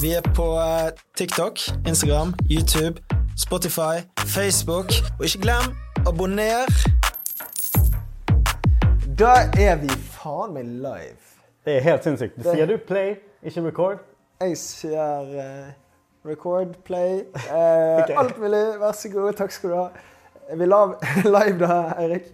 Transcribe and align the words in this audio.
Vi 0.00 0.12
er 0.14 0.20
på 0.36 0.42
eh, 0.42 0.90
TikTok, 1.16 1.58
Instagram, 1.86 2.34
YouTube, 2.50 3.02
Spotify, 3.38 3.94
Facebook. 4.18 4.84
Og 5.18 5.24
ikke 5.24 5.40
glem 5.42 5.64
abonner. 6.06 6.70
Da 9.18 9.32
er 9.58 9.74
vi 9.82 9.88
faen 9.88 10.54
meg 10.54 10.68
live. 10.84 11.24
Det 11.66 11.76
er 11.76 11.80
helt 11.88 12.06
sinnssykt. 12.06 12.38
Sier 12.46 12.70
du 12.70 12.76
play, 12.76 13.16
ikke 13.42 13.64
record? 13.66 14.04
Jeg 14.40 14.54
sier 14.62 15.34
uh, 15.34 15.66
record, 16.30 16.78
play, 16.86 17.26
Uh, 17.34 17.98
okay. 18.00 18.14
alt 18.14 18.38
mulig. 18.38 18.62
Vær 18.78 18.94
så 18.94 19.10
god. 19.10 19.32
Takk 19.32 19.50
skal 19.50 19.70
du 19.70 19.76
ha. 19.80 19.88
Er 20.48 20.62
vi 20.62 20.70
lav, 20.70 20.94
live 21.36 21.58
da, 21.64 21.80
Eirik? 21.98 22.30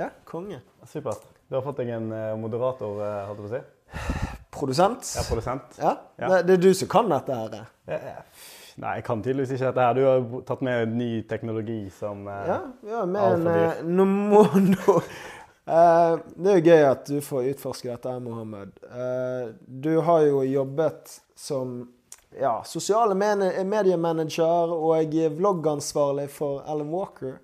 Ja, 0.00 0.08
konge. 0.24 0.62
Supert. 0.86 1.28
Du 1.50 1.60
har 1.60 1.68
fått 1.68 1.84
deg 1.84 1.92
en 2.00 2.08
moderator, 2.40 2.96
holdt 3.28 3.44
jeg 3.44 3.44
på 3.44 3.52
å 3.52 3.54
si. 3.58 4.27
Produsent. 4.58 5.10
Ja, 5.16 5.24
produsent. 5.28 5.78
Ja, 5.78 5.96
Ja. 6.18 6.28
Det, 6.28 6.42
det 6.48 6.56
er 6.58 6.62
du 6.68 6.74
som 6.74 6.88
kan 6.90 7.10
dette 7.12 7.34
her. 7.34 7.66
Ja. 7.88 7.98
Nei, 8.78 8.92
jeg 9.00 9.04
kan 9.08 9.22
tydeligvis 9.22 9.56
ikke 9.56 9.72
dette 9.72 9.86
her. 9.86 9.96
Du 9.96 10.04
har 10.06 10.44
tatt 10.46 10.62
med 10.66 10.94
ny 10.94 11.10
teknologi 11.30 11.80
som 11.94 12.28
eh, 12.30 12.44
Ja, 12.46 12.58
ja 12.86 13.02
med 13.10 13.34
en 13.34 13.50
eh, 13.54 13.82
Nomono. 13.86 15.00
Eh, 15.68 16.14
det 16.40 16.48
er 16.48 16.54
jo 16.56 16.70
gøy 16.72 16.82
at 16.88 17.08
du 17.12 17.18
får 17.20 17.50
utforske 17.50 17.90
dette, 17.90 18.14
Mohammed. 18.24 18.70
Du 19.68 19.90
har 20.00 20.22
jo 20.24 20.38
jobbet 20.48 21.12
som 21.36 21.74
ja, 22.32 22.54
sosiale 22.64 23.12
mediemanager 23.12 24.72
og 24.72 25.12
vloggansvarlig 25.36 26.24
for 26.32 26.62
Alan 26.64 26.88
Walker. 26.88 27.36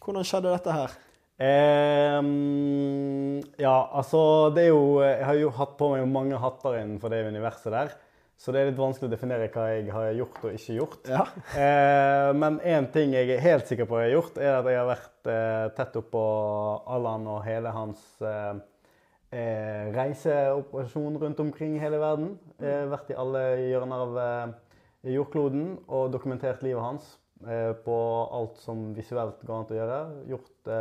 Hvordan 0.00 0.24
skjedde 0.24 0.54
dette 0.54 0.78
her? 0.78 0.96
Ehm, 1.36 3.42
ja, 3.60 3.76
altså 3.92 4.48
det 4.56 4.62
er 4.64 4.70
jo 4.70 5.02
Jeg 5.04 5.26
har 5.28 5.36
jo 5.36 5.50
hatt 5.52 5.74
på 5.76 5.90
meg 5.92 6.06
mange 6.08 6.38
hatter 6.40 6.78
innenfor 6.80 7.12
det 7.12 7.26
universet 7.28 7.74
der. 7.74 7.90
Så 8.36 8.52
det 8.52 8.60
er 8.60 8.68
litt 8.68 8.80
vanskelig 8.80 9.08
å 9.08 9.12
definere 9.14 9.48
hva 9.48 9.64
jeg 9.70 9.88
har 9.94 10.10
gjort 10.16 10.42
og 10.44 10.56
ikke 10.58 10.76
gjort. 10.76 11.08
Ja. 11.08 11.24
Eh, 11.56 12.30
men 12.36 12.58
én 12.60 12.88
ting 12.92 13.14
jeg 13.16 13.30
er 13.32 13.44
helt 13.44 13.68
sikker 13.68 13.88
på 13.88 14.00
jeg 14.00 14.10
har 14.10 14.16
gjort, 14.18 14.40
er 14.40 14.58
at 14.58 14.68
jeg 14.68 14.80
har 14.80 14.88
vært 14.90 15.30
eh, 15.32 15.68
tett 15.78 15.96
oppå 16.02 16.24
Allan 16.96 17.24
og 17.32 17.40
hele 17.46 17.72
hans 17.72 18.02
eh, 18.20 18.58
eh, 19.32 19.86
reiseoperasjon 19.96 21.16
rundt 21.22 21.40
omkring 21.40 21.78
i 21.78 21.80
hele 21.80 22.00
verden. 22.02 22.34
Eh, 22.60 22.84
vært 22.92 23.14
i 23.14 23.16
alle 23.16 23.46
hjørner 23.70 24.04
av 24.04 24.20
eh, 24.26 24.54
jordkloden 25.16 25.70
og 25.86 26.12
dokumentert 26.12 26.60
livet 26.66 26.84
hans 26.84 27.08
eh, 27.48 27.72
på 27.86 27.96
alt 28.36 28.60
som 28.60 28.90
visuelt 28.96 29.40
går 29.48 29.62
an 29.62 29.72
å 29.72 29.80
gjøre. 29.80 30.00
Gjort 30.34 30.74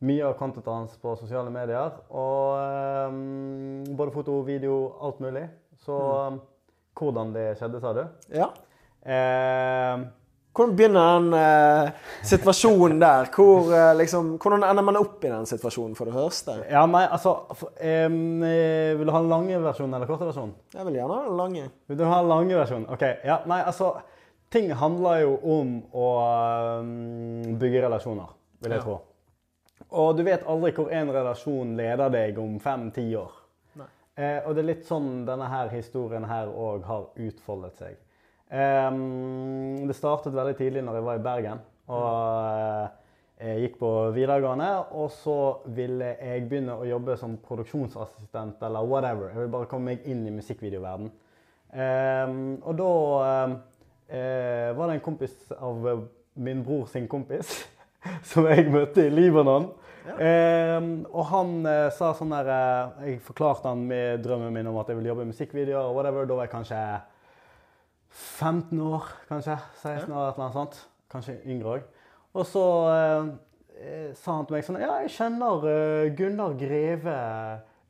mye 0.00 0.24
av 0.26 0.36
contentet 0.38 0.72
hans 0.72 0.94
på 1.00 1.16
sosiale 1.20 1.50
medier. 1.52 1.98
Og 2.10 3.10
um, 3.10 3.82
både 3.96 4.14
foto, 4.14 4.38
video, 4.46 4.78
alt 5.00 5.20
mulig. 5.20 5.44
Så 5.84 5.96
mm. 5.96 6.40
hvordan 7.00 7.34
det 7.36 7.50
skjedde, 7.60 7.82
sa 7.82 7.92
du? 7.96 8.06
ja. 8.36 8.48
Eh, 9.00 10.08
Hvordan 10.50 10.72
begynner 10.76 11.20
den 11.20 11.34
eh, 11.38 11.90
situasjonen 12.26 12.98
der? 13.00 13.28
Hvor, 13.30 13.68
eh, 13.70 13.92
liksom, 14.00 14.32
hvordan 14.42 14.64
ender 14.66 14.82
man 14.82 14.96
opp 14.98 15.22
i 15.24 15.30
den 15.30 15.46
situasjonen, 15.46 15.94
for 15.94 16.10
det 16.10 16.14
første? 16.16 16.56
ja, 16.66 16.82
nei, 16.90 17.04
altså 17.06 17.36
for, 17.54 17.70
eh, 17.78 18.08
Vil 18.10 19.06
du 19.06 19.12
ha 19.14 19.20
den 19.22 19.30
lange 19.30 19.60
versjonen 19.62 19.94
eller 19.94 20.10
korte 20.10 20.26
versjonen? 20.26 20.56
Jeg 20.74 20.86
vil 20.88 20.98
gjerne 20.98 21.14
ha 21.14 21.28
den 21.28 21.36
lange. 21.38 21.68
Vil 21.86 21.98
du 22.00 22.04
ha 22.04 22.18
den 22.18 22.28
lange 22.28 22.58
versjonen? 22.58 22.88
OK. 22.90 23.06
Ja, 23.24 23.38
nei, 23.46 23.60
altså 23.62 23.94
Ting 24.50 24.72
handler 24.74 25.20
jo 25.22 25.36
om 25.46 25.68
å 25.94 26.06
um, 26.80 27.56
bygge 27.60 27.84
relasjoner, 27.84 28.32
vil 28.58 28.72
jeg 28.74 28.80
Ja. 28.80 28.82
tro. 28.82 28.96
Og 29.90 30.14
du 30.16 30.22
vet 30.26 30.46
aldri 30.46 30.70
hvor 30.76 30.92
en 30.94 31.10
relasjon 31.14 31.74
leder 31.78 32.12
deg 32.14 32.38
om 32.38 32.58
fem-ti 32.62 33.08
år. 33.18 33.32
Eh, 34.20 34.38
og 34.44 34.54
det 34.54 34.62
er 34.62 34.68
litt 34.68 34.86
sånn 34.86 35.24
denne 35.26 35.48
her 35.48 35.70
historien 35.72 36.26
her 36.28 36.50
òg 36.50 36.86
har 36.86 37.08
utfoldet 37.24 37.78
seg. 37.78 37.98
Eh, 38.50 38.88
det 39.86 39.96
startet 39.96 40.36
veldig 40.36 40.56
tidlig 40.58 40.84
når 40.84 40.98
jeg 40.98 41.06
var 41.06 41.20
i 41.20 41.24
Bergen 41.24 41.62
og 41.90 42.10
eh, 42.50 42.90
jeg 43.40 43.64
gikk 43.64 43.78
på 43.80 43.90
videregående. 44.14 44.68
Og 45.00 45.10
så 45.14 45.38
ville 45.74 46.12
jeg 46.18 46.46
begynne 46.50 46.76
å 46.76 46.88
jobbe 46.88 47.16
som 47.20 47.38
produksjonsassistent 47.44 48.62
eller 48.66 48.86
whatever. 48.86 49.30
Jeg 49.30 49.42
ville 49.42 49.54
bare 49.54 49.70
komme 49.70 49.94
meg 49.94 50.06
inn 50.10 50.26
i 50.28 50.34
musikkvideoverden. 50.34 51.10
Eh, 51.70 52.36
og 52.60 52.78
da 52.78 52.92
eh, 54.10 54.70
var 54.76 54.90
det 54.90 54.98
en 54.98 55.04
kompis 55.04 55.36
av 55.56 55.86
eh, 55.88 56.06
min 56.42 56.64
bror 56.66 56.88
sin 56.90 57.06
kompis 57.10 57.52
som 58.30 58.48
jeg 58.48 58.70
møtte 58.72 59.06
i 59.06 59.12
Libanon. 59.12 59.70
Em, 60.16 60.90
og 61.12 61.26
han 61.30 61.50
eh, 61.68 61.86
sa 61.94 62.10
sånn 62.16 62.32
der 62.32 62.48
eh, 62.50 63.10
Jeg 63.10 63.20
forklarte 63.22 63.68
han 63.68 63.84
med 63.86 64.22
drømmen 64.24 64.54
min 64.54 64.70
om 64.70 64.78
at 64.80 64.88
jeg 64.90 64.98
ville 64.98 65.10
jobbe 65.12 65.26
i 65.26 65.30
musikkvideoer. 65.30 65.90
og 65.90 65.98
whatever. 65.98 66.26
Da 66.26 66.38
var 66.38 66.48
jeg 66.48 66.54
kanskje 66.54 66.80
15 68.10 68.80
år, 68.80 69.10
kanskje. 69.28 69.56
16 69.82 70.12
år, 70.12 70.28
et 70.28 70.34
eller 70.34 70.46
annet 70.46 70.58
sånt. 70.58 70.80
Kanskje 71.12 71.36
yngre 71.46 71.76
òg. 71.76 71.88
Og 72.40 72.46
så 72.46 72.64
eh, 72.94 73.32
eh, 73.80 74.08
sa 74.18 74.38
han 74.38 74.48
til 74.48 74.56
meg 74.56 74.66
sånn 74.66 74.80
Ja, 74.82 75.00
jeg 75.04 75.14
kjenner 75.14 75.66
eh, 75.70 76.12
Gunnar 76.16 76.56
Greve 76.58 77.18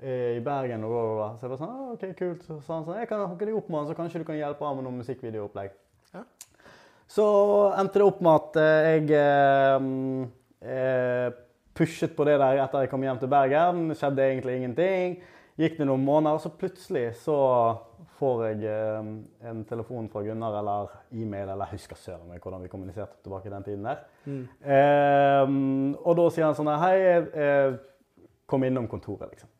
eh, 0.01 0.39
i 0.39 0.43
Bergen. 0.45 0.85
Og 0.89 0.93
bla, 0.93 1.05
bla, 1.05 1.15
bla. 1.21 1.31
Så 1.37 1.47
jeg 1.47 1.55
bare 1.55 1.63
sånn, 1.63 1.77
ah, 1.77 1.95
ok, 1.95 2.09
kult. 2.19 2.45
Så 2.49 2.59
sa 2.67 2.79
han 2.79 2.89
sånn 2.89 3.01
Jeg 3.01 3.13
kan 3.13 3.25
hooke 3.27 3.47
deg 3.47 3.57
opp 3.57 3.71
med 3.71 3.83
han, 3.83 3.89
så 3.93 3.97
kanskje 3.99 4.25
du 4.25 4.29
kan 4.29 4.41
hjelpe 4.41 4.67
ham 4.67 4.81
med 4.81 4.89
noen 4.89 5.01
musikkvideoopplegg. 5.05 5.79
Så 7.11 7.27
endte 7.75 7.99
det 7.99 8.07
opp 8.07 8.21
med 8.23 8.37
at 8.39 8.57
eh, 8.63 8.89
jeg 8.95 9.09
eh, 9.19 9.83
mm, 9.83 10.27
eh, 10.63 11.33
pushet 11.75 12.15
på 12.15 12.27
det 12.29 12.37
der 12.39 12.61
etter 12.63 12.85
jeg 12.85 12.91
kom 12.93 13.03
hjem 13.03 13.19
til 13.19 13.33
Bergen. 13.33 13.89
Det 13.91 13.97
skjedde 13.99 14.27
egentlig 14.29 14.59
ingenting. 14.61 15.17
Gikk 15.59 15.81
det 15.81 15.89
noen 15.89 16.05
måneder, 16.07 16.39
så 16.39 16.53
plutselig 16.55 17.09
så 17.25 17.41
får 18.21 18.45
jeg 18.47 18.71
eh, 18.71 19.11
en 19.51 19.67
telefon 19.67 20.07
fra 20.13 20.23
Gunnar 20.23 20.61
eller 20.61 20.95
e-mail, 21.11 21.49
eller 21.49 21.67
jeg 21.67 21.81
husker 21.81 21.99
søren 21.99 22.31
meg 22.31 22.45
hvordan 22.45 22.63
vi 22.63 22.71
kommuniserte 22.71 23.19
tilbake 23.25 23.51
i 23.51 23.55
den 23.57 23.67
tiden 23.67 23.91
der. 23.91 24.07
Eh, 24.31 25.55
og 25.99 26.19
da 26.21 26.31
sier 26.31 26.47
han 26.47 26.59
sånn 26.59 26.71
her, 26.71 26.85
Hei, 26.87 27.77
kom 28.47 28.63
innom 28.67 28.87
kontoret, 28.91 29.35
liksom. 29.35 29.51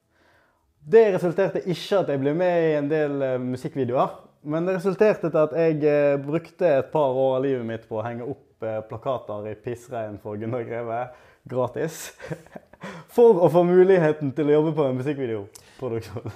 Det 0.91 1.09
resulterte 1.17 1.67
ikke 1.67 2.05
at 2.05 2.15
jeg 2.15 2.23
ble 2.23 2.33
med 2.35 2.71
i 2.71 2.75
en 2.79 2.89
del 2.91 3.23
musikkvideoer. 3.43 4.30
Men 4.43 4.67
det 4.67 4.79
resulterte 4.79 5.29
til 5.29 5.41
at 5.43 5.57
jeg 5.57 5.83
eh, 5.85 6.21
brukte 6.25 6.69
et 6.79 6.93
par 6.93 7.13
år 7.13 7.37
av 7.39 7.43
livet 7.45 7.67
mitt 7.69 7.89
på 7.89 7.99
å 8.01 8.05
henge 8.07 8.25
opp 8.25 8.65
eh, 8.65 8.81
plakater 8.89 9.51
i 9.51 9.57
pissregn 9.61 10.17
for 10.23 10.41
Gunnar 10.41 10.65
Greve 10.69 11.03
gratis. 11.51 12.11
For 13.13 13.37
å 13.45 13.49
få 13.53 13.61
muligheten 13.69 14.31
til 14.33 14.49
å 14.49 14.55
jobbe 14.55 14.71
på 14.73 14.85
en 14.89 14.95
musikkvideoproduksjon. 15.03 16.31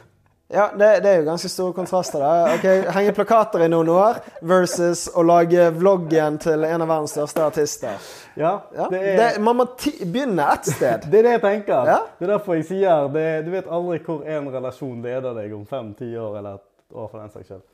Ja, 0.53 0.66
det, 0.76 0.88
det 1.00 1.09
er 1.09 1.22
jo 1.22 1.25
ganske 1.31 1.48
store 1.48 1.72
kontraster. 1.72 2.20
da. 2.20 2.53
Ok, 2.59 2.66
Henge 2.92 3.15
plakater 3.16 3.65
i 3.65 3.69
noen 3.72 3.88
år 3.88 4.21
versus 4.44 5.06
å 5.16 5.25
lage 5.25 5.71
vloggen 5.72 6.36
til 6.44 6.66
en 6.69 6.84
av 6.84 6.91
verdens 6.91 7.15
største 7.16 7.47
artister. 7.47 7.97
Ja, 8.36 8.53
Ja, 8.76 8.91
det 8.92 9.00
er... 9.00 9.16
det, 9.22 9.31
man 9.42 9.56
må 9.62 9.66
begynne 9.72 10.50
et 10.53 10.69
sted. 10.69 11.06
Det 11.10 11.22
er 11.22 11.31
det 11.31 11.36
jeg 11.38 11.44
tenker. 11.47 11.88
Ja. 11.88 11.98
Det 12.19 12.28
er 12.28 12.34
derfor 12.36 12.59
jeg 12.60 12.69
sier 12.69 13.09
det, 13.15 13.28
Du 13.48 13.54
vet 13.54 13.72
aldri 13.72 14.03
hvor 14.04 14.21
en 14.36 14.50
relasjon 14.53 15.00
leder 15.00 15.41
deg 15.41 15.56
om 15.56 15.65
fem-ti 15.71 16.12
år, 16.12 16.42
eller 16.42 16.60
et 16.60 16.98
år 17.00 17.09
for 17.09 17.22
den 17.22 17.32
saks 17.32 17.48
skyld. 17.54 17.65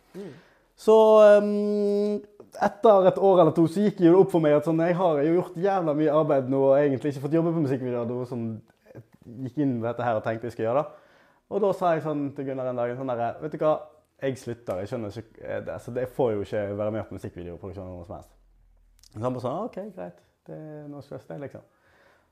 Så 0.81 0.97
um, 1.43 2.17
etter 2.57 3.09
et 3.11 3.21
år 3.21 3.43
eller 3.43 3.53
to 3.57 3.67
så 3.69 3.85
gikk 3.85 4.01
det 4.01 4.15
opp 4.17 4.33
for 4.33 4.43
meg 4.43 4.57
at 4.57 4.67
sånn, 4.67 4.81
jeg 4.83 4.97
har 4.97 5.21
jo 5.23 5.37
gjort 5.37 5.59
jævla 5.61 5.95
mye 5.99 6.17
arbeid 6.23 6.49
nå 6.51 6.63
og 6.71 6.79
egentlig 6.79 7.13
ikke 7.13 7.27
fått 7.27 7.37
jobbe 7.37 7.53
på 7.55 7.65
musikkvideoer. 7.67 8.09
Noe 8.09 8.29
som 8.29 8.47
gikk 9.45 9.61
inn 9.61 9.77
med 9.79 9.89
dette 9.91 10.07
her 10.07 10.19
og 10.19 10.25
tenkte 10.25 10.49
jeg 10.49 10.57
skulle 10.57 10.71
gjøre. 10.71 10.83
det. 10.83 11.07
Og 11.51 11.63
da 11.65 11.73
sa 11.77 11.95
jeg 11.95 12.05
sånn 12.07 12.29
til 12.37 12.47
Gunnar 12.49 12.71
en 12.71 12.79
dag 12.79 12.93
sånn 12.97 13.11
der, 13.13 13.41
Vet 13.43 13.55
du 13.55 13.63
hva, 13.63 13.75
jeg 14.21 14.39
slutter. 14.39 14.83
Jeg 14.83 14.91
skjønner 14.91 15.17
ikke 15.23 15.45
eh, 15.45 15.63
det, 15.67 15.79
Så 15.83 15.95
Jeg 15.97 16.13
får 16.17 16.33
jo 16.33 16.45
ikke 16.47 16.63
være 16.79 16.95
med 16.95 17.09
på 17.09 17.17
musikkvideoproduksjon 17.17 17.87
eller 17.87 17.97
noe 17.97 18.09
som 18.09 18.17
helst. 18.19 18.33
Så 19.11 19.23
han 19.25 19.35
bare 19.35 19.45
sånn 19.45 19.65
OK, 19.67 19.79
greit. 19.97 20.21
Det 20.47 20.57
er 20.57 20.89
noe 20.91 21.03
stress, 21.05 21.27
det, 21.29 21.39
liksom. 21.43 21.65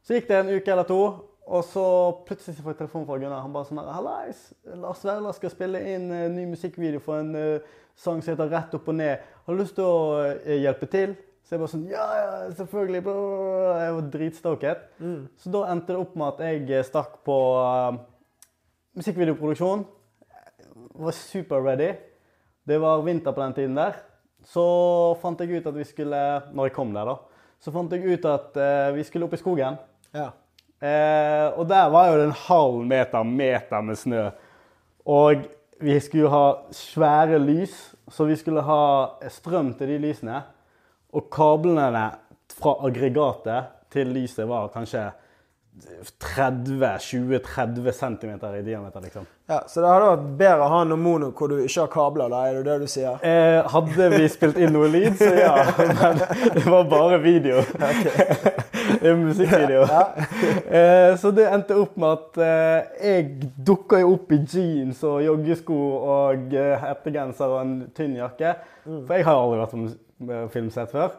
Så 0.05 0.15
gikk 0.15 0.29
det 0.29 0.39
en 0.39 0.53
uke 0.55 0.73
eller 0.73 0.87
to, 0.89 1.01
og 1.49 1.63
så 1.65 1.85
plutselig 2.29 2.61
får 2.61 2.75
jeg 2.75 2.79
telefon 2.83 3.07
fra 3.09 3.17
Gunnar. 3.17 3.41
Han 3.41 3.55
bare 3.55 3.69
sånn 3.69 3.81
Hallais, 3.81 4.41
Lars 4.77 5.05
Vaular 5.07 5.37
skal 5.37 5.53
spille 5.55 5.81
inn 5.95 6.11
en 6.13 6.35
ny 6.37 6.45
musikkvideo 6.51 7.01
for 7.01 7.23
en 7.23 7.33
uh, 7.33 7.79
sang 7.97 8.21
som 8.21 8.35
heter 8.35 8.51
Rett 8.53 8.75
opp 8.77 8.91
og 8.93 8.99
ned. 8.99 9.25
Har 9.47 9.57
du 9.57 9.63
lyst 9.63 9.79
til 9.79 9.89
å 9.89 10.27
uh, 10.29 10.53
hjelpe 10.53 10.91
til? 10.93 11.15
Så 11.49 11.57
jeg 11.57 11.63
bare 11.63 11.73
sånn 11.73 11.87
Ja, 11.89 12.05
ja, 12.13 12.33
selvfølgelig. 12.59 13.01
Bla. 13.07 13.15
Jeg 13.81 13.93
var 13.97 14.11
dritstoket. 14.13 14.83
Så 15.41 15.53
da 15.55 15.63
endte 15.73 15.95
det 15.95 16.03
opp 16.03 16.19
med 16.21 16.35
at 16.35 16.43
jeg 16.45 16.67
eh, 16.69 16.85
stakk 16.85 17.15
på 17.25 17.37
uh, 17.57 17.97
musikkvideoproduksjon. 19.01 19.87
Var 21.01 21.17
super 21.17 21.65
ready. 21.65 21.95
Det 22.69 22.77
var 22.83 23.01
vinter 23.07 23.33
på 23.33 23.41
den 23.41 23.57
tiden 23.57 23.81
der. 23.81 23.97
Så 24.45 24.67
fant 25.23 25.41
jeg 25.41 25.57
ut 25.57 25.67
at 25.67 25.75
vi 25.75 25.87
skulle 25.89 26.21
Når 26.53 26.69
jeg 26.69 26.77
kom 26.77 26.93
der, 26.93 27.09
da. 27.09 27.17
Så 27.65 27.73
fant 27.73 27.97
jeg 27.97 28.05
ut 28.05 28.29
at 28.29 28.61
uh, 28.61 28.93
vi 28.99 29.09
skulle 29.09 29.25
opp 29.25 29.39
i 29.39 29.41
skogen. 29.41 29.81
Ja. 30.13 30.29
Eh, 30.79 31.47
og 31.59 31.69
der 31.69 31.89
var 31.91 32.09
jo 32.09 32.19
det 32.19 32.27
en 32.29 32.43
halv 32.47 32.75
meter, 32.87 33.23
meter 33.23 33.81
med 33.83 33.97
snø. 33.99 34.29
Og 35.09 35.47
vi 35.81 36.01
skulle 36.03 36.31
ha 36.31 36.53
svære 36.75 37.39
lys, 37.43 37.75
så 38.11 38.27
vi 38.29 38.37
skulle 38.39 38.63
ha 38.67 38.83
strøm 39.31 39.73
til 39.79 39.95
de 39.95 39.99
lysene. 40.03 40.43
Og 41.15 41.31
kablene 41.33 42.11
fra 42.59 42.75
aggregatet 42.87 43.75
til 43.93 44.07
lyset 44.13 44.49
var 44.49 44.69
kanskje 44.75 45.09
30-20-30 45.79 47.93
cm 47.95 48.33
i 48.59 48.63
diameter, 48.67 49.01
liksom. 49.01 49.27
Ja, 49.49 49.63
Så 49.67 49.81
det 49.81 49.89
hadde 49.89 50.09
vært 50.11 50.25
bedre 50.43 50.65
å 50.67 50.69
ha 50.69 50.79
noe 50.85 51.01
mono 51.01 51.31
hvor 51.33 51.49
du 51.49 51.55
ikke 51.63 51.81
har 51.87 51.89
kabler, 51.93 52.29
da? 52.29 52.41
Er 52.51 52.59
det 52.59 52.65
det 52.67 52.75
du 52.83 52.91
sier? 52.93 53.15
Eh, 53.25 53.65
hadde 53.73 54.09
vi 54.13 54.27
spilt 54.29 54.59
inn 54.61 54.75
noe 54.77 54.91
lyd, 54.93 55.15
så 55.17 55.31
ja. 55.33 55.55
Men 56.03 56.21
det 56.53 56.65
var 56.67 56.85
bare 56.91 57.17
video. 57.23 57.63
det 59.01 59.09
er 59.09 59.17
musikkvideo. 59.17 59.87
eh, 60.69 61.15
så 61.23 61.33
det 61.33 61.47
endte 61.49 61.79
opp 61.81 61.97
med 61.97 62.19
at 62.19 62.41
eh, 62.45 63.07
jeg 63.09 63.49
dukka 63.71 64.03
jo 64.03 64.13
opp 64.19 64.35
i 64.37 64.43
jeans 64.45 65.01
og 65.09 65.23
joggesko 65.25 65.79
og 65.97 66.53
eh, 66.53 66.75
hettegenser 66.85 67.55
og 67.55 67.63
en 67.63 67.77
tynn 67.97 68.19
jakke. 68.21 68.53
For 68.85 69.17
jeg 69.17 69.29
har 69.31 69.41
aldri 69.47 69.63
vært 69.63 69.79
på 69.79 70.35
eh, 70.37 70.45
filmsett 70.53 70.93
før. 70.93 71.17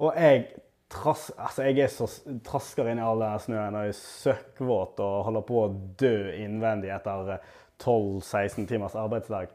Og 0.00 0.16
jeg 0.16 0.46
trass, 0.92 1.28
altså 1.36 1.66
jeg 1.66 1.84
er 1.84 1.92
så 1.92 2.06
trasker 2.46 2.88
inn 2.88 3.00
i 3.00 3.04
all 3.04 3.20
den 3.20 3.40
snøen 3.42 3.76
og 3.76 3.88
er 3.88 3.94
søkkvåt 4.00 5.00
og 5.02 5.14
holder 5.28 5.46
på 5.48 5.62
å 5.64 5.70
dø 6.00 6.16
innvendig 6.40 6.92
etter 6.94 7.36
eh, 7.36 7.54
12-16 7.82 8.66
timers 8.68 8.94
arbeidsdag. 8.96 9.48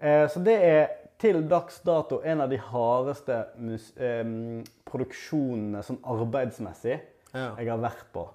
Eh, 0.00 0.26
så 0.28 0.40
det 0.44 0.56
er 0.64 0.88
til 1.20 1.42
dags 1.48 1.80
dato 1.84 2.22
en 2.24 2.40
av 2.40 2.48
de 2.50 2.56
hardeste 2.70 3.36
produksjonene 4.88 5.82
sånn 5.84 6.00
arbeidsmessig 6.08 6.96
Ja. 7.34 7.54
jeg 7.58 7.68
har 7.68 7.78
vært 7.78 8.06
på. 8.14 8.28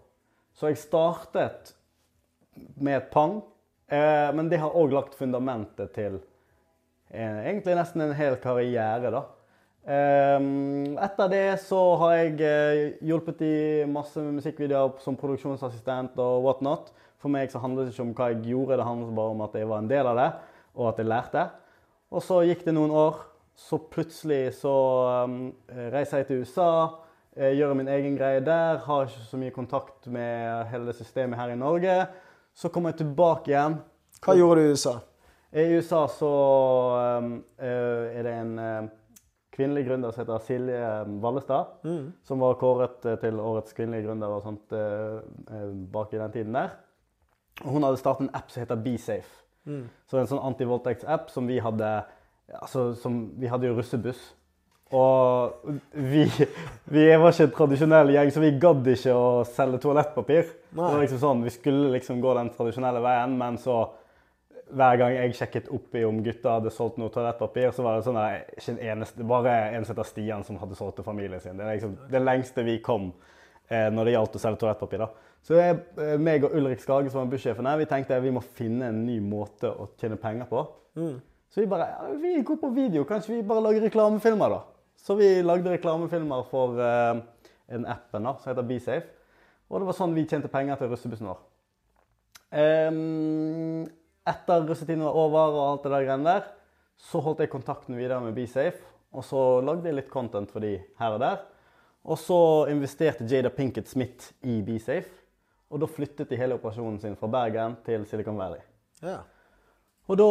Så 0.53 0.69
jeg 0.69 0.77
startet 0.77 1.73
med 2.77 2.95
et 3.01 3.09
pang, 3.11 3.41
eh, 3.89 4.31
men 4.31 4.49
det 4.49 4.59
har 4.59 4.71
òg 4.71 4.93
lagt 4.93 5.15
fundamentet 5.15 5.93
til 5.93 6.21
eh, 7.11 7.49
egentlig 7.49 7.75
nesten 7.75 8.01
en 8.01 8.13
hel 8.13 8.37
karriere, 8.37 9.11
da. 9.11 9.25
Etter 9.85 11.27
det 11.29 11.59
så 11.61 11.77
har 12.01 12.13
jeg 12.15 12.95
hjulpet 13.05 13.41
i 13.45 13.57
masse 13.85 14.17
musikkvideoer 14.17 14.97
som 15.03 15.15
produksjonsassistent 15.15 16.17
og 16.17 16.41
whatnot. 16.41 16.89
For 17.25 17.33
meg 17.33 17.49
så 17.49 17.57
handlet 17.57 17.87
det 17.87 17.95
ikke 17.95 18.03
om 18.03 18.09
hva 18.13 18.25
jeg 18.29 18.43
gjorde, 18.51 18.75
det 18.77 18.83
handlet 18.85 19.15
bare 19.17 19.33
om 19.33 19.39
at 19.41 19.55
jeg 19.57 19.65
var 19.65 19.79
en 19.81 19.87
del 19.89 20.09
av 20.11 20.19
det, 20.19 20.27
og 20.77 20.89
at 20.91 20.99
jeg 21.01 21.07
lærte. 21.09 21.45
Og 22.13 22.21
så 22.21 22.35
gikk 22.45 22.59
det 22.67 22.75
noen 22.77 22.91
år, 22.93 23.23
så 23.57 23.79
plutselig 23.81 24.51
så 24.59 24.73
um, 25.25 25.39
reiser 25.73 26.21
jeg 26.21 26.27
til 26.27 26.43
USA, 26.43 26.67
jeg 27.33 27.57
gjør 27.57 27.73
min 27.79 27.89
egen 27.95 28.19
greie 28.19 28.43
der, 28.45 28.77
har 28.85 29.09
ikke 29.09 29.25
så 29.31 29.39
mye 29.41 29.55
kontakt 29.55 30.05
med 30.05 30.69
hele 30.69 30.91
det 30.91 30.95
systemet 30.99 31.41
her 31.41 31.55
i 31.55 31.57
Norge. 31.57 31.97
Så 32.53 32.69
kommer 32.69 32.93
jeg 32.93 33.01
tilbake 33.01 33.55
igjen. 33.55 33.79
Hva 34.21 34.37
gjorde 34.37 34.61
du 34.61 34.69
i 34.69 34.77
USA? 34.77 34.95
I 35.49 35.65
USA 35.73 36.05
så 36.19 36.31
um, 37.25 37.33
eh, 37.57 38.21
er 38.21 38.29
det 38.29 38.37
en 38.37 38.55
eh, 38.61 38.93
kvinnelig 39.57 39.87
gründer 39.89 40.13
som 40.13 40.27
heter 40.27 40.45
Silje 40.45 40.87
Vallestad, 41.25 41.75
som 42.29 42.45
var 42.45 42.61
kåret 42.61 43.05
eh, 43.09 43.17
til 43.25 43.41
årets 43.41 43.73
kvinnelige 43.73 44.11
gründer 44.11 44.37
og 44.37 44.45
sånt 44.45 44.77
uh, 44.77 45.23
eh, 45.49 45.69
bak 45.91 46.13
i 46.13 46.21
den 46.21 46.33
tiden 46.37 46.61
der. 46.61 46.75
Hun 47.63 47.83
hadde 47.83 47.99
startet 48.01 48.27
en 48.27 48.35
app 48.35 48.51
som 48.51 48.63
heter 48.63 48.81
BeSafe. 48.83 49.41
Så 50.09 50.19
en 50.19 50.29
sånn 50.29 50.43
antivoldtektsapp 50.45 51.29
som 51.33 51.47
vi 51.49 51.59
hadde 51.63 51.91
altså, 52.61 52.93
som, 52.99 53.31
Vi 53.39 53.49
hadde 53.49 53.69
jo 53.69 53.77
russebuss. 53.77 54.33
Og 54.93 55.71
vi, 55.91 56.27
vi 56.93 57.05
var 57.17 57.31
ikke 57.33 57.47
en 57.47 57.53
tradisjonell 57.57 58.11
gjeng, 58.13 58.31
så 58.31 58.43
vi 58.43 58.51
gadd 58.61 58.87
ikke 58.91 59.15
å 59.17 59.29
selge 59.49 59.79
toalettpapir. 59.81 60.51
Det 60.69 60.81
var 60.81 61.01
liksom 61.01 61.21
sånn, 61.23 61.45
Vi 61.47 61.53
skulle 61.55 61.93
liksom 61.95 62.21
gå 62.21 62.35
den 62.37 62.51
tradisjonelle 62.53 63.01
veien, 63.03 63.33
men 63.39 63.57
så 63.61 63.79
hver 64.75 64.97
gang 64.97 65.13
jeg 65.13 65.35
sjekket 65.37 65.67
opp 65.73 65.93
i 65.97 66.03
om 66.07 66.21
gutta 66.25 66.55
hadde 66.57 66.71
solgt 66.73 66.97
noe 66.97 67.11
toalettpapir, 67.13 67.69
så 67.73 67.83
var 67.85 67.97
det 67.97 68.05
sånn 68.07 68.17
der, 68.17 68.45
ikke 68.57 68.73
en 68.73 68.79
eneste, 68.93 69.27
bare 69.27 69.53
en 69.75 69.85
som 69.85 69.93
heter 69.93 70.09
Stian 70.09 70.45
som 70.45 70.57
hadde 70.61 70.77
solgt 70.77 70.97
til 70.99 71.05
familien 71.05 71.41
sin. 71.41 71.57
Det 71.57 71.65
er 71.65 71.77
liksom 71.77 71.97
det 72.11 72.21
lengste 72.23 72.65
vi 72.65 72.79
kom 72.85 73.11
eh, 73.69 73.91
når 73.93 74.09
det 74.09 74.15
gjaldt 74.15 74.37
å 74.39 74.41
selge 74.41 74.61
toalettpapir. 74.63 75.05
da. 75.05 75.33
Så 75.45 75.59
jeg, 75.59 75.77
eh, 76.01 76.15
meg 76.17 76.43
og 76.47 76.55
Ulrik 76.57 76.81
Skage, 76.81 77.11
som 77.13 77.21
var 77.21 77.29
bussjefen 77.29 77.67
her, 77.69 77.77
vi 77.77 77.85
tenkte 77.89 78.17
vi 78.23 78.33
må 78.33 78.41
finne 78.57 78.89
en 78.89 79.03
ny 79.05 79.19
måte 79.21 79.69
å 79.69 79.91
tjene 79.99 80.17
penger 80.17 80.49
på. 80.49 80.63
Så 81.53 81.61
vi 81.61 81.69
bare 81.69 81.89
ja, 81.91 82.13
vi 82.19 82.39
går 82.43 82.57
på 82.59 82.71
video, 82.73 83.05
kanskje 83.07 83.35
vi 83.35 83.43
bare 83.47 83.61
lager 83.63 83.85
reklamefilmer, 83.85 84.55
da. 84.55 84.63
Så 84.97 85.15
vi 85.19 85.27
lagde 85.45 85.71
reklamefilmer 85.71 86.47
for 86.49 86.79
uh, 86.81 87.19
en 87.69 87.85
appen 87.85 88.25
da, 88.25 88.33
som 88.41 88.49
heter 88.49 88.65
BeSafe. 88.65 89.11
Og 89.69 89.81
det 89.81 89.89
var 89.89 89.97
sånn 89.97 90.15
vi 90.17 90.25
tjente 90.29 90.49
penger 90.51 90.79
til 90.79 90.89
russebussen 90.91 91.29
vår. 91.29 91.43
Um, 92.55 93.85
etter 94.25 94.65
russetiden 94.65 95.03
var 95.05 95.17
over 95.19 95.55
og 95.55 95.63
alt 95.65 95.85
det 95.85 95.93
der 95.93 96.07
greiene 96.07 96.31
der, 96.31 96.47
så 96.97 97.21
holdt 97.21 97.43
jeg 97.43 97.51
kontakten 97.53 97.97
videre 97.99 98.21
med 98.23 98.33
BeSafe. 98.37 98.81
Og 99.15 99.23
så 99.23 99.41
lagde 99.63 99.87
jeg 99.87 99.99
litt 99.99 100.11
content 100.11 100.49
for 100.51 100.63
de 100.63 100.79
her 100.99 101.15
og 101.15 101.21
der. 101.21 101.43
Og 102.05 102.17
så 102.21 102.39
investerte 102.69 103.27
Jada 103.29 103.51
Pinkett 103.53 103.89
Smith 103.89 104.33
i 104.43 104.59
BeSafe. 104.65 105.24
Og 105.73 105.81
da 105.81 105.89
flyttet 105.89 106.29
de 106.29 106.37
hele 106.39 106.57
operasjonen 106.59 106.99
sin 107.01 107.17
fra 107.19 107.29
Bergen 107.31 107.79
til 107.85 108.05
Silicon 108.09 108.37
Valley. 108.37 108.61
Ja. 109.01 109.19
Og 110.05 110.19
da 110.19 110.27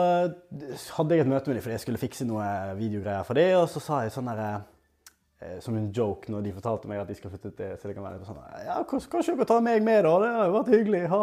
eh, 0.00 0.86
hadde 0.96 1.16
jeg 1.16 1.26
et 1.26 1.30
møte 1.30 1.50
med 1.50 1.58
dem 1.58 1.64
fordi 1.66 1.76
jeg 1.76 1.84
skulle 1.84 2.00
fikse 2.00 2.26
noe 2.28 2.46
videogreier 2.78 3.26
for 3.28 3.36
dem. 3.36 3.52
Og 3.60 3.68
så 3.72 3.82
sa 3.84 4.00
jeg 4.06 4.14
sånn 4.14 4.30
derre 4.30 4.48
eh, 5.42 5.58
Som 5.64 5.76
en 5.76 5.90
joke 5.92 6.32
når 6.32 6.46
de 6.46 6.54
fortalte 6.56 6.88
meg 6.88 7.02
at 7.02 7.10
de 7.10 7.18
skulle 7.18 7.34
flytte 7.36 7.52
til 7.58 7.76
Silicon 7.82 8.06
Valley. 8.06 8.24
Sånn, 8.24 8.40
ja, 8.64 8.80
kanskje 8.88 9.36
dere 9.36 9.48
tar 9.50 9.62
meg 9.66 9.84
med, 9.84 10.02
da? 10.08 10.16
Det 10.24 10.32
har 10.38 10.48
jo 10.48 10.56
vært 10.56 10.74
hyggelig. 10.78 11.04
Ha. 11.12 11.22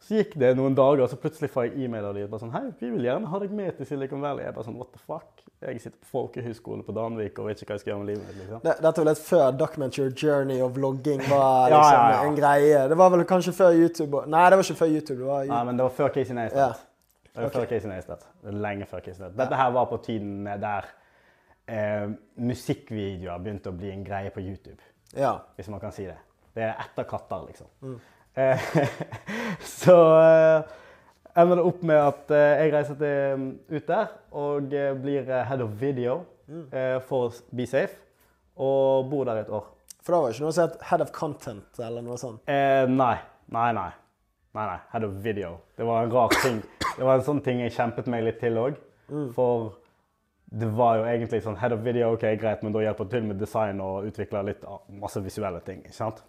Så 0.00 0.14
gikk 0.20 0.34
det 0.38 0.52
noen 0.58 0.74
dager, 0.76 1.00
og 1.02 1.08
så 1.10 1.16
plutselig 1.18 1.48
får 1.50 1.64
jeg 1.70 1.84
e-mail 1.86 2.04
av 2.04 2.14
dem. 2.14 2.28
Bare 2.30 2.40
sånn 2.44 2.52
Hei, 2.52 2.64
vi 2.78 2.90
vil 2.92 3.06
gjerne 3.08 3.26
ha 3.32 3.38
deg 3.42 3.50
med 3.50 3.76
til 3.78 3.86
Silicon 3.88 4.20
Valley. 4.22 4.44
Jeg 4.44 4.54
bare 4.54 4.64
sånn 4.68 4.76
What 4.78 4.92
the 4.92 5.00
fuck? 5.02 5.42
Jeg 5.64 5.80
sitter 5.80 5.98
på 5.98 6.10
folkehøyskole 6.12 6.84
på 6.86 6.92
Danvik 6.94 7.38
og 7.40 7.46
vet 7.48 7.62
ikke 7.62 7.72
hva 7.72 7.78
jeg 7.78 7.80
skal 7.80 7.90
gjøre 7.94 8.02
med 8.04 8.10
livet 8.12 8.26
mitt. 8.28 8.36
liksom. 8.42 8.60
Det, 8.62 8.74
dette 8.84 9.02
var 9.02 9.08
litt 9.08 9.22
før 9.24 9.46
documentary 9.56 10.12
Journey 10.22 10.60
og 10.62 10.74
vlogging 10.76 11.22
var 11.30 11.70
liksom, 11.72 11.96
ja, 11.96 12.10
ja. 12.12 12.20
en 12.28 12.36
greie. 12.38 12.82
Det 12.92 12.98
var 13.00 13.10
vel 13.16 13.24
kanskje 13.24 13.54
før 13.56 13.72
YouTube 13.80 14.20
og- 14.20 14.28
Nei, 14.28 14.44
det 14.52 14.58
var 14.60 14.68
ikke 14.68 14.78
før 14.84 14.92
YouTube. 14.94 15.18
Det 15.24 15.30
var 15.32 15.44
Nei, 15.54 15.62
men 15.70 15.76
det 15.80 15.88
var 15.88 15.96
før 15.96 16.12
Casey 16.14 16.36
Neistat. 16.36 16.60
Ja. 16.60 17.32
Det 17.36 17.42
var 17.48 17.50
før 17.56 17.66
Casey 17.72 17.88
Neistat. 17.90 18.28
Lenge 18.52 18.86
før 18.86 19.00
Casey 19.04 19.20
Neistat. 19.24 19.38
Dette 19.40 19.56
her 19.62 19.70
var 19.74 19.88
på 19.90 19.98
tiden 20.04 20.44
der 20.62 20.86
eh, 21.68 22.06
musikkvideoer 22.38 23.42
begynte 23.42 23.72
å 23.72 23.76
bli 23.76 23.90
en 23.92 24.04
greie 24.06 24.30
på 24.32 24.40
YouTube. 24.44 24.78
ja. 25.16 25.34
hvis 25.56 25.68
man 25.72 25.80
kan 25.80 25.92
si 25.92 26.04
det. 26.06 26.16
Det 26.56 26.62
er 26.64 26.76
etter 26.80 27.04
katter, 27.08 27.42
liksom. 27.48 27.66
Eh, 27.84 28.12
så 29.80 29.96
eh, 30.20 30.74
ender 31.36 31.60
det 31.60 31.68
opp 31.68 31.84
med 31.88 32.00
at 32.00 32.32
eh, 32.36 32.64
jeg 32.64 32.72
reiser 32.74 32.98
til, 33.00 33.46
ut 33.72 33.86
der 33.88 34.10
og 34.36 34.74
eh, 34.76 34.90
blir 35.00 35.30
head 35.48 35.62
of 35.64 35.76
video 35.80 36.22
for 36.46 37.00
for 37.08 37.38
BeSafe. 37.56 38.02
Og 38.56 39.08
bor 39.10 39.24
der 39.28 39.42
et 39.42 39.48
år. 39.52 39.64
For 40.06 40.14
da 40.14 40.20
var 40.20 40.30
det 40.30 40.36
ikke 40.36 40.44
noe 40.46 40.54
som 40.54 40.68
het 40.68 40.84
Head 40.88 41.02
of 41.02 41.10
Content 41.12 41.80
eller 41.82 42.04
noe 42.04 42.16
sånt. 42.20 42.44
Eh, 42.48 42.86
nei. 42.88 43.16
Nei, 43.52 43.70
nei. 43.74 43.90
Nei, 44.56 44.66
nei. 44.70 44.76
Head 44.92 45.04
of 45.04 45.16
video. 45.24 45.56
Det 45.76 45.84
var 45.84 46.06
en 46.06 46.12
rar 46.14 46.32
ting. 46.42 46.60
Det 46.96 47.04
var 47.04 47.18
en 47.18 47.26
sånn 47.26 47.42
ting 47.44 47.60
jeg 47.64 47.74
kjempet 47.74 48.08
meg 48.12 48.22
litt 48.24 48.38
til 48.40 48.56
òg. 48.62 48.78
For 49.34 49.74
det 50.46 50.70
var 50.78 51.00
jo 51.00 51.08
egentlig 51.10 51.42
sånn 51.44 51.58
Head 51.58 51.74
of 51.74 51.82
video, 51.84 52.12
ok, 52.14 52.24
greit, 52.40 52.62
men 52.62 52.72
da 52.72 52.84
hjelper 52.84 53.08
du 53.08 53.12
til 53.16 53.26
med 53.26 53.40
design 53.42 53.82
og 53.82 54.06
utvikler 54.08 54.46
litt 54.46 54.64
ah, 54.64 54.78
masse 55.02 55.20
visuelle 55.24 55.60
ting. 55.66 55.82
ikke 55.84 55.98
sant? 55.98 56.22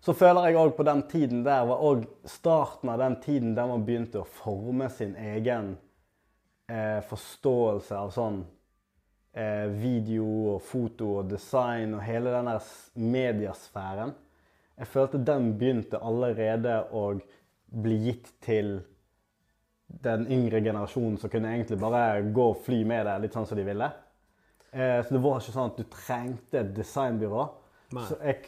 Så 0.00 0.14
føler 0.14 0.46
jeg 0.46 0.58
òg 0.60 0.76
på 0.76 0.86
den 0.86 1.02
tiden 1.10 1.42
der 1.46 1.64
var 1.66 1.82
òg 1.82 2.04
starten 2.28 2.92
av 2.92 3.00
den 3.02 3.16
tiden 3.22 3.56
der 3.56 3.66
man 3.66 3.84
begynte 3.86 4.22
å 4.22 4.28
forme 4.38 4.86
sin 4.94 5.16
egen 5.18 5.72
eh, 6.70 7.00
forståelse 7.08 7.98
av 7.98 8.12
sånn 8.14 8.38
eh, 9.34 9.66
video 9.74 10.28
og 10.54 10.62
foto 10.62 11.16
og 11.18 11.32
design 11.32 11.96
og 11.98 12.04
hele 12.06 12.34
den 12.36 12.52
der 12.52 12.70
mediasfæren. 12.94 14.14
Jeg 14.78 14.92
følte 14.92 15.24
den 15.26 15.50
begynte 15.58 15.98
allerede 15.98 16.84
å 16.94 17.08
bli 17.68 17.98
gitt 18.06 18.30
til 18.44 18.76
den 19.88 20.28
yngre 20.30 20.60
generasjonen 20.62 21.16
som 21.18 21.32
kunne 21.32 21.56
egentlig 21.56 21.80
bare 21.80 22.22
gå 22.22 22.50
og 22.52 22.60
fly 22.62 22.84
med 22.86 23.08
det 23.08 23.16
litt 23.24 23.34
sånn 23.34 23.48
som 23.48 23.58
de 23.58 23.66
ville. 23.66 23.88
Eh, 24.70 25.00
så 25.02 25.14
det 25.14 25.22
var 25.24 25.40
ikke 25.40 25.54
sånn 25.56 25.72
at 25.72 25.80
du 25.80 25.88
trengte 25.90 26.60
et 26.60 26.74
designbyrå. 26.76 27.46
Så 27.88 28.18
jeg, 28.20 28.42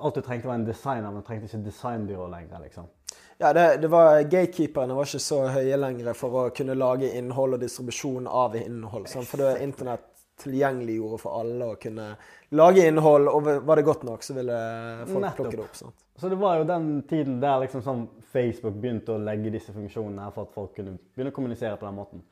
alt 0.00 0.14
du 0.16 0.22
trengte 0.24 0.48
var 0.48 0.54
en 0.56 0.64
designer, 0.64 1.12
men 1.12 1.24
trengte 1.26 1.50
ikke 1.50 1.64
designbyrå 1.66 2.28
lenger. 2.32 2.62
liksom. 2.64 2.86
Ja, 3.38 3.50
det, 3.52 3.64
det 3.82 3.88
var 3.92 4.22
Gatekeeperne 4.24 4.94
var 4.96 5.04
ikke 5.04 5.20
så 5.20 5.42
høye 5.52 5.76
lenger 5.76 6.14
for 6.16 6.38
å 6.40 6.44
kunne 6.56 6.74
lage 6.78 7.10
innhold 7.18 7.58
og 7.58 7.60
distribusjon 7.60 8.28
av 8.30 8.56
innhold. 8.56 9.08
Sånn, 9.12 9.28
For 9.28 9.42
det 9.42 9.50
er 9.50 9.64
internett 9.66 10.06
tilgjengeliggjorde 10.40 11.18
for 11.20 11.40
alle 11.40 11.66
å 11.72 11.76
kunne 11.80 12.06
lage 12.56 12.86
innhold, 12.88 13.28
og 13.32 13.46
var 13.68 13.80
det 13.80 13.84
godt 13.88 14.02
nok, 14.08 14.24
så 14.24 14.36
ville 14.36 14.56
folk 15.08 15.22
Nettopp. 15.24 15.36
plukke 15.42 15.56
det 15.56 15.64
opp. 15.64 15.76
Sant? 15.76 16.02
Så 16.16 16.28
det 16.32 16.38
var 16.40 16.58
jo 16.60 16.64
den 16.68 16.88
tiden 17.08 17.38
der 17.40 17.60
liksom 17.64 17.82
sånn 17.84 18.06
Facebook 18.32 18.76
begynte 18.80 19.12
å 19.16 19.20
legge 19.20 19.52
disse 19.52 19.72
funksjonene 19.76 20.24
her 20.24 20.32
for 20.32 20.48
at 20.48 20.54
folk 20.56 20.72
kunne 20.76 20.96
begynne 21.12 21.32
å 21.32 21.36
kommunisere 21.36 21.76
på 21.80 21.88
den 21.88 21.96
måten. 21.96 22.24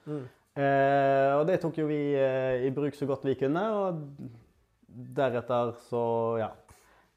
Eh, 0.54 1.30
og 1.36 1.44
det 1.48 1.58
tok 1.64 1.80
jo 1.82 1.88
vi 1.90 1.98
eh, 2.16 2.64
i 2.68 2.72
bruk 2.72 2.96
så 2.96 3.08
godt 3.10 3.24
vi 3.28 3.34
kunne, 3.40 3.64
og 3.76 4.04
deretter 4.94 5.74
så 5.88 6.04
ja, 6.40 6.50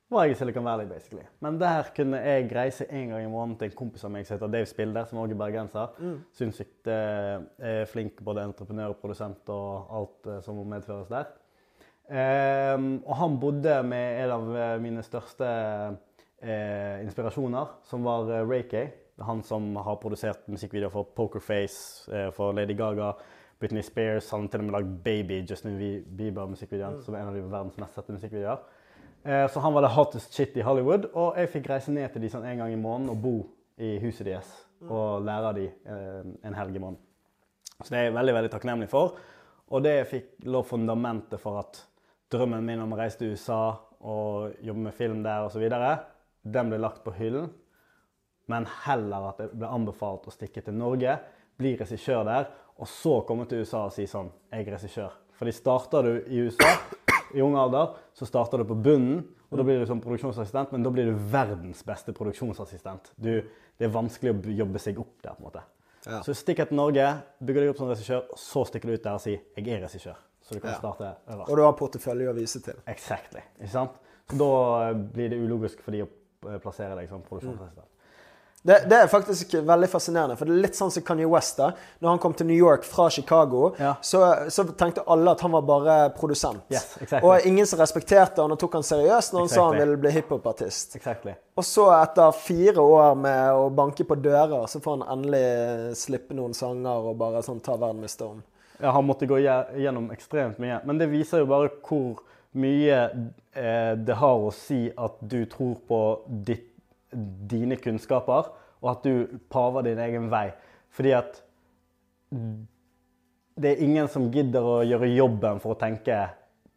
var 0.10 0.24
jeg 0.24 0.36
i 0.36 0.38
Silicon 0.40 0.64
Valley, 0.64 0.88
basically. 0.88 1.26
Men 1.44 1.58
der 1.60 1.90
kunne 1.96 2.20
jeg 2.24 2.52
reise 2.56 2.86
en 2.88 3.10
gang 3.12 3.26
i 3.26 3.32
måneden 3.32 3.58
til 3.60 3.72
en 3.72 3.76
kompis 3.76 4.06
av 4.08 4.14
meg 4.14 4.28
som 4.28 4.38
heter 4.38 4.54
Dave 4.54 4.70
Spilde, 4.70 5.04
som 5.10 5.20
også 5.20 5.36
er 5.36 5.42
bergenser. 5.42 5.98
Sinnssykt 6.38 6.88
eh, 6.94 7.34
eh, 7.60 7.82
flink 7.92 8.22
både 8.24 8.46
entreprenør 8.48 8.96
og 8.96 9.02
produsent 9.02 9.52
og 9.52 9.98
alt 10.00 10.30
eh, 10.32 10.40
som 10.46 10.62
medføres 10.64 11.12
der. 11.12 11.28
Ehm, 12.08 13.02
og 13.04 13.18
han 13.20 13.40
bodde 13.40 13.82
med 13.84 14.22
en 14.24 14.32
av 14.38 14.54
eh, 14.56 14.78
mine 14.80 15.04
største 15.04 15.48
eh, 16.40 17.04
inspirasjoner, 17.04 17.76
som 17.84 18.08
var 18.08 18.32
eh, 18.32 18.46
Ray 18.48 18.64
Kay. 18.72 18.94
Han 19.28 19.42
som 19.44 19.74
har 19.76 20.00
produsert 20.00 20.48
musikkvideoer 20.48 20.94
for 20.94 21.12
Pokerface, 21.18 22.08
eh, 22.14 22.30
for 22.32 22.56
Lady 22.56 22.78
Gaga, 22.80 23.12
Britney 23.60 23.84
Spears. 23.86 24.30
Han 24.32 24.46
har 24.46 24.54
til 24.54 24.64
og 24.64 24.68
med 24.68 24.76
lagd 24.78 24.92
Baby, 25.04 25.42
Justin 25.50 25.78
Bieber-musikkvideoen, 26.18 27.02
som 27.06 27.16
er 27.16 27.24
en 27.24 27.32
av 27.32 27.38
de 27.38 27.46
verdens 27.46 27.80
mest 27.82 27.98
sette 27.98 28.16
musikkvideoer. 28.16 28.64
Eh, 29.24 29.46
så 29.52 29.60
han 29.64 29.74
var 29.76 29.84
det 29.84 29.96
hottest 29.96 30.36
shit 30.36 30.58
i 30.58 30.66
Hollywood, 30.66 31.10
og 31.14 31.40
jeg 31.40 31.52
fikk 31.56 31.70
reise 31.72 31.92
ned 31.92 32.12
til 32.14 32.24
de 32.24 32.32
sånn 32.32 32.46
en 32.48 32.64
gang 32.64 32.74
i 32.74 32.80
måneden 32.80 33.12
og 33.12 33.22
bo 33.24 33.36
i 33.78 33.98
huset 34.02 34.26
deres 34.30 34.54
og 34.86 35.26
lære 35.26 35.54
de 35.58 35.66
eh, 35.90 36.30
en 36.46 36.56
helg 36.58 36.78
i 36.78 36.82
måneden. 36.82 37.02
Så 37.82 37.92
det 37.92 38.00
er 38.00 38.08
jeg 38.08 38.18
veldig 38.18 38.36
veldig 38.38 38.52
takknemlig 38.54 38.90
for. 38.90 39.18
Og 39.74 39.84
det 39.84 39.96
fikk 40.10 40.48
lå 40.48 40.62
fundamentet 40.66 41.42
for 41.42 41.60
at 41.62 41.82
drømmen 42.32 42.66
min 42.66 42.82
om 42.84 42.94
å 42.94 43.00
reise 43.00 43.20
til 43.20 43.34
USA 43.34 43.78
og 44.08 44.62
jobbe 44.64 44.86
med 44.88 44.96
film 44.96 45.24
der 45.26 45.48
osv., 45.48 45.66
den 46.48 46.70
ble 46.72 46.80
lagt 46.80 47.04
på 47.04 47.14
hyllen. 47.18 47.50
Men 48.48 48.68
heller 48.86 49.32
at 49.34 49.42
det 49.42 49.50
ble 49.58 49.68
anbefalt 49.68 50.30
å 50.30 50.34
stikke 50.34 50.64
til 50.64 50.78
Norge, 50.78 51.18
bli 51.60 51.74
regissør 51.76 52.24
der, 52.28 52.48
og 52.78 52.88
så 52.88 53.22
komme 53.28 53.48
til 53.50 53.64
USA 53.64 53.86
og 53.88 53.94
si 53.96 54.06
sånn 54.10 54.30
Jeg 54.52 54.68
er 54.68 54.76
regissør. 54.78 55.16
Fordi 55.38 55.54
starter 55.54 56.04
du 56.04 56.14
i 56.34 56.42
USA 56.48 56.72
i 57.36 57.42
ung 57.42 57.56
alder, 57.60 57.96
så 58.14 58.26
starter 58.26 58.62
du 58.62 58.66
på 58.70 58.76
bunnen, 58.76 59.26
og 59.52 59.58
da 59.60 59.64
blir 59.64 59.80
du 59.80 59.86
som 59.88 60.02
produksjonsassistent, 60.04 60.72
men 60.72 60.84
da 60.84 60.92
blir 60.92 61.10
du 61.12 61.18
verdens 61.32 61.84
beste 61.88 62.14
produksjonsassistent. 62.16 63.12
Du, 63.16 63.32
det 63.78 63.88
er 63.88 63.94
vanskelig 63.94 64.34
å 64.34 64.56
jobbe 64.64 64.82
seg 64.82 65.00
opp 65.00 65.14
der, 65.24 65.36
på 65.36 65.44
en 65.44 65.48
måte. 65.50 65.64
Ja. 66.08 66.22
Så 66.24 66.36
stikk 66.38 66.62
til 66.64 66.80
Norge, 66.80 67.06
bygger 67.44 67.66
deg 67.66 67.74
opp 67.74 67.82
som 67.82 67.92
regissør, 67.92 68.26
så 68.40 68.64
stikker 68.68 68.90
du 68.92 68.96
ut 68.96 69.04
der 69.04 69.20
og 69.20 69.22
sier 69.22 69.40
'jeg 69.56 69.68
er 69.68 69.86
regissør'. 69.86 70.24
Så 70.42 70.54
du 70.56 70.60
kan 70.60 70.72
Ja. 70.72 70.78
starte 70.78 71.16
øverst. 71.28 71.50
Og 71.50 71.58
du 71.58 71.62
har 71.64 71.74
portefølje 71.74 72.30
å 72.30 72.36
vise 72.36 72.62
til. 72.62 72.76
Exactly. 72.88 73.42
Ikke 73.60 73.72
sant? 73.72 73.92
Så 74.30 74.38
da 74.38 74.94
blir 74.94 75.30
det 75.30 75.40
ulogisk 75.40 75.82
for 75.82 75.92
de 75.92 76.04
å 76.04 76.08
eh, 76.48 76.58
plassere 76.60 76.96
deg 76.96 77.10
som 77.10 77.22
produksjonsassistent. 77.22 77.86
Det, 78.68 78.82
det 78.92 78.98
er 79.00 79.08
faktisk 79.08 79.54
veldig 79.64 79.88
fascinerende. 79.88 80.36
For 80.36 80.44
det 80.50 80.58
er 80.58 80.64
litt 80.66 80.76
sånn 80.76 80.90
som 80.92 81.04
Kanye 81.08 81.28
West. 81.32 81.56
da. 81.62 81.70
Når 82.04 82.10
han 82.12 82.20
kom 82.20 82.34
til 82.36 82.50
New 82.50 82.58
York 82.60 82.84
fra 82.84 83.06
Chicago, 83.16 83.70
Ja. 83.80 83.94
så, 84.04 84.20
så 84.52 84.66
tenkte 84.76 85.06
alle 85.08 85.32
at 85.32 85.40
han 85.46 85.54
var 85.56 85.64
bare 85.70 85.96
produsent. 86.18 86.66
Yes, 86.74 86.98
exactly. 87.00 87.24
Og 87.30 87.48
ingen 87.48 87.66
som 87.70 87.80
respekterte 87.80 88.44
han 88.44 88.52
og 88.52 88.60
tok 88.60 88.76
han 88.76 88.84
seriøst 88.84 89.32
når 89.34 89.46
han 89.46 89.54
sa 89.54 89.66
han 89.70 89.80
ville 89.80 89.96
bli 90.04 90.12
hiphopartist. 90.18 90.98
Exactly. 91.00 91.38
Og 91.58 91.64
så, 91.64 91.88
etter 92.02 92.36
fire 92.36 92.84
år 92.84 93.16
med 93.24 93.56
å 93.56 93.70
banke 93.74 94.04
på 94.04 94.20
dører, 94.20 94.68
så 94.68 94.84
får 94.84 95.00
han 95.00 95.08
endelig 95.16 95.96
slippe 96.04 96.36
noen 96.36 96.54
sanger 96.54 97.08
og 97.08 97.16
bare 97.24 97.40
sånn 97.48 97.64
ta 97.64 97.80
verden 97.80 98.04
med 98.04 98.12
storm. 98.12 98.44
Ja, 98.84 98.92
han 98.94 99.08
måtte 99.08 99.26
gå 99.32 99.40
gjennom 99.42 100.12
ekstremt 100.14 100.60
mye. 100.62 100.82
Men 100.86 101.00
det 101.00 101.08
viser 101.10 101.40
jo 101.42 101.48
bare 101.50 101.72
hvor 101.88 102.20
mye 102.58 103.00
eh, 103.56 103.94
det 103.96 104.16
har 104.20 104.44
å 104.44 104.52
si 104.54 104.88
at 104.98 105.18
du 105.22 105.40
tror 105.50 105.80
på 105.88 106.02
ditt, 106.46 106.68
dine 107.12 107.78
kunnskaper, 107.82 108.52
og 108.82 108.92
at 108.92 109.06
du 109.06 109.40
paver 109.50 109.88
din 109.88 110.00
egen 110.00 110.30
vei. 110.32 110.50
Fordi 110.94 111.14
at 111.18 111.42
det 113.58 113.72
er 113.72 113.84
ingen 113.84 114.10
som 114.12 114.30
gidder 114.32 114.66
å 114.66 114.78
gjøre 114.86 115.10
jobben 115.16 115.62
for 115.64 115.74
å 115.74 115.80
tenke 115.80 116.20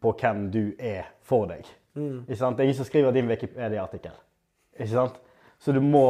på 0.01 0.15
hvem 0.17 0.47
du 0.53 0.63
er 0.79 1.11
for 1.27 1.49
deg. 1.51 1.67
Ikke 2.25 2.39
sant? 2.39 2.57
Det 2.57 2.63
er 2.63 2.69
ingen 2.69 2.79
som 2.79 2.87
skriver 2.87 3.15
din 3.15 3.29
Wikipedia-artikkel. 3.29 4.15
Ikke 4.79 4.93
sant? 4.93 5.19
Så 5.61 5.75
du 5.75 5.81
må 5.83 6.05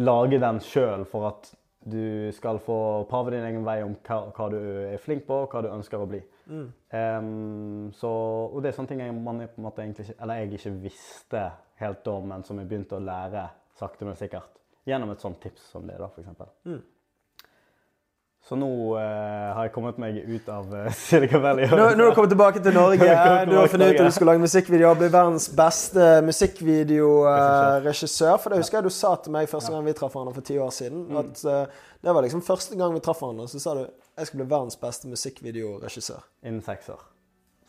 lage 0.00 0.40
den 0.40 0.60
sjøl 0.64 1.04
for 1.08 1.28
at 1.30 1.52
du 1.90 2.30
skal 2.36 2.58
få 2.60 3.04
pave 3.08 3.32
din 3.32 3.44
egen 3.46 3.64
vei 3.64 3.80
om 3.84 3.94
hva, 4.04 4.18
hva 4.36 4.48
du 4.52 4.58
er 4.90 5.00
flink 5.00 5.24
på, 5.28 5.44
og 5.44 5.52
hva 5.52 5.62
du 5.64 5.70
ønsker 5.70 6.00
å 6.00 6.08
bli. 6.10 6.20
Em, 6.96 7.90
så, 7.94 8.10
og 8.50 8.60
det 8.62 8.70
er 8.70 8.76
sånne 8.76 8.90
ting 8.90 9.02
jeg, 9.04 9.14
man 9.14 9.38
på 9.44 9.60
en 9.60 9.66
måte 9.68 9.84
egentlig 9.84 10.10
eller 10.16 10.40
jeg 10.40 10.58
ikke 10.58 10.72
visste 10.82 11.44
helt 11.80 12.04
da, 12.04 12.16
men 12.32 12.46
som 12.46 12.60
jeg 12.60 12.70
begynte 12.70 12.98
å 12.98 13.04
lære 13.04 13.48
sakte, 13.80 14.06
men 14.06 14.18
sikkert. 14.18 14.56
Gjennom 14.88 15.12
et 15.12 15.22
sånt 15.22 15.40
tips 15.42 15.70
som 15.72 15.86
det, 15.88 15.96
da, 16.00 16.08
for 16.08 16.22
eksempel. 16.22 16.48
Så 18.48 18.56
nå 18.56 18.96
eh, 18.98 19.54
har 19.54 19.66
jeg 19.66 19.72
kommet 19.74 19.98
meg 20.00 20.16
ut 20.24 20.48
av 20.50 20.70
uh, 20.72 20.92
Silicon 20.96 21.42
Valley. 21.44 21.66
Nå, 21.68 21.76
nå 21.76 21.84
har 21.84 22.10
du 22.10 22.14
kommet 22.16 22.32
tilbake 22.32 22.60
til 22.64 22.74
Norge. 22.74 23.08
Du 23.50 23.56
har 23.58 23.68
funnet 23.70 23.92
ut 23.92 24.00
at 24.00 24.06
du 24.08 24.14
skulle 24.16 24.32
lage 24.32 24.42
musikkvideo 24.42 24.88
og 24.90 24.98
bli 25.02 25.10
verdens 25.12 25.46
beste 25.56 26.04
musikkvideoregissør. 26.26 28.36
For 28.40 28.48
det 28.50 28.58
husker 28.62 28.76
jeg 28.80 28.86
du 28.88 28.94
sa 28.96 29.10
til 29.20 29.32
meg 29.36 29.50
første 29.50 29.70
gang 29.74 29.82
vi 29.86 29.96
traff 29.96 30.14
hverandre 30.16 30.38
for 30.40 30.46
ti 30.50 30.56
år 30.58 30.72
siden. 30.74 30.98
Mm. 31.10 31.16
At 31.22 31.34
uh, 31.46 31.50
Det 32.00 32.10
var 32.16 32.22
liksom 32.26 32.46
første 32.46 32.74
gang 32.80 32.90
vi 32.96 33.04
traff 33.04 33.20
hverandre, 33.22 33.46
så 33.52 33.56
sa 33.62 33.70
du 33.78 33.84
jeg 33.84 34.24
skal 34.28 34.38
bli 34.42 34.50
verdens 34.50 34.80
beste 34.80 35.04
musikkvideoregissør. 35.12 36.22
Innen 36.48 36.64
seks 36.64 36.84
år, 36.92 37.02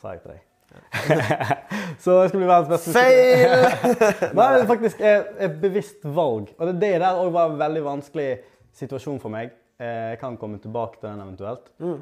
sa 0.01 0.05
jeg 0.15 0.21
til 0.25 0.31
deg. 0.33 0.41
så 2.03 2.15
jeg 2.21 2.29
skal 2.31 2.39
bli 2.41 2.47
verdens 2.49 2.69
beste 2.71 2.93
Feil! 2.95 4.33
Nei, 4.37 4.47
det 4.59 4.67
faktisk 4.69 5.01
er 5.03 5.25
et 5.47 5.57
bevisst 5.61 6.05
valg. 6.05 6.51
Og 6.57 6.69
det, 6.69 6.75
det 6.81 6.93
der 7.03 7.19
òg 7.21 7.31
var 7.35 7.51
en 7.51 7.59
veldig 7.59 7.83
vanskelig 7.85 8.29
situasjon 8.77 9.19
for 9.23 9.33
meg. 9.33 9.51
Eh, 9.81 10.11
Jeg 10.13 10.19
kan 10.21 10.37
komme 10.39 10.59
tilbake 10.63 10.99
til 11.01 11.09
den 11.09 11.21
eventuelt. 11.25 11.71
Mm. 11.81 11.97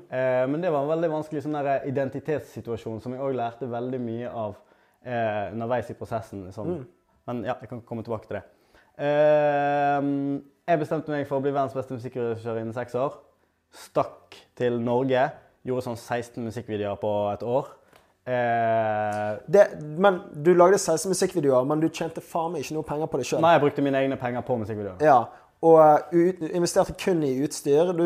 Men 0.53 0.61
det 0.63 0.71
var 0.73 0.83
en 0.85 0.91
veldig 0.93 1.09
vanskelig 1.15 1.43
sånn 1.45 1.57
der 1.59 1.85
identitetssituasjon 1.89 3.01
som 3.03 3.15
jeg 3.15 3.23
òg 3.25 3.37
lærte 3.39 3.69
veldig 3.71 4.01
mye 4.03 4.29
av 4.29 4.55
eh, 5.05 5.49
underveis 5.53 5.89
i 5.89 5.97
prosessen. 5.97 6.47
Sånn. 6.55 6.81
Men 7.29 7.43
ja, 7.47 7.55
jeg 7.63 7.69
kan 7.71 7.81
komme 7.87 8.03
tilbake 8.05 8.27
til 8.29 8.39
det. 8.39 8.45
Eh, 8.99 9.99
Jeg 10.69 10.81
bestemte 10.83 11.09
meg 11.09 11.25
for 11.25 11.39
å 11.39 11.41
bli 11.41 11.49
verdens 11.55 11.73
beste 11.73 11.95
musikkregissør 11.97 12.59
innen 12.61 12.75
seks 12.75 12.93
år. 12.99 13.15
Stakk 13.73 14.35
til 14.59 14.75
Norge. 14.81 15.23
Gjorde 15.65 15.87
sånn 15.87 15.97
16 15.99 16.43
musikkvideoer 16.45 16.99
på 17.01 17.09
et 17.33 17.41
år. 17.47 17.71
Eh, 18.29 19.37
Det, 19.49 19.65
men 19.97 20.21
Du 20.45 20.53
lagde 20.53 20.77
16 20.77 21.09
musikkvideoer, 21.09 21.65
men 21.65 21.81
du 21.81 21.89
tjente 21.89 22.21
faen 22.21 22.53
meg 22.53 22.65
ikke 22.65 22.77
noe 22.77 22.87
penger 22.87 23.09
på 23.09 23.19
det 23.21 23.27
sjøl. 23.29 23.41
Nei, 23.41 23.55
jeg 23.55 23.63
brukte 23.65 23.85
mine 23.85 24.01
egne 24.03 24.17
penger 24.21 24.45
på 24.45 24.57
musikkvideoer. 24.61 25.01
Ja, 25.05 25.23
og 25.59 25.75
uh, 25.75 26.13
ut, 26.15 26.43
investerte 26.55 26.93
kun 26.95 27.23
i 27.27 27.33
utstyr. 27.43 27.89
Du, 27.91 28.05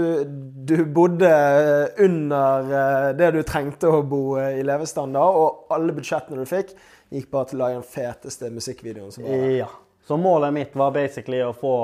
du 0.65 0.77
bodde 0.89 1.29
uh, 1.29 2.01
under 2.01 2.71
uh, 2.71 3.09
det 3.17 3.29
du 3.35 3.43
trengte 3.45 3.91
å 3.93 3.99
bo 4.01 4.39
i 4.41 4.63
levestandard, 4.65 5.37
og 5.37 5.75
alle 5.75 5.93
budsjettene 5.93 6.41
du 6.41 6.49
fikk, 6.49 6.73
gikk 7.13 7.29
bare 7.33 7.51
til 7.51 7.59
å 7.59 7.65
lage 7.65 7.77
den 7.77 7.85
feteste 7.85 8.49
musikkvideoen 8.53 9.13
som 9.13 9.27
var. 9.27 9.43
Ja. 9.53 9.69
Så 10.07 10.17
målet 10.17 10.55
mitt 10.55 10.73
var 10.75 10.95
basically 10.95 11.43
å 11.45 11.53
få 11.55 11.75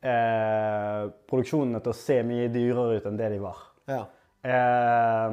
eh, 0.00 1.08
produksjonene 1.28 1.82
til 1.82 1.92
å 1.92 1.96
se 1.98 2.20
mye 2.24 2.46
dyrere 2.52 2.98
ut 2.98 3.08
enn 3.10 3.18
det 3.18 3.32
de 3.34 3.40
var. 3.42 3.58
Ja. 3.90 4.04
Eh, 4.48 5.28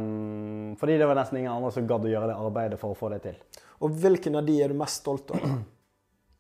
fordi 0.81 0.97
det 0.99 1.07
var 1.07 1.19
nesten 1.19 1.39
ingen 1.39 1.53
andre 1.53 1.71
som 1.71 1.87
gadd 1.87 2.07
å 2.07 2.11
gjøre 2.11 2.33
det 2.33 2.35
arbeidet 2.47 2.81
for 2.81 2.95
å 2.95 2.99
få 2.99 3.13
det 3.13 3.21
til. 3.23 3.39
Og 3.85 3.95
hvilken 4.01 4.35
av 4.39 4.45
de 4.47 4.59
er 4.63 4.73
du 4.73 4.77
mest 4.79 5.03
stolt 5.03 5.31
over? 5.35 5.55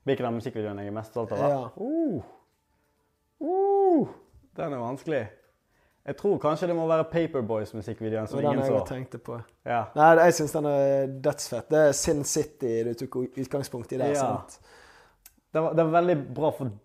Hvilken 0.05 0.27
av 0.27 0.35
musikkvideoene 0.35 0.83
jeg 0.83 0.91
er 0.91 0.93
mest 0.93 1.15
stolt 1.15 1.31
av? 1.33 1.39
Ja. 1.41 1.63
Uh. 1.81 2.19
Uh. 3.41 4.13
Den 4.55 4.75
er 4.75 4.83
vanskelig. 4.83 5.23
Jeg 6.05 6.17
tror 6.19 6.35
kanskje 6.37 6.67
det 6.69 6.75
må 6.77 6.85
være 6.85 7.07
Paperboys-musikkvideoen 7.09 8.27
som 8.29 8.37
ingen 8.37 8.59
så. 8.61 8.67
den 8.67 8.75
jeg 8.75 8.87
tenkte 8.91 9.19
på. 9.25 9.39
Ja. 9.65 9.87
Nei, 9.97 10.11
jeg 10.27 10.35
syns 10.37 10.53
den 10.53 10.67
er 10.69 11.07
dødsfett. 11.25 11.71
Det 11.71 11.79
er 11.87 11.95
Sin 11.97 12.21
City 12.29 12.75
du 12.85 12.91
tok 12.99 13.17
utgangspunkt 13.33 13.95
i 13.95 13.97
der. 13.97 14.13
Ja. 14.13 14.27
sant? 14.27 14.59
Det, 15.49 15.63
var, 15.63 15.73
det 15.73 15.87
var 15.87 15.95
veldig 15.95 16.17
bra 16.37 16.51
for, 16.53 16.75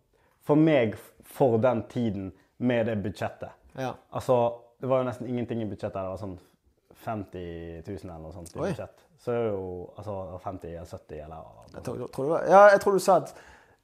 for 0.46 0.56
meg 0.56 0.96
for 1.28 1.60
den 1.60 1.84
tiden 1.92 2.30
med 2.64 2.88
det 2.88 2.96
budsjettet. 3.04 3.52
Ja. 3.76 3.92
Altså, 4.16 4.38
det 4.80 4.88
var 4.88 5.02
jo 5.02 5.08
nesten 5.10 5.28
ingenting 5.28 5.62
i 5.62 5.68
budsjettet. 5.68 5.94
Det 6.00 6.08
var 6.10 6.16
sånn 6.20 6.38
50 7.04 7.82
000 7.86 7.98
eller 8.04 8.18
noe 8.24 8.32
sånt 8.34 8.52
i 8.56 8.58
Oi. 8.60 8.68
budsjett. 8.70 9.06
Så 9.20 9.32
er 9.32 9.42
det 9.44 9.52
jo 9.52 9.64
altså 10.00 10.40
50 10.44 10.74
eller 10.74 10.90
70 10.90 11.24
eller 11.24 11.48
Jeg 11.74 11.82
tror, 11.86 12.04
tror 12.14 12.28
du, 12.28 12.50
ja, 12.50 12.62
jeg 12.74 12.80
tror 12.80 12.92
du 12.96 12.98
sa 13.04 13.16
at 13.20 13.34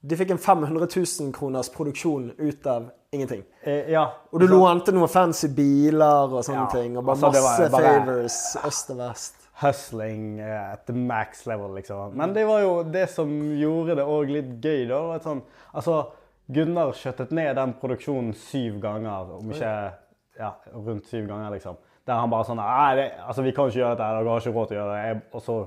de 0.07 0.17
fikk 0.17 0.31
en 0.35 0.39
500 0.39 0.87
000 0.97 1.33
kroners 1.35 1.69
produksjon 1.73 2.31
ut 2.39 2.67
av 2.67 2.91
ingenting. 3.13 3.43
eh, 3.63 3.91
Ja. 3.91 4.05
Og 4.33 4.41
du 4.41 4.47
lånte 4.47 4.93
noen 4.93 5.09
fancy 5.09 5.49
biler 5.49 6.33
og 6.33 6.45
sånne 6.45 6.67
Ja, 6.67 6.81
ting. 6.81 6.97
Og 6.99 7.05
bare 7.05 7.17
altså, 7.17 7.43
masse 7.43 7.71
bare- 7.73 8.01
favors 8.05 8.57
øst 8.65 8.91
og 8.91 8.97
vest. 8.99 9.35
Hustling 9.63 10.39
eh, 10.41 10.73
at 10.73 10.87
the 10.87 10.93
max 10.93 11.47
level, 11.47 11.75
liksom. 11.75 12.13
Men 12.15 12.35
det 12.35 12.47
var 12.47 12.61
jo 12.61 12.83
det 12.83 13.09
som 13.11 13.29
gjorde 13.57 13.97
det 13.97 14.05
òg 14.05 14.29
litt 14.31 14.61
gøy, 14.61 14.87
da. 14.89 15.19
Sånn, 15.19 15.43
altså, 15.75 16.07
Gunnar 16.53 16.93
skjøttet 16.93 17.33
ned 17.33 17.57
den 17.57 17.73
produksjonen 17.75 18.35
syv 18.35 18.77
ganger, 18.81 19.33
om 19.39 19.51
ikke 19.51 19.93
ja, 20.39 20.53
rundt 20.75 21.09
syv 21.11 21.27
ganger, 21.31 21.51
liksom. 21.55 21.79
Der 22.07 22.21
han 22.21 22.31
bare 22.31 22.47
sånn 22.47 22.61
Nei, 22.61 22.93
det, 22.99 23.07
altså, 23.25 23.43
vi 23.43 23.53
kan 23.57 23.71
ikke 23.71 23.81
gjøre 23.81 23.97
dette, 23.97 24.13
dere 24.15 24.31
har 24.31 24.45
ikke 24.45 24.55
råd 24.55 24.71
til 24.71 24.77
å 24.77 24.81
gjøre 24.81 24.95
det. 24.95 25.03
Jeg, 25.09 25.21
og 25.33 25.45
så 25.47 25.59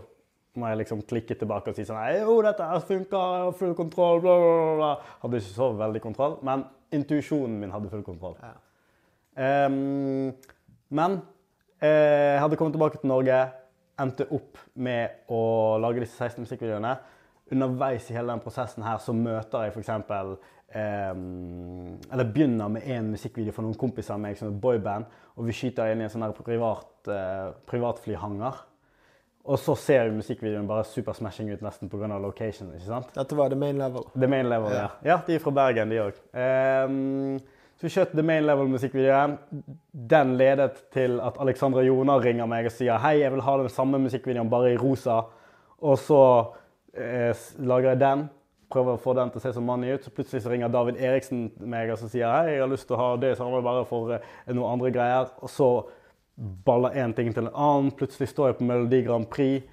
må 0.60 0.72
jeg 0.72 0.80
liksom 0.82 1.04
klikke 1.10 1.38
tilbake 1.40 1.72
og 1.72 1.78
si 1.78 1.86
sånn 1.88 2.00
Jo, 2.18 2.40
dette 2.46 2.70
her 2.72 2.86
funker, 2.86 3.36
jeg 3.36 3.46
har 3.46 3.58
full 3.60 3.76
kontroll, 3.78 4.24
bla, 4.24 4.38
bla, 4.40 4.56
bla, 4.56 4.74
bla. 4.80 5.18
Hadde 5.24 5.42
ikke 5.42 5.58
så 5.58 5.70
veldig 5.80 6.02
kontroll, 6.04 6.40
men 6.48 6.66
intuisjonen 6.96 7.60
min 7.62 7.74
hadde 7.76 7.92
full 7.92 8.06
kontroll. 8.08 8.38
Ja. 8.44 8.56
Um, 9.40 10.34
men 10.90 11.20
eh, 11.80 12.36
jeg 12.36 12.42
hadde 12.44 12.58
kommet 12.60 12.76
tilbake 12.76 13.00
til 13.00 13.12
Norge, 13.12 13.40
endte 14.00 14.28
opp 14.36 14.58
med 14.80 15.30
å 15.32 15.42
lage 15.84 16.04
disse 16.04 16.18
16 16.18 16.48
musikkvideoene. 16.48 16.96
Underveis 17.54 18.10
i 18.10 18.16
hele 18.16 18.34
den 18.34 18.42
prosessen 18.44 18.86
her 18.86 19.00
så 19.02 19.14
møter 19.16 19.68
jeg 19.68 19.76
f.eks. 19.76 19.92
Um, 20.70 21.96
eller 22.12 22.28
begynner 22.30 22.70
med 22.70 22.86
en 22.86 23.08
musikkvideo 23.16 23.56
for 23.56 23.66
noen 23.66 23.78
kompiser 23.80 24.14
av 24.14 24.22
meg 24.22 24.38
som 24.38 24.52
et 24.52 24.60
boyband. 24.62 25.08
Og 25.40 25.48
vi 25.48 25.56
skyter 25.56 25.90
inn 25.90 26.04
i 26.04 26.06
en 26.06 26.14
sånn 26.14 26.28
privat, 26.38 26.92
uh, 27.10 27.56
privatflyhanger. 27.70 28.66
Og 29.50 29.58
så 29.58 29.74
ser 29.80 30.10
jo 30.10 30.18
musikkvideoen 30.20 30.68
bare 30.70 30.86
supersmashing 30.86 31.50
ut 31.50 31.64
nesten 31.66 31.90
pga. 31.90 32.20
location. 32.22 32.70
ikke 32.76 32.86
sant? 32.86 33.14
Dette 33.16 33.38
var 33.38 33.50
the 33.50 33.58
main 33.58 33.80
level. 33.80 34.06
The 34.14 34.28
Main 34.28 34.50
Level, 34.50 34.74
ja. 34.76 34.90
Ja, 35.04 35.22
de 35.26 35.36
er 35.36 35.40
fra 35.40 35.52
Bergen, 35.52 35.90
de 35.90 36.04
òg. 36.04 36.20
så 37.80 37.88
vi 37.88 37.90
skjøt 37.90 38.12
The 38.14 38.24
Main 38.24 38.46
Level-musikkvideoen. 38.46 39.38
Den 39.92 40.36
ledet 40.38 40.84
til 40.94 41.20
at 41.24 41.40
Alexandra 41.40 41.82
Jonar 41.82 42.22
ringer 42.22 42.46
meg 42.46 42.68
og 42.68 42.76
sier 42.76 43.00
hei, 43.00 43.22
jeg 43.24 43.32
vil 43.32 43.42
ha 43.42 43.58
den 43.58 43.70
samme 43.70 43.98
musikkvideoen, 44.04 44.50
bare 44.52 44.74
i 44.74 44.78
rosa. 44.78 45.24
Og 45.80 45.98
så 45.98 46.22
uh, 47.00 47.48
lager 47.58 47.90
jeg 47.90 48.00
den. 48.04 48.30
Prøver 48.70 48.96
å 48.96 49.02
få 49.02 49.16
den 49.18 49.32
til 49.34 49.42
å 49.42 49.44
se 49.44 49.54
så 49.56 49.64
mannig 49.66 49.96
ut. 49.96 50.04
Så 50.06 50.14
plutselig 50.14 50.44
så 50.44 50.52
ringer 50.52 50.70
David 50.74 51.00
Eriksen 51.02 51.48
meg 51.60 51.90
og 51.94 51.98
så 52.02 52.10
sier 52.12 52.30
hei, 52.30 52.56
jeg 52.56 52.64
har 52.64 52.70
lyst 52.70 52.86
til 52.90 52.98
å 52.98 53.02
ha 53.02 53.10
det 53.22 53.32
samme 53.40 53.62
bare 53.66 53.86
for 53.90 54.14
eh, 54.14 54.26
noen 54.52 54.76
andre 54.76 54.92
greier. 54.94 55.32
Og 55.42 55.50
så 55.54 55.70
baller 56.66 56.98
én 57.02 57.16
ting 57.18 57.32
til 57.34 57.48
en 57.48 57.54
annen. 57.54 57.94
Plutselig 57.98 58.30
står 58.32 58.52
jeg 58.52 58.60
på 58.60 58.68
Melodi 58.70 59.02
Grand 59.08 59.28
Prix, 59.32 59.66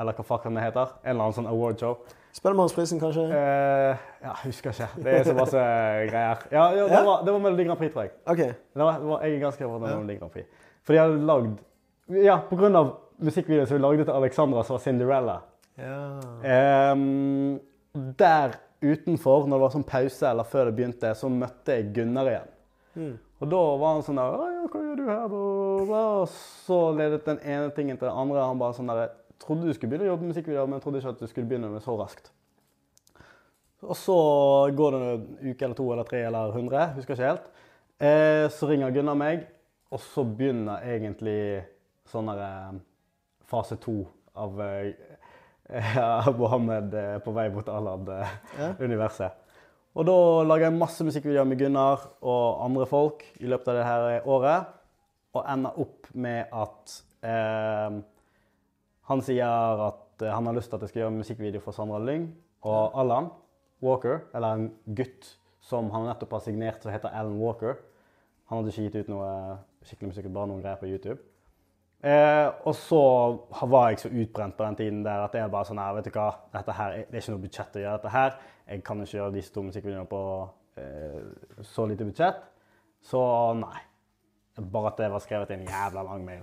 eller 0.00 0.18
hva 0.18 0.26
fuck 0.26 0.44
det 0.48 0.66
heter. 0.66 0.92
En 1.02 1.14
eller 1.14 1.28
annen 1.28 1.38
sånn 1.38 1.48
awardshow. 1.50 1.96
Spellemannsprisen, 2.32 3.00
kanskje? 3.00 3.26
Eh, 3.36 4.04
ja, 4.24 4.34
husker 4.46 4.72
ikke. 4.72 4.86
Det 5.04 5.16
er 5.18 5.26
så 5.26 5.34
masse 5.36 5.64
greier. 6.08 6.44
Ja, 6.52 6.62
ja, 6.76 6.86
det, 6.88 7.00
var, 7.04 7.24
det 7.26 7.34
var 7.34 7.42
Melodi 7.44 7.66
Grand 7.68 7.80
Prix, 7.80 7.92
tror 7.92 8.06
jeg. 8.06 8.14
OK. 8.24 8.38
Det 8.72 8.84
var, 8.86 9.00
det 9.02 9.10
var, 9.10 9.24
jeg 9.26 9.34
er 9.36 9.42
ganske 9.42 9.60
sikker 9.60 9.72
på 9.72 9.80
det 9.80 9.84
var 9.84 9.98
Melodi 9.98 10.16
Grand 10.20 10.32
Prix. 10.32 10.68
For 10.82 10.96
de 10.96 11.02
hadde 11.02 11.26
lagd 11.28 12.22
Ja, 12.22 12.38
på 12.48 12.56
grunn 12.58 12.76
av 12.78 12.94
musikkvideoen 13.22 13.68
som 13.68 13.76
vi 13.76 13.82
lagde 13.84 14.06
til 14.08 14.16
Alexandra, 14.16 14.64
som 14.64 14.78
var 14.78 14.84
Cinderella. 14.84 15.36
Ja. 15.80 15.98
Ehm, 16.44 17.60
der 17.92 18.56
utenfor, 18.82 19.46
når 19.46 19.56
det 19.56 19.64
var 19.64 19.74
sånn 19.76 19.86
pause 19.86 20.28
eller 20.28 20.48
før 20.48 20.68
det 20.68 20.76
begynte, 20.78 21.12
så 21.14 21.30
møtte 21.30 21.76
jeg 21.76 21.92
Gunnar 21.96 22.30
igjen. 22.30 22.52
Mm. 22.92 23.14
Og 23.42 23.50
da 23.50 23.60
var 23.80 23.96
han 23.96 24.04
sånn 24.06 24.20
der 24.20 24.34
ja, 24.38 24.66
'Hva 24.68 24.82
gjør 24.82 24.96
du 24.96 25.06
her?' 25.08 25.28
bla, 25.28 25.40
bla, 25.42 25.86
bla?» 25.86 26.02
Og 26.22 26.28
så 26.66 26.78
ledet 26.98 27.24
den 27.26 27.40
ene 27.40 27.70
tingen 27.74 27.96
til 27.96 28.08
den 28.08 28.16
andre. 28.16 28.44
Han 28.44 28.58
bare 28.58 28.74
sånn 28.74 28.92
der 28.92 29.10
'Trodde 29.42 29.66
du 29.66 29.72
skulle 29.74 29.90
begynne 29.90 30.06
å 30.06 30.12
jobbe 30.12 30.22
med 30.22 30.34
musikkvideoer, 30.34 30.66
men 30.66 30.78
jeg 30.78 30.82
trodde 30.82 30.98
ikke 30.98 31.08
at 31.08 31.18
du 31.18 31.26
skulle 31.26 31.48
begynne 31.48 31.68
med 31.68 31.80
det 31.80 31.86
så 31.86 31.96
raskt'. 31.98 32.30
Og 33.82 33.96
så 33.96 34.18
går 34.76 34.90
det 34.90 35.00
en 35.02 35.50
uke 35.50 35.64
eller 35.64 35.74
to 35.74 35.92
eller 35.92 36.04
tre 36.04 36.22
eller 36.22 36.52
hundre, 36.52 36.94
husker 36.94 37.14
ikke 37.14 37.26
helt. 37.26 37.48
Eh, 37.98 38.48
så 38.48 38.68
ringer 38.68 38.94
Gunnar 38.94 39.14
meg, 39.14 39.46
og 39.90 40.00
så 40.00 40.22
begynner 40.22 40.78
egentlig 40.86 41.64
sånn 42.06 42.30
der 42.30 42.38
eh, 42.38 42.78
fase 43.50 43.76
to 43.76 44.06
av 44.34 44.60
eh, 45.78 46.28
Mohammed 46.38 46.94
på 47.24 47.34
vei 47.36 47.48
mot 47.54 47.68
Ja. 47.68 47.78
Alad-universet. 47.80 49.38
Og 49.92 50.06
da 50.08 50.14
lager 50.48 50.70
jeg 50.70 50.78
masse 50.80 51.04
musikkvideoer 51.04 51.48
med 51.48 51.60
Gunnar 51.60 52.06
og 52.24 52.62
andre 52.64 52.86
folk 52.88 53.26
i 53.40 53.48
løpet 53.50 53.68
av 53.68 53.76
det 53.76 53.84
her 53.84 54.28
året. 54.28 54.70
Og 55.36 55.44
ender 55.48 55.76
opp 55.80 56.08
med 56.16 56.48
at 56.52 56.96
eh, 57.24 57.98
han 59.10 59.24
sier 59.24 59.84
at 59.88 60.24
eh, 60.24 60.32
han 60.32 60.48
har 60.48 60.56
lyst 60.56 60.72
til 60.72 60.78
at 60.78 60.86
jeg 60.86 60.92
skal 60.92 61.04
gjøre 61.04 61.16
musikkvideo 61.18 61.64
for 61.64 61.76
Sandra 61.76 62.00
Lyng. 62.00 62.30
Og 62.68 62.96
Allan 62.98 63.28
Walker, 63.82 64.22
eller 64.32 64.54
en 64.54 64.68
gutt 64.96 65.32
som 65.62 65.90
han 65.94 66.06
nettopp 66.06 66.36
har 66.38 66.44
signert, 66.44 66.84
som 66.84 66.92
heter 66.94 67.12
Alan 67.12 67.40
Walker. 67.40 67.80
Han 68.48 68.60
hadde 68.60 68.72
ikke 68.72 68.86
gitt 68.86 69.00
ut 69.02 69.12
noe 69.12 69.28
skikkelig 69.82 70.12
musikk, 70.12 70.30
bare 70.32 70.50
noen 70.50 70.62
greier 70.62 70.80
på 70.80 70.88
YouTube. 70.88 71.18
Eh, 72.02 72.48
og 72.66 72.74
så 72.74 73.00
var 73.70 73.90
jeg 73.92 74.00
så 74.02 74.08
utbrent 74.10 74.56
på 74.58 74.64
den 74.66 74.76
tiden 74.80 75.02
der 75.06 75.22
at 75.28 75.34
jeg 75.38 75.50
bare 75.52 75.68
sånn 75.68 75.78
her, 75.78 75.92
vet 75.94 76.08
du 76.08 76.16
hva, 76.16 76.30
dette 76.52 76.74
her, 76.74 76.96
er- 76.96 77.04
det 77.06 77.14
er 77.14 77.22
ikke 77.22 77.34
noe 77.36 77.44
budsjett 77.44 77.76
å 77.78 77.82
gjøre 77.84 77.98
dette 78.00 78.10
her. 78.16 78.32
Jeg 78.72 78.82
kan 78.84 79.00
ikke 79.04 79.18
gjøre 79.20 79.34
disse 79.36 79.52
to 79.54 79.62
musikkvideoene 79.62 80.08
på 80.10 80.22
eh, 80.82 81.20
så 81.62 81.86
lite 81.86 82.04
budsjett. 82.08 82.42
Så 83.02 83.22
nei. 83.60 83.78
Bare 84.58 84.90
at 84.92 84.98
det 85.00 85.10
var 85.10 85.22
skrevet 85.24 85.50
i 85.50 85.54
en 85.60 85.66
jævla 85.68 86.02
lang 86.04 86.24
mail. 86.26 86.42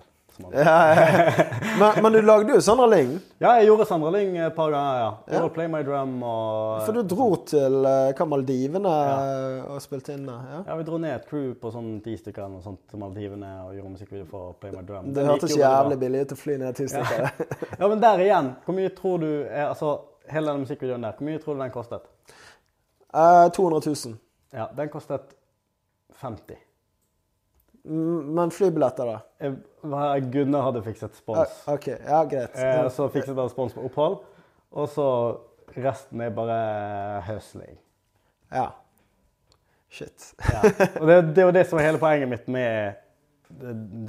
Ja. 0.52 1.32
Men, 1.80 2.04
men 2.04 2.14
du 2.14 2.22
lagde 2.22 2.54
jo 2.54 2.62
Sandra 2.62 2.86
Lyng. 2.92 3.12
Ja, 3.40 3.54
jeg 3.60 3.70
gjorde 3.70 3.86
Sandra 3.90 4.12
Lyng 4.14 4.38
et 4.38 4.56
par 4.56 4.72
ganger, 4.74 5.00
ja. 5.00 5.10
Ja. 5.36 5.42
Play 5.54 5.70
My 5.72 5.82
Drum 5.86 6.18
og 6.24 6.84
For 6.86 6.98
du 6.98 7.04
dro 7.08 7.28
til 7.50 7.78
eh, 7.90 8.12
hva, 8.18 8.28
Maldivene 8.34 8.94
eh, 8.94 9.72
og 9.74 9.82
spilte 9.84 10.16
inn 10.16 10.28
der? 10.28 10.46
Ja. 10.68 10.78
Vi 10.80 10.88
dro 10.88 11.00
ned 11.02 11.16
et 11.16 11.28
crew 11.30 11.52
på 11.60 11.72
sånn 11.74 11.92
ti 12.06 12.16
stykker 12.20 12.46
eller 12.46 12.58
noe 12.58 12.66
sånt 12.66 12.84
til 12.92 13.02
Maldivene 13.02 13.52
og 13.66 13.74
gjorde 13.78 13.94
musikkvideo 13.96 14.30
for 14.30 14.56
Play 14.62 14.76
My 14.76 14.86
Drum. 14.88 15.10
Det 15.10 15.20
Den 15.22 15.32
hørtes 15.34 15.58
jævlig 15.58 16.00
billig 16.04 16.24
ut 16.24 16.36
å 16.36 16.40
fly 16.40 16.60
ned 16.64 16.80
ti 16.80 16.88
stykker. 16.92 17.28
Ja, 17.80 17.88
men 17.88 18.00
der 18.04 18.24
igjen, 18.24 18.54
hvor 18.66 18.76
mye 18.76 18.94
tror 18.96 19.22
du 19.24 19.30
er, 19.30 19.70
altså, 19.70 19.94
hele 20.30 20.52
den 20.52 20.66
musikkvideoen 20.66 21.06
der, 21.08 21.16
hvor 21.18 21.30
mye 21.30 21.44
tror 21.44 21.56
du 21.56 21.64
den 21.64 21.76
kostet? 21.76 22.08
Uh, 23.10 23.48
200 23.56 23.82
000. 23.88 24.18
Ja, 24.54 24.68
den 24.76 24.90
kostet 24.92 25.36
50. 26.22 26.69
Mm, 27.90 28.34
Men 28.38 28.52
flybilletter, 28.54 29.10
da? 29.10 30.20
Gunnar 30.30 30.68
hadde 30.68 30.84
fikset 30.86 31.16
spons. 31.18 31.40
Ah, 31.66 31.74
OK, 31.74 31.88
ja, 31.90 32.24
greit. 32.30 32.56
Eh, 32.56 32.90
så 32.94 33.08
fikset 33.10 33.38
han 33.40 33.50
spons 33.50 33.74
på 33.74 33.86
opphold, 33.90 34.20
og 34.78 34.90
så 34.94 35.08
resten 35.78 36.22
er 36.22 36.30
bare 36.36 36.58
høsling. 37.28 37.78
Ja. 38.54 38.68
Shit. 39.90 40.34
Ja. 40.52 40.62
Og 41.02 41.08
det, 41.10 41.16
det 41.38 41.46
var 41.48 41.56
det 41.56 41.66
som 41.70 41.80
var 41.80 41.88
hele 41.88 42.02
poenget 42.02 42.30
mitt 42.30 42.48
med 42.54 43.00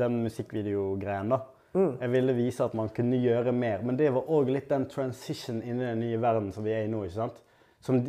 den 0.00 0.18
musikkvideogreien. 0.26 1.32
da. 1.32 1.40
Jeg 1.72 2.10
ville 2.12 2.34
vise 2.34 2.64
at 2.66 2.74
man 2.76 2.90
kunne 2.92 3.16
gjøre 3.22 3.52
mer, 3.54 3.80
men 3.86 3.96
det 3.96 4.10
var 4.12 4.26
òg 4.28 4.50
litt 4.52 4.68
den 4.68 4.88
transition 4.90 5.62
inni 5.62 5.86
den 5.86 6.02
nye 6.02 6.18
verden 6.20 6.50
som 6.52 6.66
vi 6.66 6.72
er 6.74 6.84
i 6.84 6.90
nå. 6.90 7.04
ikke 7.06 7.14
sant? 7.16 7.38
Som 7.80 8.02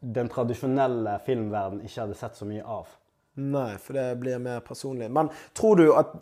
den 0.00 0.28
tradisjonelle 0.30 1.16
filmverden 1.26 1.80
ikke 1.82 2.04
hadde 2.04 2.18
sett 2.20 2.36
så 2.38 2.46
mye 2.46 2.62
av. 2.62 2.92
Nei, 3.36 3.76
for 3.82 3.98
det 3.98 4.06
blir 4.20 4.40
mer 4.40 4.62
personlig. 4.64 5.10
Men 5.12 5.28
tror 5.56 5.76
du 5.76 5.90
at 5.92 6.14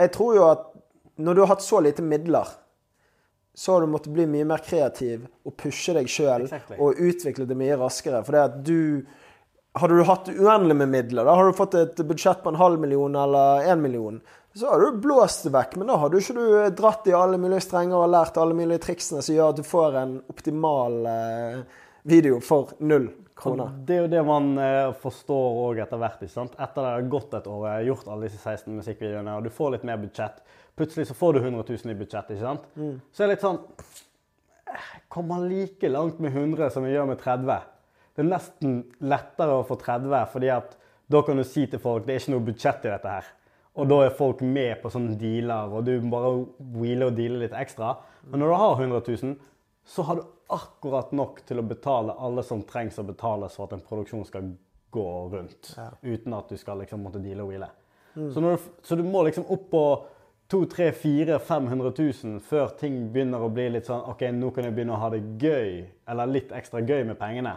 Jeg 0.00 0.10
tror 0.14 0.34
jo 0.34 0.44
at 0.48 0.68
når 1.22 1.34
du 1.36 1.40
har 1.44 1.50
hatt 1.52 1.62
så 1.62 1.78
lite 1.84 2.02
midler, 2.02 2.48
så 3.54 3.74
har 3.74 3.84
du 3.84 3.90
måttet 3.92 4.14
bli 4.16 4.24
mye 4.26 4.46
mer 4.48 4.62
kreativ 4.64 5.26
og 5.44 5.54
pushe 5.60 5.92
deg 5.92 6.08
sjøl 6.08 6.46
Exactly. 6.46 6.78
og 6.80 6.96
utvikle 6.98 7.44
det 7.46 7.58
mye 7.60 7.76
raskere. 7.76 8.22
For 8.24 8.32
det 8.36 8.46
at 8.48 8.62
du 8.66 8.78
Hadde 9.72 9.96
du 9.96 10.02
hatt 10.04 10.26
uendelig 10.28 10.74
med 10.76 10.90
midler, 10.92 11.24
da 11.24 11.32
har 11.32 11.46
du 11.48 11.54
fått 11.56 11.72
et 11.80 12.00
budsjett 12.04 12.42
på 12.44 12.50
en 12.52 12.58
halv 12.60 12.76
million 12.80 13.14
eller 13.16 13.64
én 13.72 13.80
million, 13.80 14.18
så 14.52 14.68
har 14.68 14.82
du 14.84 14.98
blåst 15.00 15.46
det 15.46 15.52
vekk. 15.54 15.78
Men 15.80 15.88
da 15.88 15.96
har 15.96 16.10
du 16.12 16.18
ikke 16.18 16.34
du 16.36 16.42
dratt 16.76 17.08
i 17.08 17.14
alle 17.16 17.38
mulige 17.40 17.62
strenger 17.64 17.96
og 17.96 18.10
lært 18.12 18.36
alle 18.36 18.52
mulige 18.52 18.82
triksene 18.84 19.22
som 19.24 19.32
gjør 19.32 19.54
at 19.54 19.62
du 19.62 19.64
får 19.64 19.96
en 20.02 20.12
optimal 20.28 20.98
eh, 21.08 21.62
video 22.04 22.36
for 22.44 22.74
null 22.84 23.08
kroner. 23.42 23.72
Det 23.88 23.96
er 23.96 24.00
jo 24.04 24.10
det 24.12 24.22
man 24.26 24.52
eh, 24.62 24.92
forstår 25.02 25.58
òg 25.64 25.82
etter 25.84 26.00
hvert. 26.00 26.22
ikke 26.22 26.34
sant? 26.34 26.54
Etter 26.56 26.86
det 26.86 26.92
har 26.94 27.10
gått 27.16 27.34
et 27.38 27.48
år, 27.50 27.66
jeg 27.68 27.80
har 27.80 27.88
gjort 27.90 28.12
alle 28.14 28.28
disse 28.28 28.40
16 28.40 28.78
musikkvideoene, 28.78 29.36
og 29.36 29.46
du 29.46 29.50
får 29.54 29.74
litt 29.76 29.86
mer 29.88 30.00
budsjett. 30.02 30.40
Plutselig 30.78 31.10
så 31.10 31.18
får 31.18 31.36
du 31.36 31.42
100 31.42 31.66
000 31.68 31.92
i 31.92 31.98
budsjett. 31.98 32.32
ikke 32.32 32.46
sant? 32.46 32.70
Så 33.12 33.24
er 33.24 33.28
det 33.28 33.36
litt 33.36 33.44
sånn 33.44 33.60
eh, 34.72 34.88
Kommer 35.12 35.44
like 35.44 35.90
langt 35.92 36.22
med 36.24 36.32
100 36.32 36.72
som 36.72 36.86
vi 36.86 36.94
gjør 36.94 37.10
med 37.12 37.20
30? 37.20 37.68
Det 38.12 38.24
er 38.24 38.28
nesten 38.28 38.80
lettere 39.04 39.60
å 39.60 39.66
få 39.68 39.76
30, 39.80 40.16
fordi 40.32 40.50
at 40.52 40.76
da 41.12 41.20
kan 41.24 41.36
du 41.36 41.44
si 41.44 41.66
til 41.68 41.80
folk 41.82 42.06
det 42.06 42.14
er 42.14 42.22
ikke 42.22 42.34
noe 42.34 42.46
budsjett 42.46 42.86
i 42.86 42.92
dette 42.92 43.14
her. 43.18 43.30
Og 43.80 43.88
da 43.88 44.02
er 44.04 44.16
folk 44.16 44.42
med 44.44 44.82
på 44.82 44.90
sånne 44.92 45.16
dealer, 45.20 45.72
og 45.72 45.86
du 45.86 45.94
bare 46.12 46.32
wheeler 46.76 47.08
og 47.08 47.16
dealer 47.16 47.46
litt 47.46 47.56
ekstra. 47.56 47.94
Men 48.28 48.42
når 48.42 48.52
du 48.52 48.56
har 48.60 48.82
100 48.84 49.00
000, 49.08 49.36
så 49.88 50.04
har 50.08 50.18
du 50.18 50.26
akkurat 50.54 51.12
nok 51.16 51.42
til 51.48 51.60
å 51.60 51.66
betale 51.66 52.14
alle 52.18 52.44
som 52.46 52.62
trengs 52.68 52.98
å 53.00 53.06
betales 53.08 53.56
for 53.58 53.68
at 53.68 53.76
en 53.76 53.84
produksjon 53.86 54.24
skal 54.28 54.50
gå 54.92 55.06
rundt. 55.32 55.72
Uten 56.02 56.34
at 56.36 56.52
du 56.52 56.58
skal 56.60 56.82
liksom 56.82 57.04
måtte 57.04 57.22
deale 57.22 57.46
og 57.46 57.52
wheele. 57.52 57.70
Så, 58.12 58.40
når 58.40 58.58
du, 58.58 58.72
så 58.84 58.96
du 58.96 59.04
må 59.08 59.22
liksom 59.24 59.46
opp 59.48 59.70
på 59.72 59.84
200 60.52 60.90
000-500 61.38 61.92
000 62.24 62.40
før 62.44 62.74
ting 62.76 63.06
begynner 63.12 63.40
å 63.40 63.48
bli 63.52 63.70
litt 63.72 63.88
sånn 63.88 64.04
OK, 64.12 64.26
nå 64.36 64.50
kan 64.52 64.68
jeg 64.68 64.74
begynne 64.76 64.98
å 64.98 65.00
ha 65.00 65.08
det 65.14 65.22
gøy. 65.40 65.78
Eller 66.12 66.28
litt 66.28 66.52
ekstra 66.52 66.82
gøy 66.84 67.06
med 67.08 67.16
pengene. 67.20 67.54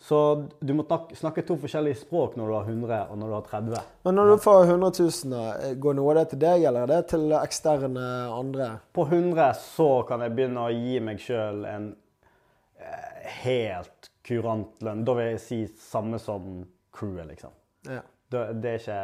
Så 0.00 0.48
du 0.64 0.72
må 0.72 0.84
snakke, 1.12 1.42
to 1.44 1.58
forskjellige 1.60 1.98
språk 2.00 2.36
når 2.40 2.48
du 2.48 2.54
har 2.56 2.68
100 2.72 3.00
og 3.12 3.18
når 3.20 3.28
du 3.28 3.34
har 3.36 3.48
30. 3.50 3.88
Men 4.08 4.16
når 4.16 4.30
du 4.30 4.36
får 4.40 4.62
100 4.64 4.92
000, 5.26 5.74
går 5.84 5.98
noe 5.98 6.14
av 6.14 6.20
det 6.22 6.24
til 6.30 6.40
deg, 6.40 6.64
eller 6.70 6.86
er 6.86 6.92
det 6.94 7.00
til 7.12 7.34
eksterne 7.36 8.06
andre? 8.32 8.70
På 8.96 9.04
100 9.04 9.50
så 9.60 9.90
kan 10.08 10.24
jeg 10.24 10.32
begynne 10.38 10.64
å 10.64 10.72
gi 10.72 11.02
meg 11.04 11.20
sjøl 11.20 11.66
en 11.68 11.90
eh, 12.80 13.28
helt 13.44 14.10
kurant 14.24 14.80
lønn. 14.88 15.04
Da 15.04 15.18
vil 15.20 15.30
jeg 15.34 15.44
si 15.44 15.60
samme 15.90 16.20
som 16.22 16.62
crewet, 16.96 17.28
liksom. 17.34 17.52
Ja. 17.90 18.00
Det, 18.30 18.48
det 18.62 18.72
er 18.72 18.80
ikke 18.80 18.98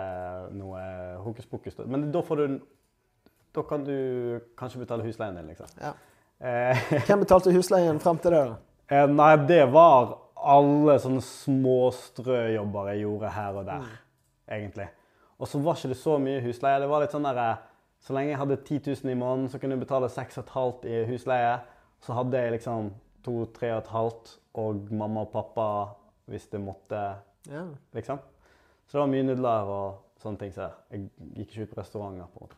noe 0.56 0.82
hokus 1.28 1.48
pokus. 1.50 1.76
Men 1.85 2.09
da 2.14 2.22
får 2.24 2.42
du 2.42 2.59
Da 3.56 3.62
kan 3.64 3.85
du 3.85 4.40
kanskje 4.56 4.82
betale 4.82 5.04
husleien 5.04 5.37
din, 5.37 5.52
liksom. 5.52 5.68
Ja. 5.80 5.92
Eh, 6.40 6.88
Hvem 7.06 7.24
betalte 7.24 7.52
husleien 7.52 8.00
frem 8.00 8.18
til 8.20 8.32
det? 8.32 8.46
da? 8.48 8.62
eh, 8.92 9.09
nei, 9.09 9.35
det 9.48 9.66
var 9.72 10.22
alle 10.46 10.98
sånne 11.02 11.22
små 11.24 11.90
strøjobber 11.94 12.92
jeg 12.92 13.02
gjorde 13.04 13.30
her 13.35 13.59
og 13.61 13.66
der, 13.68 13.87
egentlig. 14.48 14.88
Og 15.38 15.48
så 15.50 15.59
var 15.61 15.76
ikke 15.76 15.90
det 15.92 15.98
så 16.00 16.18
mye 16.22 16.40
husleie. 16.44 16.80
Det 16.80 16.88
var 16.88 17.02
litt 17.04 17.12
sånn 17.16 17.26
der, 17.28 17.38
eh, 17.50 17.56
Så 18.06 18.12
lenge 18.14 18.28
jeg 18.30 18.38
hadde 18.38 18.56
10 18.56 18.78
000 19.04 19.11
i 19.11 19.14
måneden, 19.18 19.48
så 19.50 19.59
kunne 19.59 19.74
jeg 19.74 19.80
betale 19.80 20.09
6,5 20.09 20.85
i 20.87 21.04
husleie. 21.09 21.56
Så 22.00 22.12
hadde 22.14 22.38
jeg 22.38 22.52
liksom 22.52 22.90
2-3,5 23.26 24.37
og 24.54 24.92
mamma 24.92 25.20
og 25.24 25.32
pappa 25.32 25.94
hvis 26.28 26.46
det 26.52 26.61
måtte, 26.61 27.00
Ja. 27.50 27.64
liksom. 27.94 28.18
Så 28.87 28.92
det 28.92 29.00
var 29.00 29.06
mye 29.06 29.22
nudler 29.26 29.64
og 29.72 29.98
sånne 30.22 30.38
ting. 30.38 30.52
Så 30.52 30.68
jeg 30.92 31.11
gikk 31.35 31.48
ikke 31.56 31.62
ut 31.62 31.74
på 31.74 31.80
restauranter. 31.80 32.26
på. 32.38 32.48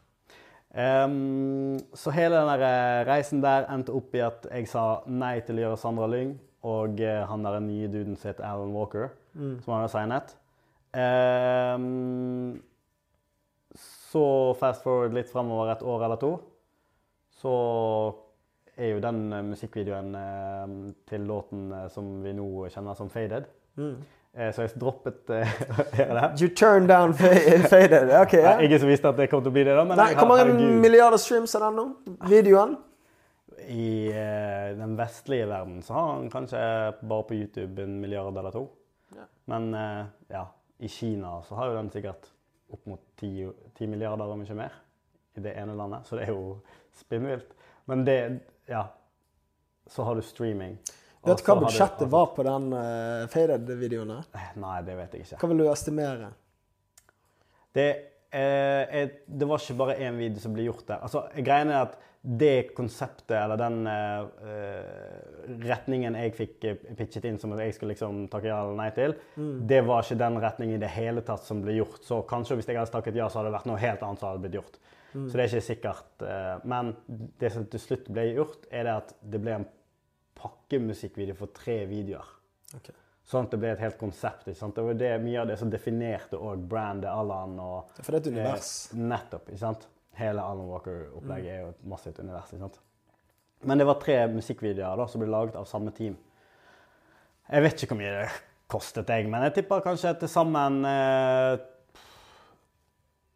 Ehm, 0.74 1.78
så 1.94 2.10
hele 2.12 2.36
den 2.36 2.48
der 2.52 2.62
eh, 2.66 3.06
reisen 3.08 3.40
der 3.40 3.66
endte 3.72 3.94
opp 3.96 4.14
i 4.14 4.18
at 4.20 4.46
jeg 4.50 4.68
sa 4.68 5.02
nei 5.06 5.40
til 5.40 5.56
å 5.56 5.62
gjøre 5.64 5.78
Sandra 5.80 6.06
Lyng 6.06 6.34
og 6.66 7.00
eh, 7.00 7.22
han 7.30 7.44
der 7.46 7.60
nye 7.62 7.88
duden 7.92 8.16
som 8.16 8.28
heter 8.32 8.44
Alan 8.48 8.72
Walker, 8.74 9.08
Mm. 9.38 9.60
som 9.62 9.72
han 9.72 9.82
har 9.84 9.88
signet. 9.92 10.32
Um, 11.78 12.62
så 13.78 14.54
fast 14.58 14.82
forward 14.82 15.14
litt 15.14 15.28
fremover 15.30 15.70
et 15.74 15.82
år 15.86 16.04
eller 16.06 16.16
to, 16.18 16.30
så 17.38 17.52
er 18.78 18.94
jo 18.94 19.00
den 19.04 19.20
eh, 19.32 19.42
musikkvideoen 19.52 20.14
eh, 20.18 20.72
til 21.10 21.26
låten 21.28 21.68
eh, 21.74 21.88
som 21.92 22.08
vi 22.24 22.32
nå 22.34 22.46
kjenner 22.72 22.96
som 22.98 23.10
Faded. 23.12 23.46
Mm. 23.78 23.94
Eh, 24.38 24.50
så 24.54 24.64
jeg 24.66 24.74
droppet 24.80 25.30
eh, 25.34 25.54
det. 25.98 26.26
You 26.40 26.48
turned 26.48 26.88
down 26.90 27.14
faded. 27.70 28.10
Ok, 28.22 28.32
ja. 28.38 28.56
Ingen 28.64 28.80
som 28.82 28.88
visste 28.90 29.08
at 29.12 29.18
det 29.20 29.28
kom 29.30 29.42
til 29.44 29.52
å 29.52 29.54
bli 29.54 29.64
det, 29.68 29.74
da. 29.78 29.84
Men 29.86 29.98
Nei, 30.00 30.10
Hvor 30.18 30.30
mange 30.30 30.70
milliarder 30.82 31.18
streams 31.22 31.54
er 31.58 31.66
den 31.68 31.78
nå? 31.78 31.86
Videoen? 32.30 32.76
I 33.68 34.08
eh, 34.08 34.76
den 34.78 34.96
vestlige 34.96 35.46
verden 35.50 35.82
så 35.84 35.94
har 35.94 36.12
han 36.12 36.30
kanskje 36.32 36.60
bare 37.00 37.26
på 37.28 37.36
YouTube 37.36 37.82
en 37.82 38.00
milliard 38.00 38.38
eller 38.38 38.54
to. 38.54 38.64
Ja. 39.16 39.26
Men 39.52 39.74
eh, 39.74 40.04
ja, 40.32 40.44
i 40.78 40.88
Kina 40.88 41.42
så 41.42 41.58
har 41.58 41.70
jo 41.70 41.78
den 41.78 41.90
sikkert 41.92 42.30
opp 42.72 42.86
mot 42.86 43.02
ti, 43.16 43.48
ti 43.78 43.88
milliarder, 43.88 44.28
om 44.28 44.42
ikke 44.44 44.56
mer, 44.58 44.74
i 45.36 45.44
det 45.44 45.54
ene 45.56 45.76
landet. 45.76 46.08
Så 46.08 46.18
det 46.18 46.28
er 46.28 46.34
jo 46.36 46.58
spinnvilt. 46.96 47.52
Men 47.88 48.04
det 48.08 48.20
Ja. 48.68 48.86
Så 49.88 50.04
har 50.04 50.14
du 50.14 50.22
streaming. 50.22 50.74
Vet 51.24 51.40
du 51.40 51.46
hva 51.46 51.54
budsjettet 51.62 52.10
var 52.12 52.26
på 52.36 52.44
den 52.44 52.66
uh, 52.76 53.24
faded-videoen? 53.32 54.10
Eh, 54.36 54.50
Nei, 54.60 54.82
det 54.84 54.96
vet 54.98 55.14
jeg 55.16 55.24
ikke. 55.24 55.38
Hva 55.40 55.48
vil 55.48 55.62
du 55.62 55.68
estimere? 55.72 56.28
Det, 57.72 57.86
eh, 58.36 59.08
det 59.24 59.48
var 59.48 59.62
ikke 59.62 59.78
bare 59.80 59.96
én 60.04 60.20
video 60.20 60.42
som 60.42 60.52
ble 60.52 60.66
gjort 60.68 60.84
der. 60.90 61.00
Altså, 61.08 61.24
greiene 61.40 61.72
er 61.72 61.88
at 61.88 61.96
det 62.28 62.74
konseptet, 62.76 63.32
eller 63.38 63.56
den 63.56 63.86
eh, 63.88 65.60
retningen 65.64 66.16
jeg 66.18 66.34
fikk 66.36 66.66
eh, 66.68 66.82
pitchet 66.98 67.24
inn 67.24 67.38
som 67.40 67.54
at 67.54 67.62
jeg 67.62 67.76
skulle 67.76 67.94
liksom 67.94 68.26
takke 68.28 68.50
ja 68.50 68.58
eller 68.66 68.76
nei 68.76 68.88
til, 68.96 69.14
det 69.70 69.80
var 69.86 70.04
ikke 70.04 70.18
den 70.20 70.36
retningen 70.42 70.76
i 70.76 70.82
det 70.82 70.90
hele 70.92 71.24
tatt 71.24 71.46
som 71.46 71.62
ble 71.64 71.78
gjort. 71.78 72.02
Så 72.04 72.20
kanskje 72.28 72.58
hvis 72.58 72.68
jeg 72.68 72.76
hadde 72.76 72.92
takket 72.92 73.16
ja, 73.16 73.30
så 73.30 73.40
hadde 73.40 73.48
det 73.48 73.56
vært 73.56 73.70
noe 73.70 73.80
helt 73.80 74.04
annet 74.04 74.20
som 74.20 74.32
hadde 74.32 74.44
blitt 74.44 74.58
gjort. 74.60 74.78
Så 75.14 75.32
det 75.32 75.40
er 75.40 75.48
ikke 75.48 75.64
sikkert. 75.64 76.10
Uh, 76.20 76.54
men 76.68 76.92
det 77.40 77.50
som 77.54 77.64
til 77.72 77.80
slutt 77.80 78.10
ble 78.12 78.26
gjort, 78.36 78.68
er 78.68 78.84
det 78.84 78.96
at 79.00 79.14
det 79.24 79.40
ble 79.42 79.54
en 79.56 79.68
pakkemusikkvideo 80.38 81.36
for 81.38 81.54
tre 81.56 81.80
videoer. 81.88 82.28
Okay. 82.76 82.94
Sånn 83.28 83.48
at 83.48 83.52
det 83.52 83.60
ble 83.60 83.72
et 83.72 83.82
helt 83.82 83.98
konsept. 84.00 84.46
Ikke 84.48 84.60
sant? 84.60 84.76
Det 84.76 84.84
var 84.84 84.98
det, 85.00 85.14
mye 85.24 85.40
av 85.42 85.48
det 85.50 85.56
som 85.60 85.72
definerte 85.72 86.38
òg 86.40 86.60
brandet 86.68 87.10
Allan. 87.10 87.56
og 87.60 87.96
For 88.02 88.12
det 88.12 88.20
er 88.20 88.22
et 88.22 88.30
univers. 88.36 88.74
Nettopp. 88.96 89.48
ikke 89.48 89.64
sant? 89.64 89.88
Hele 90.18 90.42
Alan 90.42 90.66
Walker-opplegget 90.66 91.52
er 91.52 91.60
jo 91.62 91.72
et 91.72 91.86
massivt 91.86 92.18
univers. 92.18 92.52
ikke 92.52 92.64
sant? 92.66 92.80
Men 93.62 93.78
det 93.78 93.86
var 93.86 93.98
tre 94.02 94.18
musikkvideoer 94.32 95.00
da, 95.00 95.06
som 95.10 95.22
ble 95.22 95.30
laget 95.30 95.56
av 95.58 95.66
samme 95.66 95.92
team. 95.94 96.16
Jeg 97.48 97.64
vet 97.64 97.82
ikke 97.82 97.94
hvor 97.94 98.00
mye 98.02 98.14
det 98.14 98.28
kostet, 98.68 99.08
jeg, 99.08 99.28
men 99.32 99.46
jeg 99.46 99.54
tipper 99.56 99.80
kanskje 99.80 100.12
til 100.20 100.28
sammen 100.28 100.82
eh, 100.84 101.56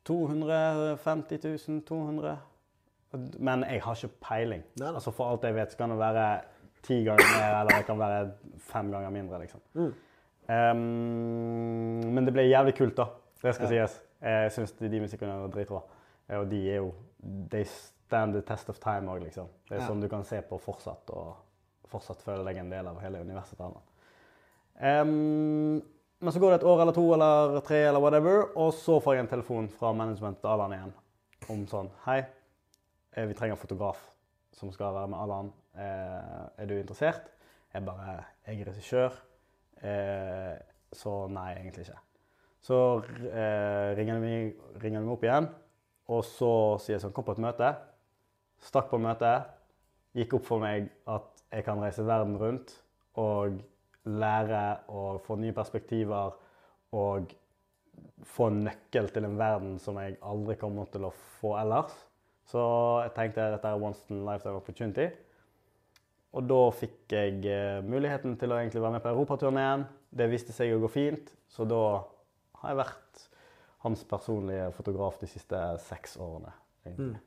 250 0.05 1.39
000 1.69 1.83
200 1.89 2.37
Men 3.39 3.65
jeg 3.65 3.83
har 3.85 3.97
ikke 3.97 4.19
peiling. 4.29 4.63
Nei. 4.81 4.91
Altså 4.93 5.13
For 5.15 5.31
alt 5.31 5.45
jeg 5.45 5.55
vet, 5.57 5.73
så 5.73 5.79
kan 5.81 5.93
det 5.93 5.99
være 6.01 6.27
ti 6.83 7.03
ganger 7.07 7.29
mer, 7.39 7.59
eller 7.61 7.79
det 7.79 7.87
kan 7.87 7.99
være 7.99 8.31
fem 8.59 8.91
ganger 8.91 9.11
mindre. 9.11 9.41
liksom. 9.41 9.61
Mm. 9.75 9.93
Um, 10.49 12.13
men 12.15 12.27
det 12.27 12.33
ble 12.35 12.49
jævlig 12.49 12.75
kult, 12.75 12.97
da. 12.97 13.07
Det 13.43 13.55
skal 13.55 13.69
sies. 13.69 13.99
Jeg 14.23 14.53
syns 14.55 14.73
de, 14.79 14.89
de 14.91 15.01
musikkene 15.03 15.37
var 15.43 15.53
dritbra. 15.55 15.83
Eh, 16.33 16.39
Og 16.41 16.49
de 16.51 16.63
er 16.73 16.81
jo 16.81 16.93
They 17.53 17.63
stand 17.69 18.33
the 18.35 18.41
test 18.43 18.69
of 18.73 18.81
time 18.83 19.07
òg, 19.13 19.21
liksom. 19.23 19.47
Det 19.69 19.77
er 19.77 19.83
Ja. 19.83 19.87
sånn 19.89 20.01
du 20.03 20.09
kan 20.09 20.25
se 20.25 20.41
på 20.43 20.59
fortsatt, 20.59 21.11
og 21.15 21.37
fortsatt 21.87 22.19
føle 22.25 22.45
deg 22.49 22.57
en 22.59 22.71
del 22.71 22.89
av 22.89 22.99
hele 23.01 23.21
universet 23.23 23.57
til. 23.61 23.77
Ehm, 24.81 25.83
men 26.21 26.33
så 26.33 26.41
går 26.41 26.51
det 26.51 26.61
et 26.63 26.67
år 26.67 26.81
eller 26.83 26.93
to 26.93 27.13
eller 27.15 27.61
tre 27.61 27.85
eller 27.89 28.01
whatever, 28.01 28.43
og 28.57 28.73
så 28.73 29.01
får 29.01 29.15
jeg 29.15 29.21
en 29.21 29.29
telefon 29.29 29.69
fra 29.69 29.93
managementet 29.93 30.41
til 30.41 30.51
Alan 30.51 30.73
igjen 30.73 30.93
om 31.51 31.67
sånn 31.67 31.91
Hei, 32.07 32.25
eh, 33.17 33.27
vi 33.27 33.35
trenger 33.35 33.53
en 33.57 33.67
fotograf 33.67 33.99
som 34.53 34.71
skal 34.73 34.93
være 34.95 35.09
med 35.09 35.19
Alan. 35.19 35.53
Eh, 35.77 36.63
er 36.63 36.67
du 36.67 36.75
interessert? 36.81 37.23
Jeg 37.73 37.85
bare 37.85 38.25
Jeg 38.47 38.61
er 38.61 38.65
regissør. 38.73 39.13
Så 40.93 41.29
nei, 41.31 41.55
egentlig 41.55 41.87
ikke. 41.87 41.99
Så 42.61 43.03
eh, 43.33 43.95
ringer 43.97 44.21
de 44.21 45.01
meg 45.01 45.09
opp 45.09 45.23
igjen, 45.23 45.49
og 46.13 46.23
så 46.29 46.53
sier 46.83 46.97
jeg 46.97 47.05
sånn 47.05 47.15
Kom 47.17 47.27
på 47.27 47.37
et 47.37 47.43
møte. 47.43 47.73
Stakk 48.63 48.91
på 48.93 49.01
møtet. 49.03 49.49
Gikk 50.17 50.37
opp 50.39 50.49
for 50.49 50.63
meg 50.63 50.91
at 51.09 51.45
jeg 51.53 51.65
kan 51.67 51.81
reise 51.81 52.05
verden 52.07 52.37
rundt 52.41 52.75
og 53.21 53.61
lære 54.09 54.63
og 54.93 55.21
få 55.25 55.37
nye 55.41 55.55
perspektiver 55.57 56.35
og 56.97 57.33
få 58.29 58.49
en 58.51 58.63
nøkkel 58.67 59.11
til 59.13 59.27
en 59.29 59.37
verden 59.41 59.77
som 59.81 59.99
jeg 60.01 60.19
aldri 60.25 60.57
kommer 60.61 60.89
til 60.93 61.07
å 61.09 61.13
få 61.41 61.55
ellers. 61.61 61.95
Så 62.49 62.63
jeg 63.05 63.15
tenkte 63.17 63.45
at 63.45 63.57
dette 63.57 63.71
er 63.73 63.85
once 63.85 64.05
in 64.11 64.23
a 64.23 64.33
lifetime 64.33 64.59
opportunity. 64.59 65.09
Og 66.33 66.49
da 66.49 66.61
fikk 66.75 67.13
jeg 67.13 67.43
eh, 67.45 67.83
muligheten 67.85 68.39
til 68.41 68.53
å 68.53 68.59
egentlig 68.59 68.83
være 68.83 68.97
med 68.97 69.05
på 69.05 69.13
europaturneen. 69.13 69.85
Det 70.13 70.29
viste 70.33 70.55
seg 70.57 70.73
å 70.73 70.81
gå 70.83 70.89
fint, 70.93 71.29
så 71.49 71.67
da 71.69 71.83
har 72.63 72.73
jeg 72.73 72.81
vært 72.81 73.27
hans 73.83 74.05
personlige 74.09 74.71
fotograf 74.77 75.19
de 75.21 75.27
siste 75.31 75.59
seks 75.89 76.17
årene. 76.23 76.53
egentlig. 76.87 77.21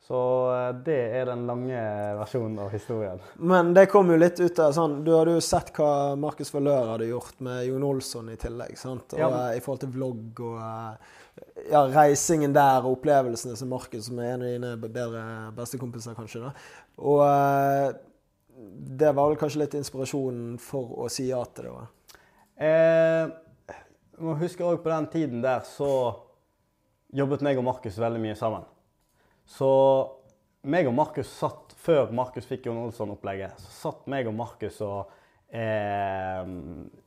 Så 0.00 0.16
eh, 0.54 0.70
det 0.86 0.96
er 1.20 1.26
den 1.28 1.42
lange 1.46 1.80
versjonen 2.16 2.58
av 2.64 2.70
historien. 2.72 3.20
Men 3.52 3.74
det 3.76 3.84
kom 3.92 4.08
jo 4.10 4.16
litt 4.16 4.40
ut 4.40 4.58
av 4.64 4.72
sånn 4.72 4.94
Du 5.04 5.10
hadde 5.12 5.34
jo 5.36 5.42
sett 5.44 5.68
hva 5.76 6.16
Markus 6.16 6.48
Valør 6.54 6.94
hadde 6.94 7.10
gjort 7.10 7.42
med 7.44 7.66
Jon 7.68 7.84
Olsson 7.84 8.30
i 8.32 8.36
tillegg. 8.40 8.78
sant? 8.80 9.12
Og 9.12 9.20
Ja. 9.20 9.28
eh, 9.50 9.58
I 9.58 9.60
forhold 9.60 9.82
til 9.84 9.92
vlogg 9.98 10.40
og 10.40 10.56
eh, 10.56 11.18
ja, 11.70 11.82
reisingen 11.92 12.52
der 12.56 12.80
og 12.84 12.96
opplevelsene 12.98 13.56
som 13.60 13.68
Markus, 13.68 14.06
som 14.08 14.18
er 14.24 14.32
en 14.38 14.42
av 14.46 14.48
dine 14.56 14.72
bedre 14.88 15.22
bestekompiser, 15.56 16.16
kanskje. 16.16 16.40
da. 16.48 16.52
Og 17.00 18.00
det 19.00 19.12
var 19.16 19.28
vel 19.30 19.38
kanskje 19.40 19.62
litt 19.62 19.76
inspirasjonen 19.78 20.58
for 20.60 20.96
å 21.04 21.06
si 21.12 21.28
ja 21.30 21.44
til 21.44 21.68
det 21.68 21.72
òg. 21.76 22.16
Eh, 22.60 23.30
må 24.20 24.36
huske 24.40 24.64
også 24.64 24.82
på 24.84 24.92
den 24.92 25.08
tiden 25.12 25.44
der 25.44 25.64
så 25.66 25.90
jobbet 27.16 27.42
meg 27.44 27.58
og 27.58 27.66
Markus 27.66 27.98
veldig 27.98 28.20
mye 28.22 28.36
sammen. 28.38 28.66
Så 29.48 29.70
meg 30.70 30.86
og 30.86 30.94
Markus 30.94 31.30
satt, 31.40 31.74
før 31.80 32.12
Markus 32.14 32.46
fikk 32.46 32.68
Jon 32.68 32.84
Olsson-opplegget, 32.84 33.58
så 33.58 33.72
satt 33.88 34.06
meg 34.12 34.28
og 34.30 34.36
Markus 34.38 34.78
og 34.84 35.10
eh, 35.48 36.44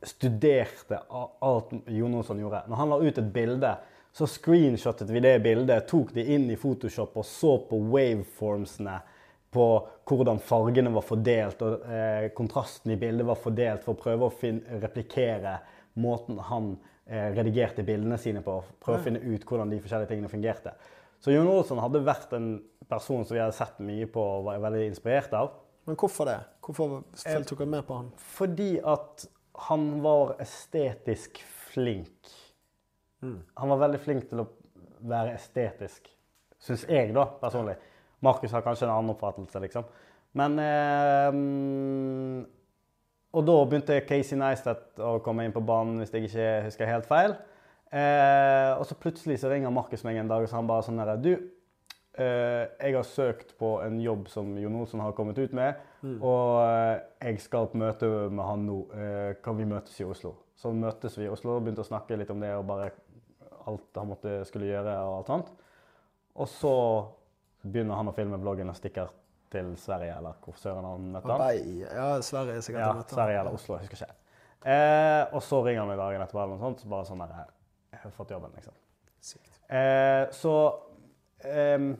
studerte 0.04 1.00
alt 1.08 1.74
Jon 1.94 2.18
Olsson 2.20 2.42
gjorde. 2.42 2.64
Når 2.68 2.82
han 2.82 2.92
la 2.92 3.00
ut 3.00 3.20
et 3.22 3.32
bilde, 3.34 3.72
så 4.14 4.28
screenshotet 4.30 5.10
vi 5.10 5.22
det 5.24 5.38
bildet, 5.42 5.88
tok 5.90 6.12
det 6.14 6.26
inn 6.34 6.46
i 6.52 6.58
Photoshop 6.58 7.16
og 7.18 7.26
så 7.26 7.56
på 7.68 7.80
waveformsene 7.90 9.00
på 9.54 9.66
hvordan 10.10 10.40
fargene 10.42 10.90
var 10.94 11.04
fordelt, 11.06 11.62
og 11.62 11.86
eh, 11.86 12.28
kontrasten 12.34 12.90
i 12.90 12.98
bildet 12.98 13.26
var 13.26 13.38
fordelt, 13.38 13.84
for 13.86 13.94
å 13.94 14.00
prøve 14.02 14.26
å 14.26 14.78
replikere 14.82 15.60
måten 16.02 16.40
han 16.50 16.72
redigerte 17.06 17.84
bildene 17.84 18.18
sine 18.20 18.40
på. 18.44 18.58
Prøve 18.82 19.00
å 19.00 19.04
finne 19.04 19.20
ut 19.20 19.44
hvordan 19.44 19.72
de 19.72 19.80
forskjellige 19.82 20.12
tingene 20.12 20.30
fungerte. 20.32 20.72
Så 21.20 21.32
Jon 21.32 21.48
Olsson 21.48 21.80
hadde 21.80 22.04
vært 22.04 22.32
en 22.36 22.48
person 22.88 23.24
som 23.24 23.36
vi 23.36 23.42
hadde 23.42 23.56
sett 23.56 23.78
mye 23.84 24.08
på 24.12 24.22
og 24.38 24.48
var 24.48 24.62
veldig 24.64 24.86
inspirert 24.90 25.32
av. 25.36 25.54
Men 25.88 25.98
hvorfor 26.00 26.28
det? 26.28 26.38
Hvorfor 26.64 27.02
tok 27.44 27.60
dere 27.60 27.70
med 27.76 27.84
på 27.88 27.98
han? 27.98 28.10
Fordi 28.36 28.70
at 28.80 29.26
han 29.68 29.86
var 30.04 30.34
estetisk 30.42 31.40
flink. 31.72 32.32
Han 33.60 33.72
var 33.72 33.80
veldig 33.86 34.00
flink 34.04 34.28
til 34.30 34.42
å 34.42 34.48
være 35.04 35.36
estetisk, 35.38 36.08
syns 36.60 36.84
jeg, 36.88 37.12
da, 37.16 37.26
personlig. 37.40 37.76
Markus 38.24 38.52
har 38.56 38.64
kanskje 38.64 38.86
en 38.88 38.94
annen 38.94 39.12
oppfattelse, 39.12 39.60
liksom. 39.64 39.86
Men 40.40 40.58
eh, 40.60 41.30
Og 43.34 43.42
da 43.42 43.56
begynte 43.66 43.98
Casey 44.06 44.38
Neistat 44.38 45.00
å 45.02 45.16
komme 45.24 45.46
inn 45.46 45.54
på 45.54 45.62
banen, 45.66 45.98
hvis 45.98 46.12
jeg 46.14 46.28
ikke 46.28 46.50
husker 46.68 46.90
helt 46.90 47.08
feil. 47.10 47.34
Eh, 47.94 48.70
og 48.78 48.84
så 48.86 48.96
plutselig 48.98 49.40
så 49.42 49.50
ringer 49.50 49.74
Markus 49.74 50.04
meg 50.06 50.18
en 50.18 50.30
dag 50.30 50.42
og 50.42 50.50
så 50.50 50.58
han 50.58 50.66
bare 50.66 50.82
sånn 50.82 50.98
herre 50.98 51.14
Du, 51.22 51.32
eh, 52.18 52.64
jeg 52.80 52.96
har 52.96 53.06
søkt 53.06 53.52
på 53.58 53.76
en 53.84 54.00
jobb 54.02 54.26
som 54.30 54.52
Jon 54.58 54.80
Olsen 54.80 55.02
har 55.02 55.14
kommet 55.14 55.38
ut 55.38 55.54
med, 55.54 55.78
og 56.18 56.62
eh, 56.64 57.02
jeg 57.28 57.42
skal 57.44 57.68
på 57.70 57.78
møte 57.82 58.08
med 58.30 58.44
han 58.44 58.66
nå. 58.66 58.78
Eh, 58.98 59.30
kan 59.44 59.58
vi 59.58 59.66
møtes 59.70 59.98
i 60.02 60.06
Oslo? 60.06 60.34
Så 60.58 60.72
møtes 60.74 61.18
vi 61.18 61.26
i 61.26 61.30
Oslo 61.30 61.56
og 61.56 61.66
begynte 61.66 61.84
å 61.84 61.90
snakke 61.90 62.18
litt 62.18 62.30
om 62.34 62.42
det 62.42 62.54
og 62.54 62.66
bare 62.70 62.90
alt 63.66 63.98
han 63.98 64.10
måtte 64.10 64.40
skulle 64.48 64.70
gjøre 64.70 64.94
og 65.04 65.18
alt 65.18 65.30
sånt. 65.32 65.52
Og 66.34 66.50
så 66.50 66.74
begynner 67.64 67.98
han 67.98 68.10
å 68.10 68.16
filme 68.16 68.38
vloggen 68.42 68.70
og 68.70 68.78
stikker 68.78 69.10
til 69.54 69.72
Sverige, 69.80 70.18
eller 70.18 70.36
hvor 70.44 70.58
søren 70.60 70.86
han 70.88 71.08
møtte 71.14 71.30
han. 71.32 71.42
Bei. 71.42 71.80
Ja, 71.84 72.08
Sverige 72.24 72.58
er 72.58 72.66
sikkert 72.66 72.82
Ja, 72.82 72.90
han 72.90 73.00
møtte 73.00 73.14
han. 73.14 73.20
Sverige 73.20 73.42
eller 73.42 73.58
Oslo, 73.58 73.76
jeg 73.78 73.86
husker 73.86 74.02
ikke. 74.02 74.20
Eh, 74.64 75.22
og 75.36 75.44
så 75.44 75.60
ringer 75.64 75.84
han 75.84 75.92
meg 75.92 76.00
dagen 76.00 76.24
etterpå, 76.24 76.40
eller 76.42 76.56
noe 76.56 76.64
sånt, 76.64 76.82
så 76.82 76.90
bare 76.90 77.08
sånn 77.08 77.22
der 77.24 77.34
Jeg 77.94 78.02
har 78.02 78.14
fått 78.16 78.34
jobben, 78.34 78.54
liksom. 78.56 78.76
Sykt. 79.24 79.58
Eh, 79.72 80.24
så 80.34 80.54
eh, 81.44 81.90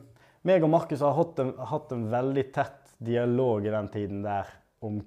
meg 0.45 0.65
og 0.65 0.71
Markus 0.73 1.01
har 1.05 1.15
hatt 1.17 1.41
en, 1.41 1.53
hatt 1.71 1.93
en 1.95 2.07
veldig 2.11 2.45
tett 2.53 2.95
dialog 3.05 3.65
i 3.65 3.73
den 3.73 3.89
tiden 3.93 4.21
der 4.25 4.49
om 4.85 4.99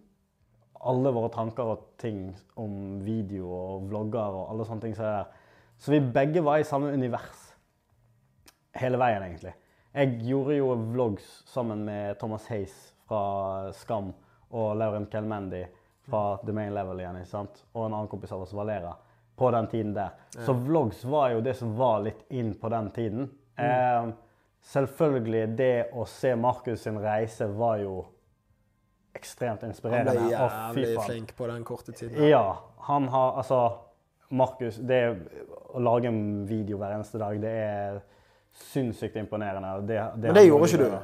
alle 0.88 1.12
våre 1.14 1.30
tanker 1.34 1.72
og 1.74 1.84
ting 1.98 2.28
om 2.58 2.98
video 3.02 3.50
og 3.50 3.86
vlogger 3.90 4.40
og 4.40 4.50
alle 4.52 4.66
sånne 4.66 4.86
ting. 4.86 4.96
Så, 4.98 5.12
så 5.78 5.94
vi 5.94 6.00
begge 6.14 6.42
var 6.46 6.62
i 6.62 6.66
samme 6.66 6.92
univers 6.94 7.48
hele 8.78 9.00
veien, 9.00 9.24
egentlig. 9.26 9.54
Jeg 9.98 10.20
gjorde 10.28 10.54
jo 10.54 10.74
vlogs 10.92 11.26
sammen 11.50 11.80
med 11.84 12.18
Thomas 12.20 12.44
Hayes 12.52 12.74
fra 13.08 13.72
Skam 13.74 14.12
og 14.54 14.76
Lauren 14.78 15.08
Kelmendi 15.10 15.64
fra 16.06 16.36
The 16.44 16.52
Main 16.54 16.70
Level 16.74 17.00
igjen, 17.02 17.16
ikke 17.18 17.30
sant? 17.32 17.64
og 17.72 17.88
en 17.88 17.96
annen 17.96 18.10
kompis 18.10 18.30
av 18.32 18.44
oss, 18.44 18.52
Valera, 18.54 18.92
på 19.34 19.48
den 19.50 19.66
tiden 19.72 19.96
der. 19.96 20.12
Så 20.46 20.54
vlogs 20.54 21.00
var 21.04 21.32
jo 21.34 21.40
det 21.42 21.56
som 21.58 21.72
var 21.76 22.04
litt 22.04 22.20
inn 22.30 22.52
på 22.60 22.70
den 22.70 22.90
tiden. 22.94 23.26
Eh, 23.58 24.06
selvfølgelig, 24.70 25.40
det 25.58 25.72
å 25.90 26.06
se 26.06 26.30
Markus 26.38 26.86
sin 26.86 27.00
reise 27.02 27.48
var 27.58 27.80
jo 27.82 27.96
ekstremt 29.18 29.64
Han 29.66 29.74
inspirerende. 29.74 30.14
ble 30.14 30.28
Å, 30.28 30.30
jævlig 30.30 30.92
ja, 30.92 31.06
flink 31.08 31.34
på 31.34 31.48
den 31.50 31.64
korte 31.66 31.96
tiden. 31.96 32.22
Ja, 32.30 32.44
han 32.86 33.10
har 33.10 33.42
altså 33.42 33.64
Markus, 34.30 34.78
det 34.78 35.02
å 35.74 35.82
lage 35.82 36.06
en 36.06 36.46
video 36.46 36.78
hver 36.78 36.94
eneste 36.94 37.18
dag, 37.18 37.42
det 37.42 37.56
er 37.64 38.00
sinnssykt 38.52 39.16
imponerende. 39.16 39.86
Det, 39.86 39.94
Det, 40.16 40.28
Men 40.28 40.34
det 40.34 40.46
gjorde 40.48 40.68
ikke 40.68 40.78
du 40.78 40.98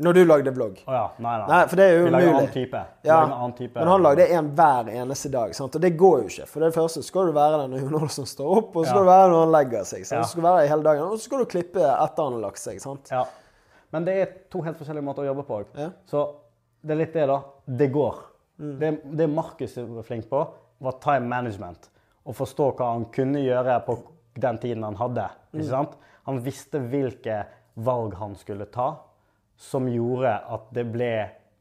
når 0.00 0.14
du 0.16 0.20
lagde 0.24 0.50
vlogg. 0.54 0.78
Oh, 0.86 0.94
ja, 0.94 1.00
nei, 1.18 1.32
nei. 1.38 1.46
Nei, 1.50 1.64
for 1.68 1.76
det 1.76 1.84
er 1.84 1.96
jo 1.98 2.04
Vi 2.06 2.10
lager 2.10 2.22
en 2.24 2.28
umulig. 2.30 2.38
annen 2.40 2.52
type. 2.54 2.80
Ja, 3.04 3.16
annen 3.26 3.52
type. 3.58 3.74
Men 3.80 3.88
han 3.88 4.02
lagde 4.02 4.26
en 4.32 4.46
hver 4.56 4.88
eneste 5.02 5.28
dag, 5.30 5.54
sant? 5.54 5.74
og 5.76 5.82
det 5.82 5.90
går 5.98 6.22
jo 6.22 6.28
ikke. 6.30 6.46
For 6.48 6.60
det 6.64 6.70
første 6.74 7.02
skal 7.04 7.26
du 7.26 7.32
være 7.36 7.58
der 7.58 7.68
når 7.68 7.82
Jon 7.82 7.94
Olsen 8.00 8.24
står 8.26 8.54
opp, 8.56 8.76
og 8.76 8.84
så 8.86 8.88
skal 8.88 9.00
Ja. 9.00 9.02
du 9.02 9.10
være 9.10 9.28
når 9.30 9.40
han 9.44 9.52
legger 9.52 9.84
seg. 9.84 10.06
Sant? 10.06 10.18
Ja. 10.18 10.22
Så 10.22 10.30
skal 10.30 10.42
du 10.42 10.46
være 10.48 10.62
der 10.62 10.68
hele 10.68 10.82
dagen, 10.82 11.02
og 11.02 11.18
så 11.18 11.22
skal 11.24 11.38
du 11.38 11.44
klippe 11.44 11.80
etter 11.84 12.22
han 12.24 12.32
har 12.32 12.40
lagt 12.40 12.58
seg. 12.58 12.80
sant? 12.80 13.10
Ja. 13.10 13.24
Men 13.92 14.04
det 14.04 14.14
er 14.22 14.26
to 14.50 14.62
helt 14.62 14.78
forskjellige 14.78 15.04
måter 15.04 15.22
å 15.22 15.26
jobbe 15.34 15.44
på. 15.50 15.64
Ja. 15.76 15.90
Så 16.06 16.24
det 16.82 16.90
er 16.92 16.96
litt 17.02 17.12
det, 17.12 17.26
da. 17.28 17.40
Det 17.66 17.92
går. 17.92 18.14
Det, 18.56 19.00
det 19.16 19.28
Markus 19.28 19.76
var 19.76 20.02
flink 20.02 20.30
på, 20.30 20.46
var 20.80 20.92
time 21.02 21.26
management. 21.28 21.90
Å 22.24 22.32
forstå 22.32 22.70
hva 22.76 22.92
han 22.94 23.04
kunne 23.12 23.42
gjøre 23.42 23.84
på 23.84 23.98
den 24.38 24.58
tiden 24.58 24.82
han 24.84 24.94
hadde. 24.96 25.28
Ikke 25.52 25.68
sant? 25.68 25.90
Han 26.30 26.42
visste 26.46 26.78
hvilke 26.78 27.42
valg 27.74 28.14
han 28.20 28.36
skulle 28.38 28.68
ta, 28.70 28.92
som 29.58 29.88
gjorde 29.90 30.30
at 30.30 30.68
det 30.76 30.84
ble 30.92 31.14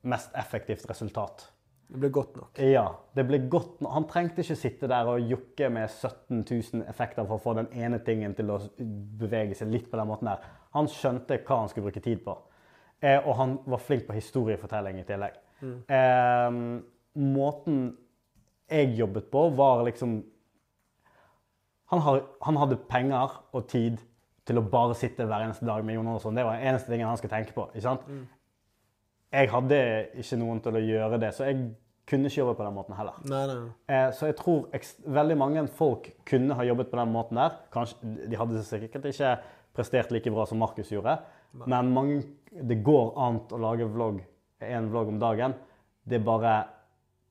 mest 0.09 0.35
effektivt 0.37 0.85
resultat. 0.89 1.47
Det 1.89 1.97
ble 1.97 2.11
godt 2.13 2.35
nok. 2.37 2.59
Ja, 2.61 2.83
det 3.17 3.23
ble 3.25 3.39
godt. 3.49 3.79
nok. 3.81 3.91
Han 3.95 4.05
trengte 4.11 4.43
ikke 4.43 4.57
sitte 4.59 4.87
der 4.91 5.09
og 5.09 5.25
jokke 5.25 5.71
med 5.73 5.89
17 5.89 6.43
000 6.43 6.83
effekter 6.91 7.25
for 7.25 7.39
å 7.39 7.41
få 7.41 7.55
den 7.57 7.71
ene 7.73 7.97
tingen 8.05 8.35
til 8.37 8.51
å 8.53 8.59
bevege 8.77 9.57
seg 9.57 9.71
litt 9.73 9.87
på 9.89 9.97
den 9.97 10.07
måten 10.11 10.29
der. 10.29 10.45
Han 10.77 10.89
skjønte 10.91 11.39
hva 11.47 11.63
han 11.63 11.71
skulle 11.71 11.89
bruke 11.89 12.03
tid 12.05 12.21
på. 12.27 12.35
Eh, 13.01 13.17
og 13.17 13.33
han 13.39 13.55
var 13.65 13.81
flink 13.81 14.05
på 14.05 14.19
historiefortelling 14.19 15.01
i 15.01 15.07
tillegg. 15.07 15.39
Eh, 15.65 16.59
måten 17.25 17.81
jeg 18.69 18.93
jobbet 19.01 19.31
på, 19.33 19.47
var 19.57 19.81
liksom 19.89 20.19
han, 21.89 22.05
har, 22.05 22.21
han 22.45 22.61
hadde 22.61 22.77
penger 22.85 23.33
og 23.49 23.65
tid 23.71 23.97
til 24.49 24.59
å 24.59 24.65
bare 24.65 24.97
sitte 24.97 25.27
hver 25.29 25.45
eneste 25.45 25.67
dag 25.67 25.85
med 25.85 25.97
Jon 25.97 26.07
Andersson. 26.07 26.37
Det 26.37 26.45
var 26.47 26.57
den 26.57 26.71
eneste 26.71 26.91
tingen 26.91 27.09
han 27.09 27.19
skulle 27.19 27.35
tenke 27.35 27.55
på. 27.55 27.67
ikke 27.73 27.85
sant? 27.85 28.09
Jeg 29.29 29.51
hadde 29.53 29.77
ikke 30.23 30.39
noen 30.41 30.61
til 30.65 30.79
å 30.79 30.81
gjøre 30.81 31.21
det, 31.21 31.29
så 31.37 31.45
jeg 31.45 31.69
kunne 32.09 32.29
ikke 32.31 32.41
jobbe 32.41 32.55
på 32.57 32.65
den 32.65 32.73
måten 32.73 32.97
heller. 32.97 33.19
Nei, 33.29 33.43
nei. 33.45 33.57
Eh, 33.93 34.07
så 34.17 34.31
jeg 34.31 34.37
tror 34.39 34.65
veldig 35.19 35.37
mange 35.37 35.65
folk 35.77 36.09
kunne 36.27 36.57
ha 36.57 36.65
jobbet 36.65 36.89
på 36.89 36.97
den 36.97 37.13
måten 37.13 37.37
der. 37.37 37.59
Kanskje, 37.73 38.15
de 38.25 38.39
hadde 38.39 38.63
sikkert 38.65 39.05
ikke 39.11 39.35
prestert 39.77 40.13
like 40.13 40.33
bra 40.33 40.47
som 40.49 40.61
Markus 40.61 40.89
gjorde, 40.91 41.19
men 41.65 41.93
mange, 41.93 42.23
det 42.49 42.81
går 42.85 43.13
an 43.21 43.39
å 43.53 43.61
lage 43.61 43.87
vlogg, 43.89 44.19
en 44.65 44.89
vlogg 44.89 45.13
om 45.13 45.21
dagen. 45.21 45.53
Det 46.09 46.19
bare 46.25 46.55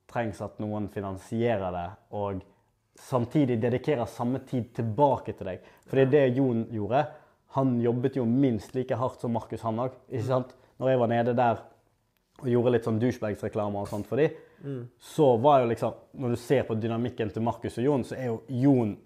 trengs 0.08 0.38
at 0.44 0.62
noen 0.62 0.86
finansierer 0.94 1.74
det, 1.74 1.88
og 2.14 2.44
samtidig 2.98 3.60
dedikerer 3.62 4.08
samme 4.10 4.42
tid 4.48 4.72
tilbake 4.76 5.34
til 5.38 5.52
deg. 5.52 5.64
For 5.88 5.98
det 5.98 6.06
er 6.06 6.12
det 6.12 6.38
Jon 6.38 6.66
gjorde. 6.74 7.06
Han 7.56 7.78
jobbet 7.80 8.18
jo 8.18 8.26
minst 8.28 8.74
like 8.76 8.96
hardt 8.98 9.22
som 9.24 9.32
Markus, 9.32 9.62
han 9.64 9.80
òg. 9.80 9.94
Når 10.78 10.90
jeg 10.92 11.00
var 11.00 11.10
nede 11.10 11.34
der 11.38 11.62
og 12.38 12.46
gjorde 12.46 12.70
litt 12.74 12.84
sånn 12.86 13.00
douchebags-reklame 13.02 13.80
og 13.80 13.88
sånt 13.90 14.06
for 14.06 14.20
dem, 14.20 14.34
så 15.00 15.36
var 15.42 15.62
jo 15.62 15.70
liksom 15.70 15.92
Når 16.18 16.30
du 16.34 16.36
ser 16.36 16.64
på 16.66 16.74
dynamikken 16.74 17.30
til 17.30 17.42
Markus 17.42 17.78
og 17.78 17.84
Jon, 17.84 18.04
så 18.04 18.14
er 18.18 18.26
jo 18.26 18.42
Jon 18.48 18.96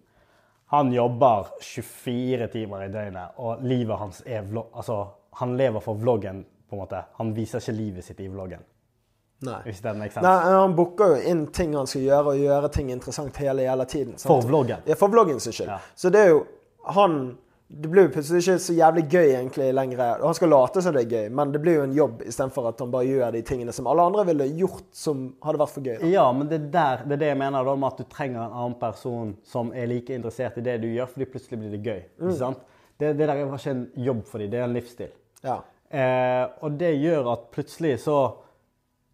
Han 0.72 0.92
jobber 0.92 1.50
24 1.60 2.48
timer 2.48 2.86
i 2.86 2.92
døgnet, 2.92 3.36
og 3.36 3.60
livet 3.60 3.98
hans 4.00 4.22
er 4.24 4.42
vlogg... 4.48 4.70
Altså, 4.72 5.02
han 5.36 5.56
lever 5.56 5.80
for 5.80 6.00
vloggen, 6.00 6.44
på 6.68 6.76
en 6.76 6.80
måte. 6.80 7.02
Han 7.18 7.34
viser 7.36 7.60
ikke 7.60 7.76
livet 7.76 8.04
sitt 8.04 8.20
i 8.20 8.28
vloggen. 8.32 8.64
Nei. 9.46 9.60
Hvis 9.66 9.80
det 9.84 9.92
makes 9.98 10.14
sense. 10.14 10.24
Nei, 10.26 10.52
Han 10.56 10.74
booker 10.78 11.14
jo 11.16 11.20
inn 11.30 11.46
ting 11.54 11.74
han 11.76 11.86
skal 11.90 12.02
gjøre, 12.06 12.34
og 12.34 12.42
gjøre 12.42 12.72
ting 12.72 12.90
interessant 12.94 13.36
hele, 13.42 13.68
hele 13.68 13.84
tiden. 13.90 14.16
sant? 14.18 14.28
For 14.30 14.42
vloggen. 14.48 14.82
Ja, 14.86 14.94
for 14.98 15.08
vloggen 15.12 15.40
sin 15.40 15.52
skyld. 15.52 15.68
Ja. 15.68 15.78
Så 15.94 16.10
det 16.10 16.20
er 16.26 16.28
jo 16.36 16.44
Han 16.92 17.36
Det 17.72 17.88
blir 17.88 18.02
jo 18.04 18.10
plutselig 18.12 18.42
ikke 18.42 18.58
så 18.60 18.74
jævlig 18.76 19.02
gøy 19.08 19.28
egentlig 19.32 19.72
lenger. 19.72 20.18
Han 20.20 20.34
skal 20.36 20.50
late 20.52 20.82
som 20.84 20.92
det 20.92 21.06
er 21.06 21.12
gøy, 21.14 21.28
men 21.32 21.52
det 21.54 21.60
blir 21.62 21.78
jo 21.78 21.84
en 21.86 21.94
jobb 21.96 22.18
istedenfor 22.28 22.66
at 22.68 22.80
han 22.84 22.90
bare 22.92 23.06
gjør 23.08 23.30
de 23.32 23.40
tingene 23.48 23.72
som 23.72 23.86
alle 23.88 24.02
andre 24.10 24.24
ville 24.28 24.44
gjort 24.58 24.90
som 24.92 25.22
hadde 25.40 25.58
vært 25.62 25.72
for 25.72 25.80
gøy. 25.86 25.94
Da. 26.02 26.10
Ja, 26.12 26.26
men 26.36 26.50
det 26.50 26.58
er, 26.58 26.66
der, 26.74 27.04
det 27.06 27.14
er 27.16 27.22
det 27.22 27.30
jeg 27.30 27.38
mener 27.40 27.64
da, 27.64 27.74
med 27.80 27.88
at 27.88 28.02
du 28.02 28.04
trenger 28.12 28.42
en 28.42 28.52
annen 28.60 28.74
person 28.82 29.30
som 29.42 29.72
er 29.72 29.88
like 29.88 30.12
interessert 30.12 30.58
i 30.60 30.66
det 30.66 30.74
du 30.82 30.90
gjør, 30.90 31.08
fordi 31.14 31.30
plutselig 31.32 31.60
blir 31.62 31.72
det 31.72 31.80
gøy. 31.86 32.02
Ikke 32.20 32.36
sant? 32.42 32.60
Det, 33.00 33.14
det 33.16 33.30
der 33.32 33.40
var 33.40 33.56
ikke 33.56 33.70
en 33.78 33.86
jobb 34.10 34.20
for 34.28 34.38
dem, 34.44 34.50
det 34.52 34.60
er 34.60 34.64
en 34.68 34.76
livsstil. 34.76 35.14
Ja. 35.42 35.56
Eh, 35.88 36.44
og 36.60 36.76
det 36.76 36.92
gjør 37.00 37.32
at 37.32 37.48
plutselig 37.56 37.94
så 38.04 38.18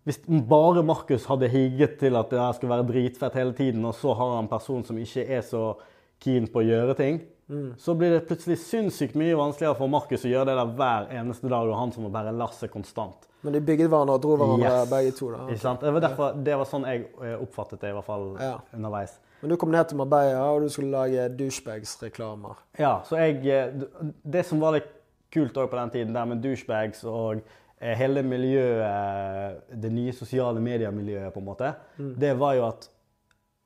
Hvis 0.08 0.18
bare 0.48 0.80
Markus 0.88 1.26
hadde 1.28 1.48
higget 1.52 1.98
til 2.00 2.16
at 2.16 2.30
det 2.32 2.44
skulle 2.56 2.72
være 2.72 2.86
dritfett 2.88 3.34
hele 3.36 3.52
tiden, 3.52 3.84
og 3.84 3.92
så 3.98 4.14
har 4.16 4.30
han 4.36 4.46
en 4.46 4.48
person 4.48 4.84
som 4.88 4.96
ikke 4.96 5.26
er 5.36 5.42
så 5.44 5.74
keen 6.24 6.46
på 6.48 6.62
å 6.62 6.64
gjøre 6.64 6.94
ting, 6.96 7.18
så 7.80 7.94
blir 7.96 8.10
det 8.14 8.22
plutselig 8.28 8.56
sinnssykt 8.60 9.14
mye 9.16 9.36
vanskeligere 9.36 9.76
for 9.78 9.88
Markus 9.92 10.24
å 10.24 10.28
gjøre 10.32 10.48
det 10.50 10.56
der 10.58 10.72
hver 10.76 11.06
eneste 11.16 11.48
dag, 11.48 11.68
og 11.68 11.76
han 11.78 11.92
som 11.92 12.04
må 12.04 12.10
bære 12.12 12.32
lasset 12.36 12.72
konstant. 12.72 13.28
Men 13.44 13.54
de 13.54 13.60
bygget 13.62 13.88
hverandre 13.92 14.16
og 14.18 14.22
dro 14.24 14.34
hverandre 14.36 14.72
Yes. 14.80 14.90
begge 14.90 15.12
to. 15.16 15.30
da. 15.30 15.56
Sant? 15.56 15.80
Det 15.80 15.92
var, 15.94 16.00
derfor, 16.00 16.32
det 16.44 16.56
var 16.58 16.64
sånn 16.66 16.84
jeg 16.88 17.04
eh, 17.22 17.36
oppfattet 17.44 17.80
det, 17.80 17.90
i 17.90 17.96
hvert 17.96 18.04
fall 18.08 18.26
Ja. 18.40 18.58
underveis. 18.74 19.18
Men 19.40 19.50
du 19.50 19.56
kom 19.56 19.70
ned 19.70 19.88
til 19.88 19.96
Marbella, 20.00 20.42
og 20.56 20.62
du 20.62 20.68
skulle 20.68 20.90
lage 20.90 21.28
douchebags-reklamer. 21.38 22.56
Ja, 22.78 23.00
så 23.04 23.16
jeg 23.16 23.46
eh, 23.46 23.70
Det 24.24 24.44
som 24.46 24.60
var 24.60 24.72
litt 24.72 24.88
kult 25.32 25.54
òg 25.56 25.68
på 25.70 25.76
den 25.78 25.90
tiden, 25.90 26.12
der 26.14 26.24
med 26.24 26.42
douchebags 26.42 27.04
og 27.04 27.42
hele 27.78 28.22
miljøet, 28.26 29.66
det 29.70 29.90
nye 29.94 30.12
sosiale 30.12 30.60
mediemiljøet, 30.60 31.32
på 31.34 31.42
en 31.42 31.46
måte, 31.46 31.74
det 31.96 32.32
var 32.40 32.56
jo 32.58 32.64
at 32.68 32.88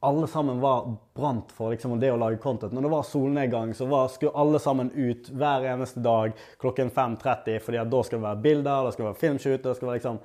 alle 0.04 0.26
sammen 0.26 0.60
var 0.60 0.96
brant 1.14 1.52
for 1.54 1.70
liksom, 1.70 1.94
det 2.00 2.08
å 2.10 2.16
lage 2.18 2.40
content. 2.42 2.72
Når 2.74 2.82
det 2.82 2.90
var 2.90 3.04
solnedgang, 3.06 3.74
så 3.74 3.86
var, 3.86 4.08
skulle 4.10 4.34
alle 4.34 4.58
sammen 4.58 4.88
ut 4.96 5.28
hver 5.30 5.62
eneste 5.70 6.02
dag 6.02 6.34
klokken 6.58 6.90
5.30, 6.90 7.60
fordi 7.62 7.78
at 7.78 7.92
da 7.92 8.00
skal 8.02 8.18
det 8.18 8.26
være 8.26 8.42
bilder, 8.42 8.88
det 8.88 8.96
skal 8.96 9.06
være 9.06 9.20
filmshoot, 9.20 9.62
det 9.62 9.76
skal 9.78 9.90
være 9.90 10.00
liksom 10.00 10.18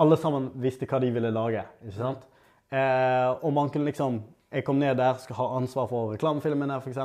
Alle 0.00 0.16
sammen 0.16 0.50
visste 0.60 0.86
hva 0.88 1.00
de 1.00 1.10
ville 1.12 1.30
lage. 1.32 1.64
ikke 1.84 1.96
sant? 1.96 2.28
Eh, 2.72 3.30
og 3.40 3.52
man 3.52 3.72
kunne 3.72 3.88
liksom 3.88 4.20
Jeg 4.52 4.64
kom 4.64 4.78
ned 4.80 4.96
der, 4.98 5.14
skal 5.22 5.36
ha 5.36 5.48
ansvar 5.56 5.86
for 5.86 6.12
reklamefilmene, 6.12 6.80
f.eks. 6.82 7.00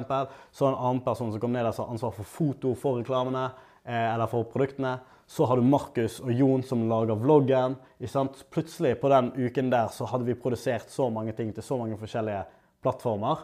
Så 0.51 0.65
en 0.65 0.75
annen 0.75 1.01
person 1.05 1.31
som 1.31 1.39
kom 1.39 1.51
ned 1.53 1.63
der, 1.63 1.71
som 1.71 1.85
har 1.85 1.93
ansvar 1.93 2.15
for 2.15 2.25
foto 2.25 2.71
for 2.73 2.97
reklamene, 2.97 3.51
eh, 3.85 4.13
eller 4.15 4.25
for 4.27 4.47
produktene. 4.49 4.95
Så 5.27 5.45
har 5.49 5.57
du 5.57 5.65
Markus 5.65 6.19
og 6.21 6.31
Jon 6.33 6.63
som 6.63 6.83
lager 6.89 7.17
vloggen. 7.17 7.75
Plutselig 8.53 8.95
på 9.01 9.09
den 9.09 9.31
uken 9.33 9.71
der 9.73 9.89
så 9.93 10.05
hadde 10.09 10.27
vi 10.27 10.37
produsert 10.37 10.91
så 10.93 11.09
mange 11.09 11.33
ting 11.33 11.53
til 11.53 11.65
så 11.65 11.79
mange 11.79 11.97
forskjellige 11.97 12.43
plattformer, 12.85 13.41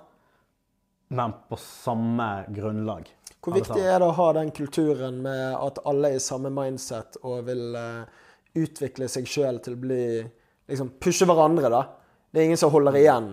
men 1.09 1.33
på 1.49 1.57
samme 1.57 2.29
grunnlag. 2.53 3.09
Hvor 3.41 3.57
viktig 3.57 3.81
er 3.81 3.97
det 3.97 4.05
å 4.05 4.13
ha 4.13 4.27
den 4.37 4.51
kulturen 4.53 5.23
med 5.23 5.55
at 5.57 5.81
alle 5.89 6.11
er 6.11 6.19
i 6.19 6.21
samme 6.21 6.51
mindset 6.53 7.17
og 7.25 7.47
vil 7.47 7.73
eh, 7.73 8.03
utvikle 8.61 9.07
seg 9.09 9.25
sjøl 9.25 9.57
til 9.65 9.73
å 9.73 9.81
bli 9.81 10.03
liksom 10.69 10.93
Pushe 11.01 11.25
hverandre, 11.25 11.71
da. 11.73 11.81
Det 12.31 12.39
er 12.39 12.51
ingen 12.51 12.61
som 12.61 12.71
holder 12.71 12.99
igjen. 12.99 13.31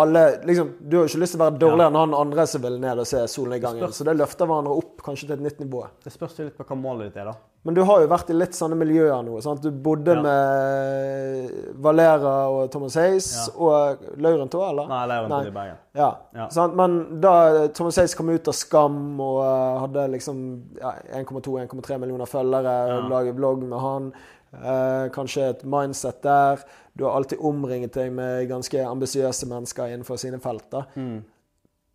Alle, 0.00 0.22
liksom, 0.48 0.70
du 0.80 0.96
har 0.96 1.04
jo 1.04 1.10
ikke 1.12 1.20
lyst 1.22 1.34
til 1.36 1.40
å 1.40 1.44
være 1.44 1.58
dårligere 1.60 1.90
enn 1.92 1.98
han 2.00 2.14
andre 2.16 2.46
som 2.48 2.62
vil 2.64 2.78
ned 2.80 2.98
og 3.02 3.06
se 3.10 3.20
solen 3.28 3.56
i 3.58 3.60
gangen. 3.62 3.92
Så 3.92 4.06
det 4.08 4.16
løfter 4.16 4.48
hverandre 4.48 4.76
opp 4.80 5.02
kanskje 5.04 5.26
til 5.28 5.36
et 5.36 5.44
nytt 5.44 5.60
nivå. 5.60 5.84
Det 6.04 6.12
spørs 6.14 6.38
litt 6.40 6.56
på 6.58 6.64
hva 6.68 6.76
målet 6.80 7.10
ditt 7.10 7.20
er, 7.22 7.30
da. 7.32 7.34
Men 7.68 7.76
du 7.76 7.82
har 7.84 8.00
jo 8.00 8.08
vært 8.08 8.30
i 8.32 8.36
litt 8.38 8.56
sånne 8.56 8.78
miljøer 8.80 9.20
nå. 9.26 9.34
sant? 9.44 9.60
Du 9.60 9.70
bodde 9.70 10.14
Ja. 10.16 10.22
med 10.24 11.74
Valera 11.84 12.32
og 12.48 12.70
Thomas 12.72 12.94
Hayes 12.96 13.28
Ja. 13.36 13.52
og 13.60 13.98
Laurent 14.16 14.54
òg, 14.56 14.64
eller? 14.70 14.88
Nei, 14.88 15.06
Lauren 15.10 15.28
Nei. 15.28 15.40
til 15.44 15.50
i 15.52 15.54
Bergen. 15.58 15.76
Ja. 15.94 16.10
Ja. 16.34 16.66
Men 16.68 17.20
da 17.20 17.68
Thomas 17.68 17.96
Hayes 18.00 18.14
kom 18.14 18.30
ut 18.30 18.48
av 18.48 18.54
Skam 18.54 19.20
og 19.20 19.42
eh, 19.44 19.78
hadde 19.84 20.06
liksom 20.16 20.40
ja, 20.80 20.94
1,2-1,3 21.20 21.98
millioner 22.00 22.26
følgere, 22.30 22.74
Ja. 22.88 23.00
laget 23.08 23.36
blogg 23.36 23.62
med 23.62 23.78
han, 23.78 24.12
eh, 24.54 25.06
kanskje 25.14 25.48
et 25.50 25.64
mindset 25.64 26.22
der 26.22 26.64
Du 26.94 27.04
har 27.04 27.16
alltid 27.16 27.38
omringet 27.40 27.94
deg 27.94 28.12
med 28.12 28.48
ganske 28.50 28.82
ambisiøse 28.84 29.46
mennesker 29.48 29.92
innenfor 29.92 30.18
sine 30.20 30.40
felt. 30.42 30.74
Mm. 30.94 31.22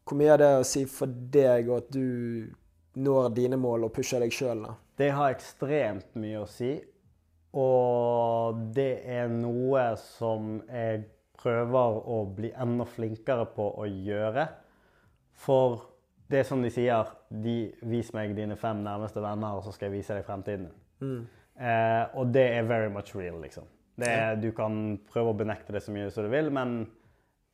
Hvor 0.06 0.18
mye 0.18 0.34
er 0.34 0.42
det 0.42 0.52
å 0.60 0.66
si 0.66 0.86
for 0.90 1.10
deg 1.10 1.70
og 1.70 1.78
at 1.84 1.92
du 1.94 2.48
når 2.96 3.30
dine 3.36 3.58
mål 3.60 3.88
og 3.88 3.94
pusher 3.94 4.24
deg 4.24 4.34
sjøl? 4.34 4.64
Det 4.98 5.12
har 5.12 5.34
ekstremt 5.36 6.16
mye 6.18 6.42
å 6.42 6.50
si. 6.50 6.78
Og 7.56 8.60
det 8.76 9.04
er 9.08 9.32
noe 9.32 9.88
som 10.00 10.58
jeg 10.68 11.06
prøver 11.40 12.00
å 12.12 12.22
bli 12.36 12.52
enda 12.52 12.88
flinkere 12.90 13.46
på 13.56 13.68
å 13.80 13.88
gjøre. 13.88 14.48
For 15.46 15.84
det 16.32 16.42
er 16.42 16.48
som 16.48 16.64
de 16.64 16.72
sier 16.74 17.12
de, 17.30 17.58
Vis 17.86 18.12
meg 18.16 18.34
dine 18.38 18.58
fem 18.60 18.82
nærmeste 18.84 19.24
venner, 19.24 19.58
og 19.58 19.66
så 19.66 19.76
skal 19.76 19.90
jeg 19.90 20.00
vise 20.00 20.18
deg 20.18 20.28
fremtiden. 20.28 20.70
Mm. 21.04 21.26
Eh, 21.56 22.04
og 22.20 22.34
det 22.36 22.46
er 22.58 22.68
very 22.68 22.92
much 22.92 23.16
real, 23.16 23.40
liksom. 23.44 23.68
Det 23.96 24.12
er, 24.12 24.36
du 24.36 24.50
kan 24.56 24.98
prøve 25.08 25.32
å 25.32 25.38
benekte 25.40 25.72
det 25.72 25.82
så 25.86 25.94
mye 25.96 26.10
som 26.12 26.26
du 26.26 26.32
vil, 26.34 26.50
men 26.54 26.78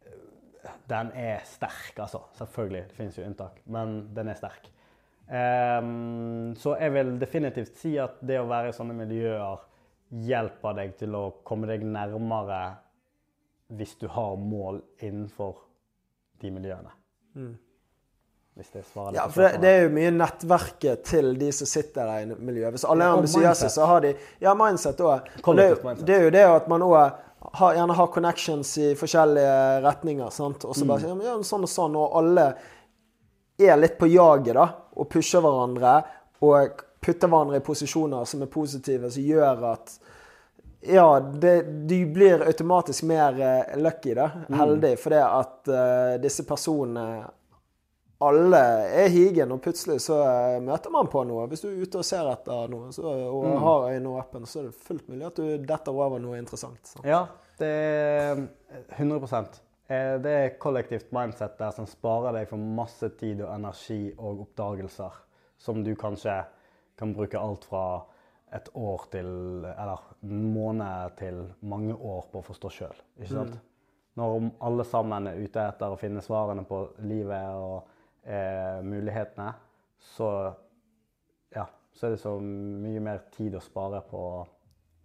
eh, 0.07 0.77
den 0.89 1.11
er 1.17 1.43
sterk, 1.45 1.93
altså. 2.01 2.23
Selvfølgelig. 2.39 2.87
Det 2.89 2.97
finnes 2.97 3.19
jo 3.19 3.25
unntak, 3.27 3.61
men 3.69 3.99
den 4.15 4.31
er 4.33 4.39
sterk. 4.39 4.71
Um, 5.31 6.51
så 6.59 6.73
jeg 6.81 6.91
vil 6.91 7.13
definitivt 7.21 7.77
si 7.79 7.93
at 8.01 8.17
det 8.27 8.41
å 8.41 8.49
være 8.49 8.71
i 8.71 8.75
sånne 8.75 8.97
miljøer 8.97 9.61
hjelper 10.27 10.75
deg 10.75 10.97
til 10.99 11.15
å 11.15 11.21
komme 11.47 11.69
deg 11.69 11.85
nærmere 11.87 12.63
hvis 13.71 13.93
du 14.01 14.09
har 14.11 14.33
mål 14.35 14.81
innenfor 14.99 15.61
de 16.41 16.51
miljøene. 16.51 16.91
Mm. 17.37 17.53
Hvis 18.55 18.69
det 18.73 18.83
svarer 18.93 19.15
Ja, 19.15 19.27
for 19.31 19.41
det, 19.45 19.61
det 19.63 19.69
er 19.71 19.83
jo 19.85 19.91
mye 19.95 20.11
nettverket 20.11 21.03
til 21.07 21.33
de 21.39 21.51
som 21.55 21.69
sitter 21.71 22.05
der 22.09 22.25
i 22.25 22.35
miljøet. 22.35 22.75
Hvis 22.75 22.83
alle 22.85 23.07
er 23.07 23.17
ambisiøse, 23.17 23.69
så 23.71 23.87
har 23.87 24.03
de 24.03 24.13
Ja, 24.43 24.53
mindset 24.53 24.99
òg. 24.99 25.29
Det, 25.55 25.67
det 26.05 26.15
er 26.17 26.25
jo 26.27 26.33
det 26.35 26.43
at 26.49 26.67
man 26.67 26.83
òg 26.83 26.97
har, 27.57 27.73
gjerne 27.73 27.95
har 27.97 28.11
connections 28.13 28.77
i 28.77 28.91
forskjellige 28.99 29.81
retninger. 29.87 30.29
sant? 30.29 30.65
Og 30.65 30.75
så 30.75 30.83
Mm. 30.83 30.87
bare 30.87 31.15
mm. 31.15 31.21
ja, 31.25 31.37
sånn 31.43 31.63
og 31.63 31.69
sånn, 31.69 31.95
og 31.95 32.17
alle 32.19 32.53
er 33.59 33.77
litt 33.77 33.97
på 33.97 34.07
jaget, 34.11 34.53
da. 34.53 34.67
Og 34.95 35.09
pusher 35.09 35.41
hverandre. 35.41 36.03
Og 36.41 36.83
putter 37.01 37.27
hverandre 37.27 37.57
i 37.57 37.65
posisjoner 37.65 38.25
som 38.25 38.41
er 38.41 38.47
positive, 38.51 39.09
som 39.11 39.23
gjør 39.23 39.63
at 39.71 39.99
ja, 40.81 41.19
det, 41.19 41.61
du 41.87 42.05
blir 42.09 42.41
automatisk 42.41 43.03
mer 43.03 43.39
eh, 43.41 43.77
lucky, 43.77 44.13
da. 44.13 44.29
Mm. 44.49 44.59
Heldig. 44.59 44.95
Fordi 44.99 45.15
at 45.15 45.69
uh, 45.69 46.21
disse 46.21 46.43
personene 46.43 47.23
alle 48.21 48.59
er 49.01 49.09
higen, 49.09 49.51
og 49.51 49.61
plutselig 49.65 49.99
så 50.03 50.19
eh, 50.23 50.59
møter 50.63 50.93
man 50.93 51.09
på 51.11 51.23
noe. 51.27 51.47
Hvis 51.49 51.63
du 51.63 51.69
er 51.71 51.81
ute 51.81 52.01
og 52.01 52.05
ser 52.05 52.29
etter 52.31 52.69
noe 52.71 52.91
så, 52.93 53.03
og 53.03 53.43
Mm. 53.47 53.57
har 53.63 53.87
åpne, 54.11 54.45
så 54.47 54.59
er 54.59 54.69
det 54.69 54.75
fullt 54.75 55.07
mulig 55.09 55.25
at 55.27 55.35
du 55.41 55.57
detter 55.57 55.91
over 55.91 56.19
noe 56.19 56.37
interessant. 56.37 56.79
sant? 56.85 57.05
Ja, 57.05 57.25
det 57.57 57.67
er 57.67 58.47
100 58.97 59.61
Eh, 59.91 60.17
Det 60.21 60.31
er 60.31 60.57
kollektivt 60.57 61.11
mindset 61.11 61.57
der 61.57 61.71
som 61.71 61.85
sparer 61.85 62.31
deg 62.33 62.47
for 62.47 62.57
masse 62.57 63.09
tid 63.19 63.41
og 63.41 63.53
energi 63.55 64.13
og 64.17 64.45
oppdagelser 64.45 65.11
som 65.57 65.83
du 65.83 65.95
kanskje 65.95 66.45
kan 66.97 67.13
bruke 67.13 67.39
alt 67.39 67.65
fra 67.65 68.03
et 68.53 68.69
år 68.75 69.07
til 69.11 69.25
Eller 69.65 69.99
en 70.23 70.53
måned 70.53 71.17
til 71.17 71.53
mange 71.61 71.93
år 71.95 72.25
på 72.31 72.39
å 72.39 72.45
forstå 72.45 72.71
sjøl. 72.71 72.95
Ikke 73.19 73.33
sant? 73.33 73.59
Når 74.15 74.51
alle 74.61 74.83
sammen 74.83 75.27
er 75.27 75.39
ute 75.39 75.59
etter 75.67 75.91
å 75.91 75.99
finne 75.99 76.21
svarene 76.21 76.65
på 76.67 76.81
livet 76.99 77.55
og 77.55 77.83
eh, 78.23 78.81
mulighetene, 78.83 79.53
så 79.99 80.29
ja, 81.55 81.65
så 81.93 82.07
er 82.07 82.15
det 82.15 82.21
så 82.21 82.35
mye 82.41 83.01
mer 83.03 83.23
tid 83.35 83.55
å 83.57 83.63
spare 83.63 84.01
på 84.09 84.21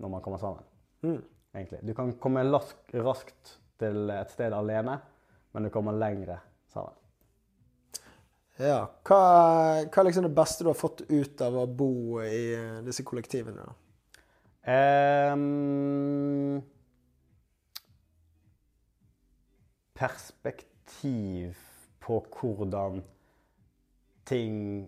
når 0.03 0.13
man 0.13 0.23
kommer 0.25 0.39
sammen 0.43 0.65
Mm. 1.05 1.23
egentlig. 1.55 1.81
Du 1.87 1.95
kan 1.95 2.13
komme 2.21 2.43
lask, 2.45 2.77
raskt 2.93 3.59
til 3.79 4.11
et 4.11 4.31
sted 4.33 4.53
alene, 4.53 4.99
men 5.53 5.63
du 5.63 5.71
kommer 5.71 5.93
lengre 5.93 6.39
sammen. 6.73 6.95
Ja. 8.59 8.87
Hva, 9.05 9.19
hva 9.85 10.01
er 10.01 10.09
liksom 10.09 10.25
det 10.25 10.35
beste 10.37 10.65
du 10.65 10.71
har 10.71 10.79
fått 10.79 11.03
ut 11.11 11.43
av 11.45 11.59
å 11.61 11.67
bo 11.69 12.23
i 12.25 12.57
disse 12.87 13.05
kollektivene? 13.05 13.67
Ehm, 14.67 16.63
perspektiv 19.95 21.61
på 22.07 22.21
hvordan 22.31 23.01
ting 24.27 24.87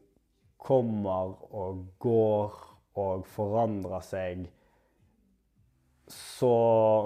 kommer 0.58 1.34
og 1.54 1.84
går 2.02 2.56
og 2.98 3.26
forandrer 3.30 4.04
seg. 4.06 4.46
Så 6.08 6.52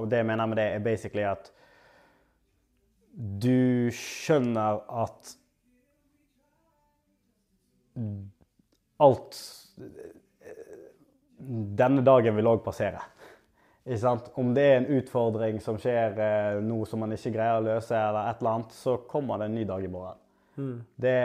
det 0.08 0.22
jeg 0.22 0.28
mener 0.28 0.48
med 0.48 0.60
det, 0.60 0.68
er 0.76 0.84
basically 0.84 1.24
at 1.26 1.50
du 3.12 3.90
skjønner 3.92 4.84
at 5.02 5.34
alt 9.02 9.40
Denne 11.82 12.04
dagen 12.06 12.36
vil 12.38 12.46
òg 12.46 12.60
passere. 12.62 13.00
Om 13.84 14.52
det 14.54 14.62
er 14.62 14.76
en 14.76 14.90
utfordring 14.98 15.56
som 15.60 15.78
skjer 15.80 16.18
eh, 16.22 16.58
nå 16.62 16.84
som 16.86 17.00
man 17.02 17.14
ikke 17.16 17.32
greier 17.34 17.58
å 17.58 17.64
løse, 17.66 17.96
eller 17.98 18.28
et 18.30 18.42
eller 18.42 18.58
annet, 18.58 18.76
så 18.76 19.00
kommer 19.10 19.40
det 19.40 19.48
en 19.48 19.56
ny 19.58 19.64
dag 19.66 19.84
i 19.84 19.90
morgen. 19.90 20.20
Mm. 20.56 20.76
Det 20.96 21.16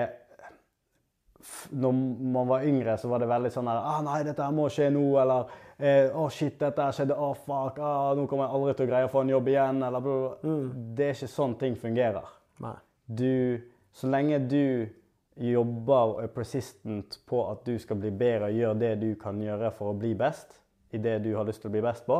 Når 1.69 1.91
man 2.33 2.47
var 2.47 2.63
yngre, 2.65 2.97
så 2.97 3.07
var 3.07 3.21
det 3.21 3.27
veldig 3.29 3.51
sånn 3.53 3.69
her 3.69 3.77
ah, 3.77 4.01
'Nei, 4.01 4.23
dette 4.25 4.43
her 4.43 4.51
må 4.51 4.65
skje 4.73 4.89
nå.' 4.91 5.19
Eller 5.21 5.53
eh, 5.77 6.09
'Å, 6.09 6.25
shit, 6.33 6.57
dette 6.59 6.81
her 6.81 6.91
skjedde. 6.91 7.15
Å, 7.15 7.33
fuck. 7.45 7.77
Ah, 7.79 8.13
nå 8.17 8.25
kommer 8.27 8.47
jeg 8.47 8.57
aldri 8.57 8.73
til 8.73 8.87
å 8.87 8.89
greie 8.89 9.07
å 9.07 9.13
få 9.13 9.21
en 9.21 9.33
jobb 9.35 9.47
igjen.' 9.53 9.83
Eller 9.87 10.03
bla, 10.03 10.17
bla, 10.17 10.35
bla. 10.41 10.83
Det 10.97 11.05
er 11.05 11.15
ikke 11.15 11.33
sånn 11.37 11.55
ting 11.61 11.77
fungerer. 11.77 12.37
Nei. 12.65 12.77
Du 13.05 13.61
Så 13.97 14.09
lenge 14.09 14.37
du 14.45 14.89
jobber 15.37 16.11
og 16.11 16.23
er 16.23 16.33
persistent 16.33 17.19
på 17.29 17.39
at 17.51 17.63
du 17.65 17.77
skal 17.81 17.97
bli 18.01 18.11
bedre 18.11 18.49
og 18.51 18.57
gjør 18.57 18.79
det 18.81 18.91
du 19.01 19.11
kan 19.21 19.39
gjøre 19.41 19.71
for 19.73 19.93
å 19.93 19.97
bli 19.97 20.13
best 20.17 20.59
i 20.93 20.99
det 21.01 21.19
du 21.23 21.31
har 21.35 21.47
lyst 21.47 21.61
til 21.63 21.71
å 21.71 21.75
bli 21.75 21.83
best 21.83 22.05
på, 22.07 22.19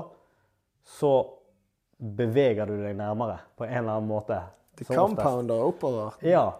så 0.88 1.12
beveger 1.98 2.70
du 2.70 2.78
deg 2.84 2.96
nærmere 3.00 3.40
på 3.58 3.66
en 3.68 3.80
eller 3.82 3.98
annen 4.00 4.10
måte. 4.12 4.38
Det 4.78 4.86
compounder 4.88 5.64
oppover. 5.72 6.14
Ja, 6.22 6.54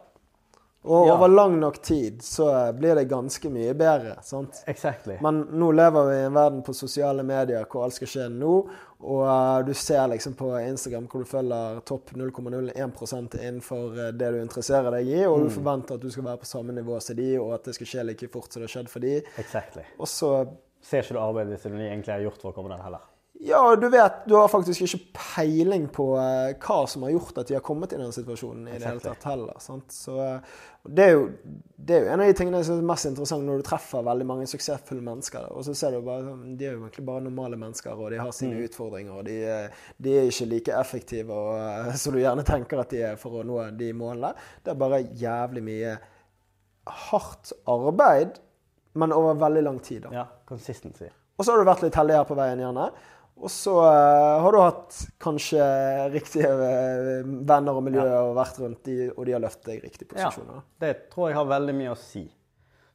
Og 0.88 1.08
Ja. 1.08 1.14
over 1.18 1.28
lang 1.28 1.58
nok 1.60 1.82
tid 1.84 2.22
så 2.24 2.46
blir 2.74 2.96
det 2.96 3.10
ganske 3.10 3.50
mye 3.52 3.74
bedre. 3.76 4.14
sant? 4.24 4.64
exactly. 4.68 5.18
Men 5.22 5.42
nå 5.52 5.72
lever 5.76 6.06
vi 6.08 6.16
i 6.16 6.26
en 6.26 6.34
verden 6.34 6.62
på 6.64 6.74
sosiale 6.74 7.24
medier 7.28 7.66
hvor 7.66 7.84
alt 7.84 7.94
skal 7.98 8.08
skje 8.08 8.28
nå. 8.32 8.54
Og 9.02 9.24
eh, 9.28 9.66
du 9.68 9.74
ser 9.74 10.08
liksom 10.08 10.34
på 10.40 10.48
Instagram 10.62 11.08
hvor 11.12 11.20
du 11.26 11.26
følger 11.28 11.82
topp 11.86 12.14
0,01 12.16 13.36
innenfor 13.42 14.00
eh, 14.00 14.12
det 14.16 14.32
du 14.32 14.40
interesserer 14.42 14.92
deg 14.96 15.10
i, 15.12 15.26
og 15.26 15.44
du 15.44 15.50
forventer 15.54 15.96
at 15.98 16.02
du 16.06 16.10
skal 16.14 16.24
være 16.30 16.42
på 16.46 16.50
samme 16.50 16.74
nivå 16.78 17.00
som 17.04 17.16
de, 17.20 17.28
og 17.40 17.54
at 17.58 17.68
det 17.68 17.76
skal 17.78 17.92
skje 17.92 18.08
like 18.08 18.32
fort 18.32 18.54
som 18.54 18.62
det 18.64 18.70
har 18.70 18.76
skjedd 18.78 18.90
for 18.94 19.04
de. 19.04 19.18
exactly. 19.44 19.84
Og 20.00 20.08
så 20.08 20.32
Ser 20.88 21.02
ikke 21.04 21.18
du 21.18 21.20
arbeidet 21.20 21.60
som 21.60 21.74
de 21.76 21.84
egentlig 21.84 22.14
har 22.14 22.22
gjort 22.24 22.40
for 22.40 22.54
å 22.54 22.56
komme 22.56 22.70
der 22.72 22.84
heller. 22.86 23.02
Ja, 23.40 23.76
du 23.76 23.86
vet, 23.94 24.24
du 24.26 24.34
har 24.34 24.48
faktisk 24.50 24.82
ikke 24.82 25.12
peiling 25.14 25.84
på 25.94 26.08
eh, 26.18 26.56
hva 26.58 26.78
som 26.90 27.04
har 27.06 27.12
gjort 27.14 27.38
at 27.38 27.48
de 27.48 27.54
har 27.54 27.62
kommet 27.62 27.92
i 27.94 27.98
den 28.00 28.10
situasjonen 28.16 28.64
i 28.68 28.80
det 28.80 28.88
hele 28.88 29.00
tatt 29.04 29.24
heller. 29.30 29.60
sant? 29.62 29.92
Så 29.94 30.16
eh, 30.24 30.40
det 30.88 31.04
er, 31.06 31.12
jo, 31.14 31.28
det 31.78 31.96
er 31.96 32.02
jo 32.02 32.10
en 32.16 32.24
av 32.24 32.32
de 32.32 32.38
tingene 32.40 32.64
som 32.66 32.80
er 32.80 32.88
mest 32.90 33.06
interessant 33.06 33.44
når 33.46 33.60
du 33.62 33.66
treffer 33.68 34.02
veldig 34.08 34.26
mange 34.26 34.48
suksessfulle 34.50 35.04
mennesker. 35.06 35.52
Og 35.54 35.68
så 35.68 35.76
ser 35.78 35.94
du 35.94 36.02
bare 36.08 36.24
sånn, 36.26 36.56
De 36.58 36.66
er 36.66 36.74
jo 36.74 36.82
egentlig 36.88 37.06
bare 37.12 37.22
normale 37.28 37.60
mennesker, 37.62 37.94
og 37.94 38.10
de 38.16 38.18
har 38.24 38.32
sine 38.34 38.56
Mm. 38.58 38.64
utfordringer. 38.72 39.12
Og 39.20 39.26
de, 39.30 39.36
er- 39.44 39.70
de 40.02 40.16
er 40.18 40.32
ikke 40.32 40.50
like 40.56 40.74
effektive 40.80 41.30
og, 41.38 41.60
eh, 41.62 41.94
som 41.96 42.14
du 42.14 42.20
gjerne 42.24 42.44
tenker 42.48 42.80
at 42.82 42.90
de 42.90 43.04
er 43.12 43.16
for 43.22 43.38
å 43.38 43.46
nå 43.46 43.60
de 43.78 43.92
målene. 43.94 44.34
Det 44.64 44.72
er 44.74 44.80
bare 44.82 45.04
jævlig 45.14 45.64
mye 45.64 45.98
hardt 46.88 47.52
arbeid, 47.68 48.40
men 48.98 49.14
over 49.14 49.34
veldig 49.38 49.64
lang 49.64 49.80
tid. 49.84 50.02
da. 50.08 50.10
Ja, 50.14 50.26
consistency. 50.48 51.10
Og 51.38 51.46
så 51.46 51.52
har 51.54 51.62
du 51.62 51.70
vært 51.70 51.84
litt 51.86 51.94
heldig 52.00 52.16
her 52.18 52.26
på 52.26 52.36
veien, 52.40 52.58
gjerne. 52.64 52.88
Og 53.38 53.52
så 53.54 53.74
eh, 53.86 54.40
har 54.42 54.54
du 54.54 54.60
hatt 54.62 54.96
kanskje 55.22 55.62
riktige 56.14 56.50
eh, 56.50 57.20
venner 57.22 57.78
og 57.78 57.86
miljø 57.86 58.06
og 58.06 58.34
vært 58.38 58.58
rundt 58.64 58.88
de, 58.88 59.12
og 59.14 59.28
de 59.28 59.36
har 59.36 59.44
løftet 59.44 59.70
deg 59.70 59.78
i 59.78 59.86
riktige 59.86 60.18
Ja, 60.18 60.32
det 60.82 60.94
tror 61.12 61.30
jeg 61.30 61.38
har 61.38 61.52
veldig 61.52 61.76
mye 61.78 61.94
å 61.94 62.00
si. 62.02 62.26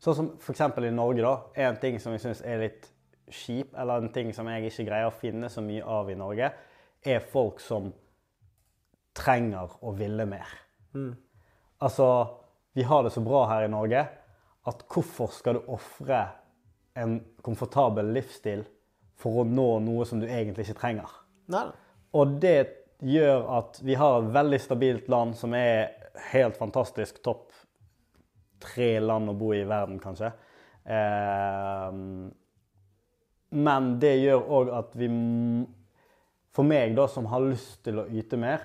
Sånn 0.03 0.19
som 0.19 0.31
f.eks. 0.43 0.65
i 0.83 0.91
Norge, 0.95 1.23
da. 1.23 1.35
En 1.69 1.79
ting 1.83 2.01
som 2.03 2.17
jeg 2.17 2.25
syns 2.25 2.43
er 2.43 2.65
litt 2.65 2.89
kjip, 3.33 3.71
eller 3.79 4.03
en 4.03 4.11
ting 4.13 4.33
som 4.35 4.51
jeg 4.51 4.67
ikke 4.67 4.89
greier 4.91 5.09
å 5.09 5.15
finne 5.15 5.51
så 5.53 5.63
mye 5.65 5.85
av 5.87 6.11
i 6.11 6.19
Norge, 6.19 6.51
er 7.03 7.31
folk 7.33 7.63
som 7.63 7.93
trenger 9.15 9.79
å 9.85 9.95
ville 9.95 10.27
mer. 10.27 10.51
Altså, 11.83 12.09
vi 12.75 12.85
har 12.89 13.07
det 13.07 13.15
så 13.15 13.23
bra 13.25 13.45
her 13.51 13.67
i 13.67 13.73
Norge 13.73 14.03
at 14.69 14.85
hvorfor 14.91 15.33
skal 15.35 15.59
du 15.59 15.71
ofre 15.75 16.21
en 16.99 17.19
komfortabel 17.45 18.13
livsstil 18.15 18.65
for 19.23 19.43
å 19.43 19.49
nå 19.49 19.69
noe 19.87 20.07
som 20.09 20.21
du 20.21 20.27
egentlig 20.29 20.69
ikke 20.69 20.81
trenger? 20.83 21.19
Nei, 21.53 21.67
Og 22.19 22.39
det 22.43 22.59
gjør 23.03 23.47
at 23.59 23.81
vi 23.83 23.97
har 23.99 24.21
et 24.21 24.33
veldig 24.35 24.61
stabilt 24.63 25.09
land 25.11 25.35
som 25.39 25.55
er 25.59 26.13
helt 26.33 26.59
fantastisk 26.59 27.23
topp 27.25 27.51
tre 28.63 28.95
land 29.03 29.33
å 29.33 29.35
bo 29.35 29.51
i 29.55 29.63
i 29.63 29.67
verden, 29.67 29.99
kanskje. 30.03 30.31
Eh, 30.85 31.93
men 33.53 33.89
det 34.01 34.17
gjør 34.23 34.51
òg 34.59 34.75
at 34.81 34.99
vi 34.99 35.09
For 36.53 36.69
meg, 36.69 36.91
da, 36.93 37.07
som 37.09 37.25
har 37.33 37.41
lyst 37.41 37.79
til 37.87 37.97
å 38.03 38.03
yte 38.13 38.37
mer, 38.37 38.61